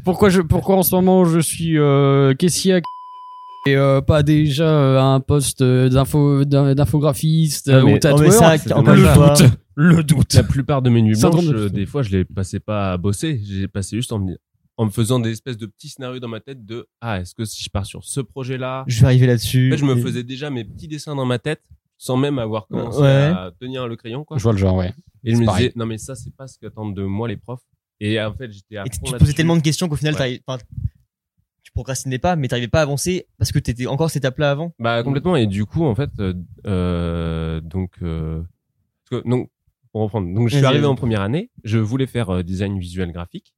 pourquoi 0.03 0.29
je, 0.29 0.41
pourquoi 0.41 0.77
en 0.77 0.83
ce 0.83 0.95
moment 0.95 1.25
je 1.25 1.39
suis 1.39 1.77
euh, 1.77 2.33
caissier 2.33 2.81
et 3.67 3.75
euh, 3.75 4.01
pas 4.01 4.23
déjà 4.23 4.67
euh, 4.69 4.99
un 5.01 5.19
poste 5.19 5.61
euh, 5.61 5.89
d'info 5.89 6.45
d'infographiste 6.45 7.67
ou 7.69 7.97
tatoueur 7.97 8.31
ça, 8.31 8.55
le 8.55 9.37
doute 9.37 9.51
le 9.75 10.03
doute 10.03 10.33
La 10.33 10.43
plupart 10.43 10.81
de 10.81 10.89
mes 10.89 11.01
nuits 11.01 11.19
blanches, 11.19 11.71
des 11.71 11.85
fois, 11.85 12.01
je 12.03 12.09
les 12.11 12.25
passais 12.25 12.59
pas 12.59 12.91
à 12.93 12.97
bosser. 12.97 13.39
J'ai 13.45 13.67
passé 13.69 13.95
juste 13.95 14.11
en 14.11 14.19
me, 14.19 14.37
en 14.79 14.85
me 14.85 14.91
faisant 14.91 15.19
des 15.19 15.31
espèces 15.31 15.57
de 15.57 15.65
petits 15.65 15.89
scénarios 15.89 16.19
dans 16.21 16.29
ma 16.29 16.39
tête 16.39 16.65
de 16.65 16.87
ah 17.01 17.19
est-ce 17.19 17.35
que 17.35 17.43
si 17.43 17.61
je 17.61 17.69
pars 17.69 17.85
sur 17.85 18.03
ce 18.05 18.21
projet-là, 18.21 18.85
Je 18.87 19.01
vais 19.01 19.07
arriver 19.07 19.27
là-dessus. 19.27 19.67
en 19.67 19.71
fait, 19.71 19.77
je 19.77 19.85
me 19.85 19.95
faisais 19.97 20.23
déjà 20.23 20.49
mes 20.49 20.63
petits 20.63 20.87
dessins 20.87 21.15
dans 21.15 21.25
ma 21.25 21.37
tête 21.37 21.61
sans 21.97 22.15
même 22.15 22.39
avoir 22.39 22.65
commencé 22.67 23.01
Ouais. 23.01 23.07
à 23.07 23.51
tenir 23.59 23.87
le 23.89 23.97
crayon 23.97 24.23
quoi. 24.23 24.37
je 24.37 24.43
vois 24.43 24.53
le 24.53 24.57
genre 24.57 24.77
ouais 24.77 24.93
Et 25.25 25.35
je 25.35 25.41
me 25.41 25.45
pareil. 25.45 25.65
disais, 25.67 25.73
non, 25.75 25.85
mais 25.85 25.97
ça, 25.97 26.15
c'est 26.15 26.33
pas 26.33 26.47
ce 26.47 26.57
qu'attendent 26.57 26.95
de 26.95 27.03
moi 27.03 27.27
les 27.27 27.35
profs. 27.35 27.59
Et 27.99 28.21
en 28.21 28.33
fait, 28.33 28.49
j'étais 28.53 28.77
à 28.77 28.85
Et 28.85 28.89
tu 28.89 28.99
te 28.99 29.17
posais 29.17 29.33
tellement 29.33 29.57
de 29.57 29.61
questions 29.61 29.89
qu'au 29.89 29.97
final, 29.97 30.13
Ouais. 30.13 30.17
t'arrives- 30.17 30.41
enfin, 30.47 30.63
tu 31.61 31.71
procrastinais 31.73 32.17
pas, 32.19 32.37
mais 32.37 32.47
t'arrivais 32.47 32.69
pas 32.69 32.79
à 32.79 32.83
avancer 32.83 33.27
parce 33.37 33.51
que 33.51 33.59
t'étais 33.59 33.85
encore 33.85 34.09
cette 34.09 34.23
étape-là 34.23 34.51
avant. 34.51 34.73
Bah, 34.79 35.03
complètement. 35.03 35.35
Et 35.35 35.45
du 35.45 35.65
coup, 35.65 35.83
en 35.83 35.93
fait, 35.93 36.09
euh, 36.19 36.33
euh, 36.65 37.59
donc, 37.59 37.91
euh, 38.01 38.41
parce 39.09 39.21
que, 39.21 39.27
donc, 39.29 39.49
pour 39.91 40.01
reprendre. 40.03 40.33
Donc, 40.33 40.47
je 40.47 40.55
suis 40.55 40.65
arrivé 40.65 40.85
en 40.85 40.95
première 40.95 41.19
année. 41.21 41.49
Je 41.65 41.77
voulais 41.79 42.07
faire 42.07 42.29
euh, 42.29 42.43
design 42.43 42.79
visuel 42.79 43.11
graphique. 43.11 43.53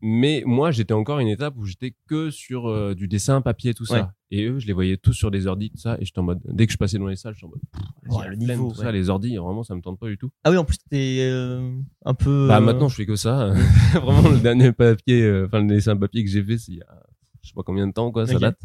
Mais 0.00 0.42
moi, 0.46 0.70
j'étais 0.70 0.94
encore 0.94 1.18
une 1.18 1.28
étape 1.28 1.54
où 1.56 1.64
j'étais 1.64 1.94
que 2.06 2.30
sur 2.30 2.68
euh, 2.68 2.94
du 2.94 3.08
dessin, 3.08 3.40
papier, 3.40 3.74
tout 3.74 3.82
Ouais. 3.90 3.98
ça. 4.00 4.12
Et 4.30 4.44
eux, 4.44 4.58
je 4.58 4.66
les 4.66 4.72
voyais 4.72 4.96
tous 4.96 5.12
sur 5.12 5.30
des 5.30 5.46
ordis, 5.46 5.70
tout 5.70 5.78
ça. 5.78 5.96
Et 6.00 6.04
j'étais 6.04 6.18
en 6.18 6.22
mode, 6.22 6.40
dès 6.44 6.66
que 6.66 6.72
je 6.72 6.78
passais 6.78 6.98
dans 6.98 7.06
les 7.06 7.16
salles, 7.16 7.32
je 7.34 7.38
suis 7.38 7.46
en 7.46 7.50
mode, 7.50 7.60
pff, 7.72 7.82
la 8.22 8.28
le 8.28 8.36
flemme, 8.36 8.58
niveau, 8.60 8.72
tout 8.72 8.78
ouais. 8.78 8.84
ça, 8.84 8.92
les 8.92 9.10
ordis, 9.10 9.36
vraiment, 9.36 9.62
ça 9.64 9.74
me 9.74 9.80
tente 9.80 9.98
pas 9.98 10.06
du 10.06 10.16
tout. 10.18 10.30
Ah 10.44 10.50
oui, 10.50 10.56
en 10.56 10.64
plus, 10.64 10.78
t'es 10.90 11.18
euh, 11.22 11.72
un 12.04 12.14
peu. 12.14 12.46
Bah 12.46 12.58
euh, 12.58 12.60
maintenant 12.60 12.88
je 12.88 12.94
fais 12.94 13.06
que 13.06 13.16
ça. 13.16 13.52
Vraiment 13.94 14.28
le 14.28 14.38
dernier 14.38 14.72
papier, 14.72 15.22
euh, 15.22 15.46
enfin 15.46 15.60
le 15.60 15.66
dessin 15.68 15.96
papier 15.96 16.22
que 16.24 16.30
j'ai 16.30 16.44
fait, 16.44 16.58
c'est 16.58 16.72
il 16.72 16.78
y 16.78 16.82
a 16.82 17.02
je 17.42 17.48
sais 17.48 17.54
pas 17.54 17.62
combien 17.62 17.86
de 17.86 17.92
temps 17.92 18.10
quoi, 18.12 18.26
ça 18.26 18.38
date. 18.38 18.60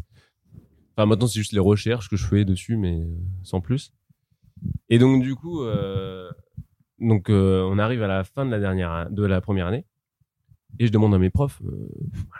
Enfin 0.96 1.06
maintenant 1.06 1.26
c'est 1.26 1.38
juste 1.40 1.52
les 1.52 1.58
recherches 1.60 2.08
que 2.08 2.16
je 2.16 2.26
fais 2.26 2.44
dessus, 2.44 2.76
mais 2.76 3.00
euh, 3.00 3.06
sans 3.42 3.60
plus. 3.60 3.92
Et 4.90 4.98
donc 4.98 5.22
du 5.22 5.34
coup, 5.34 5.62
euh, 5.62 6.30
donc 7.00 7.30
euh, 7.30 7.62
on 7.70 7.78
arrive 7.78 8.02
à 8.02 8.06
la 8.06 8.22
fin 8.24 8.44
de 8.44 8.50
la 8.50 8.60
dernière, 8.60 9.08
de 9.10 9.24
la 9.24 9.40
première 9.40 9.66
année, 9.66 9.86
et 10.78 10.86
je 10.86 10.92
demande 10.92 11.14
à 11.14 11.18
mes 11.18 11.30
profs, 11.30 11.60
euh, 11.64 11.88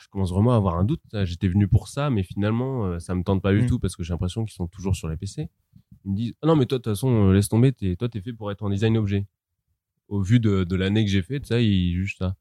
je 0.01 0.09
commence 0.09 0.33
vraiment 0.33 0.53
à 0.53 0.57
avoir 0.57 0.77
un 0.77 0.85
doute. 0.85 1.01
J'étais 1.25 1.49
venu 1.49 1.69
pour 1.69 1.89
ça, 1.89 2.11
mais 2.11 2.23
finalement 2.23 2.85
euh, 2.87 2.99
ça 2.99 3.15
me 3.15 3.23
tente 3.23 3.43
pas 3.43 3.53
du 3.53 3.63
Mm. 3.63 3.67
tout 3.67 3.79
parce 3.79 3.95
que 3.97 4.03
j'ai 4.03 4.13
l'impression 4.13 4.45
qu'ils 4.45 4.55
sont 4.55 4.67
toujours 4.67 4.97
sur 4.97 5.09
les 5.09 5.17
PC. 5.17 5.49
Ils 6.05 6.11
me 6.11 6.17
disent, 6.17 6.35
ah 6.43 6.47
non 6.49 6.57
mais 6.57 6.67
toi 6.67 6.79
de 6.79 6.83
toute 6.83 6.93
façon 6.93 7.29
euh, 7.29 7.33
laisse 7.33 7.49
tomber, 7.49 7.73
t'es, 7.73 7.97
toi 7.97 8.09
t'es 8.09 8.21
fait 8.21 8.33
pour 8.33 8.51
être 8.51 8.63
en 8.63 8.71
design 8.71 8.97
objet. 8.99 9.27
Au 10.09 10.21
vu 10.21 10.41
de, 10.41 10.65
de 10.65 10.77
l'année 10.77 11.05
que 11.05 11.11
j'ai 11.11 11.23
fait, 11.23 11.45
ça, 11.47 11.61
il 11.61 11.95
juste 11.95 12.19
ça. 12.19 12.35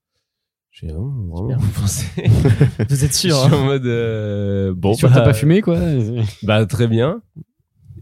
Je 0.71 0.87
fais, 0.87 0.93
oh, 0.93 1.11
vraiment, 1.29 1.57
vous 1.57 1.81
pensez 1.81 2.07
Vous 2.89 3.05
êtes 3.05 3.13
sûr, 3.13 3.35
Je 3.35 3.41
suis 3.45 3.55
hein 3.55 3.57
en 3.57 3.65
mode, 3.65 3.85
euh, 3.85 4.73
bon, 4.75 4.95
sûr 4.95 5.07
bah, 5.09 5.15
t'as 5.15 5.23
pas 5.23 5.33
fumé 5.33 5.61
quoi 5.61 5.79
bah 6.43 6.65
très 6.65 6.87
bien. 6.87 7.21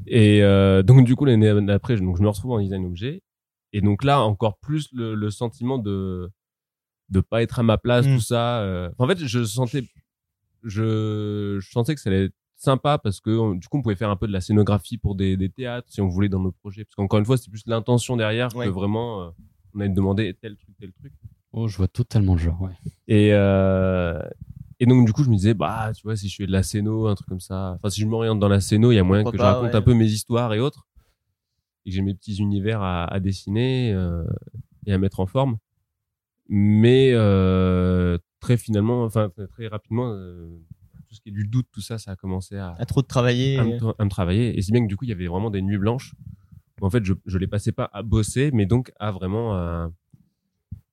Et 0.07 0.41
euh, 0.41 0.81
donc 0.83 1.05
du 1.05 1.15
coup 1.15 1.25
l'année 1.25 1.53
d'après, 1.65 1.97
donc 1.97 2.17
je 2.17 2.23
me 2.23 2.29
retrouve 2.29 2.51
en 2.51 2.59
design 2.61 2.85
objet. 2.85 3.21
Et 3.73 3.81
donc 3.81 4.03
là 4.03 4.21
encore 4.21 4.57
plus 4.57 4.89
le, 4.93 5.15
le 5.15 5.29
sentiment 5.29 5.77
de 5.77 6.29
de 7.11 7.19
pas 7.21 7.43
être 7.43 7.59
à 7.59 7.63
ma 7.63 7.77
place, 7.77 8.07
Mm. 8.07 8.15
tout 8.15 8.21
ça. 8.21 8.59
euh. 8.61 8.89
En 8.97 9.05
fait, 9.07 9.19
je 9.19 9.43
sentais, 9.43 9.83
je, 10.63 11.59
je 11.61 11.69
sentais 11.71 11.95
que 11.95 12.01
ça 12.01 12.09
allait 12.09 12.25
être 12.25 12.35
sympa 12.55 12.97
parce 12.99 13.19
que 13.19 13.31
on- 13.31 13.55
du 13.55 13.67
coup 13.67 13.77
on 13.79 13.81
pouvait 13.81 13.95
faire 13.95 14.09
un 14.11 14.15
peu 14.15 14.27
de 14.27 14.31
la 14.33 14.39
scénographie 14.41 14.97
pour 14.99 15.15
des, 15.15 15.35
des 15.35 15.49
théâtres 15.49 15.87
si 15.89 15.99
on 16.01 16.07
voulait 16.07 16.29
dans 16.29 16.39
nos 16.39 16.51
projets. 16.51 16.83
Parce 16.85 16.95
qu'encore 16.95 17.19
une 17.19 17.25
fois, 17.25 17.37
c'est 17.37 17.49
plus 17.49 17.63
l'intention 17.65 18.15
derrière 18.17 18.55
Ouais. 18.55 18.65
que 18.65 18.71
vraiment 18.71 19.23
euh, 19.23 19.29
on 19.73 19.79
allait 19.79 19.89
demander 19.89 20.33
tel 20.39 20.55
truc, 20.57 20.75
tel 20.79 20.91
truc. 20.93 21.11
oh 21.53 21.67
je 21.67 21.77
vois 21.77 21.87
totalement 21.87 22.33
le 22.35 22.39
genre 22.39 22.61
ouais 22.61 22.71
Et, 23.07 23.29
euh, 23.33 24.21
et 24.79 24.85
donc, 24.85 25.05
du 25.05 25.13
coup, 25.13 25.23
je 25.23 25.29
me 25.29 25.35
disais, 25.35 25.53
bah, 25.53 25.91
tu 25.95 26.01
vois, 26.03 26.15
si 26.15 26.27
je 26.27 26.35
fais 26.35 26.47
de 26.47 26.51
la 26.51 26.63
scéno, 26.63 27.05
un 27.07 27.13
truc 27.15 27.27
comme 27.27 27.39
ça, 27.39 27.73
enfin, 27.77 27.89
si 27.91 28.01
je 28.01 28.07
m'oriente 28.07 28.39
dans 28.39 28.47
la 28.49 28.59
scéno, 28.61 28.91
il 28.91 28.95
y 28.95 28.99
a 28.99 29.03
moyen 29.03 29.23
que 29.23 29.29
pas, 29.29 29.37
je 29.37 29.41
raconte 29.43 29.69
ouais. 29.71 29.75
un 29.75 29.81
peu 29.83 29.93
mes 29.93 30.07
histoires 30.07 30.53
et 30.55 30.59
autres. 30.59 30.87
Et 31.85 31.89
que 31.91 31.95
j'ai 31.95 32.01
mes 32.01 32.13
petits 32.15 32.37
univers 32.37 32.81
à, 32.81 33.05
à 33.05 33.19
dessiner 33.19 33.91
euh, 33.93 34.23
et 34.87 34.93
à 34.93 34.97
mettre 34.97 35.19
en 35.19 35.25
forme. 35.27 35.57
Mais 36.53 37.11
euh, 37.13 38.17
très 38.41 38.57
finalement, 38.57 39.03
enfin, 39.05 39.31
très 39.53 39.67
rapidement, 39.67 40.11
euh, 40.11 40.49
tout 41.07 41.15
ce 41.15 41.21
qui 41.21 41.29
est 41.29 41.31
du 41.31 41.45
doute, 41.45 41.67
tout 41.71 41.79
ça, 41.81 41.97
ça 41.97 42.11
a 42.11 42.15
commencé 42.17 42.57
à, 42.57 42.75
À 42.77 42.85
trop 42.85 43.01
de 43.01 43.07
travailler. 43.07 43.57
à, 43.57 43.63
me, 43.63 43.77
à 43.97 44.03
me 44.03 44.09
travailler. 44.09 44.57
Et 44.57 44.61
c'est 44.61 44.73
bien 44.73 44.81
que 44.83 44.87
du 44.89 44.97
coup, 44.97 45.05
il 45.05 45.09
y 45.09 45.13
avait 45.13 45.27
vraiment 45.27 45.49
des 45.49 45.61
nuits 45.61 45.77
blanches. 45.77 46.13
où, 46.81 46.85
en 46.85 46.89
fait, 46.89 47.05
je, 47.05 47.13
je 47.25 47.37
les 47.37 47.47
passais 47.47 47.71
pas 47.71 47.89
à 47.93 48.03
bosser, 48.03 48.51
mais 48.53 48.65
donc 48.65 48.91
à 48.99 49.11
vraiment 49.11 49.55
euh, 49.55 49.87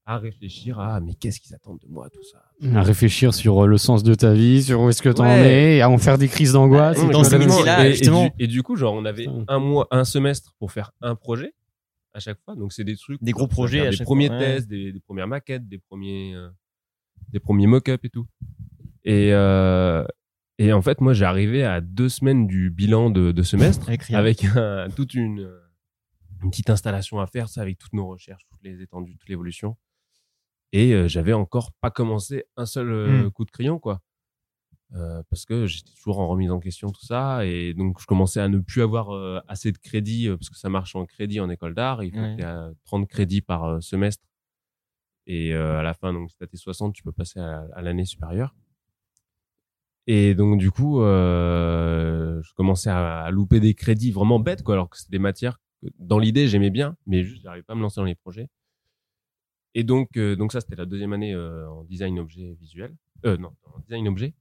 à 0.06 0.16
réfléchir 0.18 0.78
à 0.78 1.00
mais 1.00 1.12
qu'est-ce 1.14 1.40
qu'ils 1.40 1.54
attendent 1.56 1.80
de 1.80 1.88
moi, 1.88 2.08
tout 2.08 2.22
ça. 2.22 2.38
à 2.78 2.82
réfléchir 2.82 3.34
sur 3.34 3.64
euh, 3.64 3.66
le 3.66 3.78
sens 3.78 4.02
de 4.04 4.14
ta 4.14 4.32
vie 4.34 4.62
sur 4.62 4.80
où 4.80 4.88
est-ce 4.88 5.02
que 5.02 5.08
t'en 5.10 5.24
Ouais. 5.24 5.76
es 5.76 5.80
à 5.80 5.90
en 5.90 5.98
faire 5.98 6.18
des 6.18 6.28
crises 6.28 6.52
d'angoisse 6.52 6.98
Ouais, 6.98 7.04
et 7.90 7.98
et, 7.98 8.00
du, 8.08 8.30
et 8.38 8.46
du 8.46 8.62
coup, 8.62 8.76
genre, 8.76 8.94
on 8.94 9.04
avait 9.04 9.26
un 9.48 9.58
mois, 9.58 9.86
un 9.90 10.04
semestre 10.04 10.54
pour 10.60 10.70
faire 10.72 10.92
un 11.02 11.14
projet 11.16 11.52
à 12.14 12.20
chaque 12.20 12.38
fois. 12.44 12.54
Donc, 12.54 12.72
c'est 12.72 12.84
des 12.84 12.96
trucs. 12.96 13.22
Des 13.22 13.32
gros 13.32 13.46
projets 13.46 13.86
à 13.86 13.90
Des 13.90 14.04
premiers 14.04 14.28
fois, 14.28 14.38
ouais. 14.38 14.54
tests, 14.56 14.68
des, 14.68 14.92
des 14.92 15.00
premières 15.00 15.28
maquettes, 15.28 15.68
des 15.68 15.78
premiers, 15.78 16.34
euh, 16.34 16.48
des 17.30 17.40
premiers 17.40 17.66
mock-ups 17.66 18.04
et 18.04 18.10
tout. 18.10 18.26
Et, 19.04 19.32
euh, 19.32 20.04
et 20.58 20.72
en 20.72 20.82
fait, 20.82 21.00
moi, 21.00 21.12
j'ai 21.12 21.24
arrivé 21.24 21.64
à 21.64 21.80
deux 21.80 22.08
semaines 22.08 22.46
du 22.46 22.70
bilan 22.70 23.10
de, 23.10 23.32
de 23.32 23.42
semestre 23.42 23.88
Avec 23.88 24.02
rien. 24.02 24.18
avec 24.18 24.44
un- 24.44 24.88
toute 24.90 25.14
une, 25.14 25.48
une 26.42 26.50
petite 26.50 26.70
installation 26.70 27.20
à 27.20 27.26
faire, 27.26 27.48
ça, 27.48 27.62
avec 27.62 27.78
toutes 27.78 27.92
nos 27.92 28.06
recherches, 28.08 28.42
toutes 28.50 28.62
les 28.64 28.82
étendues, 28.82 29.16
toute 29.16 29.28
l'évolution. 29.28 29.76
Et 30.72 30.92
euh, 30.92 31.08
j'avais 31.08 31.32
encore 31.32 31.72
pas 31.80 31.90
commencé 31.90 32.44
un 32.56 32.66
seul 32.66 32.90
euh, 32.90 33.24
Hmm. 33.24 33.30
coup 33.30 33.44
de 33.44 33.50
crayon, 33.50 33.78
quoi. 33.78 34.02
Euh, 34.94 35.22
parce 35.28 35.44
que 35.44 35.66
j'étais 35.66 35.90
toujours 35.92 36.18
en 36.18 36.28
remise 36.28 36.50
en 36.50 36.60
question, 36.60 36.90
tout 36.90 37.04
ça. 37.04 37.44
Et 37.44 37.74
donc, 37.74 38.00
je 38.00 38.06
commençais 38.06 38.40
à 38.40 38.48
ne 38.48 38.58
plus 38.58 38.80
avoir 38.80 39.10
euh, 39.10 39.38
assez 39.46 39.70
de 39.70 39.76
crédits, 39.78 40.28
euh, 40.28 40.36
parce 40.38 40.48
que 40.48 40.56
ça 40.56 40.70
marche 40.70 40.96
en 40.96 41.04
crédit 41.04 41.40
en 41.40 41.50
école 41.50 41.74
d'art. 41.74 42.02
Il 42.02 42.10
faut 42.12 42.18
Ouais. 42.20 42.36
que 42.38 42.42
à 42.44 42.70
30 42.84 43.06
crédits 43.06 43.42
par 43.42 43.82
semestre. 43.82 44.24
Et 45.26 45.52
à 45.52 45.82
la 45.82 45.92
fin, 45.92 46.14
donc, 46.14 46.30
si 46.30 46.38
t'as 46.38 46.46
tes 46.46 46.56
60, 46.56 46.94
tu 46.94 47.02
peux 47.02 47.12
passer 47.12 47.38
à, 47.38 47.66
à 47.74 47.82
l'année 47.82 48.06
supérieure. 48.06 48.54
Et 50.06 50.34
donc, 50.34 50.58
du 50.58 50.70
coup, 50.70 51.00
je 51.02 52.54
commençais 52.54 52.88
à, 52.88 53.24
à 53.24 53.30
louper 53.30 53.60
des 53.60 53.74
crédits 53.74 54.10
vraiment 54.10 54.38
bêtes, 54.38 54.62
quoi, 54.62 54.74
alors 54.74 54.88
que 54.88 54.96
c'était 54.96 55.10
des 55.12 55.18
matières 55.18 55.58
que, 55.82 55.88
dans 55.98 56.18
l'idée, 56.18 56.48
j'aimais 56.48 56.70
bien, 56.70 56.96
mais 57.06 57.24
juste, 57.24 57.42
j'arrivais 57.42 57.62
pas 57.62 57.74
à 57.74 57.76
me 57.76 57.82
lancer 57.82 58.00
dans 58.00 58.06
les 58.06 58.14
projets. 58.14 58.48
Et 59.74 59.84
donc, 59.84 60.18
donc 60.18 60.52
ça, 60.52 60.62
c'était 60.62 60.76
la 60.76 60.86
deuxième 60.86 61.12
année 61.12 61.36
en 61.36 61.84
design 61.84 62.18
objet 62.18 62.56
visuel. 62.58 62.96
Euh, 63.26 63.36
non, 63.36 63.52
en 63.74 63.80
design 63.80 64.08
objet. 64.08 64.32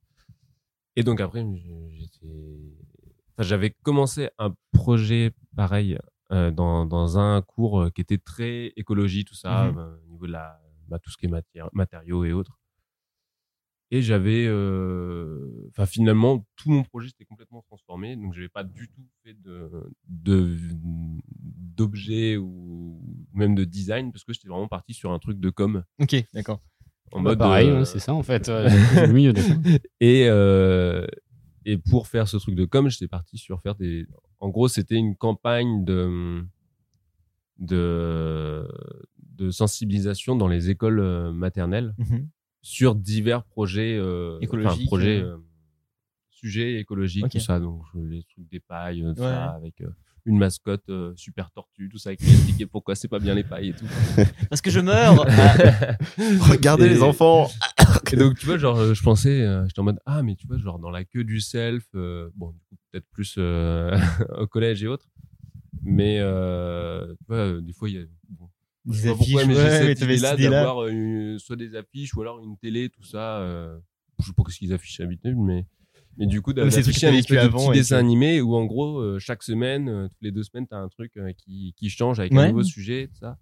Et 0.98 1.04
donc 1.04 1.22
après, 1.22 1.46
je- 1.56 2.68
j'avais 3.40 3.72
commencé 3.84 4.30
un 4.38 4.54
projet 4.74 5.32
pareil 5.56 5.98
euh, 6.32 6.52
dans, 6.52 6.86
dans 6.86 7.18
un 7.20 7.42
cours 7.42 7.84
euh, 7.84 7.90
qui 7.90 8.02
était 8.02 8.18
très 8.18 8.74
écologie, 8.76 9.24
tout 9.24 9.36
ça, 9.36 9.72
Mhm. 9.72 9.78
euh, 9.78 9.98
au 10.08 10.12
niveau 10.12 10.28
de 10.28 10.32
la, 10.34 10.60
bah, 10.88 11.00
tout 11.00 11.10
ce 11.10 11.18
qui 11.18 11.26
est 11.28 11.30
matière, 11.30 11.70
matériaux 11.74 12.26
et 12.26 12.34
autres. 12.34 12.60
Et 13.90 14.02
j'avais, 14.02 14.46
euh, 14.48 15.66
enfin 15.70 15.86
finalement, 15.86 16.46
tout 16.58 16.70
mon 16.70 16.84
projet 16.84 17.08
s'était 17.08 17.24
complètement 17.24 17.62
transformé, 17.62 18.18
donc 18.18 18.34
j'avais 18.34 18.50
pas 18.50 18.66
du 18.66 18.90
tout 18.90 19.08
fait 19.24 19.34
de, 19.34 19.72
de 20.10 20.58
d'objets 21.40 22.36
ou 22.36 23.02
même 23.34 23.56
de 23.56 23.64
design 23.64 24.12
parce 24.12 24.26
que 24.26 24.34
j'étais 24.34 24.50
vraiment 24.50 24.68
parti 24.68 24.94
sur 24.94 25.12
un 25.14 25.20
truc 25.20 25.40
de 25.40 25.50
com 25.50 25.84
Ok, 26.00 26.16
d'accord. 26.34 26.60
En 27.12 27.22
Bah, 27.22 27.30
mode 27.32 27.40
pareil 27.40 27.70
euh, 27.70 27.80
ouais, 27.80 27.86
c'est 27.86 28.00
ça 28.00 28.14
en 28.14 28.24
fait 28.24 28.50
milieu 29.14 29.34
des 29.34 29.42
et 30.00 30.28
euh, 30.30 31.06
et 31.66 31.78
pour 31.78 32.08
faire 32.08 32.28
ce 32.28 32.38
truc 32.38 32.56
de 32.56 32.66
com 32.66 32.90
j'étais 32.90 33.08
parti 33.08 33.38
sur 33.38 33.62
faire 33.62 33.76
des 33.76 34.06
en 34.40 34.50
gros 34.50 34.68
c'était 34.68 34.96
une 34.96 35.16
campagne 35.16 35.84
de 35.86 36.44
de 37.60 38.68
de 39.36 39.52
sensibilisation 39.52 40.36
dans 40.36 40.48
les 40.48 40.70
écoles 40.70 41.00
euh, 41.00 41.32
maternelles 41.32 41.94
Mhm. 41.98 42.28
sur 42.62 42.96
divers 42.96 43.44
projets 43.44 43.96
euh, 43.98 44.40
Écologiques, 44.42 44.88
projets 44.88 45.22
euh. 45.22 45.38
sujets 46.32 46.80
écologiques, 46.80 47.30
tout 47.30 47.40
ça. 47.40 47.60
Donc, 47.60 47.82
les 47.96 48.24
trucs 48.24 48.48
des 48.50 48.60
pailles, 48.60 49.02
tout 49.02 49.08
Ouais. 49.22 49.28
ça, 49.28 49.50
avec 49.52 49.82
euh, 49.82 49.90
une 50.28 50.38
mascotte 50.38 50.88
euh, 50.90 51.14
super 51.16 51.50
tortue, 51.52 51.90
tout 51.90 51.98
ça, 51.98 52.16
qui 52.16 52.26
m'expliquait 52.26 52.66
pourquoi 52.68 52.94
c'est 52.96 53.08
pas 53.08 53.18
bien 53.20 53.34
les 53.34 53.44
pailles 53.44 53.70
et 53.70 53.74
tout. 53.74 53.86
Parce 54.50 54.62
que 54.62 54.70
je 54.70 54.80
meurs. 54.80 55.26
Ah, 56.20 56.38
Regardez 56.52 56.86
Et- 56.86 56.90
les 56.90 57.02
enfants. 57.02 57.50
Et 58.12 58.16
donc, 58.18 58.38
tu 58.38 58.46
vois, 58.46 58.58
genre, 58.58 58.78
euh, 58.78 58.94
je 58.94 59.02
pensais, 59.02 59.42
euh, 59.42 59.66
j'étais 59.68 59.80
en 59.80 59.84
mode, 59.84 60.00
ah, 60.06 60.22
mais 60.24 60.36
tu 60.36 60.46
vois, 60.48 60.58
genre, 60.58 60.78
dans 60.80 60.90
la 60.92 61.04
queue 61.06 61.24
du 61.24 61.40
self, 61.40 61.86
euh, 61.96 62.30
bon, 62.36 62.52
du 62.52 62.60
coup, 62.70 62.76
peut-être 62.92 63.08
plus 63.12 63.36
euh, 63.38 63.98
au 64.38 64.46
collège 64.48 64.84
et 64.84 64.88
autres. 64.88 65.08
Mais, 65.84 66.18
euh, 66.20 67.08
tu 67.20 67.26
vois, 67.28 67.38
euh, 67.38 67.62
des 67.62 67.74
fois, 67.74 67.90
il 67.90 67.96
y 67.96 68.00
a, 68.00 68.06
bon, 68.30 68.50
je 68.90 68.94
sais 68.94 69.04
Des 69.04 69.10
pourquoi, 69.16 69.42
affiches, 69.42 69.48
mais 69.48 69.56
ouais, 69.56 69.70
j'ai 69.88 69.96
cette 69.96 70.02
idée-là 70.02 70.36
d'avoir 70.36 70.88
soit 71.40 71.56
des 71.56 71.76
affiches 71.76 72.14
ou 72.16 72.22
alors 72.22 72.40
une 72.44 72.58
télé, 72.58 72.90
tout 72.90 73.04
ça. 73.04 73.40
Euh, 73.40 73.78
je 74.20 74.26
sais 74.26 74.34
pas 74.34 74.44
ce 74.50 74.58
qu'ils 74.58 74.74
affichent 74.74 74.98
d'habitude, 75.00 75.38
mais, 75.38 75.66
mais 76.18 76.26
du 76.26 76.42
coup, 76.42 76.54
d'afficher 76.54 77.08
un 77.08 77.14
espèce 77.14 77.44
de 77.44 77.50
petit 77.50 77.70
et 77.70 77.74
dessin 77.74 77.96
que- 77.98 78.00
animé 78.02 78.42
où, 78.42 78.56
en 78.56 78.66
gros, 78.66 79.00
euh, 79.00 79.20
chaque 79.20 79.44
semaine, 79.44 79.88
euh, 79.90 80.08
toutes 80.08 80.22
les 80.22 80.32
deux 80.32 80.44
semaines, 80.44 80.68
t'as 80.68 80.78
un 80.80 80.90
truc 80.90 81.12
euh, 81.18 81.32
qui, 81.38 81.74
qui 81.78 81.90
change 81.90 82.20
avec 82.20 82.32
Ouais. 82.34 82.40
un 82.40 82.48
nouveau 82.50 82.64
sujet, 82.64 83.08
tout 83.08 83.18
ça. 83.20 83.38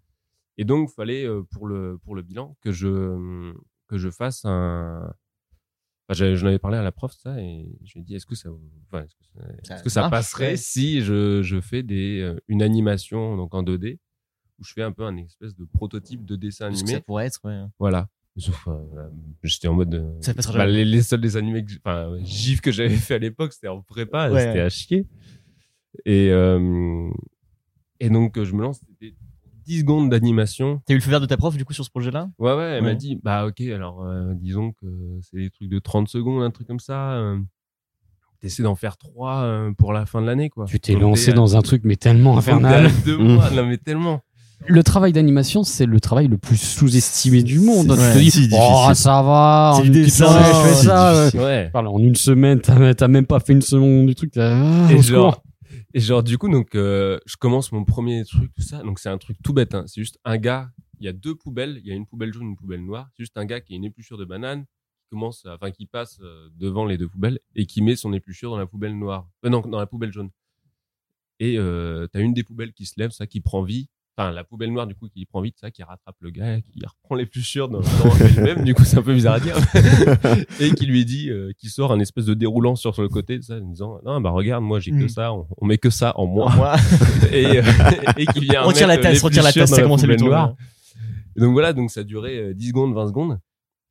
Et 0.58 0.64
donc, 0.66 0.90
fallait, 0.92 1.26
euh, 1.26 1.44
pour 1.52 1.68
le, 1.68 1.98
pour 2.04 2.16
le 2.16 2.22
bilan, 2.22 2.56
que 2.62 2.72
je, 2.72 3.54
que 3.88 3.98
je 3.98 4.10
fasse 4.10 4.46
un, 4.46 5.14
Enfin, 6.08 6.36
j'en 6.36 6.46
avais 6.48 6.60
parlé 6.60 6.78
à 6.78 6.84
la 6.84 6.92
prof 6.92 7.12
ça 7.14 7.42
et 7.42 7.68
je 7.84 7.94
lui 7.96 8.02
ai 8.02 8.04
dit 8.04 8.14
est-ce 8.16 8.28
que 8.28 8.36
ça 8.36 8.50
enfin, 8.88 9.04
est-ce 9.06 9.16
que 9.16 9.24
ça, 9.26 9.42
est-ce 9.50 9.68
Ça 9.78 9.82
que 9.82 9.90
ça 9.90 10.02
marche, 10.02 10.12
passerait 10.12 10.50
ouais. 10.52 10.56
si 10.56 11.02
je, 11.02 11.42
je 11.42 11.60
fais 11.60 11.82
des 11.82 12.20
euh, 12.22 12.40
une 12.48 12.62
animation 12.62 13.36
donc 13.36 13.56
en 13.56 13.64
2D 13.64 13.98
où 14.60 14.64
je 14.64 14.72
fais 14.74 14.84
un 14.84 14.92
peu 14.92 15.04
un 15.04 15.18
espèce 15.18 15.56
de 15.56 15.66
prototype 15.66 16.24
de 16.24 16.36
dessin 16.36 16.70
que 16.70 16.76
animé 16.76 16.92
ça 16.92 17.00
pourrait 17.02 17.26
être, 17.26 17.40
ouais. 17.44 17.60
voilà 17.80 18.08
sauf 18.38 18.68
euh, 18.68 18.74
j'étais 19.44 19.68
en 19.68 19.74
mode 19.74 19.96
euh, 19.96 20.12
Ça 20.22 20.34
passera 20.34 20.54
bah, 20.54 20.60
jamais. 20.68 20.74
les, 20.74 20.86
les 20.86 21.02
seuls 21.02 21.22
dessins 21.22 21.40
animés 21.40 21.64
que 21.66 21.72
enfin 21.84 22.12
ouais, 22.12 22.20
gif 22.24 22.62
que 22.62 22.72
j'avais 22.72 22.96
fait 22.96 23.16
à 23.16 23.20
l'époque 23.20 23.54
c'était 23.54 23.68
en 23.70 23.82
prépa 23.82 24.30
Ouais. 24.30 24.40
c'était 24.42 24.60
à 24.60 24.70
chier 24.70 25.06
et 26.06 26.30
euh, 26.32 27.10
et 28.00 28.10
donc 28.10 28.42
je 28.44 28.54
me 28.54 28.62
lance 28.62 28.82
c'était 28.88 29.16
10 29.66 29.80
secondes 29.80 30.10
d'animation 30.12 30.82
T'as 30.86 30.94
eu 30.94 30.98
le 30.98 31.02
feu 31.02 31.10
vert 31.10 31.22
de 31.22 31.26
ta 31.26 31.38
prof, 31.38 31.58
du 31.58 31.66
coup, 31.66 31.74
sur 31.74 31.84
ce 31.84 31.90
projet-là? 31.90 32.30
Ouais, 32.38 32.54
ouais, 32.56 32.64
elle 32.78 32.84
m'a 32.84 32.94
dit, 32.94 33.20
bah 33.24 33.48
ok, 33.48 33.62
alors 33.62 34.04
euh, 34.04 34.32
disons 34.36 34.74
que 34.74 34.86
c'est 35.24 35.38
des 35.38 35.50
trucs 35.50 35.70
de 35.70 35.80
30 35.80 36.08
secondes, 36.08 36.44
un 36.44 36.52
truc 36.52 36.68
comme 36.68 36.80
ça. 36.80 37.14
Euh, 37.14 37.40
T'essaies 38.42 38.62
d'en 38.62 38.76
faire 38.76 38.96
trois 38.98 39.42
euh, 39.42 39.72
pour 39.72 39.92
la 39.92 40.06
fin 40.06 40.22
de 40.22 40.28
l'année, 40.28 40.50
quoi. 40.52 40.66
Tu 40.66 40.80
t'es 40.80 40.94
lancé 40.94 41.34
dans 41.34 41.58
un 41.58 41.64
truc 41.64 41.82
mais 41.84 41.96
tellement 41.96 42.38
infernal. 42.38 42.92
deux 43.06 43.18
mois, 43.18 43.50
non 43.56 43.66
mais 43.66 43.78
tellement. 43.80 44.22
Le 44.68 44.84
travail 44.84 45.13
d'animation, 45.13 45.63
c'est 45.63 45.86
le 45.86 45.99
travail 45.99 46.28
le 46.28 46.38
plus 46.38 46.57
sous-estimé 46.57 47.43
du 47.43 47.59
monde. 47.59 47.95
C'est 47.95 48.20
tu 48.20 48.32
te 48.32 48.38
dis, 48.39 48.49
oh, 48.53 48.93
ça 48.93 49.22
va, 49.22 49.74
C'est 49.76 49.82
en 49.82 49.93
une 49.93 50.09
ça. 50.09 51.30
Ouais. 51.36 51.70
Parle, 51.72 51.88
en 51.88 51.99
une 51.99 52.16
semaine, 52.16 52.59
t'as 52.61 53.07
même 53.07 53.26
pas 53.26 53.39
fait 53.39 53.53
une 53.53 53.61
seconde 53.61 54.07
du 54.07 54.16
truc. 54.16 54.36
ah, 54.38 54.88
Et 54.91 55.01
genre, 55.01 55.43
et 55.93 55.99
genre, 55.99 56.24
du 56.24 56.38
coup, 56.38 56.49
donc, 56.49 56.76
euh, 56.76 57.20
je 57.26 57.36
commence 57.38 57.72
mon 57.72 57.86
premier 57.86 58.26
truc, 58.26 58.51
tout 58.55 58.61
ça. 58.63 58.82
Donc, 58.82 58.99
c'est 58.99 59.09
un 59.09 59.18
truc 59.18 59.38
tout 59.43 59.53
bête, 59.53 59.76
hein. 59.76 59.84
C'est 59.88 60.01
juste 60.01 60.20
un 60.26 60.38
gars, 60.38 60.70
il 60.99 61.05
y 61.05 61.09
a 61.09 61.13
deux 61.13 61.36
poubelles, 61.36 61.80
il 61.84 61.88
y 61.88 61.91
a 61.91 61.95
une 61.95 62.05
poubelle 62.05 62.34
jaune, 62.34 62.47
une 62.47 62.55
poubelle 62.57 62.84
noire. 62.84 63.07
C'est 63.16 63.24
juste 63.24 63.38
un 63.38 63.45
gars 63.45 63.61
qui 63.61 63.74
a 63.74 63.76
une 63.76 63.86
épluchure 63.86 64.18
de 64.18 64.26
banane, 64.26 64.63
qui 64.63 65.09
commence, 65.11 65.45
enfin, 65.45 65.72
qui 65.72 65.86
passe 65.86 66.18
euh, 66.22 66.49
devant 66.57 66.86
les 66.86 66.97
deux 66.97 67.07
poubelles 67.07 67.39
et 67.55 67.66
qui 67.66 67.82
met 67.82 67.95
son 67.95 68.13
épluchure 68.13 68.49
dans 68.51 68.57
la 68.57 68.66
poubelle 68.66 68.97
noire. 68.97 69.28
Euh, 69.45 69.49
non, 69.49 69.61
dans 69.61 69.80
la 69.80 69.86
poubelle 69.86 70.11
jaune. 70.11 70.32
Et, 71.39 71.57
euh, 71.59 72.07
t'as 72.11 72.20
une 72.22 72.34
des 72.34 72.43
poubelles 72.43 72.74
qui 72.74 72.86
se 72.86 72.93
lève, 72.97 73.11
ça, 73.11 73.28
qui 73.28 73.41
prend 73.41 73.61
vie. 73.63 73.88
Enfin, 74.18 74.32
la 74.32 74.45
poubelle 74.45 74.72
noire, 74.72 74.88
du 74.88 74.95
coup, 74.95 75.09
qui 75.09 75.26
prend 75.26 75.41
vie, 75.41 75.53
ça, 75.59 75.72
qui 75.72 75.84
rattrape 75.84 76.16
le 76.22 76.30
gars, 76.30 76.61
qui 76.61 76.80
reprend 76.86 77.16
l'épluchure 77.16 77.68
dans, 77.68 77.82
dans 77.82 78.16
elle-même. 78.38 78.63
Du 78.63 78.74
coup, 78.74 78.86
c'est 78.86 78.97
un 78.97 79.01
peu 79.01 79.13
bizarre 79.13 79.34
à 79.36 79.39
dire. 79.41 79.57
et 80.61 80.72
qui 80.72 80.86
lui 80.86 81.03
dit, 81.03 81.30
euh, 81.30 81.51
qui 81.57 81.68
sort 81.70 81.91
un 81.91 81.99
espèce 81.99 82.26
de 82.26 82.34
déroulant 82.34 82.76
sur 82.78 82.93
le 83.01 83.09
côté, 83.09 83.41
ça, 83.41 83.55
en 83.57 83.70
disant, 83.70 83.99
non, 84.05 84.22
bah, 84.22 84.30
regarde, 84.30 84.63
moi, 84.63 84.80
j'ai 84.80 84.91
que 84.91 85.03
Mm. 85.03 85.09
ça, 85.09 85.34
on, 85.34 85.47
on 85.57 85.66
met 85.66 85.78
que 85.78 85.89
ça 85.89 86.13
en. 86.18 86.28
Moi, 86.28 86.49
et, 87.34 87.57
euh, 87.59 87.63
et 88.18 88.26
qui 88.28 88.39
vient 88.39 88.61
retire 88.61 88.88
la 88.88 88.95
mettre 88.95 89.09
tasse, 89.09 89.22
retire 89.22 89.43
la 89.43 89.51
tasse, 89.51 89.70
dans 89.70 89.76
ça 89.76 89.82
la 89.82 89.88
commence 89.88 90.03
à 90.03 90.07
lui 90.07 90.16
poubelle 90.16 90.20
tourner. 90.30 90.36
noire. 90.36 90.55
Et 91.36 91.41
donc 91.41 91.51
voilà, 91.51 91.74
donc 91.74 91.91
ça 91.91 92.03
durait 92.05 92.38
euh, 92.38 92.53
10 92.53 92.70
secondes, 92.70 92.93
20 92.95 93.07
secondes. 93.07 93.39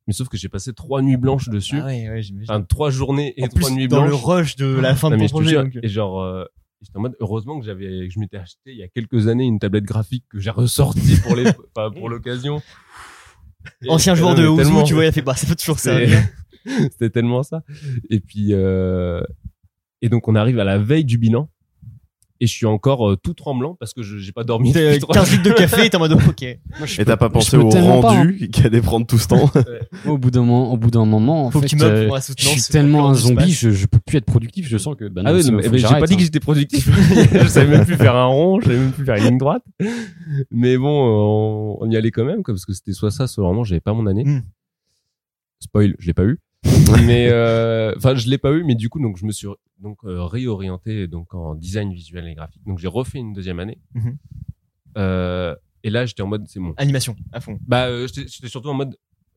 Mais 0.07 0.13
sauf 0.13 0.27
que 0.27 0.37
j'ai 0.37 0.49
passé 0.49 0.73
trois 0.73 1.01
nuits 1.03 1.17
blanches 1.17 1.49
dessus. 1.49 1.77
Ah 1.81 1.85
ouais, 1.85 2.09
ouais, 2.09 2.21
j'imagine. 2.23 2.51
Enfin, 2.51 2.61
trois 2.63 2.89
journées 2.91 3.33
et 3.37 3.43
En 3.43 3.47
trois 3.47 3.69
plus, 3.69 3.75
nuits 3.75 3.87
dans 3.87 4.01
blanches. 4.05 4.09
le 4.09 4.15
rush 4.15 4.55
de 4.55 4.65
la 4.79 4.95
fin 4.95 5.09
Non, 5.11 5.17
de 5.17 5.23
te 5.25 5.29
projet. 5.29 5.49
jure, 5.49 5.63
donc, 5.63 5.75
euh. 5.75 5.79
Et 5.83 5.87
genre, 5.87 6.21
euh, 6.21 6.45
j'étais 6.85 6.97
en 6.97 7.01
mode, 7.01 7.15
heureusement 7.19 7.59
que 7.59 7.65
j'avais, 7.65 8.07
que 8.07 8.13
je 8.13 8.19
m'étais 8.19 8.37
acheté 8.37 8.59
il 8.67 8.77
y 8.77 8.83
a 8.83 8.87
quelques 8.87 9.27
années 9.27 9.45
une 9.45 9.59
tablette 9.59 9.83
graphique 9.85 10.23
que 10.29 10.39
j'ai 10.39 10.49
ressortie 10.51 11.17
pour 11.23 11.35
les, 11.35 11.45
enfin, 11.75 11.91
pour 11.91 12.09
l'occasion. 12.09 12.61
Ancien 13.87 14.13
et 14.13 14.15
joueur 14.15 14.35
non, 14.35 14.41
de 14.41 14.47
Ouzou, 14.47 14.83
tu 14.83 14.93
vois, 14.93 15.05
il 15.05 15.07
a 15.07 15.11
fait, 15.11 15.21
bah, 15.21 15.35
ça 15.35 15.47
peut 15.47 15.55
toujours 15.55 15.79
c'est- 15.79 15.89
servir. 16.07 16.19
C'était 16.91 17.09
tellement 17.11 17.43
ça. 17.43 17.63
Et 18.09 18.19
puis, 18.19 18.49
euh, 18.53 19.21
et 20.01 20.09
donc 20.09 20.27
on 20.27 20.35
arrive 20.35 20.59
à 20.59 20.63
la 20.63 20.77
veille 20.79 21.05
du 21.05 21.17
bilan. 21.17 21.49
Et 22.41 22.47
je 22.47 22.51
suis 22.53 22.65
encore 22.65 23.11
euh, 23.11 23.15
tout 23.15 23.33
tremblant 23.33 23.75
parce 23.79 23.93
que 23.93 24.03
je 24.03 24.17
j'ai 24.17 24.33
pas 24.33 24.43
dormi. 24.43 24.73
T'as 24.73 24.81
depuis 24.87 24.99
trois 24.99 25.15
15 25.15 25.31
litres 25.31 25.43
de 25.43 25.49
café 25.57 25.85
et 25.85 25.89
t'es 25.89 25.95
en 25.95 25.99
mode, 25.99 26.11
ok. 26.13 26.45
Moi, 26.77 26.85
je 26.85 26.93
Et 26.95 26.97
peux- 26.97 27.05
t'as 27.05 27.15
pas 27.15 27.29
pensé 27.29 27.55
peux 27.55 27.63
au 27.63 27.69
tellement 27.71 28.01
pas, 28.01 28.11
hein. 28.11 28.17
rendu 28.17 28.49
qui 28.49 28.61
allait 28.61 28.81
prendre 28.81 29.07
tout 29.07 29.17
ce 29.17 29.27
temps 29.29 29.49
Au 30.05 30.17
bout 30.17 30.31
d'un 30.31 30.41
moment, 30.41 30.73
au 30.73 30.77
bout 30.77 30.91
d'un 30.91 31.05
moment, 31.05 31.45
en 31.45 31.51
Faut 31.51 31.59
que 31.61 31.67
fait, 31.67 31.69
tu 31.69 31.75
meubles 31.77 31.95
euh, 31.95 32.05
pour 32.07 32.15
la 32.15 32.19
je 32.21 32.25
soutenance. 32.25 32.51
suis 32.53 32.61
pour 32.61 32.71
tellement 32.71 33.03
le 33.03 33.07
un 33.07 33.13
zombie, 33.13 33.51
je, 33.51 33.69
je 33.71 33.85
peux 33.85 33.99
plus 34.05 34.17
être 34.17 34.25
productif. 34.25 34.67
Je 34.67 34.77
sens 34.77 34.95
que 34.97 35.07
bah 35.07 35.23
non, 35.23 35.29
Ah 35.29 35.33
oui, 35.33 35.43
c'est- 35.43 35.49
non, 35.51 35.57
mais- 35.57 35.63
faut 35.63 35.69
mais 35.69 35.75
que 35.77 35.77
j'ai 35.77 35.81
j'arrête, 35.87 35.99
pas 36.01 36.07
dit 36.07 36.13
hein. 36.13 36.17
que 36.17 36.23
j'étais 36.23 36.39
productif. 36.41 36.89
je 37.41 37.47
savais 37.47 37.77
même 37.77 37.85
plus 37.85 37.95
faire 37.95 38.15
un 38.15 38.25
rond, 38.25 38.59
je 38.59 38.65
savais 38.65 38.79
même 38.79 38.91
plus 38.91 39.05
faire 39.05 39.15
une 39.15 39.23
ligne 39.23 39.37
droite. 39.37 39.63
Mais 40.51 40.77
bon, 40.77 40.89
on, 40.89 41.77
on 41.85 41.89
y 41.89 41.95
allait 41.95 42.11
quand 42.11 42.25
même, 42.25 42.43
quoi, 42.43 42.53
parce 42.53 42.65
que 42.65 42.73
c'était 42.73 42.91
soit 42.91 43.11
ça, 43.11 43.27
soit 43.27 43.45
vraiment, 43.45 43.63
j'avais 43.63 43.79
pas 43.79 43.93
mon 43.93 44.07
année. 44.07 44.25
Hmm. 44.25 44.41
Spoil, 45.61 45.95
je 45.99 46.07
l'ai 46.07 46.13
pas 46.13 46.25
eu. 46.25 46.39
mais 47.05 47.27
euh, 47.29 47.93
enfin, 47.97 48.15
je 48.15 48.29
l'ai 48.29 48.37
pas 48.37 48.51
eu, 48.51 48.63
mais 48.63 48.75
du 48.75 48.89
coup, 48.89 48.99
donc 48.99 49.17
je 49.17 49.25
me 49.25 49.31
suis 49.31 49.47
donc 49.79 49.97
euh, 50.05 50.23
réorienté 50.23 51.07
donc 51.07 51.33
en 51.33 51.55
design 51.55 51.93
visuel 51.93 52.27
et 52.27 52.33
graphique. 52.35 52.61
Donc 52.65 52.79
j'ai 52.79 52.87
refait 52.87 53.19
une 53.19 53.33
deuxième 53.33 53.59
année. 53.59 53.79
Mhm. 53.93 54.17
Euh, 54.97 55.55
et 55.83 55.89
là, 55.89 56.05
j'étais 56.05 56.21
en 56.21 56.27
mode, 56.27 56.45
c'est 56.47 56.59
bon. 56.59 56.73
Animation, 56.77 57.15
à 57.31 57.41
fond. 57.41 57.59
Bah, 57.67 57.85
euh, 57.87 58.07
j'étais 58.07 58.27
j'étais 58.27 58.47
surtout 58.47 58.69
en 58.69 58.73
mode, 58.73 58.95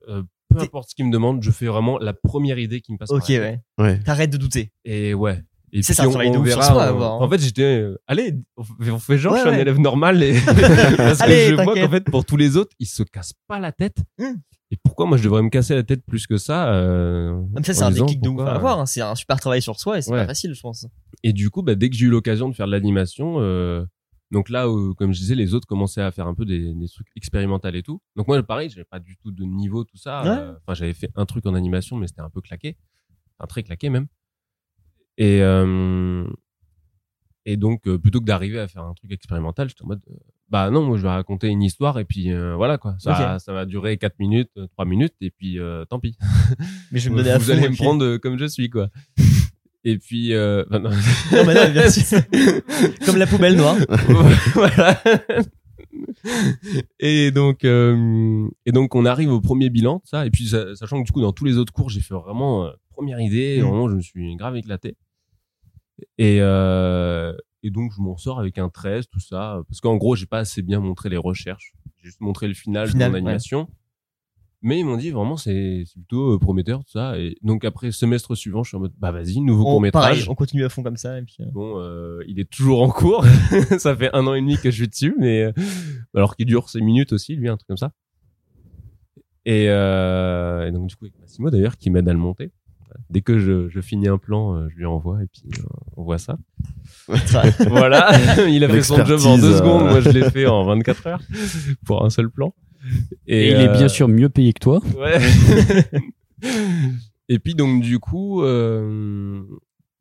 euh, 0.09 0.22
peu 0.49 0.61
importe 0.61 0.91
ce 0.91 0.95
qu'il 0.95 1.05
me 1.07 1.12
demande, 1.12 1.43
je 1.43 1.51
fais 1.51 1.66
vraiment 1.66 1.99
la 1.99 2.12
première 2.14 2.59
idée 2.59 2.81
qui 2.81 2.93
me 2.93 2.99
passe. 2.99 3.09
par 3.11 3.18
Ok, 3.18 3.29
la 3.29 3.35
tête. 3.39 3.61
ouais. 3.79 3.85
Ouais. 3.85 4.01
T'arrêtes 4.01 4.31
de 4.31 4.39
douter. 4.39 4.72
Et 4.85 5.12
ouais. 5.14 5.43
Et 5.70 5.83
C'est 5.83 5.93
puis 5.93 5.97
ça, 5.97 6.09
on, 6.09 6.12
on 6.39 6.43
verra. 6.43 6.62
soi 6.62 6.83
à 6.83 6.87
euh, 6.87 6.89
avoir, 6.89 7.12
hein. 7.20 7.24
En 7.26 7.29
fait, 7.29 7.39
j'étais, 7.41 7.62
euh, 7.62 8.01
allez, 8.07 8.35
on 8.57 8.99
fait, 8.99 9.18
genre, 9.18 9.35
Ouais, 9.35 9.41
je 9.41 9.45
suis 9.49 9.55
un 9.55 9.59
élève 9.59 9.79
normal. 9.79 10.22
Et... 10.22 10.41
Parce 10.97 11.20
Allez, 11.20 11.51
que 11.51 11.57
je 11.59 11.62
vois 11.62 11.74
qu'en 11.74 11.91
fait, 11.91 12.05
pour 12.05 12.24
tous 12.24 12.39
les 12.39 12.57
autres, 12.57 12.74
ils 12.79 12.87
se 12.87 13.03
cassent 13.03 13.35
pas 13.47 13.59
la 13.61 13.70
tête. 13.72 13.99
Hmm. 14.18 14.37
Et 14.71 14.77
pourquoi 14.77 15.07
moi 15.07 15.16
je 15.16 15.23
devrais 15.25 15.43
me 15.43 15.49
casser 15.49 15.75
la 15.75 15.83
tête 15.83 16.05
plus 16.05 16.27
que 16.27 16.37
ça 16.37 16.75
euh, 16.75 17.33
Comme 17.55 17.64
ça, 17.64 17.73
en 17.73 17.75
c'est 17.75 17.83
un 17.85 17.91
déclic 17.91 18.21
de 18.21 18.29
ouf 18.29 18.41
à 18.41 18.55
avoir. 18.55 18.79
hein. 18.81 18.87
C'est 18.87 19.01
un 19.01 19.14
super 19.14 19.41
travail 19.41 19.62
sur 19.62 19.81
soi 19.81 19.97
et 19.99 20.03
c'est 20.03 20.12
Ouais. 20.12 20.19
pas 20.21 20.27
facile, 20.27 20.53
je 20.55 20.61
pense. 20.61 20.87
Et 21.23 21.33
du 21.33 21.49
coup, 21.51 21.62
bah, 21.62 21.75
dès 21.75 21.89
que 21.89 21.97
j'ai 21.97 22.05
eu 22.07 22.11
l'occasion 22.11 22.49
de 22.51 22.55
faire 22.55 22.66
de 22.66 22.73
l'animation, 22.73 23.37
euh, 23.41 23.85
donc 24.31 24.51
là, 24.51 24.69
où, 24.71 24.95
comme 24.95 25.14
je 25.14 25.21
disais, 25.21 25.35
les 25.35 25.55
autres 25.55 25.66
commençaient 25.66 26.03
à 26.03 26.11
faire 26.11 26.27
un 26.27 26.35
peu 26.35 26.45
des, 26.45 26.75
des 26.75 26.89
trucs 26.89 27.07
expérimentaux 27.16 27.69
et 27.69 27.83
tout. 27.83 28.03
Donc 28.14 28.29
moi, 28.29 28.43
pareil, 28.43 28.69
j'avais 28.69 28.85
pas 28.85 28.99
du 28.99 29.16
tout 29.16 29.31
de 29.31 29.43
niveau, 29.45 29.85
tout 29.85 29.97
ça. 29.97 30.23
Ouais. 30.23 30.29
Euh, 30.29 30.53
Enfin, 30.66 30.75
j'avais 30.75 30.93
fait 30.93 31.11
un 31.16 31.25
truc 31.25 31.47
en 31.47 31.55
animation, 31.55 31.97
mais 31.97 32.07
c'était 32.07 32.21
un 32.21 32.29
peu 32.31 32.43
claqué, 32.43 32.77
un 33.41 33.47
très 33.47 33.62
claqué 33.62 33.89
même. 33.89 34.07
Et 35.16 35.41
euh, 35.43 36.27
et 37.47 37.57
donc, 37.57 37.89
euh, 37.89 37.97
plutôt 37.99 38.21
que 38.21 38.27
d'arriver 38.27 38.61
à 38.61 38.69
faire 38.69 38.85
un 38.85 38.93
truc 38.93 39.11
expérimental, 39.12 39.71
j'étais 39.71 39.83
en 39.83 39.87
mode, 39.89 40.03
euh, 40.11 40.14
bah 40.51 40.71
non, 40.71 40.83
moi 40.83 40.97
je 40.97 41.03
vais 41.03 41.09
raconter 41.09 41.49
une 41.49 41.63
histoire 41.63 41.99
et 41.99 42.05
puis 42.05 42.33
euh, 42.33 42.55
voilà 42.57 42.79
quoi. 42.79 42.95
Ça, 42.99 43.39
ça 43.39 43.53
va 43.53 43.67
durer 43.67 43.99
4 43.99 44.19
minutes, 44.19 44.51
3 44.73 44.85
minutes 44.85 45.15
et 45.21 45.31
puis 45.31 45.59
euh, 45.59 45.85
tant 45.85 46.01
pis. 46.01 46.17
Mais 46.93 46.99
je 46.99 47.09
vais 47.09 47.15
me 47.15 47.19
donner 47.19 47.31
à 47.33 47.39
Vous 47.39 47.51
allez 47.51 47.69
me 47.69 47.77
prendre 47.77 48.05
euh, 48.05 48.19
comme 48.19 48.39
je 48.39 48.47
suis 48.47 48.71
quoi. 48.71 48.89
Et 49.85 49.97
puis, 49.99 50.35
euh, 50.35 50.65
enfin, 50.69 50.79
non. 50.81 50.91
Non, 50.91 51.45
mais 51.47 51.55
non, 51.55 51.73
bien 51.73 51.89
sûr. 51.89 52.19
Comme 53.07 53.17
la 53.17 53.27
poubelle 53.29 53.57
noire. 53.57 53.77
voilà. 54.55 55.01
Et 56.99 57.31
donc, 57.31 57.65
euh, 57.65 58.49
et 58.67 58.73
donc, 58.73 58.95
on 58.95 59.05
arrive 59.07 59.31
au 59.31 59.41
premier 59.41 59.71
bilan, 59.71 60.03
ça. 60.05 60.27
Et 60.27 60.31
puis, 60.31 60.49
sa- 60.49 60.75
sachant 60.75 61.01
que 61.01 61.07
du 61.07 61.13
coup, 61.13 61.21
dans 61.21 61.33
tous 61.33 61.45
les 61.45 61.57
autres 61.59 61.73
cours, 61.73 61.89
j'ai 61.91 62.01
fait 62.01 62.15
vraiment 62.15 62.67
euh, 62.67 62.71
première 62.91 63.21
idée. 63.21 63.61
Mm. 63.63 63.67
Vraiment, 63.67 63.89
je 63.89 63.95
me 63.95 64.01
suis 64.03 64.37
grave 64.37 64.57
éclaté. 64.57 64.97
Et 66.19 66.39
euh, 66.41 67.33
et 67.63 67.71
donc, 67.71 67.93
je 67.97 68.01
m'en 68.01 68.17
sors 68.17 68.39
avec 68.39 68.59
un 68.59 68.69
13, 68.69 69.09
tout 69.09 69.21
ça, 69.21 69.61
parce 69.69 69.81
qu'en 69.81 69.97
gros, 69.97 70.15
j'ai 70.15 70.27
pas 70.27 70.39
assez 70.39 70.63
bien 70.63 70.81
montré 70.81 71.09
les 71.09 71.17
recherches. 71.17 71.73
J'ai 71.99 72.07
juste 72.07 72.21
montré 72.21 72.49
le 72.49 72.55
final, 72.55 72.89
Final, 72.89 73.13
de 73.13 73.19
mon 73.19 73.25
ouais. 73.25 73.31
animation. 73.31 73.69
Mais 74.61 74.81
ils 74.81 74.85
m'ont 74.85 74.97
dit 74.97 75.11
vraiment 75.11 75.37
c'est 75.37 75.85
plutôt 75.95 76.35
euh, 76.35 76.39
prometteur 76.41 76.81
tout 76.81 76.91
ça 76.91 77.17
et 77.17 77.37
donc 77.43 77.65
après 77.65 77.93
semestre 77.93 78.35
suivant 78.35 78.65
je 78.65 78.71
suis 78.71 78.77
en 78.77 78.81
mode 78.81 78.93
bah 78.99 79.13
vas-y 79.13 79.41
nouveau 79.41 79.63
court 79.63 79.77
On, 79.77 79.91
pareil, 79.93 80.11
métrage 80.17 80.29
on 80.29 80.35
continue 80.35 80.65
à 80.65 80.69
fond 80.69 80.83
comme 80.83 80.97
ça. 80.97 81.17
Et 81.17 81.23
puis, 81.23 81.37
euh, 81.41 81.47
Bon, 81.53 81.79
euh, 81.79 82.25
il 82.27 82.41
est 82.41 82.51
toujours 82.51 82.83
en 82.83 82.89
cours. 82.89 83.25
ça 83.79 83.95
fait 83.95 84.11
un 84.15 84.27
an 84.27 84.35
et 84.35 84.41
demi 84.41 84.57
que 84.57 84.73
je 84.73 84.77
suis 84.77 84.89
dessus, 84.89 85.15
mais 85.17 85.45
euh, 85.45 85.53
alors 86.13 86.35
qu'il 86.35 86.47
dure 86.47 86.69
6 86.69 86.83
minutes 86.83 87.13
aussi, 87.13 87.37
lui, 87.37 87.49
un 87.49 87.57
truc 87.57 87.69
comme 87.69 87.77
ça. 87.77 87.93
Et, 89.45 89.67
euh, 89.69 90.67
et 90.67 90.73
donc 90.73 90.89
du 90.89 90.97
coup 90.97 91.05
avec 91.05 91.19
Massimo 91.21 91.51
d'ailleurs 91.51 91.77
qui 91.77 91.91
m'aide 91.91 92.09
à 92.09 92.13
le 92.13 92.19
monter. 92.19 92.51
Dès 93.11 93.20
que 93.22 93.39
je, 93.39 93.68
je 93.68 93.80
finis 93.80 94.09
un 94.09 94.18
plan, 94.18 94.55
euh, 94.57 94.68
je 94.70 94.76
lui 94.76 94.86
envoie 94.86 95.22
et 95.22 95.26
puis 95.26 95.43
euh, 95.59 95.62
on 95.97 96.05
voit 96.05 96.18
ça. 96.18 96.36
voilà, 97.68 98.11
il 98.49 98.62
a 98.64 98.68
fait 98.68 98.82
son 98.82 98.97
job 99.05 99.20
en 99.26 99.36
deux 99.39 99.49
L'expertise, 99.49 99.59
secondes, 99.59 99.82
euh. 99.82 99.91
moi 99.91 100.01
je 100.01 100.11
l'ai 100.11 100.30
fait 100.30 100.47
en 100.47 100.64
24 100.64 101.07
heures 101.07 101.22
pour 101.84 102.05
un 102.05 102.11
seul 102.11 102.30
plan. 102.30 102.55
Et 103.26 103.51
il 103.51 103.57
est 103.57 103.68
euh, 103.68 103.72
bien 103.76 103.89
sûr 103.89 104.09
mieux 104.09 104.28
payé 104.28 104.53
que 104.53 104.61
toi. 104.61 104.80
Ouais. 104.97 105.18
Et 107.28 107.39
puis 107.39 107.55
donc 107.55 107.82
du 107.82 107.99
coup, 107.99 108.43
euh, 108.43 109.43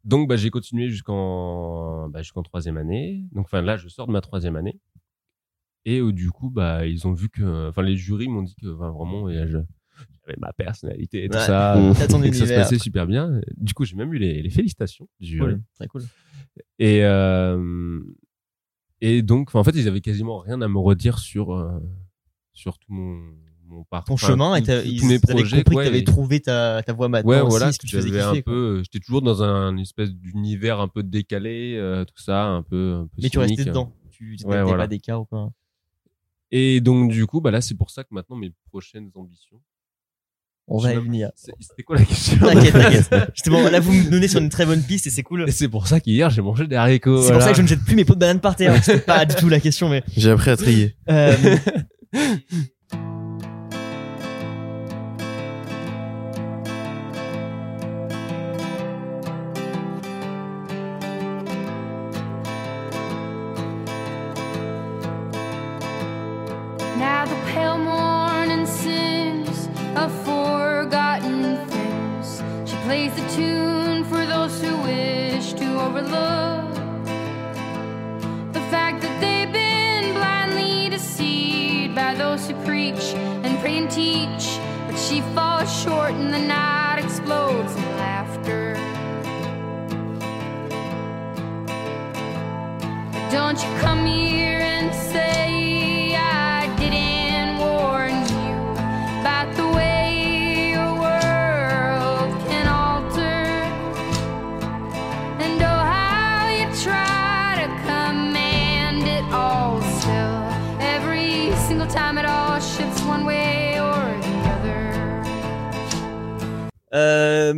donc 0.06 0.30
bah, 0.30 0.36
j'ai 0.38 0.50
continué 0.50 0.90
jusqu'en 0.90 2.08
bah, 2.10 2.22
jusqu'en 2.22 2.44
troisième 2.44 2.78
année. 2.78 3.24
Donc 3.34 3.46
enfin 3.48 3.62
là, 3.62 3.78
je 3.78 3.88
sors 3.90 4.08
de 4.08 4.12
ma 4.14 4.22
troisième 4.22 4.56
année. 4.56 4.80
Et 5.86 6.00
euh, 6.00 6.12
du 6.14 6.32
coup, 6.32 6.50
bah 6.50 6.86
ils 6.86 7.08
ont 7.08 7.14
vu 7.14 7.30
que, 7.30 7.70
enfin 7.70 7.82
les 7.82 7.96
jurys 7.98 8.28
m'ont 8.28 8.44
dit 8.44 8.56
que 8.62 8.68
vraiment, 8.68 9.30
et, 9.30 9.48
je- 9.48 9.58
j'avais 9.58 9.66
ma 10.38 10.52
personnalité 10.54 11.24
et 11.26 11.30
tout 11.30 11.38
Ouais. 11.38 11.44
ça. 11.46 11.80
T'as 11.98 12.08
ton 12.08 12.22
et 12.24 12.30
que 12.30 12.36
ça 12.36 12.46
se 12.48 12.54
passait 12.54 12.80
super 12.80 13.08
bien. 13.08 13.40
Du 13.56 13.74
coup, 13.74 13.86
j'ai 13.86 13.96
même 13.96 14.14
eu 14.14 14.18
les, 14.18 14.42
les 14.42 14.50
félicitations 14.50 15.08
du. 15.20 15.40
Cool, 15.40 15.62
très 15.76 15.88
cool. 15.88 16.04
Et 16.80 17.04
euh, 17.06 18.02
et 19.02 19.22
donc, 19.22 19.54
en 19.56 19.64
fait, 19.64 19.72
ils 19.76 19.88
avaient 19.88 20.02
quasiment 20.02 20.40
rien 20.40 20.62
à 20.62 20.68
me 20.68 20.78
redire 20.80 21.20
sur 21.20 21.54
euh, 21.54 21.80
sur 22.54 22.78
tout 22.80 22.92
mon 22.92 23.20
mon 23.70 23.84
parcours, 23.84 24.18
Ton 24.18 24.28
chemin, 24.28 24.56
et 24.56 24.60
ils 24.86 25.00
tous 25.02 25.08
mes 25.08 25.16
avaient 25.16 25.20
projets, 25.20 25.58
compris 25.58 25.74
quoi, 25.76 25.84
que 25.84 25.88
t'avais 25.90 26.00
et- 26.00 26.04
trouvé 26.06 26.40
ta, 26.40 26.82
ta 26.84 26.94
voie 26.94 27.10
maintenant 27.10 27.30
Ouais, 27.30 27.42
aussi, 27.42 27.50
voilà, 27.50 27.72
ce 27.74 27.78
que 27.80 28.18
un 28.22 28.32
quoi. 28.36 28.42
peu, 28.44 28.82
j'étais 28.82 29.00
toujours 29.00 29.22
dans 29.22 29.44
un 29.44 29.76
espèce 29.76 30.10
d'univers 30.14 30.80
un 30.80 30.88
peu 30.88 31.04
décalé, 31.04 31.76
euh, 31.76 32.06
tout 32.06 32.18
ça, 32.18 32.46
un 32.46 32.64
peu, 32.64 32.94
un 32.94 33.08
peu 33.08 33.22
Mais 33.22 33.30
tu 33.30 33.40
restais 33.40 33.66
dedans. 33.66 33.94
Tu 34.10 34.38
tu 34.40 34.46
Ouais, 34.46 34.64
voilà. 34.64 34.84
pas 34.84 34.88
d'écart 34.88 35.20
ou 35.20 35.26
quoi. 35.26 35.52
Et 36.50 36.80
donc, 36.80 37.12
du 37.12 37.26
coup, 37.28 37.42
bah 37.42 37.52
là, 37.52 37.60
c'est 37.60 37.76
pour 37.76 37.90
ça 37.90 38.06
que 38.06 38.14
maintenant, 38.14 38.38
mes 38.38 38.54
prochaines 38.70 39.12
ambitions. 39.16 39.60
On 40.70 40.80
va 40.80 40.94
y 40.94 40.98
venir. 40.98 41.30
c'est- 41.36 41.52
C'était 41.62 41.84
quoi 41.84 41.96
la 41.98 42.04
question? 42.04 42.38
T'inquiète, 42.40 42.74
t'inquiète. 42.74 43.10
Justement, 43.36 43.70
là, 43.70 43.80
vous 43.80 43.94
me 43.94 44.10
donnez 44.10 44.28
sur 44.28 44.42
une 44.42 44.50
très 44.50 44.66
bonne 44.66 44.82
piste 44.82 45.08
et 45.08 45.10
c'est 45.10 45.24
cool. 45.24 45.46
Et 45.48 45.52
c'est 45.52 45.70
pour 45.70 45.88
ça 45.88 46.00
qu'hier, 46.02 46.30
j'ai 46.30 46.42
mangé 46.42 46.68
des 46.68 46.76
haricots. 46.76 47.24
C'est 47.24 47.32
pour 47.34 47.42
ça 47.42 47.52
que 47.52 47.58
je 47.58 47.62
ne 47.62 47.68
jette 47.68 47.84
plus 47.86 47.96
mes 47.96 48.04
pots 48.06 48.16
de 48.16 48.20
banane 48.20 48.40
par 48.42 48.56
terre. 48.56 48.76
C'était 48.84 49.00
pas 49.00 49.26
du 49.26 49.36
tout 49.36 49.48
la 49.50 49.60
question, 49.62 49.88
mais. 49.90 50.04
J'ai 50.18 50.30
appris 50.32 50.52
à 50.52 50.58
trier. 50.58 50.96
Euh, 51.10 51.34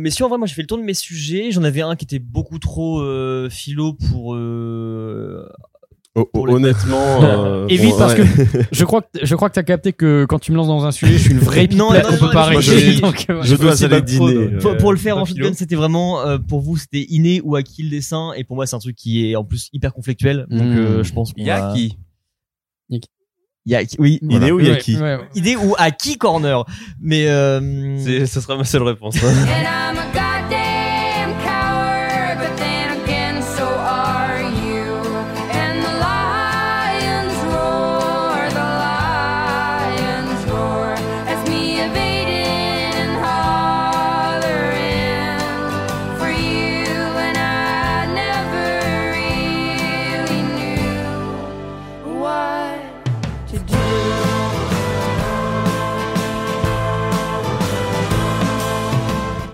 mais 0.00 0.10
si 0.10 0.22
en 0.22 0.28
vrai, 0.28 0.38
moi 0.38 0.46
j'ai 0.46 0.54
fait 0.54 0.62
le 0.62 0.66
tour 0.66 0.78
de 0.78 0.82
mes 0.82 0.94
sujets. 0.94 1.50
J'en 1.52 1.62
avais 1.62 1.82
un 1.82 1.94
qui 1.96 2.04
était 2.04 2.18
beaucoup 2.18 2.58
trop 2.58 3.00
euh, 3.00 3.48
philo 3.50 3.92
pour. 3.94 4.34
Euh... 4.34 5.48
Oh, 6.16 6.28
honnêtement, 6.34 7.22
euh, 7.22 7.68
Évite 7.68 7.90
bon, 7.92 7.98
parce 7.98 8.14
ouais. 8.18 8.24
que 8.26 8.58
je 8.72 8.84
crois 8.84 9.00
que 9.02 9.08
je 9.24 9.34
crois 9.36 9.48
que 9.48 9.54
t'as 9.54 9.62
capté 9.62 9.92
que 9.92 10.26
quand 10.28 10.40
tu 10.40 10.50
me 10.50 10.56
lances 10.56 10.66
dans 10.66 10.84
un 10.84 10.90
sujet, 10.90 11.12
je 11.12 11.18
suis 11.18 11.30
une 11.30 11.38
vraie 11.38 11.68
Non, 11.68 11.90
pipette, 11.92 12.02
non, 12.02 12.08
on 12.08 12.12
non, 12.14 12.18
peut 12.18 12.32
pas 12.32 12.46
non, 12.46 12.52
moi, 12.54 12.60
je- 12.60 12.70
régler. 12.72 13.00
donc, 13.00 13.26
je 13.42 13.54
dois 13.54 13.84
aller 13.84 14.02
dîner. 14.02 14.46
Pour, 14.60 14.76
pour 14.76 14.90
le 14.92 14.98
faire 14.98 15.18
en 15.18 15.24
shotgun, 15.24 15.52
c'était 15.54 15.76
vraiment 15.76 16.20
euh, 16.26 16.36
pour 16.38 16.62
vous, 16.62 16.76
c'était 16.76 17.06
inné 17.10 17.40
ou 17.44 17.54
acquis 17.54 17.84
le 17.84 17.90
dessin, 17.90 18.32
et 18.36 18.42
pour 18.42 18.56
moi, 18.56 18.66
c'est 18.66 18.74
un 18.74 18.80
truc 18.80 18.96
qui 18.96 19.30
est 19.30 19.36
en 19.36 19.44
plus 19.44 19.68
hyper 19.72 19.94
conflictuel. 19.94 20.46
Donc, 20.50 20.60
Mm. 20.62 20.78
euh, 20.78 21.04
je 21.04 21.12
pense 21.12 21.32
qu'on 21.32 21.44
va- 21.44 21.46
Yaki. 21.74 21.96
Yaki. 23.66 23.96
Oui. 23.98 24.18
Il 24.22 24.42
est 24.42 24.50
où 24.50 24.56
Ouais, 24.56 24.64
Yaki 24.64 24.96
ouais, 24.96 25.16
ouais. 25.16 25.28
Idée 25.34 25.56
ou 25.56 25.74
acquis 25.78 26.16
corner? 26.16 26.64
Mais 27.00 27.28
euh... 27.28 27.98
C'est, 27.98 28.26
ce 28.26 28.40
sera 28.40 28.56
ma 28.56 28.64
seule 28.64 28.82
réponse. 28.82 29.16
hein. 29.24 29.90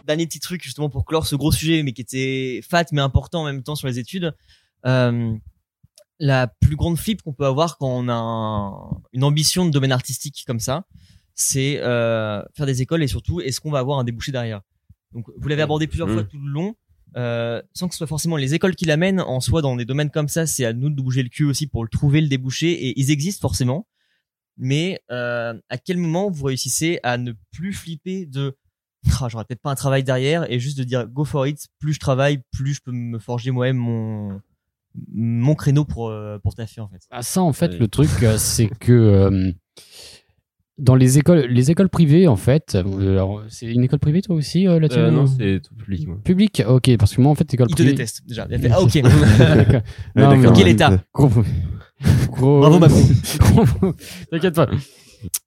Dernier 0.06 0.26
petit 0.26 0.40
truc 0.40 0.62
justement 0.62 0.88
pour 0.88 1.04
clore 1.04 1.26
ce 1.26 1.36
gros 1.36 1.52
sujet, 1.52 1.82
mais 1.82 1.92
qui 1.92 2.02
était 2.02 2.60
fat 2.68 2.84
mais 2.92 3.00
important 3.00 3.42
en 3.42 3.44
même 3.44 3.62
temps 3.62 3.74
sur 3.76 3.88
les 3.88 3.98
études. 3.98 4.34
Euh, 4.86 5.34
la 6.18 6.46
plus 6.46 6.76
grande 6.76 6.96
flip 6.98 7.20
qu'on 7.22 7.32
peut 7.34 7.44
avoir 7.46 7.76
quand 7.78 7.88
on 7.90 8.08
a 8.08 8.14
un- 8.14 9.00
une 9.12 9.24
ambition 9.24 9.66
de 9.66 9.70
domaine 9.70 9.92
artistique 9.92 10.44
comme 10.46 10.60
ça, 10.60 10.86
c'est 11.34 11.78
euh, 11.82 12.42
faire 12.54 12.64
des 12.66 12.80
écoles 12.82 13.02
et 13.02 13.08
surtout 13.08 13.40
est-ce 13.40 13.60
qu'on 13.60 13.70
va 13.70 13.80
avoir 13.80 13.98
un 13.98 14.04
débouché 14.04 14.32
derrière? 14.32 14.62
Donc 15.12 15.26
vous 15.36 15.48
l'avez 15.48 15.62
abordé 15.62 15.86
plusieurs 15.86 16.08
Mmh. 16.08 16.12
fois 16.14 16.24
tout 16.24 16.38
le 16.40 16.50
long. 16.50 16.74
Euh, 17.16 17.62
sans 17.72 17.88
que 17.88 17.94
ce 17.94 17.98
soit 17.98 18.06
forcément 18.06 18.36
les 18.36 18.54
écoles 18.54 18.74
qui 18.74 18.84
l'amènent 18.84 19.20
en 19.20 19.40
soi 19.40 19.62
dans 19.62 19.74
des 19.76 19.84
domaines 19.86 20.10
comme 20.10 20.28
ça, 20.28 20.46
c'est 20.46 20.64
à 20.66 20.72
nous 20.74 20.90
de 20.90 21.00
bouger 21.00 21.22
le 21.22 21.28
cul 21.30 21.44
aussi 21.44 21.66
pour 21.66 21.82
le 21.82 21.88
trouver, 21.88 22.20
le 22.20 22.28
déboucher 22.28 22.72
et 22.72 22.98
ils 23.00 23.10
existent 23.10 23.40
forcément. 23.40 23.86
Mais 24.58 25.00
euh, 25.10 25.54
à 25.68 25.78
quel 25.78 25.98
moment 25.98 26.30
vous 26.30 26.44
réussissez 26.46 26.98
à 27.02 27.16
ne 27.18 27.32
plus 27.52 27.72
flipper 27.72 28.26
de 28.26 28.56
ah, 29.20 29.28
j'aurais 29.28 29.44
peut-être 29.44 29.62
pas 29.62 29.70
un 29.70 29.74
travail 29.74 30.02
derrière 30.04 30.50
et 30.50 30.58
juste 30.58 30.78
de 30.78 30.84
dire 30.84 31.06
go 31.06 31.24
for 31.24 31.46
it 31.46 31.66
plus 31.78 31.92
je 31.94 32.00
travaille 32.00 32.40
plus 32.52 32.74
je 32.74 32.80
peux 32.82 32.92
me 32.92 33.18
forger 33.18 33.50
moi-même 33.50 33.76
mon 33.76 34.40
mon 35.12 35.54
créneau 35.54 35.84
pour 35.84 36.08
euh, 36.08 36.38
pour 36.38 36.54
taffer 36.54 36.80
en 36.80 36.88
fait 36.88 37.02
Ah, 37.10 37.22
ça, 37.22 37.42
en 37.42 37.52
fait, 37.52 37.72
Ouais. 37.72 37.78
le 37.78 37.88
truc, 37.88 38.08
euh, 38.22 38.38
c'est 38.38 38.68
que 38.68 38.92
euh, 38.92 39.52
dans 40.78 40.94
les 40.94 41.16
écoles, 41.18 41.46
les 41.48 41.70
écoles 41.70 41.88
privées, 41.88 42.28
en 42.28 42.36
fait, 42.36 42.74
alors, 42.74 43.42
c'est 43.48 43.66
une 43.66 43.84
école 43.84 43.98
privée, 43.98 44.20
toi 44.22 44.36
aussi, 44.36 44.66
euh, 44.68 44.78
là-dessus 44.78 45.00
Euh, 45.00 45.10
non, 45.10 45.26
c'est 45.26 45.60
tout 45.66 45.74
public. 45.74 46.06
moi. 46.06 46.18
Public 46.22 46.62
Ok, 46.66 46.96
parce 46.98 47.14
que 47.14 47.20
moi, 47.22 47.30
en 47.30 47.34
fait, 47.34 47.52
école 47.54 47.66
il 47.70 47.74
te 47.74 47.76
privée. 47.82 47.92
déteste 47.92 48.26
déjà 48.26 48.46
il 48.50 48.54
a 48.54 48.58
fait, 48.58 48.70
ah 48.72 48.80
ok 48.82 48.94
Non, 49.02 49.10
mais 50.16 50.36
d'accord. 50.42 50.52
Quel 50.54 50.64
ouais. 50.66 50.70
état 50.72 50.98
Gros, 51.14 51.28
gros- 52.30 52.60
Bravo, 52.60 52.78
Macron. 52.78 53.00
Gros- 53.38 53.94
T'inquiète 54.30 54.54
pas. 54.54 54.68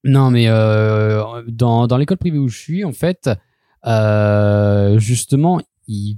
Non, 0.04 0.32
mais 0.32 0.46
euh, 0.48 1.44
dans, 1.48 1.86
dans 1.88 1.98
l'école 1.98 2.18
privée 2.18 2.40
où 2.40 2.48
je 2.50 2.58
suis, 2.58 2.84
en 2.84 2.92
fait, 2.92 3.28
euh, 3.28 3.36
justement, 4.98 5.60
ils, 5.88 6.18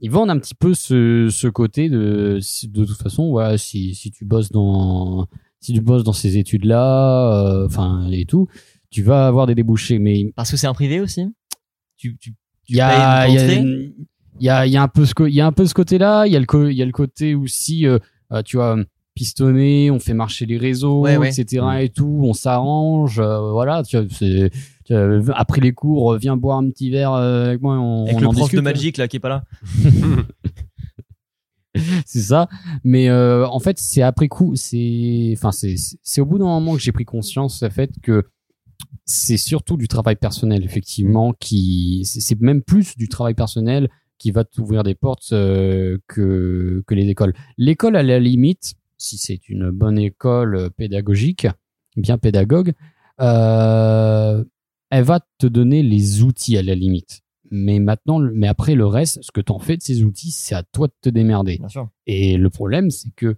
ils 0.00 0.10
vendent 0.10 0.30
un 0.30 0.38
petit 0.38 0.54
peu 0.54 0.74
ce, 0.74 1.28
ce 1.30 1.46
côté 1.48 1.88
de, 1.88 2.38
de 2.64 2.84
toute 2.84 2.96
façon, 3.02 3.30
ouais, 3.30 3.58
si, 3.58 3.94
si 3.94 4.10
tu 4.10 4.24
bosses 4.24 4.50
dans, 4.50 5.26
si 5.60 5.74
tu 5.74 5.80
bosses 5.80 6.04
dans 6.04 6.12
ces 6.12 6.38
études-là, 6.38 7.42
euh, 7.44 7.66
enfin, 7.66 8.08
et 8.10 8.24
tout, 8.24 8.48
tu 8.90 9.02
vas 9.02 9.26
avoir 9.26 9.46
des 9.46 9.54
débouchés. 9.54 9.98
Mais 9.98 10.32
parce 10.34 10.50
que 10.50 10.56
c'est 10.56 10.66
un 10.66 10.74
privé 10.74 11.00
aussi? 11.00 11.26
Tu 11.96 12.16
tu, 12.16 12.30
tu 12.32 12.36
il 12.68 12.76
y 12.76 12.80
a, 12.80 13.28
il 13.28 13.34
y 13.34 13.92
y 14.40 14.48
a, 14.48 14.66
il 14.66 14.72
y 14.72 14.76
a 14.78 14.82
un 14.82 14.88
peu 14.88 15.04
ce, 15.04 15.12
il 15.28 15.34
y 15.34 15.40
a 15.42 15.46
un 15.46 15.52
peu 15.52 15.66
ce 15.66 15.74
côté-là. 15.74 16.26
Il 16.26 16.32
y 16.32 16.36
a 16.36 16.40
le, 16.40 16.46
il 16.72 16.76
y 16.76 16.82
a 16.82 16.86
le 16.86 16.92
côté 16.92 17.34
aussi, 17.34 17.86
euh, 17.86 17.98
euh, 18.32 18.42
tu 18.42 18.56
vois, 18.56 18.78
pistonné, 19.14 19.90
on 19.90 19.98
fait 19.98 20.14
marcher 20.14 20.46
les 20.46 20.56
réseaux, 20.56 21.02
Ouais, 21.02 21.18
ouais. 21.18 21.28
etc. 21.28 21.66
et 21.82 21.88
tout, 21.90 22.20
on 22.22 22.32
s'arrange, 22.32 23.18
euh, 23.20 23.50
voilà. 23.50 23.82
Tu 23.82 23.98
vois, 23.98 24.06
c'est, 24.10 24.50
vois, 24.94 25.38
après 25.38 25.60
les 25.60 25.72
cours, 25.72 26.12
euh, 26.12 26.18
viens 26.18 26.36
boire 26.36 26.58
un 26.58 26.68
petit 26.70 26.90
verre 26.90 27.12
euh, 27.12 27.46
avec 27.46 27.62
moi, 27.62 27.78
on, 27.78 28.04
avec 28.04 28.16
on 28.16 28.20
le 28.20 28.26
en 28.26 28.32
prof 28.32 28.42
discute. 28.44 28.58
de 28.58 28.64
Magic 28.64 28.96
là 28.96 29.08
qui 29.08 29.16
est 29.16 29.20
pas 29.20 29.28
là 29.28 29.44
c'est 32.06 32.20
ça. 32.22 32.48
Mais 32.84 33.08
euh, 33.08 33.46
en 33.46 33.60
fait, 33.60 33.78
c'est 33.78 34.02
après 34.02 34.28
coup, 34.28 34.56
c'est, 34.56 35.34
enfin, 35.36 35.52
c'est, 35.52 36.20
au 36.20 36.26
bout 36.26 36.38
d'un 36.38 36.46
moment 36.46 36.74
que 36.74 36.80
j'ai 36.80 36.92
pris 36.92 37.04
conscience 37.04 37.62
du 37.62 37.70
fait 37.70 37.90
que 38.02 38.24
c'est 39.04 39.36
surtout 39.36 39.76
du 39.76 39.88
travail 39.88 40.16
personnel, 40.16 40.64
effectivement, 40.64 41.32
qui, 41.32 42.02
c'est 42.04 42.40
même 42.40 42.62
plus 42.62 42.96
du 42.96 43.08
travail 43.08 43.34
personnel 43.34 43.88
qui 44.18 44.30
va 44.30 44.44
t'ouvrir 44.44 44.82
des 44.82 44.94
portes 44.94 45.32
euh, 45.32 45.98
que 46.06 46.82
que 46.86 46.94
les 46.94 47.08
écoles. 47.08 47.32
L'école, 47.56 47.96
à 47.96 48.02
la 48.02 48.18
limite, 48.18 48.74
si 48.98 49.16
c'est 49.16 49.48
une 49.48 49.70
bonne 49.70 49.98
école 49.98 50.56
euh, 50.56 50.68
pédagogique, 50.68 51.46
bien 51.96 52.18
pédagogue, 52.18 52.74
euh, 53.20 54.44
elle 54.90 55.04
va 55.04 55.20
te 55.38 55.46
donner 55.46 55.82
les 55.82 56.22
outils 56.22 56.58
à 56.58 56.62
la 56.62 56.74
limite. 56.74 57.22
mais 57.52 57.80
maintenant, 57.80 58.20
mais 58.20 58.46
après 58.46 58.76
le 58.76 58.86
reste, 58.86 59.18
ce 59.22 59.32
que 59.32 59.40
t'en 59.40 59.58
fais 59.58 59.76
de 59.76 59.82
ces 59.82 60.04
outils, 60.04 60.30
c'est 60.30 60.54
à 60.54 60.62
toi 60.62 60.86
de 60.86 60.94
te 61.00 61.08
démerder. 61.08 61.58
Bien 61.58 61.68
sûr. 61.68 61.88
Et 62.06 62.36
le 62.36 62.50
problème, 62.50 62.90
c'est 62.90 63.10
que 63.10 63.36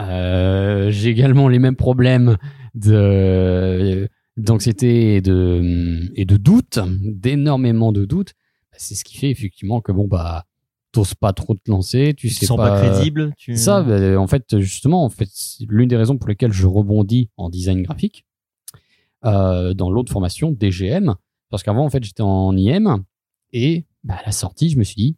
euh, 0.00 0.90
j'ai 0.90 1.10
également 1.10 1.48
les 1.48 1.58
mêmes 1.58 1.76
problèmes 1.76 2.36
de 2.74 4.08
d'anxiété 4.36 5.16
et 5.16 5.20
de 5.20 6.10
et 6.14 6.24
de 6.24 6.36
doute, 6.36 6.80
d'énormément 7.02 7.92
de 7.92 8.04
doutes. 8.04 8.32
C'est 8.76 8.94
ce 8.94 9.04
qui 9.04 9.16
fait 9.16 9.30
effectivement 9.30 9.80
que 9.80 9.92
bon 9.92 10.08
bah 10.08 10.46
t'oses 10.92 11.14
pas 11.14 11.32
trop 11.32 11.54
te 11.54 11.70
lancer, 11.70 12.14
tu 12.16 12.28
Tu 12.28 12.34
sais 12.34 12.40
te 12.40 12.46
sens 12.46 12.56
pas, 12.56 12.80
pas 12.80 12.88
crédible. 12.88 13.32
Tu... 13.36 13.56
ça, 13.56 13.82
bah, 13.82 14.18
en 14.18 14.26
fait, 14.26 14.58
justement, 14.58 15.04
en 15.04 15.08
fait, 15.08 15.28
l'une 15.68 15.88
des 15.88 15.96
raisons 15.96 16.18
pour 16.18 16.28
lesquelles 16.28 16.52
je 16.52 16.66
rebondis 16.66 17.30
en 17.36 17.48
design 17.48 17.82
graphique 17.82 18.24
euh, 19.24 19.74
dans 19.74 19.90
l'autre 19.90 20.12
formation 20.12 20.50
DGM, 20.52 21.14
parce 21.50 21.62
qu'avant, 21.62 21.84
en 21.84 21.90
fait, 21.90 22.02
j'étais 22.04 22.22
en 22.22 22.56
IM 22.56 23.04
et 23.52 23.86
bah, 24.04 24.14
à 24.22 24.26
la 24.26 24.32
sortie, 24.32 24.70
je 24.70 24.78
me 24.78 24.84
suis 24.84 24.96
dit, 24.96 25.16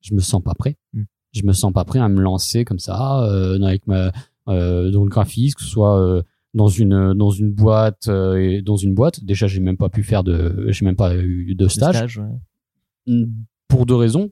je 0.00 0.14
me 0.14 0.20
sens 0.20 0.42
pas 0.42 0.54
prêt. 0.54 0.76
Mm. 0.92 1.02
Je 1.32 1.42
me 1.44 1.52
sens 1.52 1.72
pas 1.72 1.84
prêt 1.84 1.98
à 1.98 2.08
me 2.08 2.20
lancer 2.20 2.64
comme 2.64 2.78
ça 2.78 3.24
euh, 3.24 3.58
dans- 3.58 3.66
avec 3.66 3.86
ma 3.86 4.12
euh, 4.48 4.90
dans 4.90 5.02
le 5.04 5.08
graphisme, 5.10 5.56
que 5.56 5.62
ce 5.62 5.68
soit 5.68 5.98
euh, 5.98 6.22
dans 6.52 6.68
une 6.68 7.14
dans 7.14 7.30
une 7.30 7.50
boîte 7.50 8.08
et 8.08 8.62
dans 8.62 8.76
une 8.76 8.94
boîte. 8.94 9.24
Déjà, 9.24 9.46
j'ai 9.48 9.60
même 9.60 9.76
pas 9.76 9.88
pu 9.88 10.02
faire 10.04 10.22
de, 10.22 10.66
j'ai 10.68 10.84
même 10.84 10.94
pas 10.96 11.16
eu 11.16 11.54
de 11.54 11.66
stage 11.68 11.96
stage, 11.96 12.18
ouais. 12.18 13.24
Pour 13.68 13.86
deux 13.86 13.96
raisons. 13.96 14.30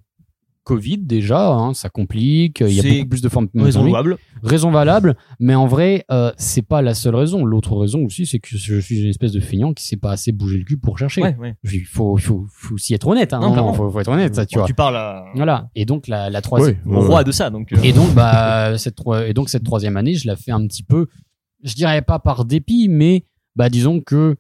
Covid 0.64 0.98
déjà, 0.98 1.48
hein, 1.48 1.74
ça 1.74 1.88
complique. 1.88 2.60
Il 2.60 2.72
y 2.72 2.80
a 2.80 2.82
beaucoup 2.82 3.08
plus 3.08 3.22
de 3.22 3.28
formes. 3.28 3.48
Raison 3.54 3.84
louable. 3.84 4.16
Raison 4.42 4.70
valable, 4.70 5.16
mais 5.40 5.54
en 5.54 5.66
vrai, 5.66 6.04
euh, 6.10 6.32
c'est 6.36 6.62
pas 6.62 6.82
la 6.82 6.94
seule 6.94 7.14
raison. 7.14 7.44
L'autre 7.44 7.76
raison 7.76 8.04
aussi, 8.04 8.26
c'est 8.26 8.38
que 8.38 8.56
je 8.56 8.78
suis 8.80 9.00
une 9.00 9.08
espèce 9.10 9.32
de 9.32 9.40
feignant 9.40 9.72
qui 9.72 9.84
sait 9.84 9.96
pas 9.96 10.12
assez 10.12 10.32
bouger 10.32 10.58
le 10.58 10.64
cul 10.64 10.76
pour 10.76 10.98
chercher. 10.98 11.22
Ouais, 11.22 11.36
ouais. 11.40 11.54
Il 11.64 11.84
faut, 11.84 12.16
il 12.18 12.22
faut, 12.22 12.46
faut 12.50 12.78
s'y 12.78 12.94
être 12.94 13.06
honnête. 13.06 13.32
Hein, 13.32 13.40
Non, 13.40 13.72
faut, 13.72 13.90
faut 13.90 14.00
être 14.00 14.08
honnête, 14.08 14.34
ça, 14.34 14.46
tu 14.46 14.58
vois. 14.58 14.66
tu 14.66 14.74
parles 14.74 14.96
à... 14.96 15.24
Voilà. 15.34 15.68
Et 15.74 15.84
donc 15.84 16.08
la, 16.08 16.30
la 16.30 16.40
troisième. 16.40 16.76
Ouais, 16.86 16.96
au 16.96 17.00
ouais. 17.00 17.06
roi 17.06 17.24
de 17.24 17.32
ça. 17.32 17.50
Donc, 17.50 17.72
euh, 17.72 17.76
Et 17.82 17.92
donc 17.92 18.12
bah 18.14 18.76
cette 18.78 18.98
et 19.26 19.34
donc 19.34 19.48
cette 19.48 19.64
troisième 19.64 19.96
année, 19.96 20.14
je 20.14 20.26
la 20.26 20.36
fais 20.36 20.52
un 20.52 20.66
petit 20.66 20.82
peu, 20.82 21.06
je 21.62 21.74
dirais 21.74 22.02
pas 22.02 22.18
par 22.18 22.44
dépit, 22.44 22.88
mais 22.88 23.24
bah 23.56 23.68
disons 23.68 24.00
que 24.00 24.36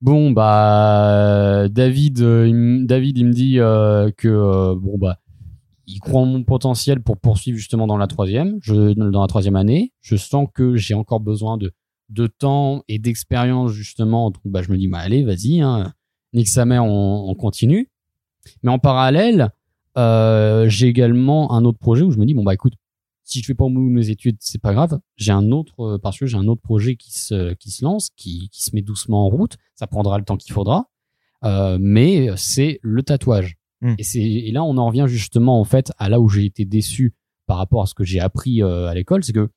bon 0.00 0.30
bah 0.30 1.68
David, 1.68 2.20
euh, 2.20 2.48
il 2.48 2.86
David 2.86 3.18
il 3.18 3.26
me 3.26 3.32
dit 3.32 3.58
euh, 3.58 4.10
que 4.16 4.28
euh, 4.28 4.74
bon 4.76 4.98
bah 4.98 5.18
il 5.88 6.00
croit 6.00 6.20
en 6.20 6.26
mon 6.26 6.44
potentiel 6.44 7.02
pour 7.02 7.16
poursuivre 7.16 7.58
justement 7.58 7.86
dans 7.86 7.96
la 7.96 8.06
troisième, 8.06 8.58
je 8.60 8.92
dans 8.92 9.20
la 9.22 9.26
troisième 9.26 9.56
année. 9.56 9.92
Je 10.00 10.16
sens 10.16 10.46
que 10.54 10.76
j'ai 10.76 10.94
encore 10.94 11.20
besoin 11.20 11.56
de 11.56 11.72
de 12.10 12.26
temps 12.26 12.84
et 12.88 12.98
d'expérience 12.98 13.72
justement. 13.72 14.30
Donc 14.30 14.42
bah 14.44 14.62
je 14.62 14.70
me 14.70 14.76
dis 14.76 14.88
bah 14.88 14.98
allez 14.98 15.24
vas-y, 15.24 15.60
hein, 15.60 15.92
nique 16.32 16.48
sa 16.48 16.64
mère, 16.64 16.84
on, 16.84 17.28
on 17.28 17.34
continue. 17.34 17.90
Mais 18.62 18.70
en 18.70 18.78
parallèle, 18.78 19.50
euh, 19.98 20.68
j'ai 20.68 20.86
également 20.86 21.52
un 21.52 21.64
autre 21.64 21.78
projet 21.78 22.04
où 22.04 22.10
je 22.10 22.18
me 22.18 22.26
dis 22.26 22.34
bon 22.34 22.44
bah 22.44 22.54
écoute 22.54 22.74
si 23.24 23.40
je 23.40 23.46
fais 23.46 23.54
pas 23.54 23.64
au 23.64 23.70
bout 23.70 23.88
de 23.88 23.92
mes 23.92 24.10
études 24.10 24.36
c'est 24.38 24.60
pas 24.60 24.72
grave 24.72 25.00
j'ai 25.16 25.32
un 25.32 25.50
autre 25.50 25.80
euh, 25.80 25.98
parce 25.98 26.18
que 26.18 26.26
j'ai 26.26 26.36
un 26.36 26.46
autre 26.46 26.62
projet 26.62 26.94
qui 26.94 27.12
se 27.18 27.54
qui 27.54 27.70
se 27.70 27.84
lance 27.84 28.10
qui 28.16 28.48
qui 28.50 28.62
se 28.62 28.70
met 28.74 28.82
doucement 28.82 29.26
en 29.26 29.28
route 29.28 29.56
ça 29.74 29.88
prendra 29.88 30.16
le 30.18 30.24
temps 30.24 30.36
qu'il 30.36 30.52
faudra 30.52 30.88
euh, 31.44 31.78
mais 31.80 32.28
c'est 32.36 32.78
le 32.82 33.02
tatouage 33.02 33.57
Hmm. 33.80 33.94
et 33.96 34.50
là 34.50 34.64
on 34.64 34.76
en 34.76 34.86
revient 34.88 35.04
justement 35.06 35.60
en 35.60 35.64
fait 35.64 35.92
à 35.98 36.08
là 36.08 36.18
où 36.18 36.28
j'ai 36.28 36.44
été 36.44 36.64
déçu 36.64 37.14
par 37.46 37.58
rapport 37.58 37.82
à 37.82 37.86
ce 37.86 37.94
que 37.94 38.02
j'ai 38.02 38.18
appris 38.18 38.60
euh, 38.60 38.88
à 38.88 38.94
l'école 38.94 39.22
c'est 39.22 39.32
que 39.32 39.50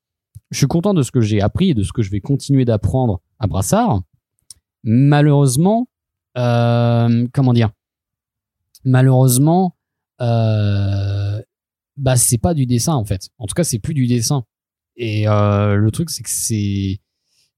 je 0.51 0.57
suis 0.59 0.67
content 0.67 0.93
de 0.93 1.01
ce 1.01 1.09
que 1.09 1.22
j'ai 1.22 1.41
appris 1.41 1.72
et 1.72 1.74
de 1.74 1.82
ce 1.82 1.91
que 1.91 2.03
je 2.03 2.11
vais 2.11 2.22
continuer 2.22 2.63
d'apprendre 2.63 3.22
à 3.39 3.47
Brassard 3.47 4.03
malheureusement 4.84 5.88
euh, 6.38 7.28
comment 7.34 7.53
dire? 7.53 7.72
Malheureusement 8.86 9.76
euh, 10.22 11.41
bah 11.97 12.15
c'est 12.15 12.38
pas 12.38 12.53
du 12.53 12.65
dessin 12.65 12.93
en 12.93 13.05
fait. 13.05 13.30
En 13.38 13.47
tout 13.47 13.53
cas, 13.53 13.63
c'est 13.63 13.80
plus 13.80 13.93
du 13.93 14.07
dessin. 14.07 14.45
Et 14.95 15.28
euh, 15.28 15.76
le 15.76 15.91
truc 15.91 16.09
c'est 16.09 16.24
que 16.24 16.30
c'est 16.30 16.99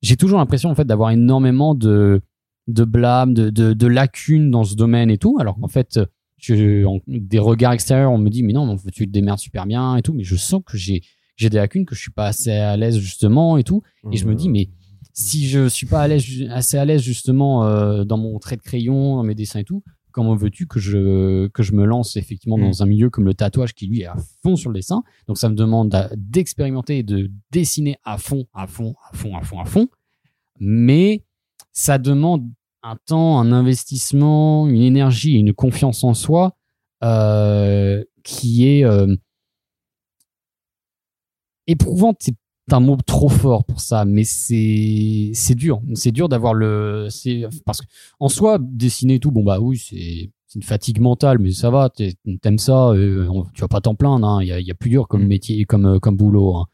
j'ai 0.01 0.17
toujours 0.17 0.39
l'impression 0.39 0.69
en 0.69 0.75
fait 0.75 0.85
d'avoir 0.85 1.11
énormément 1.11 1.75
de 1.75 2.21
de 2.67 2.83
blâme, 2.85 3.33
de, 3.33 3.49
de 3.49 3.73
de 3.73 3.87
lacunes 3.87 4.49
dans 4.49 4.63
ce 4.63 4.75
domaine 4.75 5.09
et 5.09 5.17
tout. 5.17 5.37
Alors 5.39 5.59
qu'en 5.59 5.67
fait, 5.67 5.99
je, 6.43 6.85
en- 6.85 6.99
des 7.07 7.39
regards 7.39 7.73
extérieurs, 7.73 8.11
on 8.11 8.17
me 8.17 8.29
dit 8.29 8.43
mais 8.43 8.53
non, 8.53 8.77
fait, 8.77 8.91
tu 8.91 9.05
te 9.07 9.11
démerdes 9.11 9.39
super 9.39 9.65
bien 9.65 9.95
et 9.97 10.01
tout, 10.01 10.13
mais 10.13 10.23
je 10.23 10.35
sens 10.35 10.61
que 10.65 10.77
j'ai 10.77 11.01
j'ai 11.35 11.49
des 11.49 11.57
lacunes 11.57 11.85
que 11.85 11.95
je 11.95 12.01
suis 12.01 12.11
pas 12.11 12.27
assez 12.27 12.51
à 12.51 12.77
l'aise 12.77 12.97
justement 12.99 13.57
et 13.57 13.63
tout. 13.63 13.81
Et 14.11 14.17
je 14.17 14.25
me 14.27 14.35
dis 14.35 14.49
mais 14.49 14.69
si 15.13 15.47
je 15.47 15.67
suis 15.67 15.85
pas 15.87 16.01
à 16.01 16.07
l'aise 16.07 16.25
assez 16.51 16.77
à 16.77 16.85
l'aise 16.85 17.01
justement 17.01 17.65
euh, 17.65 18.03
dans 18.03 18.17
mon 18.17 18.37
trait 18.39 18.55
de 18.57 18.61
crayon, 18.61 19.15
dans 19.17 19.23
mes 19.23 19.33
dessins 19.35 19.59
et 19.59 19.63
tout, 19.63 19.83
comment 20.11 20.35
veux-tu 20.35 20.67
que 20.67 20.79
je 20.79 21.47
que 21.47 21.63
je 21.63 21.73
me 21.73 21.85
lance 21.85 22.17
effectivement 22.17 22.57
Mm. 22.57 22.61
dans 22.61 22.83
un 22.83 22.85
milieu 22.85 23.09
comme 23.09 23.25
le 23.25 23.33
tatouage 23.33 23.73
qui 23.73 23.87
lui 23.87 24.01
est 24.01 24.05
à 24.05 24.15
fond 24.43 24.55
sur 24.55 24.69
le 24.69 24.75
dessin? 24.75 25.01
Donc 25.27 25.37
ça 25.39 25.49
me 25.49 25.55
demande 25.55 25.89
d'expérimenter 26.15 26.99
et 26.99 27.03
de 27.03 27.31
dessiner 27.51 27.95
à 28.03 28.17
fond 28.19 28.45
à 28.53 28.67
fond 28.67 28.93
à 29.11 29.15
fond 29.17 29.35
à 29.35 29.41
fond 29.41 29.59
à 29.59 29.65
fond 29.65 29.87
mais 30.59 31.23
ça 31.71 31.97
demande 31.97 32.47
un 32.83 32.97
temps 33.05 33.39
un 33.39 33.51
investissement 33.51 34.67
une 34.67 34.81
énergie 34.81 35.33
une 35.33 35.53
confiance 35.53 36.03
en 36.03 36.13
soi 36.13 36.55
euh, 37.03 38.03
qui 38.23 38.67
est 38.67 38.83
euh, 38.85 39.15
éprouvante 41.67 42.17
c'est 42.21 42.35
un 42.71 42.79
mot 42.79 42.97
trop 43.05 43.29
fort 43.29 43.65
pour 43.65 43.81
ça 43.81 44.05
mais 44.05 44.23
c'est 44.23 45.31
c'est 45.33 45.55
dur 45.55 45.81
c'est 45.95 46.11
dur 46.11 46.29
d'avoir 46.29 46.53
le 46.53 47.07
c'est 47.09 47.43
parce 47.65 47.81
que 47.81 47.85
en 48.19 48.29
soi, 48.29 48.57
dessiner 48.61 49.19
tout, 49.19 49.31
bon 49.31 49.43
bah 49.43 49.59
oui, 49.59 49.77
c'est 49.77 50.31
une 50.55 50.63
fatigue 50.63 50.99
mentale, 51.01 51.39
mais 51.39 51.51
ça 51.51 51.71
va, 51.71 51.89
t'aimes 51.89 52.59
ça, 52.59 52.89
euh, 52.91 53.27
tu 53.55 53.61
vas 53.61 53.67
pas 53.67 53.81
t'en 53.81 53.95
plaindre, 53.95 54.27
hein, 54.27 54.39
il 54.41 54.47
y, 54.47 54.51
a, 54.51 54.59
il 54.59 54.67
y 54.67 54.71
a 54.71 54.75
plus 54.75 54.91
dur 54.91 55.07
comme 55.07 55.23
Mm. 55.23 55.27
métier, 55.27 55.65
comme 55.65 55.85
euh, 55.87 55.99
comme 55.99 56.15
boulot. 56.15 56.55
hein. 56.57 56.67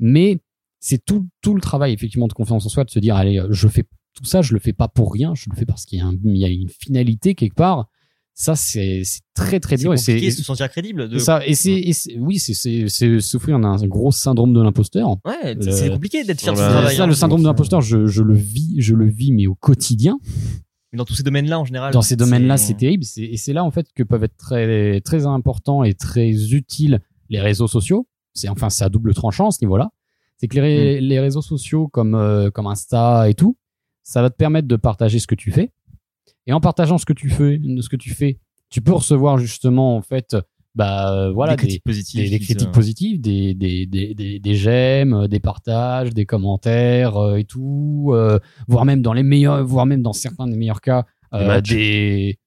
Mais 0.00 0.38
c'est 0.80 1.04
tout 1.04 1.28
tout 1.42 1.54
le 1.54 1.60
travail 1.60 1.92
effectivement 1.92 2.26
de 2.26 2.32
confiance 2.32 2.64
en 2.66 2.68
soi, 2.70 2.84
de 2.84 2.90
se 2.90 2.98
dire 2.98 3.16
allez, 3.16 3.40
je 3.50 3.68
fais 3.68 3.84
tout 4.18 4.24
ça, 4.24 4.42
je 4.42 4.52
le 4.54 4.60
fais 4.60 4.72
pas 4.72 4.88
pour 4.88 5.12
rien, 5.12 5.34
je 5.34 5.48
le 5.50 5.56
fais 5.56 5.64
parce 5.66 5.84
qu'il 5.84 5.98
y 5.98 6.02
a, 6.02 6.06
un- 6.06 6.16
il 6.24 6.36
y 6.36 6.44
a 6.44 6.48
une 6.48 6.68
finalité 6.68 7.34
quelque 7.34 7.54
part. 7.54 7.88
Ça 8.34 8.54
c'est 8.54 9.02
très 9.34 9.58
très 9.58 9.76
dur 9.76 9.92
et 9.92 9.96
c'est 9.96 10.12
compliqué 10.12 10.30
de 10.32 10.36
se 10.36 10.44
sentir 10.44 10.68
crédible. 10.70 11.08
De... 11.08 11.18
ça 11.18 11.44
et 11.44 11.54
c'est 11.54 11.92
oui 12.18 12.38
c'est 12.38 12.88
souffrir 13.20 13.58
d'un 13.58 13.76
gros 13.88 14.12
syndrome 14.12 14.52
de 14.54 14.60
l'imposteur. 14.62 15.16
Ouais, 15.24 15.54
Le- 15.54 15.72
c'est 15.72 15.90
compliqué 15.90 16.22
d'être 16.22 16.40
fier 16.40 16.52
de 16.52 16.58
son 16.58 16.62
bah, 16.64 16.70
travail. 16.70 16.96
ça, 16.96 17.02
hein. 17.02 17.06
le 17.08 17.14
syndrome 17.14 17.40
de 17.42 17.46
l'imposteur, 17.46 17.80
je, 17.80 18.06
je 18.06 18.22
le 18.22 18.34
vis, 18.34 18.76
je 18.78 18.94
le 18.94 19.08
vis, 19.08 19.32
mais 19.32 19.46
au 19.48 19.56
quotidien. 19.56 20.18
Dans 20.94 21.04
tous 21.04 21.14
ces 21.14 21.22
domaines-là, 21.24 21.58
en 21.60 21.64
général. 21.64 21.92
dans 21.92 22.00
ces 22.00 22.16
domaines-là, 22.16 22.56
c'est 22.58 22.74
terrible. 22.74 23.04
Et 23.18 23.36
c'est 23.36 23.52
là, 23.52 23.62
en 23.64 23.70
fait, 23.70 23.88
que 23.94 24.02
peuvent 24.04 24.24
être 24.24 24.36
très, 24.38 25.00
très 25.02 25.26
importants 25.26 25.82
et 25.84 25.92
très 25.94 26.30
utiles 26.54 27.00
les 27.28 27.40
réseaux 27.40 27.66
sociaux. 27.68 28.06
C'est, 28.32 28.48
enfin, 28.48 28.70
c'est 28.70 28.84
à 28.84 28.88
double 28.88 29.12
tranchant 29.14 29.48
à 29.48 29.50
ce 29.50 29.58
niveau-là. 29.62 29.90
C'est 30.38 30.46
que 30.48 30.54
les, 30.54 30.60
ré- 30.62 31.00
les 31.02 31.20
réseaux 31.20 31.42
sociaux 31.42 31.88
comme, 31.88 32.14
euh, 32.14 32.50
comme 32.50 32.68
Insta 32.68 33.28
et 33.28 33.34
tout, 33.34 33.58
ça 34.08 34.22
va 34.22 34.30
te 34.30 34.36
permettre 34.36 34.66
de 34.66 34.76
partager 34.76 35.18
ce 35.18 35.26
que 35.26 35.34
tu 35.34 35.52
fais. 35.52 35.70
Et 36.46 36.54
en 36.54 36.60
partageant 36.60 36.96
ce 36.96 37.04
que 37.04 37.12
tu 37.12 37.28
fais, 37.28 37.60
ce 37.82 37.90
que 37.90 37.96
tu 37.96 38.14
fais, 38.14 38.38
tu 38.70 38.80
peux 38.80 38.94
recevoir 38.94 39.36
justement, 39.36 39.96
en 39.96 40.00
fait, 40.00 40.34
bah, 40.74 41.12
euh, 41.12 41.30
voilà, 41.30 41.56
des 41.56 41.56
des, 41.56 41.66
critiques 41.66 41.84
positives. 41.84 42.22
des, 42.22 42.30
des 42.30 42.38
critiques 42.38 42.72
positives, 42.72 43.20
des, 43.20 43.54
des, 44.40 44.54
j'aime, 44.54 45.12
euh, 45.12 45.28
des 45.28 45.40
partages, 45.40 46.14
des 46.14 46.24
commentaires 46.24 47.18
euh, 47.18 47.36
et 47.36 47.44
tout, 47.44 48.12
euh, 48.14 48.38
voire 48.66 48.86
même 48.86 49.02
dans 49.02 49.12
les 49.12 49.22
meilleurs, 49.22 49.62
voire 49.62 49.84
même 49.84 50.00
dans 50.00 50.14
certains 50.14 50.46
des 50.46 50.56
meilleurs 50.56 50.80
cas, 50.80 51.04
euh, 51.34 51.60
des, 51.60 52.38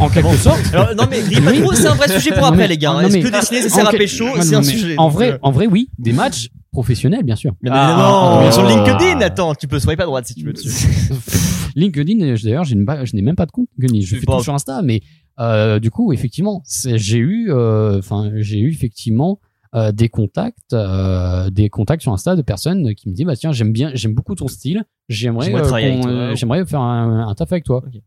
en 0.00 0.08
quelque 0.08 0.36
sorte. 0.36 0.60
Alors, 0.72 0.94
non, 0.94 1.04
mais 1.10 1.20
grille 1.22 1.40
pas 1.40 1.50
Oui. 1.50 1.60
trop, 1.60 1.72
c'est 1.74 1.86
un 1.86 1.94
vrai 1.94 2.08
sujet 2.08 2.30
pour 2.32 2.44
après, 2.44 2.56
mais- 2.58 2.68
les 2.68 2.78
gars. 2.78 2.92
non, 2.92 3.00
Est-ce 3.00 3.12
mais- 3.14 3.22
que 3.22 3.28
dessiner, 3.28 3.82
en 3.82 3.86
à 3.86 3.90
pécho 3.92 4.24
non, 4.24 4.32
C'est 4.42 4.52
non, 4.52 4.58
un 4.58 4.60
mais 4.60 4.66
sujet. 4.66 4.94
En 4.98 5.08
vrai, 5.08 5.32
euh, 5.32 5.38
en 5.42 5.50
vrai, 5.50 5.66
oui, 5.66 5.88
des 5.98 6.12
matchs 6.12 6.48
professionnels, 6.72 7.22
bien 7.24 7.36
sûr. 7.36 7.52
Bien 7.62 7.72
Ah, 7.74 8.40
évidemment, 8.40 8.52
sur 8.52 8.66
LinkedIn, 8.66 9.20
attends, 9.20 9.54
tu 9.54 9.68
peux 9.68 9.78
swiper 9.78 10.02
à 10.02 10.06
droite 10.06 10.26
si 10.26 10.34
tu 10.34 10.44
veux 10.44 10.52
dessus. 10.52 10.68
LinkedIn, 11.76 12.20
euh, 12.20 12.36
d'ailleurs, 12.42 12.64
je 12.64 12.74
n'ai 12.74 13.22
même 13.22 13.36
pas 13.36 13.46
de 13.46 13.50
compte 13.52 13.68
LinkedIn. 13.78 14.00
Je 14.04 14.10
C'est 14.14 14.20
fais 14.20 14.26
pas- 14.26 14.36
tout 14.36 14.42
sur 14.44 14.54
Insta, 14.54 14.80
mais 14.82 15.02
euh, 15.40 15.78
du 15.80 15.90
coup, 15.90 16.12
effectivement, 16.12 16.62
c'est- 16.64 16.98
j'ai 16.98 17.18
eu, 17.18 17.50
euh, 17.50 17.98
enfin, 17.98 18.30
j'ai 18.36 18.58
eu 18.58 18.70
effectivement 18.70 19.40
euh, 19.76 19.90
des 19.90 20.08
contacts, 20.08 20.72
euh, 20.72 21.50
des 21.50 21.68
contacts 21.68 22.02
sur 22.02 22.12
Insta 22.12 22.36
de 22.36 22.42
personnes 22.42 22.94
qui 22.94 23.08
me 23.08 23.14
disent, 23.14 23.26
bah 23.26 23.34
tiens, 23.34 23.50
j'aime 23.50 23.72
bien, 23.72 23.90
j'aime 23.94 24.14
beaucoup 24.14 24.36
ton 24.36 24.46
style, 24.46 24.84
j'aimerais, 25.08 25.46
J'aimerais 25.46 26.60
euh, 26.60 26.62
euh, 26.62 26.64
faire 26.64 26.80
un, 26.80 27.26
un 27.26 27.34
taf 27.34 27.50
avec 27.50 27.64
toi. 27.64 27.82
Ok. 27.84 28.00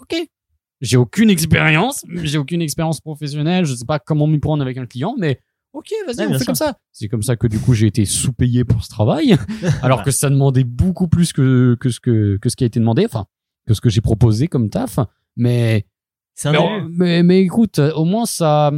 Ok. 0.00 0.28
J'ai 0.80 0.96
aucune 0.96 1.28
expérience, 1.30 2.04
j'ai 2.22 2.38
aucune 2.38 2.62
expérience 2.62 3.00
professionnelle, 3.00 3.64
je 3.64 3.74
sais 3.74 3.84
pas 3.84 3.98
comment 3.98 4.26
m'y 4.26 4.38
prendre 4.38 4.62
avec 4.62 4.76
un 4.78 4.86
client, 4.86 5.14
mais 5.18 5.40
ok, 5.72 5.92
vas-y, 6.06 6.18
Ouais, 6.18 6.26
on 6.26 6.32
fait 6.34 6.38
sûr. 6.38 6.46
comme 6.46 6.54
ça. 6.54 6.78
C'est 6.92 7.08
comme 7.08 7.22
ça 7.22 7.36
que 7.36 7.46
du 7.48 7.58
coup 7.58 7.74
j'ai 7.74 7.86
été 7.88 8.04
sous-payé 8.04 8.64
pour 8.64 8.84
ce 8.84 8.88
travail, 8.88 9.36
alors 9.82 10.02
que 10.04 10.10
ça 10.12 10.30
demandait 10.30 10.64
beaucoup 10.64 11.08
plus 11.08 11.32
que, 11.32 11.76
que 11.80 11.90
ce 11.90 11.98
que, 12.00 12.38
que 12.40 12.48
ce 12.48 12.56
qui 12.56 12.64
a 12.64 12.66
été 12.68 12.78
demandé, 12.78 13.04
enfin, 13.04 13.26
que 13.66 13.74
ce 13.74 13.80
que 13.80 13.90
j'ai 13.90 14.00
proposé 14.00 14.46
comme 14.46 14.70
taf. 14.70 14.98
Mais, 15.36 15.86
un 16.44 16.52
mais, 16.52 16.82
mais, 16.90 17.22
mais 17.24 17.40
écoute, 17.42 17.78
au 17.78 18.04
moins 18.04 18.26
ça, 18.26 18.72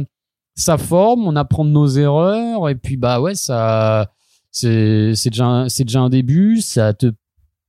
ça 0.55 0.77
forme, 0.79 1.27
on 1.27 1.35
apprend 1.35 1.65
de 1.65 1.69
nos 1.69 1.87
erreurs, 1.87 2.67
et 2.69 2.75
puis 2.75 2.97
bah 2.97 3.21
ouais, 3.21 3.35
ça, 3.35 4.11
c'est, 4.51 5.13
c'est 5.15 5.29
déjà, 5.29 5.65
c'est 5.69 5.83
déjà 5.83 6.01
un 6.01 6.09
début, 6.09 6.61
ça 6.61 6.93
te 6.93 7.11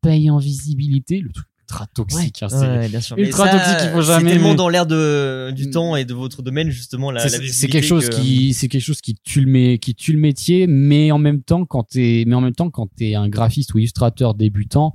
paye 0.01 0.31
en 0.31 0.39
visibilité. 0.39 1.21
Le 1.21 1.31
truc 1.33 1.47
ultra 1.71 1.87
toxique. 1.95 2.43
hein, 2.43 2.49
c'est- 2.49 2.57
Ouais, 2.57 2.89
bien 2.89 3.01
sûr. 3.01 3.17
Mais 3.17 3.23
ultra 3.25 3.47
ça, 3.47 3.53
toxique, 3.59 3.77
il 3.85 3.91
faut 3.91 4.03
jamais 4.03 4.25
C'est 4.31 4.33
tellement 4.35 4.49
aimer. 4.49 4.57
dans 4.57 4.69
l'air 4.69 4.87
de 4.87 5.51
du 5.55 5.69
Mm. 5.69 5.71
temps 5.71 5.97
et 5.97 6.05
de 6.05 6.15
votre 6.15 6.43
domaine 6.43 6.71
justement 6.71 7.11
la. 7.11 7.23
la 7.23 7.29
c'est 7.29 7.69
quelque 7.69 7.87
chose 7.87 8.09
que- 8.11 8.17
qui 8.17 8.53
c'est 8.55 8.69
quelque 8.69 8.83
chose 8.83 9.01
qui 9.01 9.15
tue 9.23 9.41
le 9.41 9.51
mé- 9.51 9.79
qui 9.79 9.95
tue 9.95 10.13
le 10.13 10.19
métier 10.19 10.67
mais 10.67 11.11
en 11.13 11.19
même 11.19 11.43
temps 11.43 11.65
quand 11.65 11.85
t'es 11.85 12.25
mais 12.27 12.35
en 12.35 12.41
même 12.41 12.55
temps 12.55 12.69
quand 12.71 12.89
t'es 12.97 13.15
un 13.15 13.29
graphiste 13.29 13.75
ou 13.75 13.79
illustrateur 13.79 14.35
débutant 14.35 14.93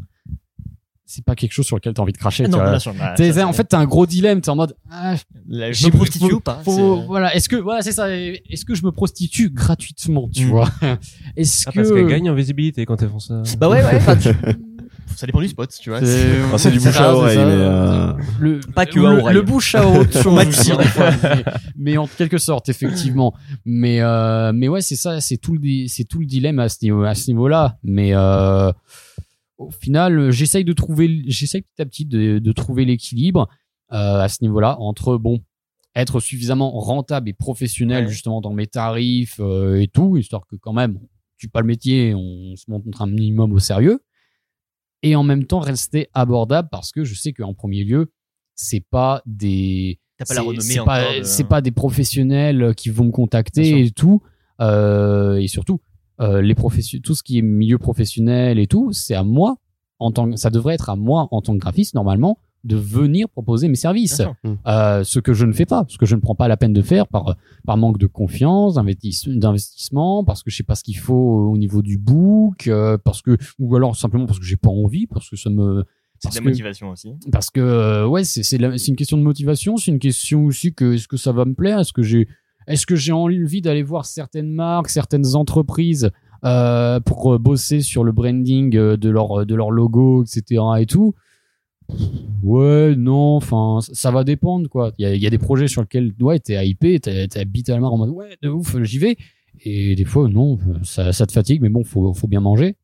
c'est 1.09 1.23
pas 1.23 1.35
quelque 1.35 1.53
chose 1.53 1.65
sur 1.65 1.77
lequel 1.77 1.93
t'as 1.93 2.01
envie 2.01 2.11
de 2.11 2.17
cracher 2.17 2.43
Ah 2.43 2.47
tu 2.47 2.51
non, 2.51 2.57
vois. 2.57 2.69
bien 2.71 2.79
sûr. 2.79 2.93
bah, 2.93 3.15
ça, 3.15 3.47
en 3.47 3.53
fait 3.53 3.63
t'as 3.63 3.79
un 3.79 3.85
gros 3.85 4.05
dilemme 4.05 4.41
t'es 4.41 4.49
en 4.49 4.57
mode 4.57 4.75
ah, 4.91 5.15
la- 5.47 5.71
je 5.71 5.85
me 5.85 5.91
prostitue 5.91 6.29
faut- 6.29 6.35
ou 6.35 6.39
pas 6.41 6.61
faut- 6.65 6.97
c'est- 6.99 7.05
voilà 7.07 7.33
est-ce 7.33 7.47
que 7.47 7.55
voilà 7.55 7.81
c'est 7.81 7.93
ça 7.93 8.13
est-ce 8.13 8.65
que 8.65 8.75
je 8.75 8.83
me 8.83 8.91
prostitue 8.91 9.49
gratuitement 9.49 10.29
tu 10.33 10.45
Mm. 10.45 10.49
vois? 10.49 10.69
Est-ce 11.37 11.63
Ah, 11.65 11.71
que 11.71 11.75
parce 11.77 11.91
qu'elles 11.91 12.07
gagnent 12.07 12.29
en 12.29 12.35
visibilité 12.35 12.85
quand 12.85 13.01
elles 13.01 13.09
font 13.09 13.19
ça. 13.19 13.41
Bah 13.57 13.69
ouais, 13.69 13.81
ouais. 13.83 13.99
tu- 15.07 15.15
Ça 15.17 15.25
dépend 15.25 15.41
du 15.41 15.47
spot, 15.47 15.69
tu 15.79 15.89
vois. 15.89 15.99
c'est 16.05 16.41
Ah, 16.53 16.69
du 16.71 16.79
bouche 16.79 16.97
à 16.97 17.13
oreille, 17.15 17.37
mais 17.37 17.43
euh, 17.45 18.13
le, 18.39 18.59
Pas 18.59 18.85
que 18.85 18.99
le, 18.99 19.05
à 19.05 19.11
oreille. 19.13 19.35
le 19.35 19.41
bouche 19.41 19.75
à 19.75 19.81
fois. 20.11 20.43
mais, 20.45 21.43
mais 21.75 21.97
en 21.97 22.07
quelque 22.07 22.37
sorte 22.37 22.69
effectivement 22.69 23.33
mais 23.65 24.01
euh, 24.01 24.51
mais 24.53 24.67
ouais 24.67 24.81
c'est 24.81 24.95
ça 24.95 25.19
c'est 25.21 25.37
tout 25.37 25.53
le 25.53 25.87
c'est 25.87 26.03
tout 26.05 26.19
le 26.19 26.25
dilemme 26.25 26.59
à 26.59 26.69
ce 26.69 26.77
niveau 26.83 27.03
à 27.03 27.15
ce 27.15 27.29
niveau 27.31 27.47
là 27.47 27.77
mais 27.83 28.11
euh, 28.13 28.71
au 29.57 29.71
final 29.71 30.31
j'essaye 30.31 30.63
de 30.63 30.73
trouver 30.73 31.23
j'essaye 31.27 31.61
petit 31.61 31.81
à 31.81 31.85
petit 31.85 32.05
de, 32.05 32.39
de 32.39 32.51
trouver 32.51 32.85
l'équilibre 32.85 33.47
euh, 33.93 34.19
à 34.21 34.27
ce 34.29 34.37
niveau 34.41 34.59
là 34.59 34.77
entre 34.79 35.17
bon 35.17 35.39
être 35.95 36.19
suffisamment 36.19 36.71
rentable 36.79 37.29
et 37.29 37.33
professionnel 37.33 38.05
Ouais. 38.05 38.11
justement 38.11 38.41
dans 38.41 38.53
mes 38.53 38.67
tarifs 38.67 39.39
euh, 39.39 39.81
et 39.81 39.87
tout 39.87 40.17
histoire 40.17 40.45
que 40.47 40.55
quand 40.55 40.73
même 40.73 40.97
on 41.01 41.07
tue 41.37 41.49
pas 41.49 41.61
le 41.61 41.67
métier 41.67 42.13
on 42.15 42.55
se 42.55 42.65
montre 42.69 43.01
un 43.01 43.07
minimum 43.07 43.51
au 43.53 43.59
sérieux 43.59 43.99
et 45.09 45.15
en 45.15 45.23
même 45.23 45.45
temps 45.45 45.59
rester 45.59 46.07
abordable 46.13 46.69
parce 46.71 46.91
que 46.91 47.03
je 47.03 47.15
sais 47.15 47.33
qu'en 47.33 47.53
premier 47.53 47.83
lieu 47.83 48.11
c'est 48.55 48.83
pas 48.89 49.21
des 49.25 49.99
c'est- 50.61 50.61
pas 50.85 51.01
de- 51.19 51.23
c'est 51.23 51.43
pas 51.43 51.61
des 51.61 51.71
professionnels 51.71 52.73
qui 52.75 52.89
vont 52.89 53.05
me 53.05 53.11
contacter 53.11 53.61
et 53.85 53.91
tout. 53.91 54.21
Euh, 54.61 55.35
et 55.37 55.47
surtout 55.47 55.79
euh, 56.19 56.41
les 56.41 56.55
tout 57.03 57.13
ce 57.13 57.21
qui 57.21 57.37
est 57.37 57.41
milieu 57.43 57.77
professionnel 57.77 58.57
et 58.57 58.65
tout 58.65 58.91
c'est 58.91 59.13
à 59.13 59.23
moi 59.23 59.57
en 59.99 60.11
tant 60.11 60.29
que- 60.31 60.35
ça 60.35 60.49
devrait 60.49 60.73
être 60.73 60.89
à 60.89 60.95
moi 60.95 61.27
en 61.31 61.41
tant 61.41 61.53
que 61.53 61.59
graphiste 61.59 61.93
normalement 61.93 62.39
de 62.67 62.75
venir 62.75 63.27
proposer 63.29 63.67
mes 63.67 63.75
services 63.75 64.17
sûr. 64.17 64.35
euh, 64.67 65.03
ce 65.03 65.19
que 65.19 65.33
je 65.33 65.45
ne 65.45 65.53
fais 65.53 65.65
pas 65.65 65.85
ce 65.87 65.97
que 65.97 66.05
je 66.05 66.15
ne 66.15 66.21
prends 66.21 66.35
pas 66.35 66.47
la 66.47 66.57
peine 66.57 66.73
de 66.73 66.81
faire 66.81 67.07
par 67.07 67.35
par 67.65 67.77
manque 67.77 67.97
de 67.97 68.07
confiance 68.07 68.75
d'investis- 68.75 69.27
d'investissement 69.27 70.23
parce 70.23 70.43
que 70.43 70.51
je 70.51 70.57
sais 70.57 70.63
pas 70.63 70.75
ce 70.75 70.83
qu'il 70.83 70.97
faut 70.97 71.49
au 71.51 71.57
niveau 71.57 71.81
du 71.81 71.97
book 71.97 72.67
euh, 72.67 72.97
parce 73.03 73.21
que 73.21 73.37
ou 73.59 73.75
alors 73.75 73.95
simplement 73.95 74.25
parce 74.25 74.39
que 74.39 74.45
j'ai 74.45 74.57
pas 74.57 74.69
envie 74.69 75.07
parce 75.07 75.29
que 75.29 75.35
ça 75.35 75.49
me 75.49 75.83
C'est 76.19 76.29
de 76.29 76.35
la 76.35 76.41
que- 76.41 76.47
motivation 76.49 76.89
aussi. 76.89 77.13
parce 77.31 77.49
que 77.49 77.59
euh, 77.61 78.07
ouais 78.07 78.23
c'est 78.23 78.87
une 78.87 78.95
question 78.95 79.17
de 79.17 79.23
motivation 79.23 79.77
c'est 79.77 79.91
une 79.91 79.99
question 79.99 80.45
aussi 80.45 80.73
que 80.73 80.93
est-ce 80.93 81.07
que 81.07 81.17
ça 81.17 81.31
va 81.31 81.45
me 81.45 81.53
plaire 81.53 81.79
est-ce 81.79 81.93
que 81.93 82.01
j'ai 82.03 82.27
est-ce 82.67 82.85
que 82.85 82.95
j'ai 82.97 83.13
envie 83.13 83.61
d'aller 83.61 83.83
voir 83.83 84.05
certaines 84.05 84.49
marques 84.51 84.89
certaines 84.89 85.35
entreprises 85.35 86.09
euh, 86.45 86.99
pour 86.99 87.39
bosser 87.39 87.81
sur 87.81 88.03
le 88.03 88.11
branding 88.11 88.69
de 88.71 89.09
leur 89.09 89.45
de 89.45 89.55
leur 89.55 89.71
logo 89.71 90.23
etc 90.23 90.61
et 90.79 90.85
tout 90.85 91.13
ouais 92.43 92.95
non 92.95 93.35
enfin 93.37 93.79
ça- 93.81 94.11
va 94.11 94.23
dépendre 94.23 94.69
quoi. 94.69 94.91
Il 94.97 95.03
y 95.03 95.05
a, 95.05 95.13
il 95.15 95.21
y 95.21 95.27
a 95.27 95.29
des 95.29 95.37
projets 95.37 95.67
sur 95.67 95.81
lesquels 95.81 96.13
ouais 96.19 96.39
t'es 96.39 96.67
hypé 96.67 96.99
t'es 96.99 97.27
habituellement 97.39 97.93
en 97.93 97.97
mode 97.97 98.09
ouais 98.09 98.37
de 98.41 98.49
ouf 98.49 98.81
j'y 98.83 98.99
vais. 98.99 99.17
Et 99.65 99.95
des 99.95 100.05
fois 100.05 100.27
non 100.29 100.57
ça, 100.83 101.13
ça 101.13 101.25
te 101.25 101.31
fatigue 101.31 101.61
mais 101.61 101.69
bon 101.69 101.83
faut 101.83 102.13
faut 102.13 102.27
bien 102.27 102.41
manger. 102.41 102.75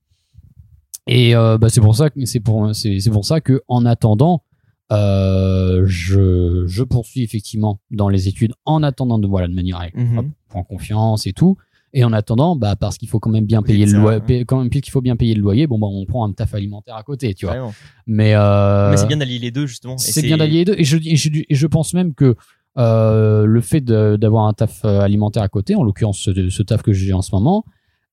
Et 1.05 1.35
euh, 1.35 1.57
bah, 1.57 1.69
c'est 1.69 1.81
pour 1.81 1.95
ça 1.95 2.09
que 2.09 2.25
c'est 2.25 2.39
pour 2.39 2.73
c'est 2.73 3.09
pour 3.11 3.25
ça 3.25 3.41
que 3.41 3.61
en 3.67 3.85
attendant 3.85 4.43
euh, 4.91 5.83
je 5.85 6.65
je 6.67 6.83
poursuis 6.83 7.23
effectivement 7.23 7.79
dans 7.91 8.09
les 8.09 8.27
études 8.27 8.53
en 8.65 8.83
attendant 8.83 9.17
de 9.19 9.27
voilà 9.27 9.47
de 9.47 9.53
manière 9.53 9.79
avec 9.79 9.95
Mhm. 9.95 10.17
hop, 10.19 10.25
prends 10.49 10.63
confiance 10.63 11.25
et 11.27 11.33
tout 11.33 11.57
et 11.93 12.03
en 12.03 12.11
attendant 12.11 12.55
bah 12.55 12.75
parce 12.75 12.97
qu'il 12.97 13.07
faut 13.07 13.19
quand 13.19 13.29
même 13.29 13.45
bien 13.45 13.61
payer 13.61 13.85
le 13.85 13.93
loyer 13.93 14.19
hein. 14.19 14.43
quand 14.47 14.59
même 14.59 14.69
puisqu'il 14.69 14.91
faut 14.91 15.01
bien 15.01 15.15
payer 15.15 15.35
le 15.35 15.41
loyer 15.41 15.67
bon 15.67 15.77
bah 15.77 15.87
on 15.89 16.05
prend 16.05 16.27
un 16.27 16.33
taf 16.33 16.53
alimentaire 16.55 16.95
à 16.95 17.03
côté 17.03 17.33
tu 17.33 17.45
vois 17.45 17.71
mais 18.07 18.33
euh, 18.35 18.91
Mais 18.91 18.97
c'est 18.97 19.07
bien 19.07 19.17
d'allier 19.17 19.39
les 19.39 19.51
deux 19.51 19.67
justement. 19.67 19.97
C'est 19.97 20.21
bien 20.21 20.37
d'allier 20.37 20.59
les 20.59 20.65
deux 20.65 20.75
et 20.77 20.83
je, 20.83 20.97
et 20.97 21.15
je, 21.15 21.29
et 21.47 21.55
je 21.55 21.67
pense 21.67 21.93
même 21.93 22.13
que 22.13 22.35
euh, 22.77 23.45
le 23.45 23.61
fait 23.61 23.81
d'avoir 23.81 24.47
un 24.47 24.53
taf 24.53 24.83
euh, 24.83 24.99
alimentaire 24.99 25.43
à 25.43 25.49
côté, 25.49 25.75
en 25.75 25.83
l'occurrence 25.83 26.19
ce, 26.19 26.49
ce 26.49 26.63
taf 26.63 26.81
que 26.81 26.91
j'ai 26.91 27.13
en 27.13 27.21
ce 27.21 27.33
moment, 27.33 27.65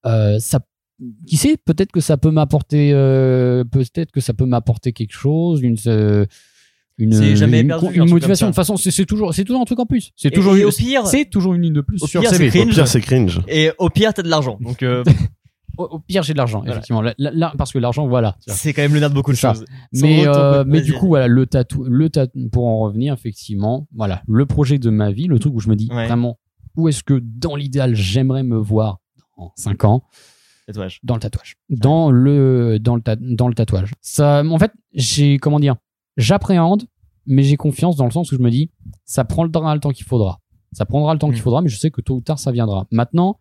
euh, 0.05 0.37
ça, 0.39 0.59
qui 1.27 1.37
sait, 1.37 1.57
peut-être 1.57 1.91
que 1.91 1.99
ça 1.99 2.17
peut 2.17 2.31
m'apporter, 2.31 2.91
euh, 2.93 3.63
peut-être 3.63 4.11
que 4.11 4.21
ça 4.21 4.33
peut 4.33 4.45
m'apporter 4.45 4.93
quelque 4.93 5.13
chose, 5.13 5.61
une, 5.61 5.77
euh, 5.87 6.25
une, 7.01 7.35
jamais 7.35 7.63
perdu, 7.63 7.99
motivation. 8.01 8.47
De 8.47 8.51
toute 8.51 8.55
façon, 8.55 8.77
c'est 8.77 9.05
toujours, 9.05 9.33
c'est 9.33 9.43
toujours 9.43 9.61
un 9.61 9.65
truc 9.65 9.79
en 9.79 9.85
plus. 9.85 10.11
C'est 10.15 10.31
toujours, 10.31 10.55
et 10.55 10.61
une- 10.61 10.65
au 10.67 10.71
pire- 10.71 11.05
c'est 11.07 11.25
toujours 11.25 11.53
une 11.53 11.61
ligne 11.63 11.73
de 11.73 11.81
plus 11.81 12.01
au 12.03 12.07
sur 12.07 12.21
pire, 12.21 12.29
c'est 12.31 12.47
au 12.47 12.49
cringe. 12.49 12.73
pire, 12.73 12.87
c'est 12.87 13.01
cringe. 13.01 13.41
Et 13.47 13.71
au 13.77 13.89
pire, 13.89 14.13
t'as 14.13 14.21
de 14.23 14.29
l'argent. 14.29 14.57
Donc 14.61 14.83
euh, 14.83 15.03
Au, 15.77 15.85
au 15.85 15.99
pire, 15.99 16.21
j'ai 16.21 16.33
de 16.33 16.37
l'argent, 16.37 16.59
Voilà. 16.59 16.73
effectivement. 16.73 17.01
La- 17.01 17.13
la- 17.17 17.31
la- 17.31 17.53
parce 17.57 17.71
que 17.71 17.79
l'argent, 17.79 18.05
voilà. 18.05 18.35
c'est 18.45 18.73
quand 18.73 18.81
même 18.81 18.93
le 18.93 18.99
nerf 18.99 19.09
de 19.09 19.15
beaucoup 19.15 19.31
de 19.31 19.37
choses. 19.37 19.63
Mais, 19.93 20.27
euh, 20.27 20.65
mais 20.67 20.81
du 20.81 20.91
coup, 20.93 21.07
voilà, 21.07 21.27
le 21.29 21.45
tatou, 21.47 21.85
le 21.85 22.09
tatou, 22.09 22.49
pour 22.51 22.67
en 22.67 22.79
revenir, 22.81 23.13
effectivement, 23.13 23.87
voilà, 23.95 24.21
le 24.27 24.45
projet 24.45 24.79
de 24.79 24.89
ma 24.89 25.11
vie, 25.11 25.27
le 25.27 25.39
truc 25.39 25.53
où 25.55 25.59
je 25.61 25.69
me 25.69 25.77
dis 25.77 25.87
Ouais. 25.89 26.07
vraiment, 26.07 26.37
où 26.75 26.89
est-ce 26.89 27.03
que 27.03 27.21
dans 27.23 27.55
l'idéal, 27.55 27.95
j'aimerais 27.95 28.43
me 28.43 28.57
voir 28.57 28.99
dans 29.37 29.53
5 29.55 29.85
ans, 29.85 30.03
Tatouage. 30.67 30.99
dans 31.03 31.15
le 31.15 31.21
tatouage. 31.21 31.55
Dans 31.69 32.11
le, 32.11 32.77
dans 32.77 32.95
le, 32.95 33.01
ta- 33.01 33.15
dans 33.15 33.47
le 33.47 33.53
tatouage. 33.55 33.91
Ça, 34.01 34.43
en 34.45 34.59
fait, 34.59 34.73
j'ai, 34.93 35.37
comment 35.39 35.59
dire, 35.61 35.75
j'appréhende, 36.17 36.85
mais 37.25 37.43
j'ai 37.43 37.57
confiance 37.57 37.95
dans 37.95 38.05
le 38.05 38.11
sens 38.11 38.31
où 38.31 38.35
je 38.35 38.41
me 38.41 38.49
dis, 38.49 38.71
ça 39.05 39.23
prendra 39.23 39.73
le 39.73 39.79
temps 39.81 39.91
qu'il 39.91 40.05
faudra. 40.05 40.39
Ça 40.73 40.85
prendra 40.85 41.13
le 41.13 41.19
temps 41.19 41.29
Mm. 41.29 41.33
qu'il 41.33 41.41
faudra, 41.41 41.61
mais 41.61 41.69
je 41.69 41.77
sais 41.77 41.91
que 41.91 42.01
tôt 42.01 42.15
ou 42.15 42.21
tard, 42.21 42.39
ça 42.39 42.51
viendra. 42.51 42.87
Maintenant, 42.91 43.39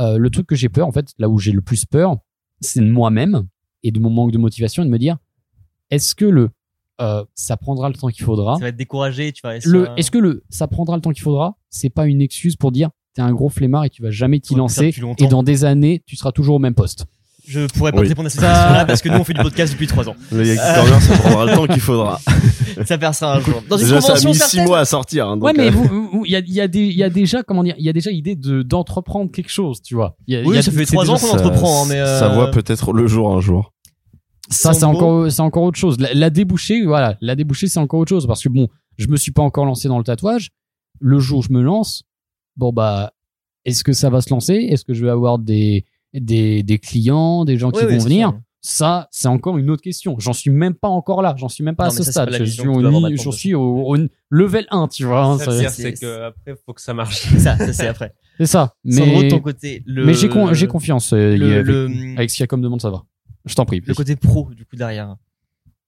euh, 0.00 0.18
le 0.18 0.30
truc 0.30 0.46
que 0.46 0.54
j'ai 0.54 0.68
peur, 0.68 0.86
en 0.86 0.92
fait, 0.92 1.08
là 1.18 1.28
où 1.28 1.38
j'ai 1.38 1.52
le 1.52 1.62
plus 1.62 1.84
peur, 1.86 2.16
c'est 2.60 2.80
de 2.80 2.90
moi-même 2.90 3.46
et 3.82 3.90
de 3.90 3.98
mon 4.00 4.10
manque 4.10 4.32
de 4.32 4.38
motivation 4.38 4.82
et 4.82 4.86
de 4.86 4.90
me 4.90 4.98
dire, 4.98 5.16
est-ce 5.90 6.14
que 6.14 6.24
le, 6.24 6.50
euh, 7.00 7.24
ça 7.34 7.56
prendra 7.56 7.88
le 7.88 7.94
temps 7.94 8.08
qu'il 8.08 8.24
faudra, 8.24 8.54
Ça 8.56 8.62
va 8.62 8.68
être 8.68 8.76
découragé, 8.76 9.32
tu 9.32 9.42
vas 9.42 9.50
rester 9.50 9.68
le, 9.70 9.88
est-ce 9.96 10.10
que 10.10 10.18
le, 10.18 10.44
ça 10.48 10.66
prendra 10.66 10.96
le 10.96 11.02
temps 11.02 11.12
qu'il 11.12 11.22
faudra, 11.22 11.56
c'est 11.70 11.90
pas 11.90 12.06
une 12.06 12.20
excuse 12.22 12.56
pour 12.56 12.72
dire, 12.72 12.90
t'es 13.14 13.22
un 13.22 13.32
gros 13.32 13.48
flemmard 13.48 13.84
et 13.84 13.90
tu 13.90 14.02
vas 14.02 14.10
jamais 14.10 14.40
t'y 14.40 14.54
lancer 14.54 14.92
et 15.18 15.26
dans 15.28 15.42
des 15.42 15.64
années, 15.64 16.02
tu 16.06 16.16
seras 16.16 16.32
toujours 16.32 16.56
au 16.56 16.58
même 16.58 16.74
poste. 16.74 17.06
Je 17.46 17.66
pourrais 17.68 17.92
pas 17.92 17.98
Oui. 18.00 18.04
te 18.06 18.08
répondre 18.10 18.26
à 18.26 18.30
cette 18.30 18.40
Ça- 18.40 18.48
question-là 18.52 18.84
parce 18.86 19.02
que 19.02 19.08
nous 19.08 19.18
on 19.18 19.24
fait 19.24 19.32
du 19.34 19.40
podcast 19.42 19.72
depuis 19.72 19.86
3 19.86 20.08
ans. 20.08 20.16
Le 20.32 20.44
Yaki 20.46 20.60
Corner, 20.74 21.00
ça 21.00 21.16
prendra 21.18 21.44
le 21.46 21.52
temps 21.54 21.66
qu'il 21.66 21.80
faudra. 21.80 22.20
Ça 22.84 22.98
percera 22.98 23.36
un 23.36 23.40
jour. 23.40 23.62
Dans 23.70 23.78
une 23.78 23.84
Déjà, 23.84 24.00
ça 24.02 24.12
a 24.12 24.16
mis 24.16 24.34
six 24.34 24.40
certaine. 24.40 24.64
mois 24.66 24.80
à 24.80 24.84
sortir. 24.84 25.26
hein, 25.28 25.36
donc, 25.38 25.44
ouais, 25.46 25.54
mais 25.56 25.68
euh, 25.68 26.20
il 26.26 26.30
y 26.30 26.36
a, 26.36 26.40
il 26.40 26.52
y 26.52 26.60
a 26.60 26.66
y 26.70 27.02
a 27.02 27.08
déjà, 27.08 27.42
comment 27.42 27.62
dire, 27.64 27.74
il 27.78 27.84
y 27.86 27.88
a 27.88 27.92
déjà 27.94 28.10
l'idée 28.10 28.36
de 28.36 28.60
d'entreprendre 28.62 29.30
quelque 29.32 29.48
chose, 29.50 29.80
tu 29.80 29.94
vois. 29.94 30.14
Il 30.26 30.34
y 30.34 30.36
a- 30.36 30.40
il 30.40 30.44
y 30.44 30.48
Oui, 30.50 30.58
a- 30.58 30.62
ça 30.62 30.70
fait 30.70 30.84
c'est 30.84 30.92
3 30.92 31.04
déjà- 31.04 31.14
ans 31.14 31.18
qu'on 31.18 31.26
ça- 31.26 31.34
entreprend, 31.46 31.84
hein, 31.84 31.86
mais 31.88 32.00
euh, 32.00 32.18
Ça 32.20 32.28
voit 32.28 32.50
peut-être 32.50 32.92
le 32.92 33.06
jour 33.06 33.32
un 33.34 33.40
jour. 33.40 33.72
Ça, 34.50 34.74
c'est 34.74 34.84
encore, 34.84 35.30
c'est 35.32 35.40
encore 35.40 35.62
autre 35.62 35.78
chose. 35.78 35.98
La, 35.98 36.12
la 36.12 36.28
débouchée, 36.28 36.84
voilà, 36.84 37.16
la 37.22 37.34
débouchée, 37.34 37.66
c'est 37.66 37.78
encore 37.80 38.00
autre 38.00 38.10
chose 38.10 38.26
parce 38.26 38.42
que 38.42 38.50
bon, 38.50 38.68
je 38.98 39.06
me 39.08 39.16
suis 39.16 39.32
pas 39.32 39.42
encore 39.42 39.64
lancé 39.64 39.88
dans 39.88 39.96
le 39.98 40.04
tatouage. 40.04 40.50
Le 41.00 41.18
jour 41.18 41.38
où 41.38 41.42
je 41.42 41.52
me 41.52 41.62
lance, 41.62 42.02
bon 42.56 42.72
bah, 42.74 43.12
est-ce 43.64 43.82
que 43.84 43.94
ça 43.94 44.10
va 44.10 44.20
se 44.20 44.28
lancer? 44.28 44.54
Est-ce 44.70 44.84
que 44.84 44.92
je 44.92 45.02
vais 45.02 45.10
avoir 45.10 45.38
des 45.38 45.86
des, 46.20 46.62
des 46.62 46.78
clients, 46.78 47.44
des 47.44 47.56
gens 47.58 47.70
qui 47.70 47.84
oui, 47.84 47.92
vont 47.96 48.04
venir. 48.04 48.32
Ça, 48.62 49.06
c'est 49.12 49.28
encore 49.28 49.58
une 49.58 49.70
autre 49.70 49.82
question. 49.82 50.16
J'en 50.18 50.32
suis 50.32 50.50
même 50.50 50.74
pas 50.74 50.88
encore 50.88 51.22
là. 51.22 51.34
J'en 51.38 51.48
suis 51.48 51.62
même 51.62 51.76
pas 51.76 51.84
Non, 51.84 51.90
à 51.90 51.92
ce 51.92 52.02
ça, 52.02 52.10
stade. 52.10 52.34
Je 52.34 52.44
suis, 52.44 52.66
au, 52.66 53.30
suis 53.32 53.52
level 54.30 54.66
1, 54.70 54.88
tu 54.88 55.04
vois. 55.04 55.24
hein, 55.24 55.38
c'est- 55.38 55.92
que 56.00 56.22
après, 56.22 56.56
faut 56.66 56.72
que 56.72 56.80
ça 56.80 56.92
marche. 56.92 57.28
C'est 57.30 57.38
ça, 57.38 57.56
ça 57.56 57.72
c'est 57.72 57.86
après. 57.86 58.12
C'est 58.38 58.46
ça. 58.46 58.74
De 58.84 58.94
Mais, 58.96 59.28
ton 59.28 59.38
côté, 59.38 59.84
le. 59.86 60.04
mais 60.04 60.14
j'ai 60.14 60.28
con- 60.28 60.52
j'ai 60.52 60.66
confiance. 60.66 61.12
euh, 61.12 61.36
le- 61.36 61.52
avec, 61.54 61.66
le- 61.66 62.14
avec 62.16 62.28
ce 62.30 62.36
qu'il 62.36 62.42
y 62.42 62.44
a 62.44 62.48
comme 62.48 62.60
demande, 62.60 62.80
ça 62.80 62.90
va. 62.90 63.04
Je 63.44 63.54
t'en 63.54 63.64
prie. 63.66 63.80
Le 63.86 63.94
côté 63.94 64.16
pro, 64.16 64.50
du 64.52 64.64
coup, 64.66 64.74
derrière. 64.74 65.14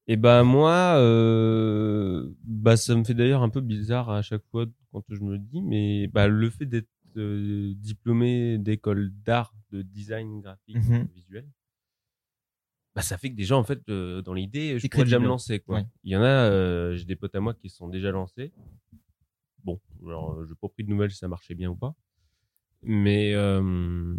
Et 0.07 0.17
ben 0.17 0.45
moi, 0.45 0.95
euh, 0.99 2.29
bah 2.45 2.77
ça 2.77 2.95
me 2.95 3.05
fait 3.05 3.15
d'ailleurs 3.15 3.43
un 3.43 3.49
peu 3.49 3.61
bizarre 3.61 4.09
à 4.11 4.23
chaque 4.23 4.43
fois 4.51 4.67
quand 4.93 5.03
je 5.11 5.21
me 5.21 5.33
le 5.33 5.39
dis, 5.39 5.61
mais 5.63 6.07
bah 6.07 6.29
le 6.29 6.49
fait 6.49 6.65
d'être 6.67 6.89
euh, 7.17 7.73
diplômé 7.77 8.57
d'école 8.59 9.11
d'art, 9.27 9.53
de 9.71 9.83
design 9.83 10.41
graphique, 10.41 10.77
Mhm. 10.77 11.09
visuel, 11.15 11.47
bah 12.95 13.03
ça 13.03 13.17
fait 13.19 13.31
que 13.31 13.37
déjà 13.37 13.57
en 13.57 13.65
fait 13.65 13.81
euh, 13.89 14.23
dans 14.23 14.35
l'idée, 14.35 14.79
je 14.79 14.87
pourrais 14.89 15.05
déjà 15.05 15.19
me 15.19 15.27
lancer 15.27 15.61
quoi. 15.61 15.77
Ouais. 15.77 15.87
Il 16.05 16.11
y 16.13 16.17
en 16.17 16.23
a, 16.23 16.27
euh, 16.51 16.97
j'ai 16.97 17.05
des 17.05 17.17
potes 17.17 17.35
à 17.35 17.41
moi 17.41 17.55
qui 17.55 17.69
sont 17.69 17.89
déjà 17.89 18.11
lancés. 18.11 18.53
Bon, 19.65 19.81
alors 20.07 20.33
euh, 20.33 20.47
j'ai 20.47 20.55
pas 20.55 20.69
pris 20.69 20.85
de 20.85 20.91
nouvelles 20.91 21.11
si 21.11 21.19
ça 21.19 21.29
marchait 21.29 21.55
bien 21.55 21.71
ou 21.71 21.77
pas, 21.77 21.95
mais 22.83 23.35
euh, 23.35 24.17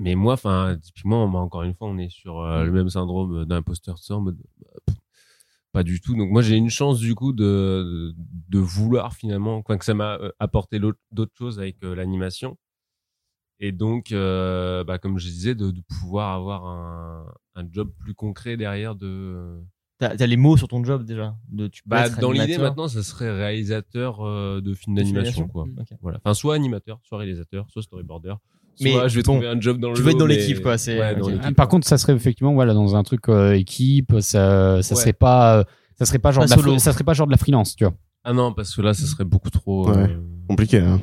mais 0.00 0.14
moi, 0.14 0.34
enfin, 0.34 0.78
typiquement, 0.80 1.28
bah, 1.28 1.38
encore 1.40 1.62
une 1.64 1.74
fois, 1.74 1.88
on 1.88 1.98
est 1.98 2.08
sur 2.08 2.42
le 2.44 2.70
même 2.70 2.88
syndrome 2.88 3.44
d'imposteur 3.46 3.96
de 3.96 4.00
ça, 4.00 4.14
en 4.16 4.20
mode, 4.20 4.38
bah, 4.60 4.70
pff, 4.86 4.96
pas 5.72 5.82
du 5.82 6.00
tout. 6.00 6.14
Donc 6.14 6.30
moi, 6.30 6.40
j'ai 6.42 6.54
une 6.56 6.70
chance 6.70 7.00
du 7.00 7.14
coup 7.16 7.32
de 7.32 8.14
de 8.48 8.58
vouloir 8.58 9.14
finalement, 9.14 9.60
quoi 9.62 9.76
que 9.76 9.84
ça 9.84 9.94
m'a 9.94 10.18
apporté 10.38 10.78
d'autres 10.78 11.34
choses 11.36 11.58
avec 11.58 11.82
l'animation. 11.82 12.56
Et 13.60 13.72
donc, 13.72 14.12
euh, 14.12 14.84
bah, 14.84 14.98
comme 14.98 15.18
je 15.18 15.26
disais, 15.26 15.54
de, 15.54 15.70
de 15.70 15.80
pouvoir 15.88 16.34
avoir 16.34 16.64
un, 16.66 17.24
un 17.56 17.64
job 17.72 17.90
plus 17.98 18.14
concret 18.14 18.56
derrière 18.56 18.94
de 18.94 19.58
T'as 20.00 20.10
as 20.10 20.26
les 20.26 20.36
mots 20.36 20.56
sur 20.56 20.68
ton 20.68 20.84
job 20.84 21.04
déjà. 21.04 21.34
De, 21.48 21.66
tu 21.66 21.82
peux 21.82 21.90
Bah, 21.90 22.08
dans 22.08 22.30
l'idée 22.30 22.56
maintenant, 22.56 22.86
ça 22.86 23.02
serait 23.02 23.32
réalisateur 23.36 24.24
euh, 24.24 24.60
de 24.60 24.72
films 24.74 24.94
d'animation, 24.94 25.48
quoi. 25.48 25.64
Ok. 25.76 25.88
Voilà. 26.00 26.18
Enfin, 26.24 26.34
soit 26.34 26.54
animateur, 26.54 27.00
soit 27.02 27.18
réalisateur, 27.18 27.66
soit 27.68 27.82
storyboarder. 27.82 28.34
Mais 28.80 28.92
Soit 28.92 29.08
je 29.08 29.16
vais 29.16 29.22
bon, 29.24 29.32
trouver 29.32 29.48
un 29.48 29.60
job 29.60 29.80
dans 29.80 29.88
le 29.90 29.96
tu 29.96 30.02
veux 30.02 30.10
être 30.12 30.18
dans 30.18 30.26
mais- 30.26 30.36
l'équipe, 30.36 30.62
quoi, 30.62 30.78
c'est- 30.78 31.00
Ouais, 31.00 31.16
l'équipe. 31.16 31.56
Par 31.56 31.66
contre, 31.66 31.84
ça 31.88 31.98
serait 31.98 32.12
effectivement 32.12 32.54
voilà 32.54 32.74
dans 32.74 32.94
un 32.94 33.02
truc 33.02 33.28
euh, 33.28 33.54
équipe, 33.54 34.12
ça 34.20 34.80
ça 34.82 34.94
Ouais. 34.94 35.00
serait 35.00 35.12
pas 35.12 35.64
ça 35.96 36.04
serait 36.06 36.20
pas 36.20 36.30
genre 36.30 36.44
Pas 36.46 36.54
de 36.54 36.70
la 36.70 36.78
ça 36.78 36.92
serait 36.92 37.02
pas 37.02 37.12
genre 37.12 37.26
de 37.26 37.32
la 37.32 37.38
freelance, 37.38 37.74
tu 37.74 37.82
vois. 37.84 37.94
Ah 38.22 38.32
non, 38.32 38.52
parce 38.52 38.76
que 38.76 38.82
là, 38.82 38.94
ça 38.94 39.04
serait 39.04 39.24
beaucoup 39.24 39.50
trop. 39.50 39.90
Ouais. 39.90 39.96
euh, 40.10 40.20
Compliqué, 40.48 40.78
hein. 40.78 41.00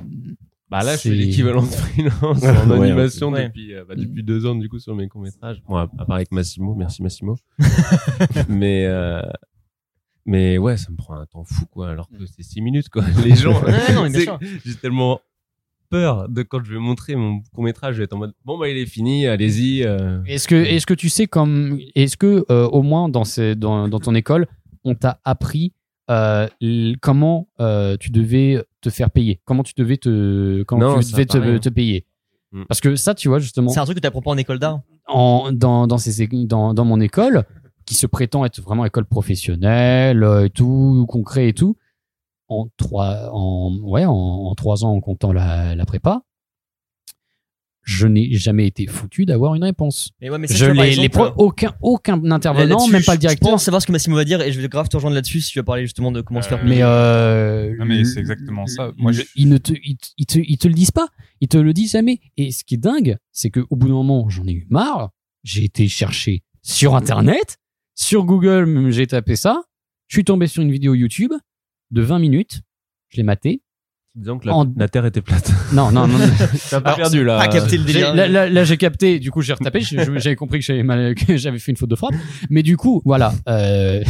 Bah 0.70 0.82
là, 0.84 0.94
je 0.96 1.02
C'est- 1.02 1.10
fais 1.10 1.16
l'équivalent 1.16 1.62
de 1.62 1.68
freelance 1.68 2.44
en 2.44 2.70
ouais, 2.72 2.88
animation 2.88 3.32
ouais. 3.32 3.48
depuis 3.48 3.74
euh, 3.76 3.86
bah, 3.88 3.94
depuis 3.96 4.24
deux 4.24 4.46
ans 4.48 4.56
du 4.56 4.68
coup 4.68 4.80
sur 4.80 4.96
mes 4.96 5.08
courts 5.08 5.22
métrages. 5.22 5.62
Bon, 5.68 5.76
à, 5.78 5.88
part 5.88 6.12
avec 6.16 6.32
Massimo, 6.32 6.74
merci 6.76 7.04
Massimo. 7.04 7.36
mais 8.50 8.86
euh, 8.86 9.22
mais 10.26 10.58
ouais, 10.58 10.76
ça 10.78 10.90
me 10.92 10.96
prend 10.98 11.16
un 11.20 11.26
temps 11.28 11.44
fou 11.44 11.66
quoi, 11.68 11.90
alors 11.92 12.10
que 12.10 12.26
c'est 12.26 12.42
six 12.44 12.62
minutes 12.62 12.90
quoi. 12.90 13.04
Les 13.24 13.36
gens, 13.36 13.62
j'ai 14.66 14.76
tellement 14.82 15.22
peur 15.92 16.28
de 16.30 16.42
quand 16.42 16.64
je 16.64 16.74
vais 16.74 16.80
montrer 16.80 17.16
mon 17.16 17.42
court 17.54 17.64
métrage, 17.64 17.94
je 17.94 18.00
vais 18.00 18.06
être 18.06 18.14
en 18.14 18.18
mode 18.18 18.34
bon 18.44 18.58
bah 18.58 18.68
il 18.68 18.78
est 18.78 18.88
fini, 18.88 19.28
allez-y. 19.28 19.84
euh. 19.84 20.24
Est-ce 20.26 20.48
que 20.48 20.56
est-ce 20.56 20.88
que 20.88 20.96
tu 20.96 21.10
sais 21.10 21.28
comme 21.28 21.78
est-ce 21.94 22.18
que 22.18 22.44
euh, 22.50 22.66
au 22.68 22.82
moins 22.82 23.08
dans 23.08 23.24
ces 23.24 23.56
dans, 23.56 23.88
dans 23.88 24.00
ton 24.00 24.16
école, 24.16 24.48
on 24.84 24.96
t'a 24.96 25.20
appris 25.26 25.74
euh, 26.10 26.48
comment 27.02 27.48
euh, 27.60 27.98
tu 28.00 28.10
devais 28.10 28.64
te 28.86 28.90
faire 28.90 29.10
payer, 29.10 29.42
comment 29.46 29.64
tu 29.64 29.74
devais 29.76 29.98
te 29.98 30.64
comment 30.64 30.96
Non, 30.96 31.00
tu 31.00 31.12
devais 31.12 31.26
te, 31.26 31.70
payer. 31.70 32.06
Mm. 32.52 32.64
Parce 32.68 32.80
que 32.82 32.96
ça, 32.96 33.16
tu 33.16 33.28
vois 33.28 33.40
justement, 33.40 33.70
C'est 33.70 33.80
un 33.80 33.86
truc 33.86 33.98
que 33.98 34.02
t'apprends 34.02 34.22
pas 34.22 34.32
en 34.32 34.38
école 34.38 34.60
d'art. 34.60 34.82
en, 35.08 35.52
dans, 35.52 35.88
dans, 35.88 35.98
ces, 35.98 36.28
dans, 36.28 36.74
dans 36.74 36.86
mon 36.86 37.00
école, 37.02 37.46
qui 37.86 37.96
se 37.96 38.06
prétend 38.08 38.46
être 38.46 38.62
vraiment 38.62 38.86
école 38.86 39.06
professionnelle, 39.06 40.24
euh, 40.24 40.46
et 40.46 40.50
tout, 40.50 41.06
concret 41.10 41.50
et 41.50 41.54
tout, 41.54 41.78
en 42.48 42.68
trois, 42.78 43.30
en, 43.34 43.76
ouais, 43.82 44.06
en, 44.06 44.14
en 44.14 44.56
trois 44.56 44.86
ans 44.86 44.92
en 44.92 45.02
comptant 45.02 45.34
la, 45.34 45.76
la 45.76 45.86
prépa, 45.86 46.22
je 47.86 48.08
n'ai 48.08 48.34
jamais 48.34 48.66
été 48.66 48.88
foutu 48.88 49.26
d'avoir 49.26 49.54
une 49.56 49.64
réponse. 49.64 50.10
Mais 50.20 50.30
ouais, 50.32 50.40
mais 50.40 50.48
ça, 50.48 50.56
Je 50.56 50.66
par 50.66 50.74
les, 50.86 51.08
pro- 51.08 51.32
aucun, 51.38 51.74
aucun 51.82 52.20
intervenant, 52.32 52.88
même 52.88 52.92
pas 52.92 52.98
le 52.98 53.00
je- 53.00 53.12
Je 53.14 53.20
directeur. 53.20 53.52
pense 53.52 53.64
savoir 53.64 53.80
ce 53.82 53.86
que 53.88 53.92
Massimo 53.92 54.16
va 54.16 54.26
dire 54.26 54.42
et 54.42 54.52
je 54.52 54.60
vais 54.60 54.68
grave 54.68 54.90
te 54.90 54.98
rejoindre 54.98 55.14
là-dessus 55.16 55.40
si 55.42 55.52
tu 55.52 55.60
vas 55.60 55.64
parler 55.64 55.84
justement 55.84 56.12
de 56.12 56.22
comment 56.22 56.42
se 56.42 56.50
faire 56.50 56.58
Euh, 56.58 56.64
payer. 56.64 56.76
Mais, 56.78 56.82
euh, 56.84 57.76
Non, 57.78 57.86
mais 57.86 58.04
c'est 58.04 58.20
exactement 58.20 58.66
ça. 58.66 58.92
Moi, 58.98 59.12
je- 59.12 59.22
ils 59.36 59.48
ne 59.48 59.58
te, 59.60 59.72
ils, 59.84 59.98
te- 59.98 60.08
ils 60.18 60.26
te, 60.26 60.40
ils 60.40 60.58
te 60.58 60.68
le 60.68 60.74
disent 60.74 60.90
pas. 60.92 61.08
Ils 61.42 61.48
te 61.48 61.58
le 61.58 61.74
disent 61.74 61.92
jamais. 61.92 62.20
Et 62.38 62.52
ce 62.52 62.64
qui 62.64 62.74
est 62.74 62.78
dingue, 62.80 63.18
c'est 63.32 63.52
que 63.52 63.60
au 63.70 63.76
bout 63.76 63.88
d'un 63.88 63.94
moment, 63.94 64.28
j'en 64.30 64.48
ai 64.48 64.52
eu 64.54 64.66
marre. 64.70 65.12
J'ai 65.44 65.64
été 65.64 65.88
chercher 65.88 66.42
sur 66.64 66.96
Internet, 66.96 67.58
sur 67.94 68.26
Google, 68.26 68.90
j'ai 68.92 69.06
tapé 69.06 69.36
ça. 69.36 69.62
Je 70.08 70.16
suis 70.16 70.24
tombé 70.24 70.48
sur 70.48 70.64
une 70.64 70.72
vidéo 70.72 70.96
YouTube 70.96 71.34
de 71.92 72.02
20 72.02 72.18
minutes. 72.18 72.62
Je 73.10 73.18
l'ai 73.18 73.24
maté. 73.24 73.62
Disons 74.16 74.40
que 74.40 74.48
la, 74.48 74.56
En- 74.56 74.74
la 74.78 74.88
terre 74.88 75.06
était 75.06 75.22
plate. 75.22 75.52
Non, 75.74 75.92
non, 75.92 76.08
non. 76.08 76.18
non. 76.18 76.26
T'as 76.70 76.80
pas 76.80 76.92
Alors, 76.94 76.98
perdu 77.12 77.24
là. 77.26 77.38
pas 77.38 77.48
capté 77.50 77.78
le 77.78 77.86
J'ai- 77.86 77.94
délire. 77.94 78.16
là, 78.16 78.28
là, 78.30 78.50
là, 78.50 78.64
j'ai 78.64 78.78
capté. 78.78 79.20
Du 79.20 79.30
coup, 79.30 79.42
j'ai 79.42 79.52
retapé. 79.54 79.82
J'avais 79.82 80.36
compris 80.38 80.60
que 80.60 80.66
j'avais 80.66 80.84
mal, 80.84 81.16
que 81.16 81.36
j'avais 81.38 81.60
fait 81.60 81.72
une 81.72 81.78
faute 81.78 81.90
de 81.90 81.96
frappe. 81.96 82.16
Mais 82.50 82.64
du 82.64 82.78
coup, 82.78 83.02
voilà. 83.04 83.34
Euh, 83.50 84.02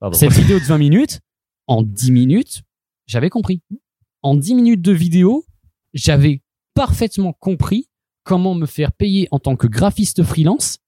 Pardon. 0.00 0.16
cette 0.16 0.32
vidéo 0.32 0.58
de 0.58 0.64
20 0.64 0.78
minutes, 0.78 1.20
en 1.66 1.82
10 1.82 2.12
minutes, 2.12 2.62
j'avais 3.06 3.30
compris. 3.30 3.62
En 4.22 4.34
10 4.36 4.54
minutes 4.54 4.82
de 4.82 4.92
vidéo, 4.92 5.44
j'avais 5.94 6.42
parfaitement 6.74 7.32
compris 7.32 7.88
comment 8.22 8.54
me 8.54 8.66
faire 8.66 8.92
payer 8.92 9.26
en 9.32 9.38
tant 9.38 9.56
que 9.56 9.66
graphiste 9.66 10.22
freelance, 10.22 10.78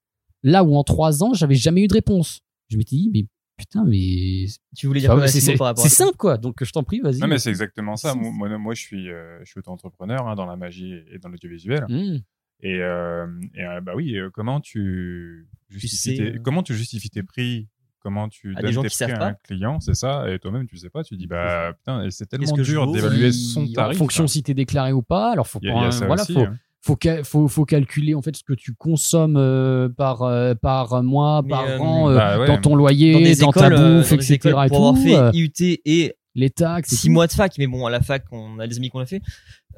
là 0.43 0.63
où 0.63 0.75
en 0.75 0.83
3 0.83 1.23
ans, 1.23 1.33
j'avais 1.33 1.55
jamais 1.55 1.83
eu 1.83 1.87
de 1.87 1.93
réponse. 1.93 2.39
Je 2.69 2.77
m'étais 2.77 2.95
dit, 2.95 3.09
mais 3.13 3.25
putain, 3.61 3.85
mais 3.85 4.45
Tu 4.75 4.87
voulais 4.87 4.99
dire 4.99 5.11
c'est 5.27 5.55
quoi, 5.55 5.73
c'est- 5.75 5.89
simple, 5.89 6.17
quoi. 6.17 6.37
Donc, 6.37 6.63
je 6.63 6.71
t'en 6.71 6.83
prie, 6.83 6.99
vas-y. 6.99 7.19
Non, 7.19 7.27
mais 7.27 7.37
c'est 7.39 7.49
exactement 7.49 7.95
ça. 7.95 8.13
Moi, 8.15 8.31
moi, 8.33 8.57
moi, 8.57 8.73
je 8.73 8.81
suis, 8.81 9.09
euh, 9.09 9.39
je 9.43 9.49
suis 9.51 9.59
auto-entrepreneur 9.59 10.27
hein, 10.27 10.35
dans 10.35 10.45
la 10.45 10.55
magie 10.55 10.93
et 11.11 11.19
dans 11.19 11.29
l'audiovisuel. 11.29 11.85
Mmh. 11.87 12.17
Et, 12.63 12.79
euh, 12.81 13.25
et, 13.55 13.63
euh, 13.63 13.81
bah 13.81 13.93
oui, 13.95 14.15
comment 14.33 14.59
tu 14.59 15.47
justifies 15.69 15.97
sais, 15.97 16.13
tes, 16.15 16.35
euh, 16.35 16.39
comment 16.43 16.63
tu 16.63 16.75
justifies 16.75 17.09
tes 17.09 17.23
prix? 17.23 17.67
Comment 18.03 18.29
tu 18.29 18.53
À 18.55 18.61
des 18.61 18.61
donnes 18.63 18.71
gens 18.73 18.81
tes 18.81 18.89
prix 18.89 19.11
à 19.11 19.25
un 19.27 19.33
client? 19.43 19.79
C'est 19.79 19.93
ça. 19.93 20.27
Et 20.31 20.39
toi-même, 20.39 20.67
tu 20.67 20.75
sais 20.77 20.89
pas. 20.89 21.03
Tu 21.03 21.15
dis 21.17 21.27
bah 21.27 21.73
putain, 21.73 22.07
c'est 22.09 22.25
tellement 22.27 22.51
dur 22.53 22.91
d'évaluer 22.91 23.31
son 23.31 23.63
En 23.65 23.71
tarif. 23.73 23.97
fonction 23.97 24.23
quoi. 24.23 24.27
si 24.27 24.41
t'es 24.43 24.55
déclaré 24.55 24.91
ou 24.91 25.03
pas. 25.03 25.31
Alors, 25.31 25.47
faut 25.47 25.59
Il 25.61 25.67
y 25.69 25.71
a, 25.71 25.73
pas, 25.73 25.89
voilà, 26.07 26.23
aussi. 26.23 26.33
faut, 26.33 26.41
hein. 26.41 26.57
Faut, 26.81 26.97
ca- 27.01 27.23
faut, 27.23 27.47
faut 27.47 27.65
calculer 27.65 28.13
en 28.15 28.21
fait 28.21 28.35
ce 28.35 28.43
que 28.43 28.53
tu 28.53 28.73
consommes 28.73 29.37
euh, 29.37 29.87
par, 29.89 30.23
euh, 30.23 30.55
par 30.55 31.03
mois, 31.03 31.41
Mais, 31.43 31.49
par 31.49 31.65
euh, 31.65 31.77
an, 31.79 32.09
euh, 32.09 32.15
Bah 32.15 32.39
ouais. 32.39 32.47
dans 32.47 32.57
ton 32.59 32.71
Dans 32.71 32.75
loyer, 32.77 33.13
des 33.23 33.35
dans, 33.35 33.51
écoles, 33.51 33.75
ta 33.75 33.81
euh, 33.81 33.97
bouffe, 33.99 34.09
dans 34.09 34.15
etc. 34.15 34.33
écoles, 34.33 34.51
et 34.51 34.67
pour 34.69 34.77
avoir 34.77 34.93
tout, 34.95 35.01
fait 35.01 35.15
euh, 35.15 35.31
IUT 35.33 35.79
et 35.85 36.15
les 36.35 36.49
taxes. 36.49 36.95
six 36.95 37.09
mois 37.09 37.27
de 37.27 37.33
fac, 37.33 37.53
mais 37.57 37.67
bon, 37.67 37.85
à 37.85 37.89
la 37.89 38.01
fac, 38.01 38.23
on 38.31 38.57
a 38.59 38.67
des 38.67 38.77
amis 38.77 38.89
qu'on 38.89 38.99
a 38.99 39.05
fait. 39.05 39.21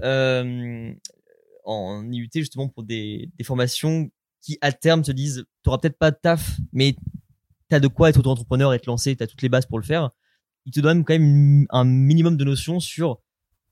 Euh, 0.04 0.94
en 1.66 2.04
IUT, 2.12 2.30
justement, 2.36 2.68
pour 2.68 2.84
des, 2.84 3.30
des 3.38 3.44
formations 3.44 4.10
qui, 4.42 4.58
à 4.62 4.72
terme, 4.72 5.02
te 5.02 5.12
disent, 5.12 5.46
t'auras 5.64 5.78
peut-être 5.78 5.98
pas 5.98 6.12
de 6.12 6.18
taf, 6.22 6.58
mais 6.74 6.96
t'as 7.70 7.80
de 7.80 7.88
quoi 7.88 8.10
être 8.10 8.18
auto-entrepreneur 8.20 8.74
et 8.74 8.80
te 8.80 8.88
lancer, 8.88 9.16
t'as 9.16 9.28
toutes 9.28 9.42
les 9.42 9.50
bases 9.50 9.66
pour 9.66 9.80
le 9.80 9.86
faire. 9.86 10.10
Ils 10.66 10.72
te 10.72 10.80
donnent 10.80 11.04
quand 11.04 11.14
même 11.18 11.66
un 11.72 11.84
minimum 11.86 12.38
de 12.38 12.44
notions 12.44 12.80
sur, 12.80 13.20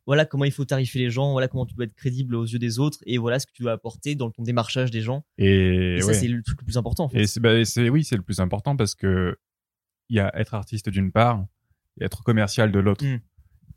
voilà 0.05 0.25
comment 0.25 0.45
il 0.45 0.51
faut 0.51 0.65
tarifer 0.65 0.99
les 0.99 1.09
gens, 1.09 1.31
voilà 1.31 1.47
comment 1.47 1.65
tu 1.65 1.75
dois 1.75 1.85
être 1.85 1.93
crédible 1.93 2.35
aux 2.35 2.45
yeux 2.45 2.59
des 2.59 2.79
autres, 2.79 2.99
et 3.05 3.17
voilà 3.17 3.39
ce 3.39 3.45
que 3.45 3.51
tu 3.53 3.63
dois 3.63 3.73
apporter 3.73 4.15
dans 4.15 4.29
ton 4.31 4.43
démarchage 4.43 4.91
des 4.91 5.01
gens. 5.01 5.23
Et, 5.37 5.95
Et, 5.95 6.01
ça, 6.01 6.07
ouais. 6.07 6.13
c'est 6.13 6.27
le 6.27 6.41
truc 6.41 6.59
le 6.61 6.65
plus 6.65 6.77
important, 6.77 7.05
en 7.05 7.09
fait. 7.09 7.21
Et 7.21 7.27
c'est 7.27 7.39
bah, 7.39 7.53
oui, 7.53 8.03
c'est 8.03 8.15
le 8.15 8.21
plus 8.21 8.39
important 8.39 8.75
parce 8.75 8.95
que 8.95 9.37
il 10.09 10.17
y 10.17 10.19
a 10.19 10.31
être 10.37 10.53
artiste 10.53 10.89
d'une 10.89 11.11
part 11.11 11.45
et 11.99 12.05
être 12.05 12.23
commercial 12.23 12.71
de 12.71 12.79
l'autre. 12.79 13.05
Mm. 13.05 13.19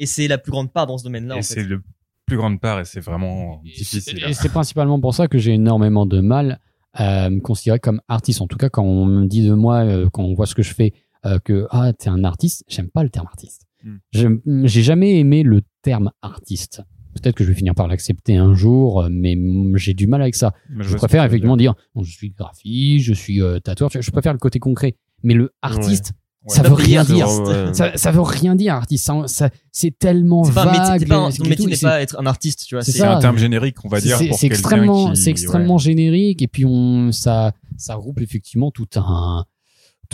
Et 0.00 0.06
c'est 0.06 0.26
la 0.26 0.38
plus 0.38 0.50
grande 0.50 0.72
part 0.72 0.86
dans 0.86 0.98
ce 0.98 1.04
domaine-là, 1.04 1.36
et 1.36 1.42
c'est 1.42 1.62
le 1.62 1.82
plus 2.26 2.36
grande 2.36 2.60
part 2.60 2.80
et 2.80 2.84
c'est 2.84 3.00
vraiment 3.00 3.60
Et 3.64 3.70
difficile. 3.70 4.24
Et 4.24 4.32
c'est 4.32 4.48
principalement 4.48 4.98
pour 5.00 5.14
ça 5.14 5.28
que 5.28 5.38
j'ai 5.38 5.52
énormément 5.52 6.06
de 6.06 6.20
mal 6.20 6.60
à 6.94 7.28
me 7.28 7.40
considérer 7.40 7.80
comme 7.80 8.00
artiste. 8.08 8.40
En 8.40 8.46
tout 8.46 8.56
cas, 8.56 8.68
quand 8.68 8.84
on 8.84 9.04
me 9.04 9.26
dit 9.26 9.46
de 9.46 9.52
moi, 9.52 9.84
euh, 9.84 10.08
quand 10.10 10.22
on 10.22 10.34
voit 10.34 10.46
ce 10.46 10.54
que 10.54 10.62
je 10.62 10.72
fais, 10.72 10.94
euh, 11.26 11.38
que 11.38 11.66
ah 11.70 11.92
t'es 11.92 12.08
un 12.08 12.24
artiste, 12.24 12.64
j'aime 12.68 12.88
pas 12.88 13.02
le 13.02 13.10
terme 13.10 13.26
artiste. 13.26 13.66
Hmm. 13.84 14.66
J'ai 14.66 14.82
jamais 14.82 15.18
aimé 15.18 15.42
le 15.42 15.60
terme 15.82 16.10
artiste. 16.22 16.82
Peut-être 17.14 17.36
que 17.36 17.44
je 17.44 17.50
vais 17.50 17.54
finir 17.54 17.74
par 17.74 17.86
l'accepter 17.86 18.36
un 18.36 18.54
jour, 18.54 19.06
mais 19.10 19.36
j'ai 19.76 19.94
du 19.94 20.06
mal 20.08 20.20
avec 20.22 20.34
ça. 20.34 20.52
Mais 20.70 20.82
Je 20.84 20.92
que 20.94 20.96
préfère 20.96 21.22
effectivement 21.24 21.56
dire, 21.56 21.74
bon, 21.94 22.02
je 22.02 22.10
suis 22.10 22.30
graphiste, 22.30 23.04
je 23.06 23.14
suis 23.14 23.40
euh, 23.40 23.60
tatoueur. 23.60 23.90
tu 23.90 23.98
vois, 23.98 24.02
Je 24.02 24.10
préfère 24.10 24.32
le 24.32 24.38
côté 24.40 24.58
concret. 24.58 24.96
Mais 25.22 25.34
le 25.34 25.52
artiste, 25.62 26.12
Ouais. 26.46 26.54
ça 26.56 26.62
Pas 26.62 26.68
veut 26.70 26.74
rien 26.74 27.04
dire. 27.04 27.24
artiste. 27.26 27.46
Ouais. 27.46 27.72
Ça, 27.72 27.96
ça 27.96 28.10
veut 28.10 28.20
rien 28.20 28.54
dire 28.54 28.74
artiste. 28.74 29.06
Ça, 29.06 29.22
ça- 29.28 29.50
c'est 29.72 29.96
tellement 29.98 30.42
vague. 30.42 30.98
c'est 30.98 31.06
pas 31.06 31.16
un- 31.16 31.30
et 31.30 31.36
ton 31.38 31.48
métier 31.48 31.66
n'est 31.66 31.76
pas 31.76 32.02
être 32.02 32.20
un 32.20 32.26
artiste, 32.26 32.66
tu 32.66 32.74
vois. 32.74 32.82
c'est 32.82 32.92
ça. 32.92 33.16
un 33.16 33.20
terme 33.20 33.38
générique, 33.38 33.82
on 33.84 33.88
va 33.88 34.00
dire. 34.00 34.18
c'est 34.18 34.46
extrêmement, 34.46 35.12
qui- 35.12 35.16
c'est 35.22 35.30
extrêmement 35.30 35.78
générique 35.78 36.42
et 36.42 36.48
puis 36.48 36.64
on, 36.66 37.12
ça, 37.12 37.52
ça 37.78 37.94
regroupe 37.94 38.20
effectivement 38.20 38.70
tout 38.70 38.88
un, 38.96 39.44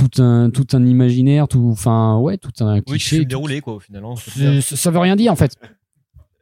tout 0.08 0.22
un, 0.22 0.50
tout 0.50 0.66
un 0.72 0.84
imaginaire, 0.86 1.48
tout, 1.48 1.68
enfin, 1.72 2.16
ouais, 2.18 2.38
tout 2.38 2.52
un 2.64 2.80
cliché. 2.80 3.18
tout- 3.18 3.24
dérouler, 3.24 3.60
quoi, 3.60 3.74
au 3.74 3.80
final. 3.80 4.04
hein, 4.04 4.14
Euh, 4.40 4.60
ça, 4.60 4.76
ça 4.76 4.90
veut 4.90 4.98
rien 4.98 5.16
dire 5.16 5.32
en 5.32 5.36
fait. 5.36 5.56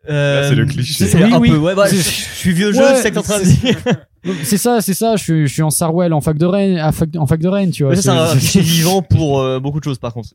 Euh, 0.08 0.48
c'est 0.48 0.54
le 0.54 0.64
cliché. 0.64 1.06
c'est 1.06 1.22
Oui, 1.22 1.32
un 1.32 1.38
oui. 1.38 1.50
peu, 1.50 1.58
ouais, 1.58 1.74
bah, 1.74 1.86
je, 1.90 1.96
je 1.96 2.00
suis 2.00 2.52
vieux 2.52 2.72
jeu, 2.72 2.80
Ouais, 2.80 2.94
c'est 2.96 3.10
que 3.10 3.14
t'es 3.14 3.18
en 3.18 3.22
train 3.22 3.40
de 3.40 3.44
c'est- 3.44 3.60
dire. 3.60 3.76
C'est 4.42 4.58
ça, 4.58 4.80
c'est 4.80 4.94
ça. 4.94 5.14
Je 5.16 5.22
suis, 5.22 5.46
je 5.46 5.52
suis 5.52 5.62
en 5.62 5.70
Sarwell, 5.70 6.12
en 6.12 6.20
fac 6.20 6.36
de 6.36 6.44
Rennes, 6.44 6.76
à 6.76 6.90
fac- 6.90 7.16
en 7.16 7.26
fac 7.26 7.40
de 7.40 7.48
Rennes, 7.48 7.70
tu 7.70 7.84
vois. 7.84 7.94
C'est 7.94 8.08
un 8.08 8.32
cliché 8.36 8.60
vivant 8.60 9.00
pour 9.00 9.38
euh, 9.40 9.60
beaucoup 9.60 9.78
de 9.78 9.84
choses, 9.84 9.98
par 9.98 10.12
contre. 10.12 10.30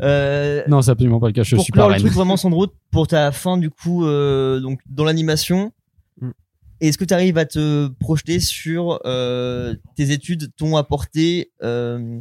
Euh, 0.00 0.62
Non, 0.68 0.80
c'est 0.80 0.90
absolument 0.90 1.20
pas 1.20 1.26
le 1.26 1.32
cas. 1.34 1.42
Je 1.42 1.54
pour 1.54 1.62
suis 1.62 1.72
pas 1.72 1.86
le 1.88 2.00
truc 2.00 2.12
vraiment, 2.12 2.36
Sandro, 2.38 2.66
pour 2.90 3.06
ta 3.06 3.30
fin, 3.32 3.58
du 3.58 3.68
coup, 3.70 4.06
euh, 4.06 4.58
donc, 4.60 4.80
dans 4.88 5.04
l'animation, 5.04 5.70
Mm. 6.20 6.30
est-ce 6.80 6.96
que 6.96 7.04
tu 7.04 7.12
arrives 7.12 7.36
à 7.36 7.44
te 7.44 7.88
projeter 8.00 8.40
sur 8.40 9.00
euh, 9.04 9.74
tes 9.96 10.12
études 10.12 10.50
t'ont 10.56 10.76
apporté 10.76 11.52
euh, 11.62 12.18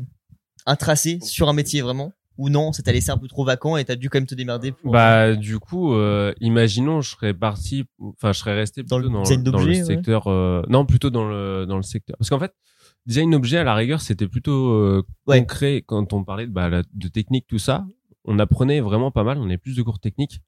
un 0.65 0.75
tracé 0.75 1.19
sur 1.21 1.47
un 1.49 1.53
métier, 1.53 1.81
vraiment 1.81 2.11
Ou 2.37 2.49
non, 2.49 2.71
t'a 2.71 2.91
laissé 2.91 3.11
un 3.11 3.17
peu 3.17 3.27
trop 3.27 3.45
vacant 3.45 3.77
et 3.77 3.85
t'as 3.85 3.95
dû 3.95 4.09
quand 4.09 4.17
même 4.19 4.25
te 4.27 4.35
démerder 4.35 4.71
pour... 4.71 4.91
Bah 4.91 5.35
du 5.35 5.59
coup, 5.59 5.93
euh, 5.93 6.33
imaginons, 6.41 7.01
je 7.01 7.11
serais 7.11 7.33
parti, 7.33 7.85
enfin 7.99 8.33
je 8.33 8.39
serais 8.39 8.55
resté 8.55 8.83
Dans 8.83 8.97
plutôt 8.97 9.09
le 9.09 9.13
dans, 9.13 9.21
design 9.23 9.43
dans 9.43 9.59
le 9.59 9.65
ouais. 9.67 9.83
secteur, 9.83 10.27
euh, 10.27 10.61
non 10.67 10.85
plutôt 10.85 11.09
dans 11.09 11.27
le 11.29 11.65
dans 11.65 11.77
le 11.77 11.83
secteur, 11.83 12.17
parce 12.17 12.29
qu'en 12.29 12.39
fait, 12.39 12.53
design 13.05 13.31
d'objet 13.31 13.57
à 13.57 13.63
la 13.63 13.75
rigueur, 13.75 14.01
c'était 14.01 14.27
plutôt 14.27 14.71
euh, 14.73 15.03
Ouais. 15.27 15.39
concret 15.39 15.83
quand 15.85 16.11
on 16.13 16.23
parlait 16.23 16.47
de, 16.47 16.51
bah, 16.51 16.69
de 16.93 17.07
technique 17.07 17.45
tout 17.47 17.59
ça. 17.59 17.85
On 18.25 18.39
apprenait 18.39 18.81
vraiment 18.81 19.11
pas 19.11 19.23
mal, 19.23 19.37
on 19.37 19.45
avait 19.45 19.57
plus 19.59 19.75
de 19.75 19.83
cours 19.83 19.99
techniques, 19.99 20.41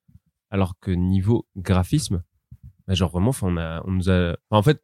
alors 0.49 0.73
que 0.79 0.91
niveau 0.91 1.45
graphisme, 1.55 2.23
bah, 2.87 2.95
genre 2.95 3.11
vraiment, 3.11 3.29
enfin 3.29 3.47
on 3.51 3.57
a, 3.57 3.83
on 3.85 3.91
nous 3.91 4.09
a, 4.09 4.35
enfin, 4.49 4.59
en 4.59 4.63
fait, 4.63 4.81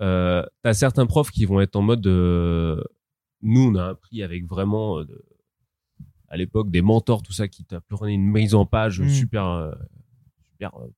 euh, 0.00 0.42
t'as 0.62 0.72
certains 0.74 1.06
profs 1.06 1.30
qui 1.30 1.44
vont 1.44 1.60
être 1.60 1.76
en 1.76 1.82
mode, 1.82 2.06
euh, 2.06 2.82
nous 3.42 3.60
on 3.70 3.74
a 3.76 3.86
appris 3.88 4.22
avec 4.22 4.46
vraiment 4.46 4.98
euh, 4.98 5.06
à 6.28 6.36
l'époque 6.36 6.70
des 6.70 6.82
mentors 6.82 7.22
tout 7.22 7.32
ça 7.32 7.48
qui 7.48 7.64
t'apprenait 7.64 8.14
une 8.14 8.30
mise 8.30 8.54
en 8.54 8.66
page 8.66 9.00
Mm. 9.00 9.08
super 9.08 9.46
euh, 9.46 9.72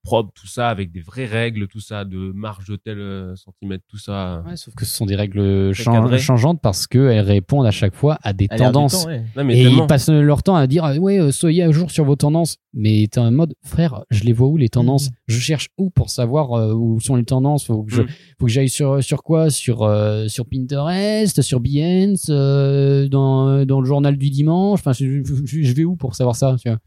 propre, 0.02 0.32
tout 0.34 0.46
ça, 0.46 0.68
avec 0.70 0.90
des 0.92 1.00
vraies 1.00 1.26
règles, 1.26 1.68
tout 1.68 1.80
ça, 1.80 2.04
de 2.04 2.16
marge 2.32 2.66
de 2.68 2.76
tel 2.76 2.98
euh, 2.98 3.36
centimètre, 3.36 3.84
tout 3.88 3.98
ça. 3.98 4.42
Ouais, 4.46 4.56
sauf 4.56 4.74
que 4.74 4.84
ce 4.84 4.94
sont 4.96 5.06
des 5.06 5.16
règles 5.16 5.72
changeantes 5.74 6.60
parce 6.62 6.86
qu'elles 6.86 7.20
répondent 7.20 7.66
à 7.66 7.70
chaque 7.70 7.94
fois 7.94 8.18
à 8.22 8.32
des 8.32 8.46
À 8.50 8.56
tendances. 8.56 8.92
temps, 9.02 9.06
ouais. 9.08 9.24
Non, 9.36 9.44
mais 9.44 9.58
Et 9.58 9.62
tellement. 9.64 9.84
ils 9.84 9.86
passent 9.86 10.08
leur 10.08 10.42
temps 10.42 10.56
à 10.56 10.66
dire 10.66 10.84
euh, 10.84 10.96
ouais 10.96 11.18
euh, 11.20 11.30
soyez 11.30 11.62
à 11.62 11.70
jour 11.72 11.90
sur 11.90 12.04
vos 12.04 12.16
tendances 12.16 12.56
mais 12.72 13.06
t'es 13.10 13.18
en 13.20 13.30
mode 13.32 13.54
frère 13.62 14.04
je 14.10 14.22
les 14.24 14.32
vois 14.32 14.48
où 14.48 14.56
les 14.56 14.68
tendances? 14.68 15.10
Je 15.26 15.38
cherche 15.38 15.68
où 15.76 15.90
pour 15.90 16.08
savoir 16.10 16.52
euh, 16.52 16.72
où 16.72 17.00
sont 17.00 17.16
les 17.16 17.24
tendances? 17.24 17.64
Faut 17.66 17.82
que 17.82 17.92
je 17.92 18.02
Mm. 18.02 18.06
faut 18.38 18.46
que 18.46 18.52
j'aille 18.52 18.68
sur 18.68 19.02
sur 19.02 19.22
quoi? 19.22 19.50
Sur 19.50 19.82
euh, 19.82 20.26
sur 20.28 20.46
Pinterest 20.46 21.42
sur 21.42 21.60
Behance 21.60 22.26
euh, 22.30 23.08
dans 23.08 23.64
dans 23.66 23.80
le 23.80 23.86
journal 23.86 24.16
du 24.16 24.30
dimanche? 24.30 24.80
Enfin 24.80 24.92
je, 24.92 25.22
je- 25.24 25.62
je 25.62 25.72
vais 25.74 25.84
où 25.84 25.96
pour 25.96 26.14
savoir 26.14 26.36
ça 26.36 26.56
tu 26.62 26.68
vois? 26.68 26.78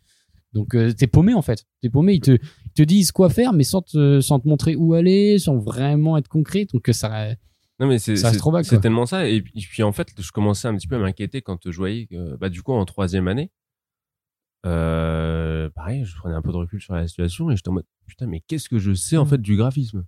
Donc 0.54 0.76
euh, 0.76 0.94
t'es 0.94 1.08
paumé 1.08 1.34
en 1.34 1.42
fait 1.42 1.66
t'es 1.82 1.90
paumé 1.90 2.14
ils 2.14 2.20
te 2.22 2.32
ils 2.32 2.63
te 2.74 2.84
disent 2.84 3.12
quoi 3.12 3.30
faire 3.30 3.54
mais 3.54 3.64
sans 3.64 3.82
te 3.82 4.20
sans 4.22 4.40
te 4.40 4.48
montrer 4.48 4.76
où 4.76 4.94
aller 4.94 5.38
sans 5.40 5.58
vraiment 5.58 6.18
être 6.18 6.28
concret 6.28 6.66
donc 6.74 6.88
ça 6.92 7.30
Non, 7.80 7.88
mais 7.88 8.00
c'est 8.00 8.16
Ça 8.16 8.28
reste 8.28 8.36
c'est- 8.36 8.40
trop 8.40 8.52
vague, 8.52 8.64
c'est 8.66 8.76
quoi. 8.76 8.82
tellement 8.82 9.06
ça. 9.06 9.28
Et 9.28 9.42
puis, 9.42 9.52
et 9.56 9.62
puis, 9.62 9.82
en 9.84 9.92
fait, 9.92 10.10
je 10.20 10.32
commençais 10.32 10.68
un 10.68 10.76
petit 10.76 10.88
peu 10.88 10.96
à 10.96 11.00
m'inquiéter 11.00 11.42
quand 11.42 11.70
je 11.70 11.76
voyais 11.76 12.06
que, 12.06 12.36
bah, 12.38 12.50
du 12.50 12.62
coup, 12.62 12.72
en 12.72 12.86
troisième 12.86 13.28
année, 13.28 13.50
euh, 14.66 15.70
pareil, 15.72 16.06
je 16.06 16.16
prenais 16.16 16.36
un 16.36 16.42
peu 16.42 16.52
de 16.52 16.58
recul 16.58 16.82
sur 16.82 16.94
la 16.96 17.08
situation 17.08 17.50
et 17.52 17.56
j'étais 17.56 17.70
en 17.70 17.74
mode, 17.74 17.86
putain, 18.08 18.28
mais 18.28 18.42
qu'est-ce 18.48 18.70
que 18.70 18.80
je 18.80 18.94
sais, 18.94 19.18
en 19.18 19.26
Mm. 19.26 19.30
fait, 19.30 19.42
du 19.42 19.58
graphisme? 19.58 20.06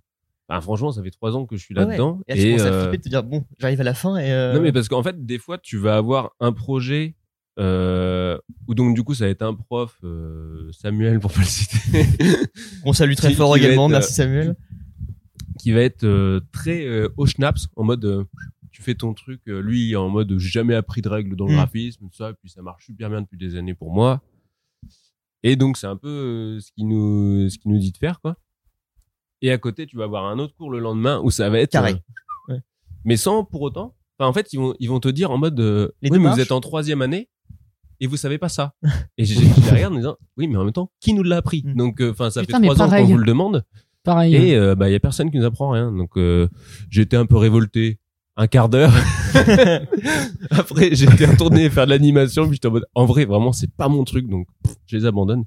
Enfin, 0.48 0.60
franchement, 0.60 0.92
ça 0.92 1.02
fait 1.02 1.10
trois 1.10 1.36
ans 1.36 1.44
que 1.44 1.56
je 1.56 1.62
suis 1.64 1.74
Ouais, 1.74 1.82
ouais. 1.82 1.88
là-dedans. 1.88 2.20
Et 2.28 2.34
là, 2.36 2.40
tu 2.40 2.46
commences 2.48 2.60
à 2.62 2.66
euh, 2.68 2.80
flipper 2.82 2.98
de 2.98 3.02
te 3.02 3.08
dire, 3.08 3.22
bon, 3.24 3.44
j'arrive 3.58 3.80
à 3.80 3.84
la 3.84 3.94
fin 3.94 4.16
et. 4.16 4.30
euh, 4.30 4.54
Non, 4.54 4.60
mais 4.60 4.72
parce 4.72 4.88
qu'en 4.88 5.02
fait, 5.02 5.26
des 5.26 5.38
fois, 5.38 5.58
tu 5.58 5.76
vas 5.76 5.96
avoir 5.96 6.34
un 6.40 6.52
projet, 6.52 7.16
euh, 7.58 8.38
où 8.68 8.74
donc, 8.74 8.94
du 8.94 9.02
coup, 9.02 9.14
ça 9.14 9.24
va 9.24 9.30
être 9.30 9.42
un 9.42 9.54
prof, 9.54 9.96
euh, 10.04 10.70
Samuel, 10.72 11.20
pour 11.20 11.32
pas 11.32 11.40
le 11.40 11.46
citer. 11.46 11.78
On 12.84 12.92
salue 12.92 13.14
très 13.14 13.32
fort 13.32 13.54
qui 13.54 13.60
également, 13.64 13.86
être, 13.86 13.92
merci 13.92 14.12
euh, 14.12 14.24
Samuel. 14.24 14.56
qui 15.58 15.72
va 15.72 15.80
être 15.80 16.04
euh, 16.04 16.40
très 16.52 16.84
euh, 16.86 17.08
au 17.16 17.26
schnaps 17.26 17.68
en 17.76 17.84
mode 17.84 18.04
euh, 18.04 18.24
tu 18.70 18.82
fais 18.82 18.94
ton 18.94 19.14
truc 19.14 19.40
euh, 19.48 19.60
lui 19.62 19.96
en 19.96 20.10
mode 20.10 20.38
j'ai 20.38 20.50
jamais 20.50 20.74
appris 20.74 21.00
de 21.00 21.08
règles 21.08 21.34
dans 21.34 21.46
le 21.46 21.52
Mm. 21.52 21.56
graphisme 21.56 22.04
tout 22.08 22.14
ça 22.16 22.30
et 22.30 22.34
puis 22.34 22.50
ça 22.50 22.60
marche 22.60 22.84
super 22.84 23.08
bien 23.08 23.22
depuis 23.22 23.38
des 23.38 23.56
années 23.56 23.72
pour 23.74 23.90
moi 23.90 24.20
et 25.42 25.56
donc 25.56 25.78
c'est 25.78 25.86
un 25.86 25.96
peu 25.96 26.60
ce 26.60 26.70
qui 26.72 26.84
nous 26.84 27.48
ce 27.48 27.56
qui 27.58 27.70
nous 27.70 27.78
dit 27.78 27.90
de 27.90 27.96
faire 27.96 28.20
quoi 28.20 28.36
et 29.40 29.50
à 29.50 29.56
côté 29.56 29.86
tu 29.86 29.96
vas 29.96 30.04
avoir 30.04 30.26
un 30.26 30.38
autre 30.38 30.54
cours 30.54 30.70
le 30.70 30.78
lendemain 30.78 31.20
où 31.24 31.30
ça 31.30 31.48
va 31.48 31.58
être 31.60 31.72
Carré. 31.72 31.94
Ouais. 32.48 32.60
mais 33.04 33.16
sans 33.16 33.44
pour 33.44 33.62
autant 33.62 33.96
enfin, 34.18 34.28
en 34.28 34.34
fait 34.34 34.52
ils 34.52 34.58
vont 34.58 34.74
ils 34.78 34.90
vont 34.90 35.00
te 35.00 35.08
dire 35.08 35.30
en 35.30 35.38
mode 35.38 35.58
euh, 35.58 35.88
oui 36.02 36.10
mais 36.10 36.18
vous 36.18 36.38
êtes 36.40 36.52
en 36.52 36.60
troisième 36.60 37.00
année 37.00 37.30
et 38.00 38.06
vous 38.06 38.16
savez 38.16 38.38
pas 38.38 38.48
ça 38.48 38.74
et 39.18 39.24
j'ai 39.24 39.34
je 39.34 39.40
les 39.40 39.70
regarde 39.70 39.94
en 39.94 39.96
disant 39.96 40.16
oui 40.36 40.48
mais 40.48 40.56
en 40.56 40.64
même 40.64 40.72
temps 40.72 40.90
qui 41.00 41.14
nous 41.14 41.22
l'a 41.22 41.36
appris 41.36 41.62
Mm. 41.64 41.74
donc 41.74 42.00
euh, 42.00 42.10
enfin 42.12 42.30
ça 42.30 42.40
Putain, 42.42 42.60
fait 42.60 42.66
trois 42.66 42.82
ans 42.82 42.90
qu'on 42.90 43.04
vous 43.04 43.18
le 43.18 43.24
demande 43.26 43.64
pareil 44.04 44.34
et 44.34 44.54
euh, 44.54 44.74
bah 44.74 44.88
il 44.88 44.92
y 44.92 44.94
a 44.96 45.00
personne 45.00 45.30
qui 45.30 45.38
nous 45.38 45.44
apprend 45.44 45.70
rien. 45.70 45.90
Donc 45.92 46.16
euh, 46.16 46.48
j'étais 46.90 47.16
un 47.16 47.26
peu 47.26 47.36
révolté 47.36 47.98
un 48.36 48.46
quart 48.46 48.68
d'heure. 48.68 48.92
Après 50.50 50.94
j'étais 50.94 51.26
retourné 51.26 51.68
faire 51.70 51.86
de 51.86 51.90
l'animation 51.90 52.44
puis 52.46 52.54
j'étais 52.54 52.68
en 52.68 52.72
mode 52.72 52.86
en 52.94 53.04
vrai 53.06 53.24
vraiment 53.24 53.52
c'est 53.52 53.72
pas 53.72 53.88
mon 53.88 54.04
truc 54.04 54.28
donc 54.28 54.46
pff, 54.62 54.76
je 54.86 54.96
les 54.96 55.06
abandonne. 55.06 55.44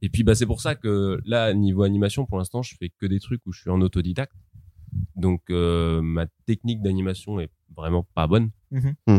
Et 0.00 0.08
puis 0.08 0.24
bah 0.24 0.34
c'est 0.34 0.46
pour 0.46 0.60
ça 0.60 0.74
que 0.74 1.20
là 1.24 1.52
niveau 1.54 1.82
animation 1.84 2.26
pour 2.26 2.38
l'instant 2.38 2.62
je 2.62 2.74
fais 2.78 2.90
que 3.00 3.06
des 3.06 3.20
trucs 3.20 3.40
où 3.46 3.52
je 3.52 3.60
suis 3.60 3.70
en 3.70 3.80
autodidacte. 3.80 4.34
Donc 5.16 5.42
euh, 5.50 6.00
ma 6.02 6.26
technique 6.46 6.82
d'animation 6.82 7.38
est 7.40 7.50
vraiment 7.76 8.06
pas 8.14 8.26
bonne. 8.26 8.50
Mhm. 8.70 8.94
Hmm. 9.06 9.18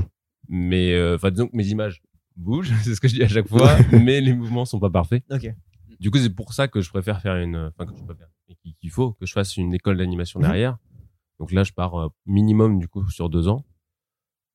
Mais 0.50 0.94
euh, 0.94 1.16
enfin 1.16 1.32
disons 1.32 1.48
que 1.48 1.56
mes 1.56 1.68
images 1.68 2.02
bougent, 2.38 2.72
c'est 2.84 2.96
ce 2.96 3.02
que 3.02 3.08
je 3.08 3.16
dis 3.16 3.24
à 3.24 3.28
chaque 3.28 3.48
fois, 3.48 3.78
mais 3.92 4.22
les 4.22 4.34
mouvements 4.34 4.66
sont 4.66 4.80
pas 4.80 4.90
parfaits. 4.90 5.24
Ok. 5.32 5.54
Du 6.00 6.12
coup, 6.12 6.18
c'est 6.18 6.30
pour 6.30 6.54
ça 6.54 6.68
que 6.68 6.82
je 6.82 6.90
préfère 6.90 7.22
faire 7.22 7.36
une, 7.38 7.56
enfin 7.78 7.86
que 7.92 7.98
je 7.98 8.04
préfère, 8.04 8.28
et 8.50 8.56
qu'il 8.80 8.90
faut 8.90 9.14
que 9.14 9.26
je 9.26 9.32
fasse 9.34 9.56
une 9.58 9.74
école 9.74 9.98
d'animation 9.98 10.40
Mhm. 10.40 10.46
derrière. 10.46 10.78
Donc 11.40 11.52
là, 11.52 11.64
je 11.64 11.72
pars 11.74 11.96
euh, 12.00 12.10
minimum 12.26 12.80
du 12.80 12.88
coup 12.88 13.10
sur 13.10 13.30
deux 13.30 13.48
ans 13.48 13.66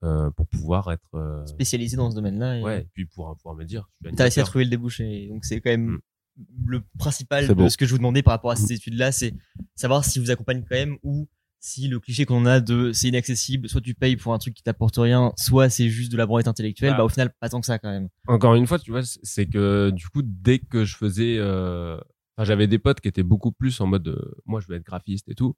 euh, 0.05 0.31
pour 0.31 0.47
pouvoir 0.47 0.93
être, 0.93 1.15
euh, 1.15 1.45
Spécialisé 1.47 1.97
dans 1.97 2.11
ce 2.11 2.15
domaine-là. 2.17 2.59
et- 2.59 2.63
ouais, 2.63 2.81
et 2.83 2.87
puis 2.93 3.07
pour 3.07 3.35
pouvoir 3.37 3.57
me 3.57 3.65
dire, 3.65 3.89
T'as 4.17 4.25
réussi 4.25 4.41
à 4.41 4.45
trouver 4.45 4.65
le 4.65 4.71
débouché. 4.71 5.29
Donc 5.29 5.45
c'est 5.45 5.61
quand 5.61 5.71
même 5.71 5.99
Mm. 6.37 6.45
le 6.67 6.83
principal 6.99 7.49
de 7.53 7.69
ce 7.69 7.77
que 7.77 7.85
je 7.85 7.91
vous 7.91 7.99
demandais 7.99 8.23
par 8.23 8.33
rapport 8.33 8.53
à 8.53 8.57
ces 8.57 8.73
études-là, 8.75 9.11
c'est 9.11 9.35
savoir 9.75 10.05
si 10.05 10.21
vous 10.21 10.31
accompagne 10.31 10.61
quand 10.69 10.77
même 10.77 10.97
ou 11.03 11.29
si 11.61 11.89
le 11.89 11.99
cliché 12.01 12.25
qu'on 12.25 12.47
a 12.47 12.61
de 12.61 12.93
c'est 12.93 13.09
inaccessible, 13.09 13.69
soit 13.69 13.81
tu 13.81 13.95
payes 13.95 14.17
pour 14.17 14.33
un 14.33 14.39
truc 14.39 14.55
qui 14.55 14.63
t'apporte 14.63 14.97
rien, 14.97 15.33
soit 15.37 15.69
c'est 15.69 15.89
juste 15.89 16.13
de 16.13 16.17
la 16.17 16.27
branlette 16.27 16.49
intellectuelle, 16.49 16.93
Ah. 16.95 16.99
bah 16.99 17.05
au 17.05 17.09
final 17.09 17.33
pas 17.41 17.49
tant 17.49 17.61
que 17.61 17.67
ça 17.67 17.79
quand 17.79 17.91
même. 17.91 18.09
Encore 18.29 18.55
une 18.55 18.67
fois, 18.67 18.79
tu 18.79 18.91
vois, 18.93 19.03
c'est- 19.03 19.47
que 19.47 19.91
du 19.91 20.07
coup, 20.09 20.23
dès 20.25 20.59
que 20.61 20.85
je 20.85 20.97
faisais, 20.97 21.37
euh, 21.39 21.97
enfin, 22.37 22.45
j'avais 22.45 22.67
des 22.69 22.79
potes 22.79 23.01
qui 23.01 23.09
étaient 23.09 23.23
beaucoup 23.25 23.51
plus 23.53 23.81
en 23.81 23.87
mode, 23.87 24.07
euh, 24.09 24.35
moi, 24.47 24.61
je 24.61 24.69
vais 24.69 24.77
être 24.77 24.85
graphiste 24.87 25.29
et 25.29 25.35
tout, 25.35 25.57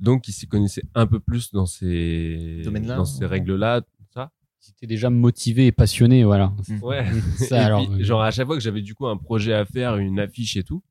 donc 0.00 0.28
ils 0.28 0.32
s'y 0.32 0.46
connaissaient 0.48 0.84
un 0.94 1.06
peu 1.06 1.20
plus 1.20 1.52
dans 1.52 1.66
ces 1.66 2.62
Domaines-là, 2.64 2.96
dans 2.96 3.04
ces 3.04 3.20
ouais. 3.20 3.26
règles-là, 3.26 3.82
tout 3.82 4.04
ça. 4.14 4.30
si 4.60 4.72
t'es 4.74 4.86
déjà 4.86 5.08
motivé 5.10 5.66
et 5.66 5.72
passionné 5.72 6.24
voilà 6.24 6.52
Ouais. 6.82 7.04
ça 7.36 7.56
Et 7.58 7.60
alors 7.64 7.86
puis, 7.88 8.02
genre 8.04 8.22
à 8.22 8.30
chaque 8.30 8.46
fois 8.46 8.56
que 8.56 8.62
j'avais 8.62 8.82
du 8.82 8.94
coup 8.94 9.06
un 9.06 9.16
projet 9.16 9.52
à 9.52 9.64
faire, 9.66 9.96
une 9.98 10.18
affiche 10.20 10.56
et 10.56 10.62
tout, 10.64 10.82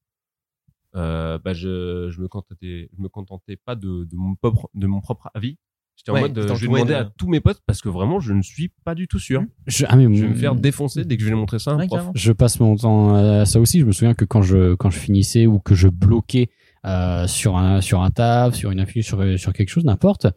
euh, 0.95 1.37
bah 1.43 1.53
je 1.53 2.09
je 2.09 2.21
me 2.21 2.27
contentais 2.27 2.89
je 2.95 3.01
me 3.01 3.09
contentais 3.09 3.55
pas 3.57 3.75
de 3.75 4.05
de 4.05 4.15
mon 4.15 4.35
propre 4.35 4.69
de 4.73 4.87
mon 4.87 5.01
propre 5.01 5.29
avis. 5.33 5.57
J'étais 5.95 6.11
en 6.11 6.19
mode 6.19 6.37
euh, 6.37 6.47
je 6.55 6.61
vais 6.61 6.67
demander 6.67 6.93
de- 6.93 6.97
à 6.99 7.05
tous 7.17 7.27
mes 7.27 7.39
potes 7.39 7.61
parce 7.65 7.81
que 7.81 7.89
vraiment 7.89 8.19
je 8.19 8.31
ne 8.33 8.41
suis 8.43 8.69
pas 8.85 8.93
du 8.93 9.07
tout 9.07 9.17
sûr. 9.19 9.43
je, 9.65 9.85
ah, 9.89 9.95
mais 9.95 10.03
Je 10.03 10.21
vais 10.21 10.27
me 10.29 10.33
mon- 10.33 10.39
faire 10.39 10.53
défoncer 10.55 11.03
dès 11.05 11.17
que 11.17 11.23
je 11.23 11.29
vais 11.29 11.35
montrer 11.35 11.57
ça 11.59 11.71
à 11.71 11.73
un 11.73 11.77
Ouais, 11.79 11.87
prof. 11.87 11.97
carrément. 11.99 12.13
je 12.15 12.31
passe 12.31 12.59
mon 12.59 12.75
temps 12.75 13.15
à 13.15 13.45
ça 13.45 13.59
aussi. 13.59 13.79
Je 13.79 13.85
me 13.85 13.91
souviens 13.91 14.13
que 14.13 14.23
quand 14.25 14.43
je 14.43 14.75
quand 14.75 14.89
je 14.91 14.99
finissais 14.99 15.47
ou 15.47 15.59
que 15.59 15.73
je 15.75 15.87
bloquais 15.87 16.49
euh, 16.85 17.25
sur 17.27 17.57
un 17.57 17.81
sur 17.81 18.01
un 18.03 18.11
taf, 18.11 18.53
sur 18.55 18.69
une 18.71 18.79
affiche, 18.79 19.07
sur 19.07 19.39
sur 19.39 19.53
quelque 19.53 19.69
chose, 19.69 19.85
n'importe. 19.85 20.27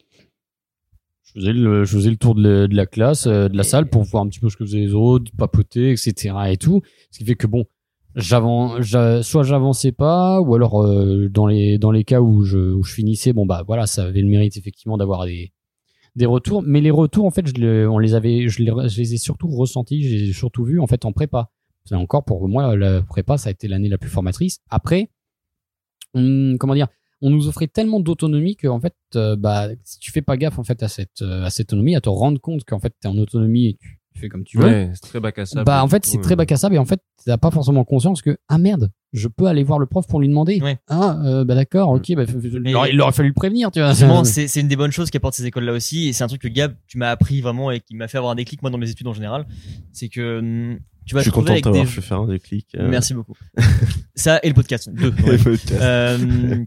Je 1.22 1.32
faisais 1.40 1.52
le 1.52 1.85
je 1.85 1.97
faisais 1.97 2.10
le 2.10 2.16
tour 2.16 2.35
de, 2.35 2.43
la- 2.43 2.66
de 2.66 2.74
la 2.74 2.86
classe, 2.86 3.27
euh, 3.27 3.48
de 3.48 3.56
la 3.56 3.60
Et- 3.62 3.66
salle 3.66 3.89
pour 3.89 4.02
voir 4.05 4.24
un 4.24 4.28
petit 4.28 4.40
peu 4.40 4.48
ce 4.48 4.56
que 4.56 4.64
faisaient 4.64 4.81
les 4.81 4.94
autres, 4.94 5.31
papoter, 5.36 5.90
etc. 5.93 6.35
et 6.48 6.56
tout. 6.56 6.81
Ce 7.10 7.18
qui 7.18 7.24
fait 7.24 7.35
que 7.36 7.47
bon, 7.47 7.66
soit 8.16 9.43
j'avançais 9.43 9.93
pas, 9.93 10.41
ou 10.41 10.55
alors 10.55 10.82
euh, 10.82 11.28
dans 11.28 11.47
les 11.47 11.78
dans 11.78 11.91
les 11.91 12.05
cas 12.05 12.20
où 12.20 12.45
je 12.45 12.59
où 12.59 12.82
je 12.82 12.93
finissais, 12.93 13.32
bon 13.32 13.47
bah 13.47 13.62
voilà, 13.66 13.87
ça 13.87 14.05
avait 14.05 14.23
le 14.23 14.28
mérite 14.28 14.57
effectivement 14.57 14.97
d'avoir 14.97 15.27
des 15.27 15.53
des 16.16 16.27
retours, 16.27 16.62
mais 16.62 16.81
les 16.81 16.91
retours 16.91 17.24
en 17.24 17.31
fait, 17.31 17.47
je 17.47 17.55
les, 17.55 17.87
on 17.87 17.99
les 17.99 18.15
avait, 18.15 18.49
je 18.49 18.62
les, 18.62 18.89
je 18.89 18.99
les 18.99 19.15
ai 19.15 19.16
surtout 19.16 19.49
ressentis, 19.49 20.03
je 20.03 20.16
les 20.16 20.31
ai 20.31 20.32
surtout 20.32 20.65
vus 20.65 20.81
en 20.81 20.87
fait 20.87 21.05
en 21.05 21.12
prépa. 21.12 21.51
C'est 21.85 21.95
encore 21.95 22.24
pour 22.24 22.47
moi 22.49 22.77
la 22.77 23.03
prépa, 23.03 23.39
ça 23.39 23.49
a 23.49 23.53
été 23.53 23.69
l'année 23.69 23.89
la 23.89 23.99
plus 23.99 24.11
formatrice. 24.11 24.59
Après, 24.69 25.11
on, 26.15 26.57
comment 26.59 26.74
dire, 26.74 26.89
on 27.23 27.31
nous 27.31 27.49
offrait 27.49 27.69
tellement 27.69 28.01
d'autonomie 28.01 28.57
que 28.57 28.66
en 28.66 28.81
fait, 28.81 28.95
euh, 29.15 29.37
bah, 29.37 29.69
si 29.85 29.99
tu 29.99 30.11
fais 30.11 30.23
pas 30.23 30.37
gaffe 30.37 30.59
en 30.59 30.65
fait 30.65 30.82
à 30.82 30.89
cette 30.89 31.23
euh, 31.23 31.45
à 31.45 31.51
cette 31.51 31.73
autonomie, 31.73 31.95
à 31.95 32.01
te 32.01 32.09
rendre 32.09 32.41
compte 32.41 32.65
qu'en 32.65 32.81
fait 32.81 32.95
t'es 33.01 33.09
en 33.09 33.16
autonomie 33.16 33.69
et 33.69 33.74
tu 33.74 33.99
fais 34.19 34.28
comme 34.28 34.45
tu 34.45 34.59
veux. 34.59 34.65
Ouais, 34.65 34.91
c'est 34.95 35.03
très 35.03 35.20
bac 35.20 35.39
à 35.39 35.47
sable. 35.47 35.65
Bah 35.65 35.82
en 35.85 35.89
fait 35.89 36.05
c'est 36.05 36.19
euh, 36.19 36.23
très 36.23 36.35
bac 36.37 36.51
à 36.51 36.57
sable 36.57 36.74
et 36.74 36.78
en 36.78 36.85
fait 36.85 37.01
t'as 37.24 37.37
pas 37.37 37.51
forcément 37.51 37.85
conscience 37.85 38.23
que 38.23 38.37
ah 38.49 38.59
merde 38.59 38.91
je 39.12 39.28
peux 39.28 39.47
aller 39.47 39.62
voir 39.65 39.78
le 39.78 39.87
prof 39.87 40.07
pour 40.07 40.20
lui 40.20 40.28
demander 40.28 40.61
Ouais. 40.62 40.78
ah 40.89 41.19
euh, 41.24 41.45
bah 41.45 41.55
d'accord 41.55 41.91
ok 41.91 42.15
bah, 42.15 42.24
f- 42.24 42.37
f- 42.37 42.62
il, 42.65 42.74
aurait, 42.77 42.91
il 42.93 43.01
aurait 43.01 43.12
fallu 43.12 43.28
le 43.28 43.35
prévenir 43.35 43.70
tu 43.70 43.81
vois 43.81 43.95
c'est 44.24 44.55
une 44.61 44.69
des 44.69 44.77
bonnes 44.77 44.91
choses 44.93 45.11
qu'apportent 45.11 45.35
ces 45.35 45.47
écoles-là 45.47 45.73
aussi, 45.73 46.09
et 46.09 46.12
c'est 46.12 46.23
un 46.24 46.28
truc 46.28 46.43
que 46.43 46.49
Gab, 46.49 46.74
tu 46.87 46.97
m'as 46.99 47.11
appris 47.11 47.41
vraiment 47.41 47.70
et 47.70 47.81
qui 47.81 47.95
m'a 47.97 48.09
fait 48.09 48.19
avoir 48.19 48.32
un 48.32 48.37
déclic 48.37 48.62
moi 48.62 48.70
dans 48.70 48.78
mes 48.78 48.91
études 48.91 49.07
en 49.09 49.15
général. 49.15 49.47
C'est 49.93 50.09
que 50.09 50.39
hum, 50.39 50.78
tu 51.07 51.15
vas 51.15 51.20
Je 51.20 51.24
suis 51.24 51.32
content 51.32 51.55
t'avoir 51.55 51.85
des. 51.85 51.87
fait 51.91 52.01
faire 52.01 52.20
un 52.20 52.28
déclic. 52.28 52.69
euh, 52.77 52.89
Merci 52.89 53.15
beaucoup. 53.15 53.35
ça 54.15 54.39
et 54.43 54.49
le 54.49 54.55
podcast. 54.55 54.89
Deux. 54.93 55.09
ouais. 55.24 55.32
le 55.37 55.43
podcast. 55.43 55.73
Euh, 55.81 56.65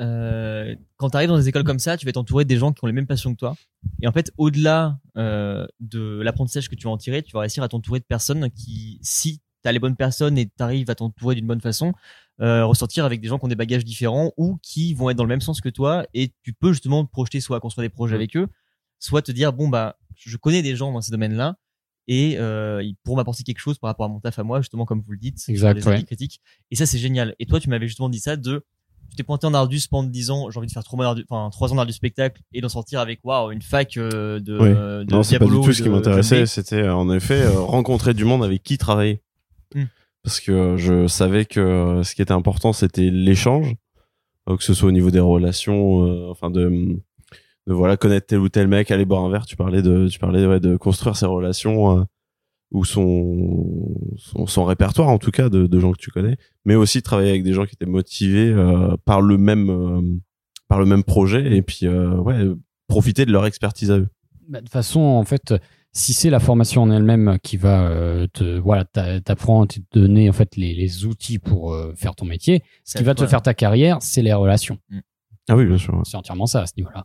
euh, 0.00 0.74
quand 0.96 1.10
tu 1.10 1.16
arrives 1.16 1.28
dans 1.28 1.36
des 1.36 1.48
écoles 1.48 1.64
comme 1.64 1.78
ça, 1.78 1.96
tu 1.96 2.04
vas 2.04 2.10
être 2.10 2.16
entouré 2.16 2.44
des 2.44 2.56
gens 2.56 2.72
qui 2.72 2.82
ont 2.84 2.86
les 2.86 2.92
mêmes 2.92 3.06
passions 3.06 3.32
que 3.32 3.38
toi. 3.38 3.56
Et 4.02 4.08
en 4.08 4.12
fait, 4.12 4.32
au-delà 4.38 4.98
euh, 5.16 5.66
de 5.80 6.20
l'apprentissage 6.22 6.68
que 6.68 6.74
tu 6.74 6.84
vas 6.84 6.90
en 6.90 6.96
tirer, 6.98 7.22
tu 7.22 7.32
vas 7.32 7.40
réussir 7.40 7.62
à 7.62 7.68
t'entourer 7.68 8.00
de 8.00 8.04
personnes 8.04 8.50
qui, 8.50 8.98
si 9.02 9.40
tu 9.62 9.68
as 9.68 9.72
les 9.72 9.78
bonnes 9.78 9.96
personnes 9.96 10.36
et 10.38 10.46
tu 10.46 10.62
arrives 10.62 10.90
à 10.90 10.94
t'entourer 10.94 11.34
d'une 11.34 11.46
bonne 11.46 11.60
façon, 11.60 11.92
euh, 12.40 12.64
ressortir 12.64 13.04
avec 13.04 13.20
des 13.20 13.28
gens 13.28 13.38
qui 13.38 13.44
ont 13.44 13.48
des 13.48 13.54
bagages 13.54 13.84
différents 13.84 14.32
ou 14.36 14.58
qui 14.62 14.94
vont 14.94 15.10
être 15.10 15.16
dans 15.16 15.24
le 15.24 15.28
même 15.28 15.40
sens 15.40 15.60
que 15.60 15.68
toi. 15.68 16.06
Et 16.14 16.32
tu 16.42 16.52
peux 16.52 16.72
justement 16.72 17.04
te 17.04 17.10
projeter 17.10 17.40
soit 17.40 17.56
à 17.56 17.60
construire 17.60 17.88
des 17.88 17.94
projets 17.94 18.16
avec 18.16 18.36
eux, 18.36 18.48
soit 18.98 19.22
te 19.22 19.32
dire, 19.32 19.52
bon, 19.52 19.68
bah, 19.68 19.96
je 20.16 20.36
connais 20.36 20.62
des 20.62 20.76
gens 20.76 20.92
dans 20.92 21.00
ces 21.00 21.12
domaines-là. 21.12 21.56
Et 22.06 22.36
euh, 22.38 22.82
ils 22.82 22.96
pourront 22.96 23.16
m'apporter 23.16 23.44
quelque 23.44 23.60
chose 23.60 23.78
par 23.78 23.88
rapport 23.88 24.04
à 24.04 24.08
mon 24.08 24.20
taf 24.20 24.38
à 24.38 24.42
moi, 24.42 24.60
justement 24.60 24.84
comme 24.84 25.00
vous 25.00 25.12
le 25.12 25.18
dites, 25.18 25.38
sur 25.38 25.50
Exact, 25.52 25.74
les 25.74 25.86
ouais. 25.86 25.94
avis 25.94 26.04
critiques. 26.04 26.40
Et 26.70 26.76
ça 26.76 26.84
c'est 26.84 26.98
génial. 26.98 27.34
Et 27.38 27.46
toi 27.46 27.60
tu 27.60 27.70
m'avais 27.70 27.86
justement 27.86 28.10
dit 28.10 28.18
ça 28.18 28.36
de 28.36 28.66
tu 29.10 29.16
t'es 29.16 29.22
pointé 29.22 29.46
en 29.46 29.54
Ardus 29.54 29.82
pendant 29.90 30.08
10 30.08 30.30
ans, 30.30 30.50
j'ai 30.50 30.58
envie 30.58 30.66
de 30.66 30.72
faire 30.72 30.82
trois 30.84 30.96
mois 30.96 31.04
d'art 31.06 31.14
du- 31.14 31.24
enfin 31.28 31.50
ans 31.70 31.74
d'art 31.74 31.86
du 31.86 31.92
spectacle 31.92 32.40
et 32.52 32.60
d'en 32.60 32.68
sortir 32.68 33.00
avec 33.00 33.20
waouh 33.24 33.50
une 33.52 33.62
fac 33.62 33.96
euh, 33.96 34.40
de, 34.40 34.58
Oui. 34.58 34.68
de 34.70 35.12
Non, 35.12 35.22
c'est 35.22 35.38
pas 35.38 35.44
du 35.44 35.52
tout 35.52 35.72
ce 35.72 35.82
qui 35.82 35.88
m'intéressait. 35.88 36.46
C'était 36.46 36.82
euh, 36.82 36.94
en 36.94 37.10
effet 37.12 37.42
euh, 37.42 37.60
rencontrer 37.60 38.14
du 38.14 38.24
monde 38.24 38.42
avec 38.44 38.62
qui 38.62 38.78
travailler. 38.78 39.22
Hmm. 39.74 39.84
Parce 40.22 40.40
que 40.40 40.76
je 40.78 41.06
savais 41.06 41.44
que 41.44 42.00
ce 42.02 42.14
qui 42.14 42.22
était 42.22 42.32
important, 42.32 42.72
c'était 42.72 43.10
l'échange, 43.10 43.74
que 44.46 44.62
ce 44.64 44.72
soit 44.74 44.88
au 44.88 44.92
niveau 44.92 45.10
des 45.10 45.20
relations, 45.20 46.04
euh, 46.06 46.30
enfin 46.30 46.50
de, 46.50 46.68
de 47.66 47.72
voilà 47.72 47.96
connaître 47.96 48.26
tel 48.26 48.38
ou 48.40 48.48
tel 48.48 48.66
mec, 48.68 48.90
aller 48.90 49.04
boire 49.04 49.22
un 49.24 49.30
verre. 49.30 49.44
Tu 49.46 49.54
parlais 49.56 49.82
de, 49.82 50.08
tu 50.08 50.18
parlais 50.18 50.46
ouais, 50.46 50.60
de 50.60 50.76
construire 50.76 51.16
ses 51.16 51.26
relations. 51.26 52.06
Ou 52.70 52.84
son, 52.84 53.94
son 54.16 54.46
son 54.46 54.64
répertoire 54.64 55.08
en 55.08 55.18
tout 55.18 55.30
cas 55.30 55.48
de, 55.48 55.66
de 55.66 55.80
gens 55.80 55.92
que 55.92 55.98
tu 55.98 56.10
connais, 56.10 56.36
mais 56.64 56.74
aussi 56.74 57.02
travailler 57.02 57.30
avec 57.30 57.42
des 57.44 57.52
gens 57.52 57.66
qui 57.66 57.74
étaient 57.74 57.86
motivés 57.86 58.50
euh, 58.50 58.96
par 59.04 59.20
le 59.20 59.38
même 59.38 59.70
euh, 59.70 60.00
par 60.68 60.78
le 60.78 60.86
même 60.86 61.04
projet 61.04 61.56
et 61.56 61.62
puis 61.62 61.86
euh, 61.86 62.16
ouais 62.16 62.38
profiter 62.88 63.26
de 63.26 63.32
leur 63.32 63.46
expertise 63.46 63.90
à 63.90 63.98
eux. 63.98 64.08
Bah, 64.48 64.58
de 64.60 64.64
toute 64.64 64.72
façon, 64.72 65.00
en 65.00 65.24
fait, 65.24 65.54
si 65.92 66.12
c'est 66.12 66.28
la 66.28 66.40
formation 66.40 66.82
en 66.82 66.90
elle-même 66.90 67.38
qui 67.42 67.56
va 67.56 67.86
euh, 67.88 68.26
te 68.32 68.58
voilà 68.58 68.84
t'apprendre, 68.84 69.68
te 69.68 69.78
donner 69.92 70.28
en 70.28 70.32
fait 70.32 70.56
les, 70.56 70.74
les 70.74 71.06
outils 71.06 71.38
pour 71.38 71.72
euh, 71.72 71.94
faire 71.96 72.14
ton 72.14 72.26
métier, 72.26 72.62
ce 72.84 72.98
qui 72.98 73.04
va 73.04 73.14
te 73.14 73.20
toi. 73.20 73.28
faire 73.28 73.42
ta 73.42 73.54
carrière, 73.54 73.98
c'est 74.00 74.20
les 74.22 74.32
relations. 74.34 74.78
Ah 75.48 75.56
oui 75.56 75.64
bien 75.64 75.78
sûr. 75.78 76.00
C'est 76.04 76.16
entièrement 76.16 76.46
ça 76.46 76.62
à 76.62 76.66
ce 76.66 76.72
niveau-là. 76.76 77.04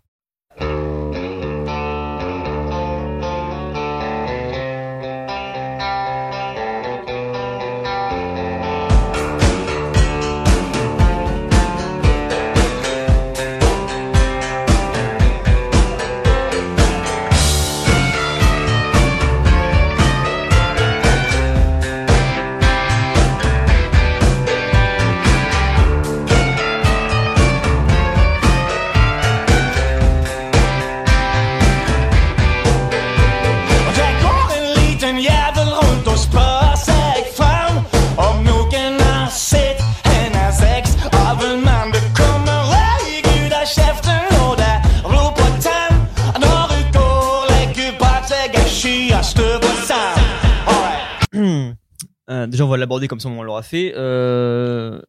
L'aborder 52.80 53.08
comme 53.08 53.20
ça, 53.20 53.30
on 53.30 53.44
l'aura 53.44 53.64
fait. 53.64 53.94
Euh, 53.96 55.02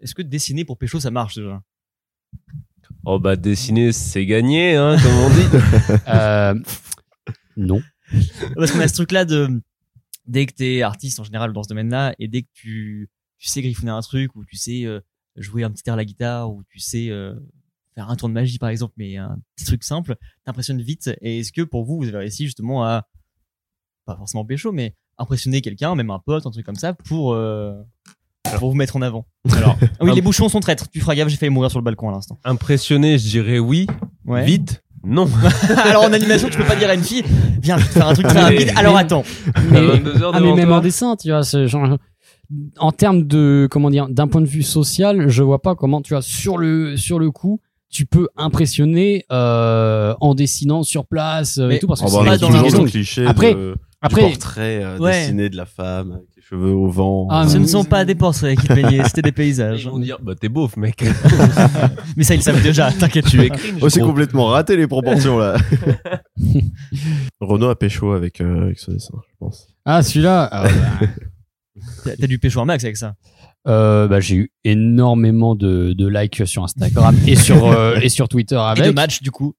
Est-ce 0.00 0.14
que 0.14 0.22
dessiner 0.22 0.64
pour 0.64 0.78
pécho, 0.78 1.00
ça 1.00 1.10
marche 1.10 1.36
déjà? 1.36 1.62
Oh 3.04 3.18
bah 3.18 3.34
dessiner 3.36 3.90
c'est 3.92 4.26
gagné 4.26 4.76
hein 4.76 4.96
comme 5.02 5.14
on 5.14 5.30
dit. 5.30 5.46
Euh, 6.08 6.54
non. 7.56 7.80
Parce 8.54 8.70
qu'on 8.70 8.80
a 8.80 8.88
ce 8.88 8.94
truc-là 8.94 9.24
de 9.24 9.60
dès 10.26 10.46
que 10.46 10.52
t'es 10.52 10.82
artiste 10.82 11.18
en 11.18 11.24
général 11.24 11.52
dans 11.52 11.62
ce 11.62 11.68
domaine-là 11.68 12.14
et 12.18 12.28
dès 12.28 12.42
que 12.42 12.48
tu 12.52 13.08
tu 13.38 13.48
sais 13.48 13.60
griffonner 13.62 13.90
un 13.90 14.00
truc 14.00 14.36
ou 14.36 14.44
tu 14.44 14.56
sais 14.56 14.84
euh, 14.84 15.00
jouer 15.36 15.64
un 15.64 15.70
petit 15.70 15.82
air 15.86 15.94
à 15.94 15.96
la 15.96 16.04
guitare 16.04 16.52
ou 16.52 16.62
tu 16.64 16.78
sais 16.78 17.10
euh, 17.10 17.34
faire 17.94 18.08
un 18.08 18.16
tour 18.16 18.28
de 18.28 18.34
magie 18.34 18.58
par 18.58 18.68
exemple, 18.68 18.94
mais 18.96 19.16
un 19.16 19.36
petit 19.56 19.64
truc 19.64 19.82
simple, 19.82 20.16
t'impressionnes 20.44 20.80
vite. 20.80 21.10
Et 21.22 21.40
est-ce 21.40 21.52
que 21.52 21.62
pour 21.62 21.84
vous, 21.84 21.96
vous 21.98 22.08
avez 22.08 22.18
réussi 22.18 22.44
justement 22.44 22.84
à 22.84 23.08
pas 24.04 24.16
forcément 24.16 24.44
pécho, 24.44 24.72
mais 24.72 24.94
impressionner 25.22 25.60
quelqu'un, 25.60 25.94
même 25.94 26.10
un 26.10 26.18
pote, 26.18 26.46
un 26.46 26.50
truc 26.50 26.66
comme 26.66 26.76
ça, 26.76 26.92
pour 26.92 27.32
euh, 27.34 27.72
pour 28.58 28.70
vous 28.70 28.76
mettre 28.76 28.96
en 28.96 29.02
avant 29.02 29.24
Alors 29.56 29.76
Ah 29.80 29.86
Oui, 30.04 30.12
les 30.14 30.20
bouchons 30.20 30.48
sont 30.48 30.60
traîtres. 30.60 30.88
Tu 30.90 31.00
feras 31.00 31.14
gaffe, 31.14 31.28
j'ai 31.28 31.36
failli 31.36 31.50
mourir 31.50 31.70
sur 31.70 31.78
le 31.80 31.84
balcon 31.84 32.08
à 32.08 32.12
l'instant. 32.12 32.38
impressionné, 32.44 33.18
je 33.18 33.28
dirais 33.28 33.58
oui. 33.58 33.86
Ouais. 34.26 34.44
Vite, 34.44 34.82
non. 35.04 35.28
Alors 35.84 36.04
en 36.04 36.12
animation, 36.12 36.48
tu 36.48 36.58
peux 36.58 36.64
pas 36.66 36.76
dire 36.76 36.90
à 36.90 36.94
une 36.94 37.02
fille, 37.02 37.24
viens, 37.60 37.78
je 37.78 37.82
vais 37.82 37.88
te 37.88 37.92
faire 37.94 38.08
un 38.08 38.14
truc 38.14 38.26
très 38.26 38.34
Mais- 38.34 38.42
rapide. 38.42 38.72
Alors 38.76 38.96
attends. 38.96 39.24
Mais, 39.70 39.80
22 39.86 40.22
heures 40.22 40.32
ah, 40.34 40.40
mais 40.40 40.52
même 40.54 40.66
toi. 40.68 40.76
en 40.76 40.80
dessin, 40.80 41.16
tu 41.16 41.28
vois, 41.30 41.42
genre, 41.42 41.96
en 42.78 42.92
termes 42.92 43.26
de 43.26 43.66
comment 43.70 43.90
dire, 43.90 44.08
d'un 44.08 44.28
point 44.28 44.40
de 44.42 44.46
vue 44.46 44.62
social, 44.62 45.28
je 45.28 45.42
vois 45.42 45.62
pas 45.62 45.74
comment 45.74 46.02
tu 46.02 46.12
vois 46.14 46.22
sur 46.22 46.58
le 46.58 46.96
sur 46.96 47.18
le 47.18 47.30
coup 47.30 47.60
tu 47.90 48.06
peux 48.06 48.28
impressionner 48.38 49.26
euh, 49.30 50.14
en 50.22 50.34
dessinant 50.34 50.82
sur 50.82 51.04
place 51.06 51.58
euh, 51.58 51.68
Mais- 51.68 51.76
et 51.76 51.78
tout 51.78 51.86
parce 51.86 52.00
que 52.00 52.06
Oh, 52.06 52.08
c'est 52.08 52.16
bah, 52.16 52.22
on 52.22 52.24
pas 52.24 52.38
dans 52.70 52.82
la 52.84 52.88
cliché 52.88 53.26
Après- 53.26 53.54
de, 53.54 53.76
après 54.02 54.22
du 54.22 54.28
portrait 54.30 54.82
euh, 54.82 54.98
Ouais. 54.98 55.20
dessiné 55.20 55.48
de 55.48 55.56
la 55.56 55.64
femme 55.66 56.12
avec 56.12 56.26
les 56.36 56.42
cheveux 56.42 56.72
au 56.74 56.88
vent. 56.88 57.28
Ah, 57.30 57.48
Ce 57.48 57.56
ne 57.56 57.66
sont 57.66 57.84
pas 57.84 58.04
des 58.04 58.14
portraits 58.14 58.58
qui 58.58 58.66
peignaient, 58.68 59.02
c'était 59.06 59.22
des 59.22 59.32
paysages. 59.32 59.84
Ils 59.84 59.90
vont 59.90 59.98
dire 59.98 60.18
bah 60.22 60.34
t'es 60.38 60.48
beauf 60.48 60.76
mec. 60.76 61.02
Mais 62.16 62.24
ça, 62.24 62.34
ils 62.34 62.38
le 62.38 62.42
savent 62.42 62.62
déjà, 62.62 62.90
t'inquiète. 62.92 63.26
tu 63.26 63.40
es 63.40 63.48
cringe. 63.48 63.78
Oh, 63.80 63.88
c'est 63.88 64.00
complètement 64.00 64.46
raté 64.46 64.76
les 64.76 64.86
proportions 64.86 65.38
là. 65.38 65.56
Renaud 67.40 67.68
a 67.70 67.76
pécho 67.76 68.12
avec, 68.12 68.40
euh, 68.40 68.64
avec 68.64 68.78
ce 68.78 68.90
dessin, 68.90 69.14
je 69.28 69.34
pense. 69.38 69.68
ah 69.84 70.02
celui-là 70.02 70.48
ah, 70.52 70.68
bah, 72.04 72.12
T'as 72.18 72.26
dû 72.26 72.38
pécho 72.38 72.60
un 72.60 72.64
max 72.64 72.84
avec 72.84 72.96
ça. 72.96 73.14
euh, 73.68 74.08
bah, 74.08 74.20
j'ai 74.20 74.36
eu 74.36 74.52
énormément 74.64 75.54
de, 75.54 75.92
de 75.92 76.06
likes 76.06 76.46
sur 76.46 76.64
Instagram 76.64 77.16
et 77.26 77.36
sur 77.36 77.66
euh, 77.66 77.96
et 78.00 78.08
sur 78.08 78.28
Twitter 78.28 78.56
avec 78.56 78.84
Et 78.84 78.88
de 78.88 78.92
match, 78.94 79.22
du 79.22 79.30
coup. 79.30 79.54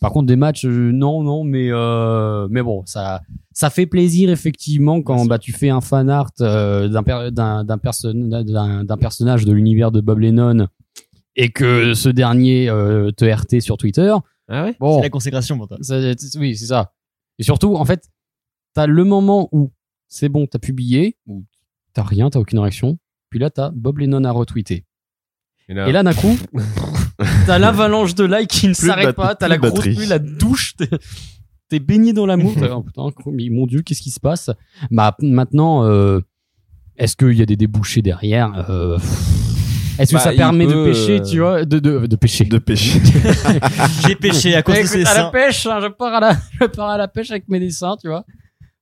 Par 0.00 0.10
contre, 0.12 0.26
des 0.26 0.36
matchs, 0.36 0.64
euh, 0.64 0.90
non, 0.92 1.22
non, 1.22 1.44
mais 1.44 1.68
euh, 1.70 2.46
mais 2.50 2.62
bon, 2.62 2.82
ça 2.86 3.20
ça 3.60 3.70
fait 3.70 3.86
plaisir 3.86 4.30
effectivement 4.30 5.02
quand 5.02 5.26
bah 5.26 5.38
tu 5.40 5.52
fais 5.52 5.68
un 5.68 5.80
fan 5.80 6.08
art 6.08 6.30
euh, 6.40 6.86
d'un 6.86 7.02
per- 7.02 7.30
d'un 7.32 7.64
d'un 7.64 7.76
perso- 7.78 8.12
d'un 8.12 8.84
d'un 8.84 8.96
personnage 8.96 9.44
de 9.44 9.52
l'univers 9.52 9.90
de 9.90 10.00
Bob 10.00 10.20
Lennon 10.20 10.68
et 11.34 11.50
que 11.50 11.92
ce 11.94 12.08
dernier 12.08 12.68
euh, 12.68 13.10
te 13.10 13.24
RT 13.24 13.60
sur 13.60 13.76
Twitter. 13.76 14.14
Ah 14.48 14.62
ouais? 14.64 14.76
Bon, 14.78 14.98
C'est 14.98 15.02
la 15.02 15.10
consécration 15.10 15.58
pour 15.58 15.66
toi. 15.66 15.76
ça- 15.80 15.98
oui, 16.38 16.56
c'est 16.56 16.66
ça. 16.66 16.92
Et 17.40 17.42
surtout, 17.42 17.74
en 17.74 17.84
fait, 17.84 18.08
t'as 18.74 18.86
le 18.86 19.02
moment 19.04 19.48
où 19.50 19.72
c'est 20.06 20.28
bon, 20.28 20.46
t'as 20.46 20.60
publié, 20.60 21.16
où 21.26 21.44
t'as 21.94 22.04
rien, 22.04 22.30
t'as 22.30 22.38
aucune 22.38 22.60
réaction. 22.60 22.96
Puis 23.28 23.40
là, 23.40 23.50
t'as 23.50 23.70
Bob 23.74 23.98
Lennon 23.98 24.22
à 24.22 24.30
retweeter. 24.30 24.84
Et 25.68 25.74
là, 25.74 25.90
là, 25.92 26.02
d'un 26.04 26.14
coup, 26.14 26.36
t'as 27.46 27.58
l'avalanche 27.58 28.14
de 28.14 28.24
likes 28.24 28.50
qui 28.50 28.68
ne 28.68 28.72
s'arrête 28.72 29.16
pas. 29.16 29.34
T'as 29.34 29.48
la 29.48 29.58
grosse 29.58 29.80
pluie, 29.80 30.06
la 30.06 30.18
douche. 30.20 30.74
T'es, 31.68 31.78
baigné 31.78 32.12
dans 32.12 32.26
l'amour. 32.26 32.52
Oh, 32.70 32.82
putain, 32.82 33.10
mon 33.50 33.66
Dieu, 33.66 33.82
qu'est-ce 33.82 34.02
qui 34.02 34.10
se 34.10 34.20
passe? 34.20 34.50
Bah 34.90 35.14
maintenant, 35.20 35.84
euh, 35.84 36.20
est-ce 36.96 37.16
qu'il 37.16 37.34
y 37.34 37.42
a 37.42 37.46
des 37.46 37.56
débouchés 37.56 38.02
derrière? 38.02 38.66
Euh, 38.70 38.98
Est-ce 39.98 40.12
que 40.12 40.16
Bah, 40.16 40.22
ça 40.22 40.32
permet 40.32 40.66
de 40.66 40.84
pêcher, 40.86 41.20
euh, 41.20 41.24
tu 41.24 41.40
vois, 41.40 41.64
de 41.64 41.78
de, 41.78 42.06
de 42.06 42.16
pêcher 42.16 42.44
De 42.44 42.58
péché. 42.58 43.00
J'ai 44.06 44.16
péché 44.16 44.54
à 44.54 44.62
cause 44.62 44.78
de 44.78 44.84
ces 44.84 45.04
à 45.04 45.14
la 45.14 45.30
pêche, 45.30 45.66
hein, 45.66 45.80
je 45.82 45.88
pars 45.88 46.14
à 46.14 46.20
la, 46.20 46.36
je 46.60 46.66
pars 46.66 46.90
à 46.90 46.96
la 46.98 47.08
pêche 47.08 47.30
avec 47.30 47.48
mes 47.48 47.60
dessins, 47.60 47.96
tu 48.00 48.08
vois. 48.08 48.24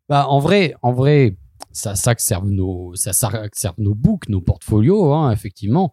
Bah, 0.08 0.26
en 0.28 0.38
vrai, 0.38 0.74
en 0.82 0.92
vrai, 0.92 1.36
ça, 1.72 1.94
ça 1.94 2.14
que 2.14 2.22
servent 2.22 2.48
nos, 2.50 2.94
ça, 2.94 3.12
ça 3.12 3.28
que 3.30 3.58
servent 3.58 3.78
nos 3.78 3.94
books, 3.94 4.28
nos 4.28 4.40
portfolios, 4.40 5.12
hein, 5.12 5.30
effectivement. 5.32 5.92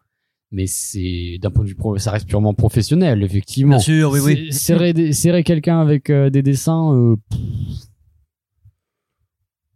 Mais 0.55 0.67
c'est, 0.67 1.39
d'un 1.41 1.49
point 1.49 1.63
de 1.63 1.69
vue 1.69 1.75
pro, 1.75 1.97
ça 1.97 2.11
reste 2.11 2.27
purement 2.27 2.53
professionnel, 2.53 3.23
effectivement. 3.23 3.77
Bien 3.77 3.79
sûr, 3.79 4.11
oui, 4.11 4.19
oui. 4.23 4.53
Serrer, 4.53 5.11
serrer 5.11 5.43
quelqu'un 5.43 5.81
avec 5.81 6.11
euh, 6.11 6.29
des 6.29 6.43
dessins, 6.43 6.93
euh, 6.93 7.15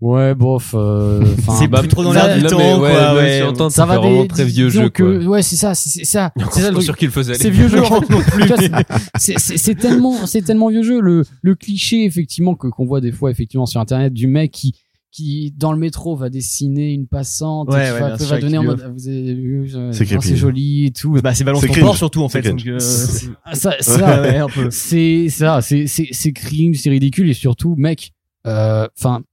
ouais, 0.01 0.35
bof, 0.35 0.75
euh, 0.77 1.25
C'est 1.57 1.67
bah, 1.67 1.79
plus 1.79 1.87
trop 1.87 2.03
dans 2.03 2.13
l'air 2.13 2.37
du 2.37 2.43
temps, 2.43 2.59
mais 2.59 2.73
ouais, 2.75 2.91
quoi. 2.91 3.15
ouais, 3.15 3.41
ouais. 3.41 3.53
temps, 3.53 3.71
ça 3.71 3.77
ça 3.77 3.85
va 3.87 3.95
des, 3.95 4.01
vraiment 4.01 4.27
très 4.27 4.45
vieux 4.45 4.69
jeu 4.69 4.89
que, 4.89 5.23
quoi. 5.23 5.31
ouais, 5.31 5.41
c'est 5.41 5.55
ça, 5.55 5.73
c'est 5.73 6.05
ça. 6.05 6.31
C'est 6.51 6.61
ça 6.61 6.69
le 6.69 6.79
sûr 6.79 6.95
qu'il 6.95 7.09
faisait. 7.09 7.33
C'est 7.33 7.49
vieux 7.49 7.69
jeu. 7.69 7.81
c'est 9.17 9.75
tellement, 9.79 10.27
c'est 10.27 10.43
tellement 10.43 10.69
vieux 10.69 10.83
jeu. 10.83 11.01
Le, 11.01 11.23
le 11.41 11.55
cliché 11.55 12.05
effectivement 12.05 12.53
que 12.53 12.67
qu'on 12.67 12.85
voit 12.85 13.01
des 13.01 13.11
fois 13.11 13.31
effectivement 13.31 13.65
sur 13.65 13.81
internet 13.81 14.13
du 14.13 14.27
mec 14.27 14.51
qui 14.51 14.75
qui 15.11 15.53
dans 15.57 15.71
le 15.71 15.77
métro 15.79 16.15
va 16.15 16.29
dessiner 16.29 16.91
une 16.91 17.07
passante, 17.07 17.69
Ouais, 17.69 17.85
qui 17.87 17.91
ouais, 17.93 18.27
va, 18.29 18.39
donner 18.39 18.57
en 18.57 18.63
mode 18.63 18.81
ah, 18.85 18.89
vous 18.89 19.07
avez 19.07 19.33
vu, 19.33 19.71
euh, 19.73 19.91
C'est 19.91 20.05
c'est 20.21 20.35
joli 20.35 20.85
et 20.87 20.91
tout. 20.91 21.13
Bah, 21.21 21.33
c'est 21.33 21.43
balance 21.43 21.61
C'est 21.61 21.79
ton 21.79 21.93
surtout, 21.93 22.23
en 22.23 22.29
C'est 22.29 22.41
fait. 22.41 22.49
cringe. 22.49 22.63
donc, 22.65 22.73
euh, 22.73 23.33
Ah, 23.45 23.55
ça, 23.55 23.75
ça, 23.79 24.21
ouais, 24.21 24.41
c'est 24.69 25.29
ça, 25.29 25.61
c'est 25.61 25.87
c'est 25.87 26.09
c'est 26.11 26.31
cringe, 26.33 26.77
c'est 26.77 26.89
ridicule 26.89 27.29
et 27.29 27.33
surtout, 27.33 27.75
mec, 27.77 28.11
euh, 28.45 28.87
enfin, 28.97 29.23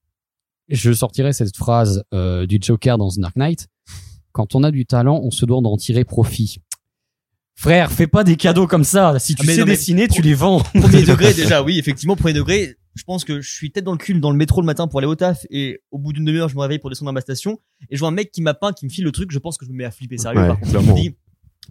je 0.69 0.93
sortirai 0.93 1.33
cette 1.33 1.57
phrase 1.57 2.03
euh, 2.15 2.47
du 2.47 2.59
Joker 2.61 2.97
dans 2.97 3.11
The 3.11 3.19
Dark 3.19 3.37
Knight. 3.37 3.67
Quand 4.33 4.55
on 4.55 4.63
a 4.65 4.71
du 4.71 4.87
talent, 4.87 5.21
on 5.23 5.31
se 5.31 5.45
doit 5.45 5.61
d'en 5.61 5.77
tirer 5.77 6.05
profit. 6.05 6.59
Frère, 7.57 7.93
fais 7.93 8.09
pas 8.09 8.25
des 8.25 8.35
cadeaux 8.37 8.67
comme 8.67 8.83
ça. 8.83 9.17
Si 9.21 9.35
tu 9.37 9.43
Ah, 9.43 9.47
mais 9.47 9.55
sais 9.55 9.61
non, 9.61 9.67
dessiner, 9.67 10.09
tu 10.09 10.23
les 10.23 10.35
vends. 10.35 10.59
Premier 10.61 11.03
degré, 11.07 11.33
déjà, 11.35 11.63
oui, 11.63 11.79
effectivement, 11.79 12.17
premier 12.17 12.33
degré. 12.35 12.75
Je 12.95 13.03
pense 13.05 13.25
que 13.25 13.41
je 13.41 13.51
suis 13.51 13.71
tête 13.71 13.85
dans 13.85 13.93
le 13.93 13.99
cul 13.99 14.15
dans 14.15 14.31
le 14.31 14.37
métro 14.37 14.61
le 14.61 14.67
matin 14.67 14.87
pour 14.87 15.01
aller 15.01 15.09
au 15.09 15.17
taf 15.17 15.47
et 15.51 15.81
au 15.91 15.99
bout 15.99 16.13
d'une 16.13 16.25
demi-heure, 16.25 16.49
je 16.49 16.55
me 16.55 16.61
réveille 16.61 16.79
pour 16.79 16.91
descendre 16.91 17.09
à 17.09 17.13
ma 17.13 17.21
station 17.21 17.59
et 17.91 17.97
je 17.97 18.01
vois 18.01 18.09
un 18.09 18.13
mec 18.13 18.31
qui 18.31 18.41
m'a 18.41 18.55
peint, 18.55 18.73
qui 18.73 18.85
me 18.85 18.91
file 18.91 19.05
le 19.05 19.13
truc, 19.13 19.33
je 19.33 19.39
pense 19.39 19.59
que 19.59 19.67
je 19.67 19.71
me 19.73 19.77
mets 19.77 19.85
à 19.85 19.91
flipper 19.91 20.17
sérieux. 20.17 20.41
Ouais, 20.41 20.47
Par 20.49 20.61
contre, 20.61 20.73
je 20.73 20.79
me 20.79 20.95
dis, 20.95 21.17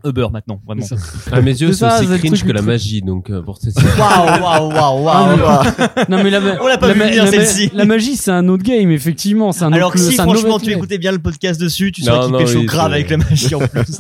Uber 0.04 0.28
maintenant, 0.32 0.62
vraiment. 0.66 0.86
À 1.32 1.41
mes 1.41 1.52
yeux, 1.52 1.72
C'est 1.72 1.86
aussi 1.86 2.20
cringe 2.20 2.44
que 2.44 2.52
la 2.52 2.62
magie, 2.62 3.02
donc 3.02 3.30
euh, 3.30 3.41
pour 3.41 3.60
te 3.60 3.70
dire. 3.70 3.76
Waouh, 4.00 4.41
waouh, 4.41 4.74
waouh, 4.74 5.04
waouh. 5.04 5.64
non 6.10 6.24
mais 6.24 6.30
la, 6.30 6.62
On 6.62 6.68
l'a 6.68 6.78
pas 6.78 6.88
la 6.88 6.94
vu 6.94 7.00
venir, 7.02 7.28
celle-ci. 7.28 7.70
La 7.74 7.86
magie, 7.86 8.16
c'est 8.16 8.32
un 8.32 8.48
autre 8.50 8.64
game, 8.64 8.91
effectivement. 8.91 9.52
C'est 9.52 9.64
un 9.64 9.72
Alors 9.72 9.90
autre, 9.90 9.98
que 9.98 10.02
si 10.02 10.16
franchement 10.16 10.60
tu 10.60 10.72
écoutais 10.72 10.98
bien 10.98 11.12
le 11.12 11.20
podcast 11.20 11.60
dessus, 11.62 11.91
tu 11.91 12.02
serais 12.02 12.48
chaud 12.48 12.60
oui, 12.60 12.66
grave 12.66 12.91
avec 12.91 13.10
la 13.10 13.18
magie 13.18 13.56
en 13.56 13.60
plus. 13.60 13.98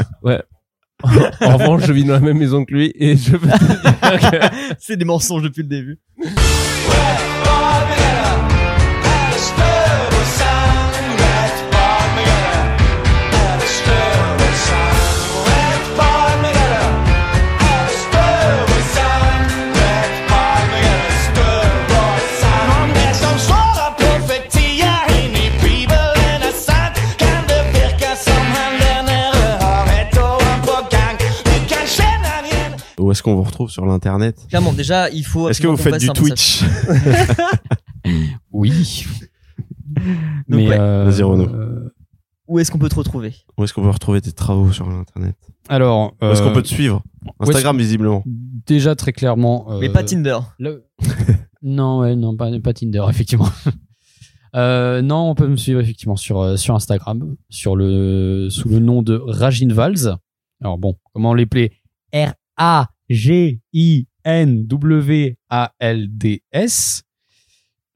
En 1.03 1.57
revanche, 1.57 1.85
je 1.85 1.93
vis 1.93 2.03
dans 2.03 2.13
la 2.13 2.19
même 2.19 2.37
maison 2.37 2.65
que 2.65 2.73
lui 2.73 2.93
et 2.95 3.15
je 3.15 3.35
peux 3.35 3.47
te 3.47 3.57
dire 3.57 4.31
que 4.31 4.75
C'est 4.79 4.97
des 4.97 5.05
mensonges 5.05 5.43
depuis 5.43 5.63
le 5.63 5.67
début. 5.67 5.99
Est-ce 33.13 33.23
qu'on 33.23 33.35
vous 33.35 33.43
retrouve 33.43 33.69
sur 33.69 33.85
l'internet? 33.85 34.45
Clairement, 34.49 34.73
déjà, 34.73 35.09
il 35.09 35.23
faut. 35.25 35.47
Est-ce 35.49 35.61
que 35.61 35.67
vous 35.67 35.77
faites 35.77 35.97
du 35.99 36.09
Twitch? 36.09 36.63
Oui. 38.51 39.05
Donc, 40.49 40.59
ouais. 40.67 40.77
euh, 40.79 41.05
Vas-y, 41.05 41.23
Renaud. 41.23 41.47
euh, 41.53 41.89
Où 42.47 42.59
est-ce 42.59 42.71
qu'on 42.71 42.79
peut 42.79 42.89
te 42.89 42.95
retrouver? 42.95 43.33
Où 43.57 43.63
est-ce 43.63 43.73
qu'on 43.73 43.81
peut 43.81 43.89
retrouver 43.89 44.19
tes 44.21 44.31
travaux 44.31 44.71
sur 44.71 44.89
l'internet? 44.89 45.35
Alors, 45.69 46.13
Où 46.21 46.25
est-ce 46.25 46.41
qu'on 46.41 46.49
euh, 46.49 46.53
peut 46.53 46.61
te 46.61 46.67
suivre? 46.67 47.01
Instagram, 47.39 47.77
visiblement. 47.77 48.23
déjà 48.25 48.95
très 48.95 49.13
clairement. 49.13 49.71
euh, 49.71 49.79
Mais 49.79 49.89
pas 49.89 50.03
Tinder. 50.03 50.37
le- 50.59 50.85
non, 51.61 51.99
ouais, 51.99 52.15
non, 52.15 52.35
pas, 52.35 52.49
pas 52.59 52.73
Tinder, 52.73 53.03
effectivement. 53.09 53.49
Euh, 54.55 55.01
non, 55.01 55.31
on 55.31 55.33
peut 55.33 55.47
me 55.47 55.55
suivre 55.55 55.79
effectivement 55.79 56.15
sur, 56.15 56.39
euh, 56.39 56.57
sur 56.57 56.75
Instagram, 56.75 57.35
sur 57.49 57.75
le, 57.75 58.49
sous 58.51 58.69
le 58.69 58.77
nom 58.77 59.01
de 59.01 59.15
Rajin 59.25 59.73
Valls. 59.73 60.15
Alors 60.61 60.77
bon, 60.77 60.95
comment 61.11 61.31
on 61.31 61.33
les 61.33 61.47
plaît 61.47 61.71
R-A-G-I-N-W-A-L-D-S. 65.73 67.03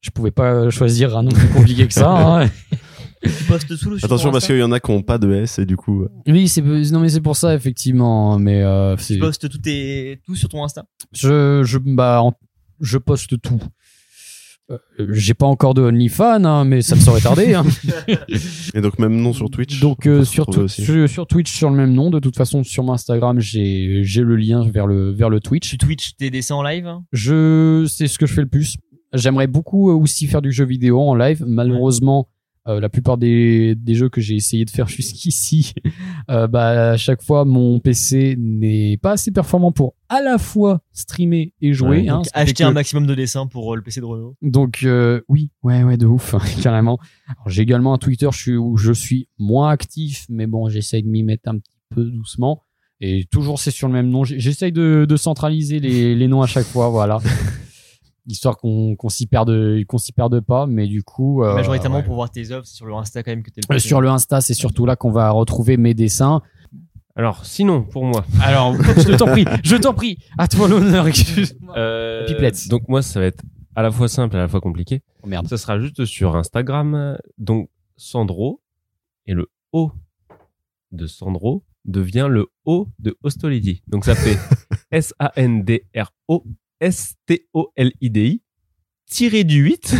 Je 0.02 0.10
pouvais 0.12 0.32
pas 0.32 0.70
choisir 0.70 1.18
un 1.18 1.24
nom 1.24 1.32
plus 1.32 1.48
compliqué 1.50 1.88
que 1.88 1.94
ça. 1.94 2.10
hein. 2.10 2.50
Tu 3.24 3.30
postes 3.48 3.76
sous 3.76 3.98
sur 3.98 4.06
Attention 4.06 4.32
parce 4.32 4.46
qu'il 4.46 4.58
y 4.58 4.64
en 4.64 4.72
a 4.72 4.80
qui 4.80 4.92
ont 4.92 5.02
pas 5.02 5.18
de 5.18 5.34
S 5.34 5.58
et 5.60 5.66
du 5.66 5.76
coup. 5.76 6.06
Oui, 6.28 6.48
c'est 6.48 6.62
non 6.62 7.00
mais 7.00 7.10
c'est 7.10 7.20
pour 7.20 7.36
ça 7.36 7.56
effectivement. 7.56 8.38
Mais 8.38 8.62
euh, 8.64 8.96
Tu 8.96 9.18
postes 9.18 9.50
tout, 9.50 9.58
tes... 9.58 10.20
tout 10.26 10.36
sur 10.36 10.48
ton 10.50 10.64
Insta? 10.64 10.86
je 11.14 11.64
je 11.66 11.78
bah 11.80 12.22
en- 12.22 12.34
je 12.80 12.98
poste 13.00 13.42
tout. 13.42 13.60
Euh, 14.70 14.78
J'ai 15.14 15.34
pas 15.34 15.46
encore 15.46 15.74
de 15.74 15.82
OnlyFans, 15.82 16.44
hein, 16.44 16.66
mais 16.66 16.82
ça 16.82 16.96
me 16.96 17.00
serait 17.00 17.22
tardé. 17.22 17.54
hein. 17.54 17.64
Et 18.74 18.82
donc 18.82 19.00
même 19.00 19.16
nom 19.16 19.32
sur 19.34 19.50
Twitch. 19.50 19.80
Donc 19.80 20.00
on 20.06 20.10
euh, 20.10 20.24
sur, 20.26 20.46
sur, 20.68 21.10
sur 21.10 21.28
Twitch 21.28 21.52
sur 21.56 21.70
le 21.70 21.76
même 21.78 21.94
nom. 21.94 22.10
De 22.10 22.20
toute 22.20 22.36
façon, 22.36 22.64
sur 22.64 22.84
mon 22.84 22.94
Instagram, 22.94 23.40
j'ai 23.40 24.02
j'ai 24.04 24.22
le 24.24 24.36
lien 24.36 24.68
vers 24.70 24.88
le 24.88 25.12
vers 25.12 25.30
le 25.30 25.40
Twitch. 25.40 25.70
Tu 25.70 25.78
Twitch 25.78 26.16
tes 26.18 26.30
dessins 26.30 26.56
en 26.56 26.64
live. 26.64 26.86
hein? 26.86 27.04
Je 27.14 27.86
c'est 27.88 28.08
ce 28.08 28.18
que 28.20 28.26
je 28.26 28.34
fais 28.34 28.42
le 28.42 28.48
plus. 28.50 28.76
J'aimerais 29.14 29.48
beaucoup 29.48 29.90
aussi 29.90 30.28
faire 30.28 30.42
du 30.42 30.52
jeu 30.52 30.66
vidéo 30.66 31.00
en 31.00 31.16
live. 31.16 31.44
Malheureusement, 31.48 32.28
euh, 32.68 32.80
la 32.80 32.90
plupart 32.90 33.18
des, 33.18 33.76
des 33.76 33.96
jeux 33.96 34.10
que 34.10 34.20
j'ai 34.22 34.36
essayé 34.36 34.66
de 34.66 34.70
faire 34.70 34.88
jusqu'ici, 34.90 35.74
euh, 36.30 36.48
bah, 36.48 36.92
à 36.92 36.98
chaque 36.98 37.22
fois, 37.24 37.46
mon 37.46 37.80
PC 37.80 38.36
n'est 38.38 38.98
pas 38.98 39.12
assez 39.14 39.32
performant 39.32 39.72
pour 39.72 39.94
à 40.10 40.22
la 40.22 40.38
fois 40.38 40.82
streamer 40.94 41.54
et 41.62 41.74
jouer. 41.74 42.02
Ouais, 42.02 42.10
hein, 42.10 42.22
acheter 42.34 42.64
que- 42.64 42.70
un 42.70 42.72
maximum 42.74 43.06
de 43.08 43.16
dessins 43.16 43.48
pour 43.48 43.74
euh, 43.74 43.76
le 43.78 43.82
PC 43.82 44.00
de 44.02 44.06
Renault. 44.06 44.36
Donc 44.42 44.80
euh, 44.84 45.22
oui, 45.28 45.52
ouais, 45.64 45.84
ouais, 45.84 45.98
de 45.98 46.06
ouf, 46.06 46.36
carrément. 46.62 46.98
J'ai 47.46 47.62
également 47.62 47.94
un 47.94 47.98
Twitter 47.98 48.28
je 48.32 48.38
suis, 48.38 48.56
où 48.58 48.78
je 48.78 48.92
suis 48.92 49.28
moins 49.38 49.70
actif, 49.70 50.26
mais 50.30 50.48
bon, 50.48 50.70
j'essaye 50.70 51.04
de 51.04 51.10
m'y 51.10 51.24
mettre 51.24 51.50
un 51.50 51.58
petit 51.58 51.72
peu 51.94 52.04
doucement. 52.04 52.62
Et 53.00 53.26
toujours, 53.32 53.60
c'est 53.60 53.70
sur 53.72 53.88
le 53.88 53.94
même 53.94 54.10
nom. 54.10 54.24
J'essaye 54.24 54.72
de, 54.72 55.06
de 55.08 55.16
centraliser 55.18 55.80
les, 55.80 56.16
les 56.16 56.28
noms 56.28 56.42
à 56.42 56.48
chaque 56.48 56.66
fois, 56.66 56.90
voilà. 56.90 57.20
Histoire 58.28 58.58
qu'on 58.58 58.96
qu'on 58.98 59.10
s'y 59.10 59.26
perde, 59.26 59.84
qu'on 59.86 59.98
s'y 59.98 60.12
perde 60.12 60.40
pas, 60.42 60.68
mais 60.68 60.86
du 60.88 61.02
coup. 61.02 61.44
euh, 61.44 61.56
Majoritairement 61.56 61.98
ouais. 61.98 62.04
pour 62.04 62.16
voir 62.16 62.30
tes 62.30 62.52
œuvres, 62.52 62.66
c'est 62.66 62.76
sur 62.76 62.86
le 62.86 62.94
Insta 62.94 63.24
quand 63.24 63.32
même 63.32 63.42
que 63.44 63.50
t'es 63.52 63.62
le 63.68 63.76
Euh. 63.76 63.80
Sur 63.80 64.02
le 64.02 64.10
Insta, 64.10 64.42
c'est 64.42 64.54
surtout 64.54 64.86
là 64.86 64.96
qu'on 64.98 65.12
va 65.12 65.30
retrouver 65.32 65.78
mes 65.78 65.94
dessins. 65.94 66.42
Alors, 67.16 67.46
sinon, 67.46 67.84
pour 67.84 68.04
moi, 68.06 68.26
Alors, 68.44 68.76
je 68.98 69.16
t'en 69.16 69.26
prie, 69.28 69.46
je 69.64 69.76
t'en 69.76 69.94
prie, 69.94 70.18
à 70.38 70.48
toi 70.48 70.68
l'honneur, 70.68 71.08
excuse-moi. 71.08 71.76
euh, 71.78 72.28
donc 72.70 72.88
moi, 72.88 73.02
ça 73.02 73.20
va 73.20 73.26
être 73.28 73.42
à 73.76 73.82
la 73.82 73.90
fois 73.92 74.08
simple 74.08 74.36
et 74.36 74.40
à 74.40 74.42
la 74.44 74.48
fois 74.48 74.62
compliqué. 74.62 75.02
Oh, 75.24 75.28
merde. 75.28 75.48
Ça 75.48 75.58
sera 75.58 75.80
juste 75.80 76.06
sur 76.06 76.36
Instagram. 76.36 77.18
Donc, 77.38 77.70
Sandro 77.96 78.62
et 79.26 79.34
le 79.34 79.48
O 79.72 79.92
de 80.92 81.08
Sandro 81.08 81.64
devient 81.86 82.28
le 82.30 82.48
O 82.66 82.88
de 83.00 83.18
Hostolidi. 83.24 83.82
Donc, 83.88 84.04
ça 84.06 84.14
fait 84.14 84.38
S-A-N-D-R-O 84.92 86.44
S-T-O-L-I-D-I 86.80 88.42
tiré 89.10 89.44
du 89.44 89.60
8 89.64 89.96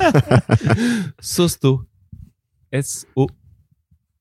Sosto 1.20 1.82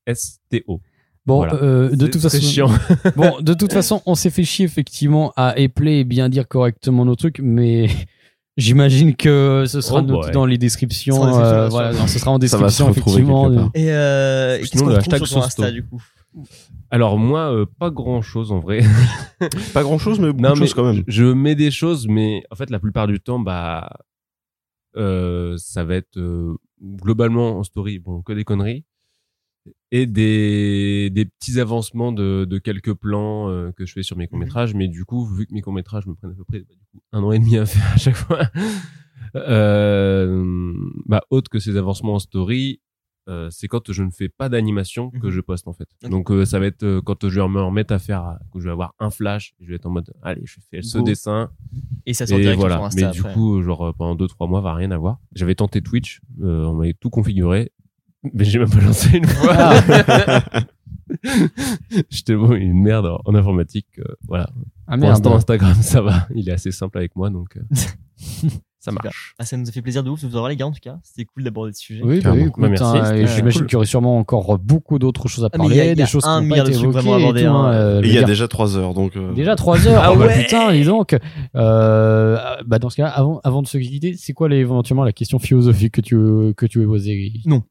S-O-S-T-O. 0.06 0.82
Bon, 1.26 1.36
Voilà. 1.38 1.54
euh, 1.56 1.96
de 1.96 2.08
toute 2.08 2.22
façon, 2.22 2.40
chiant. 2.42 2.70
Bon, 3.16 3.40
de 3.42 3.54
toute 3.54 3.72
façon, 3.74 4.02
on 4.06 4.16
s'est 4.16 4.32
fait 4.32 4.44
chier 4.44 4.66
effectivement 4.66 5.32
à 5.38 5.58
épeler 5.58 6.00
et 6.00 6.04
bien 6.04 6.30
dire 6.30 6.48
correctement 6.48 7.06
nos 7.06 7.16
trucs, 7.16 7.40
mais 7.40 7.88
j'imagine 8.58 9.16
que 9.16 9.66
ce 9.68 9.82
sera 9.82 10.00
Oh, 10.00 10.02
noté 10.02 10.26
ouais. 10.28 10.32
dans 10.34 10.46
les 10.48 10.58
descriptions. 10.58 11.14
Ce 11.16 11.20
sera 11.22 11.30
en 11.30 11.38
description, 11.38 11.64
euh, 11.66 11.70
voilà, 11.70 11.94
non, 11.94 12.08
ce 12.08 12.20
sera 12.20 12.32
en 12.32 12.40
description 12.40 12.90
effectivement. 12.90 13.54
part. 13.54 13.70
Et 13.76 13.92
euh, 13.92 14.58
qu'est-ce 14.60 14.84
qu'on 14.84 14.86
retrouve 14.90 15.26
sur. 15.28 15.44
Insta 15.44 15.72
du 15.72 15.86
coup? 15.86 16.02
Alors 16.92 17.18
moi, 17.18 17.54
euh, 17.54 17.66
pas 17.80 17.90
grand 17.90 18.22
chose 18.22 18.52
en 18.52 18.60
vrai. 18.60 18.82
Pas 19.74 19.82
grand 19.82 19.98
chose, 19.98 20.20
mais 20.20 20.28
beaucoup 20.28 20.42
non, 20.44 20.54
de 20.54 20.60
mais 20.60 20.66
choses 20.68 20.74
quand 20.76 20.94
même. 20.94 21.04
je 21.08 21.24
mets 21.26 21.56
des 21.56 21.72
choses, 21.72 22.08
mais 22.08 22.44
en 22.52 22.56
fait, 22.56 22.70
la 22.70 22.80
plupart 22.80 23.08
du 23.08 23.20
temps, 23.20 23.40
bah, 23.40 23.90
euh, 24.98 25.56
ça 25.58 25.84
va 25.84 25.96
être 25.96 26.18
euh, 26.18 26.54
globalement 26.82 27.58
en 27.58 27.64
story, 27.64 27.98
bon, 27.98 28.22
que 28.22 28.34
des 28.34 28.44
conneries 28.44 28.84
et 29.92 30.06
des, 30.06 31.10
des 31.12 31.26
petits 31.26 31.60
avancements 31.60 32.12
de, 32.12 32.46
de 32.50 32.58
quelques 32.58 32.94
plans 32.94 33.50
euh, 33.50 33.72
que 33.72 33.86
je 33.86 33.94
fais 33.94 34.04
sur 34.04 34.18
mes 34.18 34.28
courts 34.28 34.40
métrages. 34.40 34.74
Mais 34.74 34.88
du 34.88 35.06
coup, 35.06 35.26
vu 35.26 35.46
que 35.48 35.54
mes 35.54 35.62
courts 35.62 35.74
métrages 35.74 36.06
me 36.08 36.14
prennent 36.16 36.32
à 36.32 36.36
peu 36.36 36.44
près 36.46 36.60
bah, 36.60 36.74
du 36.78 36.86
coup, 36.92 37.02
un 37.14 37.24
an 37.24 37.32
et 37.32 37.40
demi 37.40 37.58
à 37.58 37.66
faire 37.66 37.94
à 37.94 37.98
chaque 37.98 38.16
fois, 38.16 38.42
euh, 39.36 40.74
bah, 41.06 41.22
autre 41.30 41.50
que 41.50 41.60
ces 41.60 41.78
avancements 41.78 42.16
en 42.16 42.20
story. 42.20 42.80
Euh, 43.28 43.50
c'est 43.52 43.68
quand 43.68 43.92
je 43.92 44.04
ne 44.04 44.10
fais 44.12 44.30
pas 44.30 44.50
d'animation 44.50 45.12
que 45.12 45.28
Mhm. 45.28 45.30
je 45.32 45.42
poste 45.42 45.68
en 45.68 45.74
fait. 45.74 45.88
Donc 46.10 46.32
euh, 46.32 46.44
ça 46.46 46.60
va 46.60 46.66
être 46.66 46.84
euh, 46.84 47.02
quand 47.02 47.28
je 47.30 47.40
vais 47.40 47.48
me 47.48 47.62
remettre 47.62 47.94
à 47.94 48.00
faire, 48.00 48.38
que 48.54 48.60
je 48.60 48.66
vais 48.66 48.72
avoir 48.72 48.94
un 49.00 49.10
flash, 49.12 49.54
je 49.62 49.70
vais 49.70 49.76
être 49.76 49.86
en 49.86 49.92
mode 49.92 50.12
allez 50.24 50.42
je 50.46 50.58
fais 50.70 50.82
ce 50.82 50.98
Go. 50.98 51.04
dessin 51.04 51.52
Et 52.06 52.14
ça 52.14 52.26
sort 52.26 52.40
et 52.40 52.56
voilà. 52.56 52.90
Mais 52.96 53.04
du 53.12 53.20
après. 53.20 53.34
coup, 53.34 53.62
genre 53.62 53.88
euh, 53.90 53.94
pendant 53.94 54.16
deux 54.16 54.28
trois 54.28 54.48
mois, 54.48 54.62
va 54.62 54.74
rien 54.74 54.92
avoir. 54.92 55.20
J'avais 55.34 55.56
tenté 55.56 55.82
Twitch, 55.82 56.22
euh, 56.42 56.66
on 56.66 56.74
m'avait 56.76 56.94
tout 56.94 57.10
configuré, 57.12 57.72
mais 58.34 58.44
j'ai 58.44 58.58
même 58.60 58.70
pas 58.70 58.82
lancé 58.82 59.18
une 59.18 59.28
fois. 59.28 59.54
Ah. 59.56 60.50
J'étais 62.10 62.36
bon, 62.36 62.54
une 62.54 62.82
merde 62.82 63.06
en, 63.06 63.20
en 63.26 63.36
informatique. 63.36 63.88
euh, 64.00 64.16
voilà. 64.28 64.50
Ah 64.88 64.98
Pour 64.98 65.08
l'instant, 65.10 65.36
Instagram, 65.36 65.74
ça 65.82 66.02
va. 66.02 66.28
Il 66.34 66.48
est 66.50 66.54
assez 66.54 66.72
simple 66.72 66.98
avec 66.98 67.16
moi, 67.16 67.30
donc 67.30 67.58
euh, 67.58 67.62
ça 68.84 68.90
Super. 68.92 69.04
marche. 69.06 69.36
Ah, 69.38 69.46
ça 69.46 69.56
nous 69.58 69.70
a 69.70 69.72
fait 69.72 69.82
plaisir 69.84 70.04
de 70.04 70.10
ouf 70.10 70.22
de 70.24 70.28
vous 70.28 70.36
avoir 70.36 70.50
les 70.50 70.56
gars 70.56 70.66
en 70.66 70.72
tout 70.72 70.80
cas. 70.82 70.98
C'était 71.04 71.24
cool 71.26 71.44
d'aborder 71.44 71.72
ce 71.74 71.82
sujet. 71.82 72.02
Oui, 72.04 72.20
bah 72.20 72.32
oui, 72.34 72.42
écoute, 72.48 72.62
Bah, 72.62 72.68
merci, 72.68 72.84
hein, 72.84 73.14
et 73.16 73.28
j'imagine 73.28 73.60
cool. 73.62 73.68
qu'il 73.68 73.74
y 73.74 73.76
aurait 73.76 73.86
sûrement 73.86 74.18
encore 74.18 74.58
beaucoup 74.58 74.98
d'autres 74.98 75.28
choses 75.28 75.44
à 75.44 75.50
Ah, 75.54 75.58
parler, 75.58 75.76
il 75.76 75.78
y 75.78 75.82
a- 75.82 75.84
il 75.86 75.88
y 75.90 75.92
a 75.92 75.96
des 75.96 76.06
choses 76.08 76.24
qui 76.24 76.50
pas 76.50 76.58
été 76.58 76.72
vraiment 76.88 77.18
et 77.18 77.22
abordés, 77.22 77.44
tout, 77.44 77.48
hein. 77.50 77.66
hein, 77.70 77.74
euh, 77.74 78.02
Et 78.02 78.08
il 78.08 78.14
y 78.14 78.18
a 78.18 78.24
déjà 78.24 78.48
trois 78.48 78.76
heures, 78.76 78.94
donc. 78.96 79.16
euh, 79.16 79.34
Déjà 79.34 79.56
3 79.56 79.88
heures. 79.88 80.02
Ah 80.04 80.12
oh, 80.14 80.18
bah, 80.18 80.26
ouais. 80.26 80.42
putain, 80.44 80.72
dis 80.74 80.84
donc. 80.84 81.16
Euh, 81.56 82.38
bah 82.66 82.80
dans 82.80 82.90
ce 82.90 82.96
cas, 82.98 83.08
avant, 83.08 83.40
avant 83.44 83.62
de 83.62 83.68
se 83.68 83.78
quitter, 83.78 84.16
c'est 84.18 84.34
quoi 84.34 84.50
les- 84.50 84.58
éventuellement 84.58 85.04
la 85.04 85.14
question 85.14 85.40
philosophique 85.40 85.94
que 85.94 86.02
tu 86.02 86.16
veux, 86.16 86.54
que 86.54 86.66
tu 86.66 86.80
veux 86.80 86.88
poser 86.88 87.34
Non. 87.46 87.62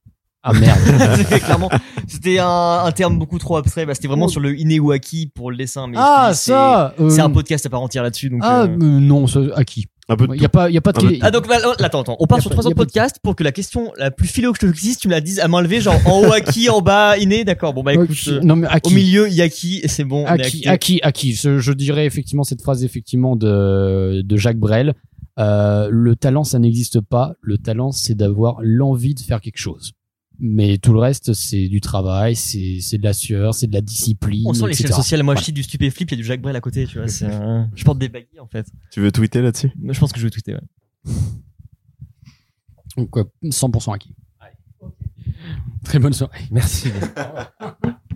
Ah 0.42 0.52
merde. 0.54 0.78
C'était 1.16 1.40
clairement, 1.40 1.68
c'était 2.06 2.38
un, 2.38 2.46
un 2.86 2.92
terme 2.92 3.18
beaucoup 3.18 3.38
trop 3.38 3.56
abstrait. 3.58 3.84
Bah, 3.84 3.92
c'était 3.94 4.08
vraiment 4.08 4.26
sur 4.26 4.40
le 4.40 4.54
acquis 4.92 5.26
pour 5.34 5.50
le 5.50 5.56
dessin. 5.58 5.86
Mais 5.86 5.96
ah 5.98 6.30
c'est- 6.32 6.52
ça. 6.52 6.94
euh, 6.98 7.10
C'est 7.10 7.20
un 7.20 7.28
podcast 7.28 7.66
à 7.66 7.68
part 7.68 7.82
entière 7.82 8.02
là-dessus. 8.02 8.30
Donc, 8.30 8.40
Ah 8.42 8.62
euh, 8.62 8.68
euh, 8.68 8.76
non, 8.78 9.26
ça, 9.26 9.40
à 9.54 9.64
qui? 9.64 9.86
Un 10.10 10.16
peu 10.16 10.26
de 10.26 10.34
Il 10.34 10.42
y 10.42 10.44
a 10.44 10.48
pas, 10.48 10.68
il 10.68 10.74
y 10.74 10.76
a 10.76 10.80
pas 10.80 10.92
de. 10.92 11.18
Ah, 11.20 11.30
donc 11.30 11.46
là, 11.48 11.60
attends 11.78 12.00
attends 12.02 12.16
on 12.18 12.26
part 12.26 12.40
sur 12.40 12.50
trois 12.50 12.66
autres 12.66 12.74
podcasts 12.74 13.18
pour 13.22 13.36
que 13.36 13.44
la 13.44 13.52
question 13.52 13.92
la 13.96 14.10
plus 14.10 14.26
philo 14.26 14.52
que 14.52 14.58
je 14.60 14.66
existe 14.66 15.00
tu 15.00 15.08
me 15.08 15.12
la 15.12 15.20
dises 15.20 15.38
à 15.38 15.46
main 15.46 15.62
levée 15.62 15.80
genre 15.80 15.94
en 16.04 16.20
haut 16.20 16.32
acquis 16.32 16.68
en 16.68 16.80
bas 16.82 17.16
inné 17.16 17.44
d'accord 17.44 17.72
bon 17.72 17.84
bah 17.84 17.94
écoute 17.94 18.10
Ok, 18.10 18.28
euh, 18.28 18.40
non 18.42 18.56
mais 18.56 18.66
à 18.66 18.76
au 18.76 18.80
qui 18.80 18.94
milieu 18.94 19.28
il 19.28 19.34
y 19.34 19.40
a 19.40 19.48
qui 19.48 19.78
et 19.82 19.88
c'est 19.88 20.04
bon 20.04 20.24
on 20.24 20.26
à 20.26 20.34
est 20.34 20.50
qui, 20.50 20.66
acquis. 20.66 20.68
à 20.68 20.78
qui, 20.78 21.00
à 21.02 21.12
qui? 21.12 21.34
Je, 21.34 21.58
je 21.58 21.72
dirais 21.72 22.06
effectivement 22.06 22.42
cette 22.42 22.60
phrase 22.60 22.82
effectivement 22.84 23.36
de, 23.36 24.22
de 24.22 24.36
Jacques 24.36 24.58
Brel. 24.58 24.94
Euh, 25.38 25.88
le 25.90 26.16
talent, 26.16 26.44
ça 26.44 26.58
n'existe 26.58 27.00
pas. 27.00 27.32
Le 27.40 27.56
talent, 27.56 27.92
c'est 27.92 28.14
d'avoir 28.14 28.56
l'envie 28.60 29.14
de 29.14 29.20
faire 29.20 29.40
quelque 29.40 29.58
chose. 29.58 29.92
Mais 30.42 30.78
tout 30.78 30.92
le 30.94 30.98
reste, 31.00 31.34
c'est 31.34 31.68
du 31.68 31.80
travail, 31.82 32.34
c'est 32.34 32.78
c'est 32.80 32.96
de 32.98 33.04
la 33.04 33.12
sueur, 33.12 33.52
c'est 33.54 33.66
de 33.66 33.74
la 33.74 33.82
discipline. 33.82 34.44
on 34.46 34.54
sent 34.54 34.66
l'échelle 34.68 34.86
etc. 34.86 34.94
sociale 34.96 35.22
moi 35.22 35.34
je 35.36 35.42
cite 35.44 35.54
du 35.54 35.62
stupéflip 35.62 36.10
il 36.10 36.14
y 36.14 36.14
a 36.14 36.16
du 36.22 36.24
Jacques 36.24 36.40
Brel 36.40 36.56
à 36.56 36.60
côté 36.62 36.86
tu 36.86 36.96
vois 36.98 37.08
c'est 37.08 37.26
un- 37.26 37.68
je 37.74 37.84
porte 37.84 37.98
des 37.98 38.08
baguilles 38.08 38.40
en 38.40 38.46
fait 38.46 38.66
Tu 38.90 39.00
veux 39.00 39.12
tweeter 39.12 39.42
là-dessus? 39.42 39.70
Je 39.88 39.98
pense 40.00 40.12
que 40.12 40.18
je 40.18 40.24
vais 40.24 40.30
tweeter 40.30 40.54
ouais. 40.54 41.12
Donc, 42.96 43.14
ouais, 43.16 43.24
100% 43.44 43.92
acquis. 43.94 44.14
Très 45.84 45.98
bonne 45.98 46.12
soirée. 46.12 46.40
Merci. 46.50 46.88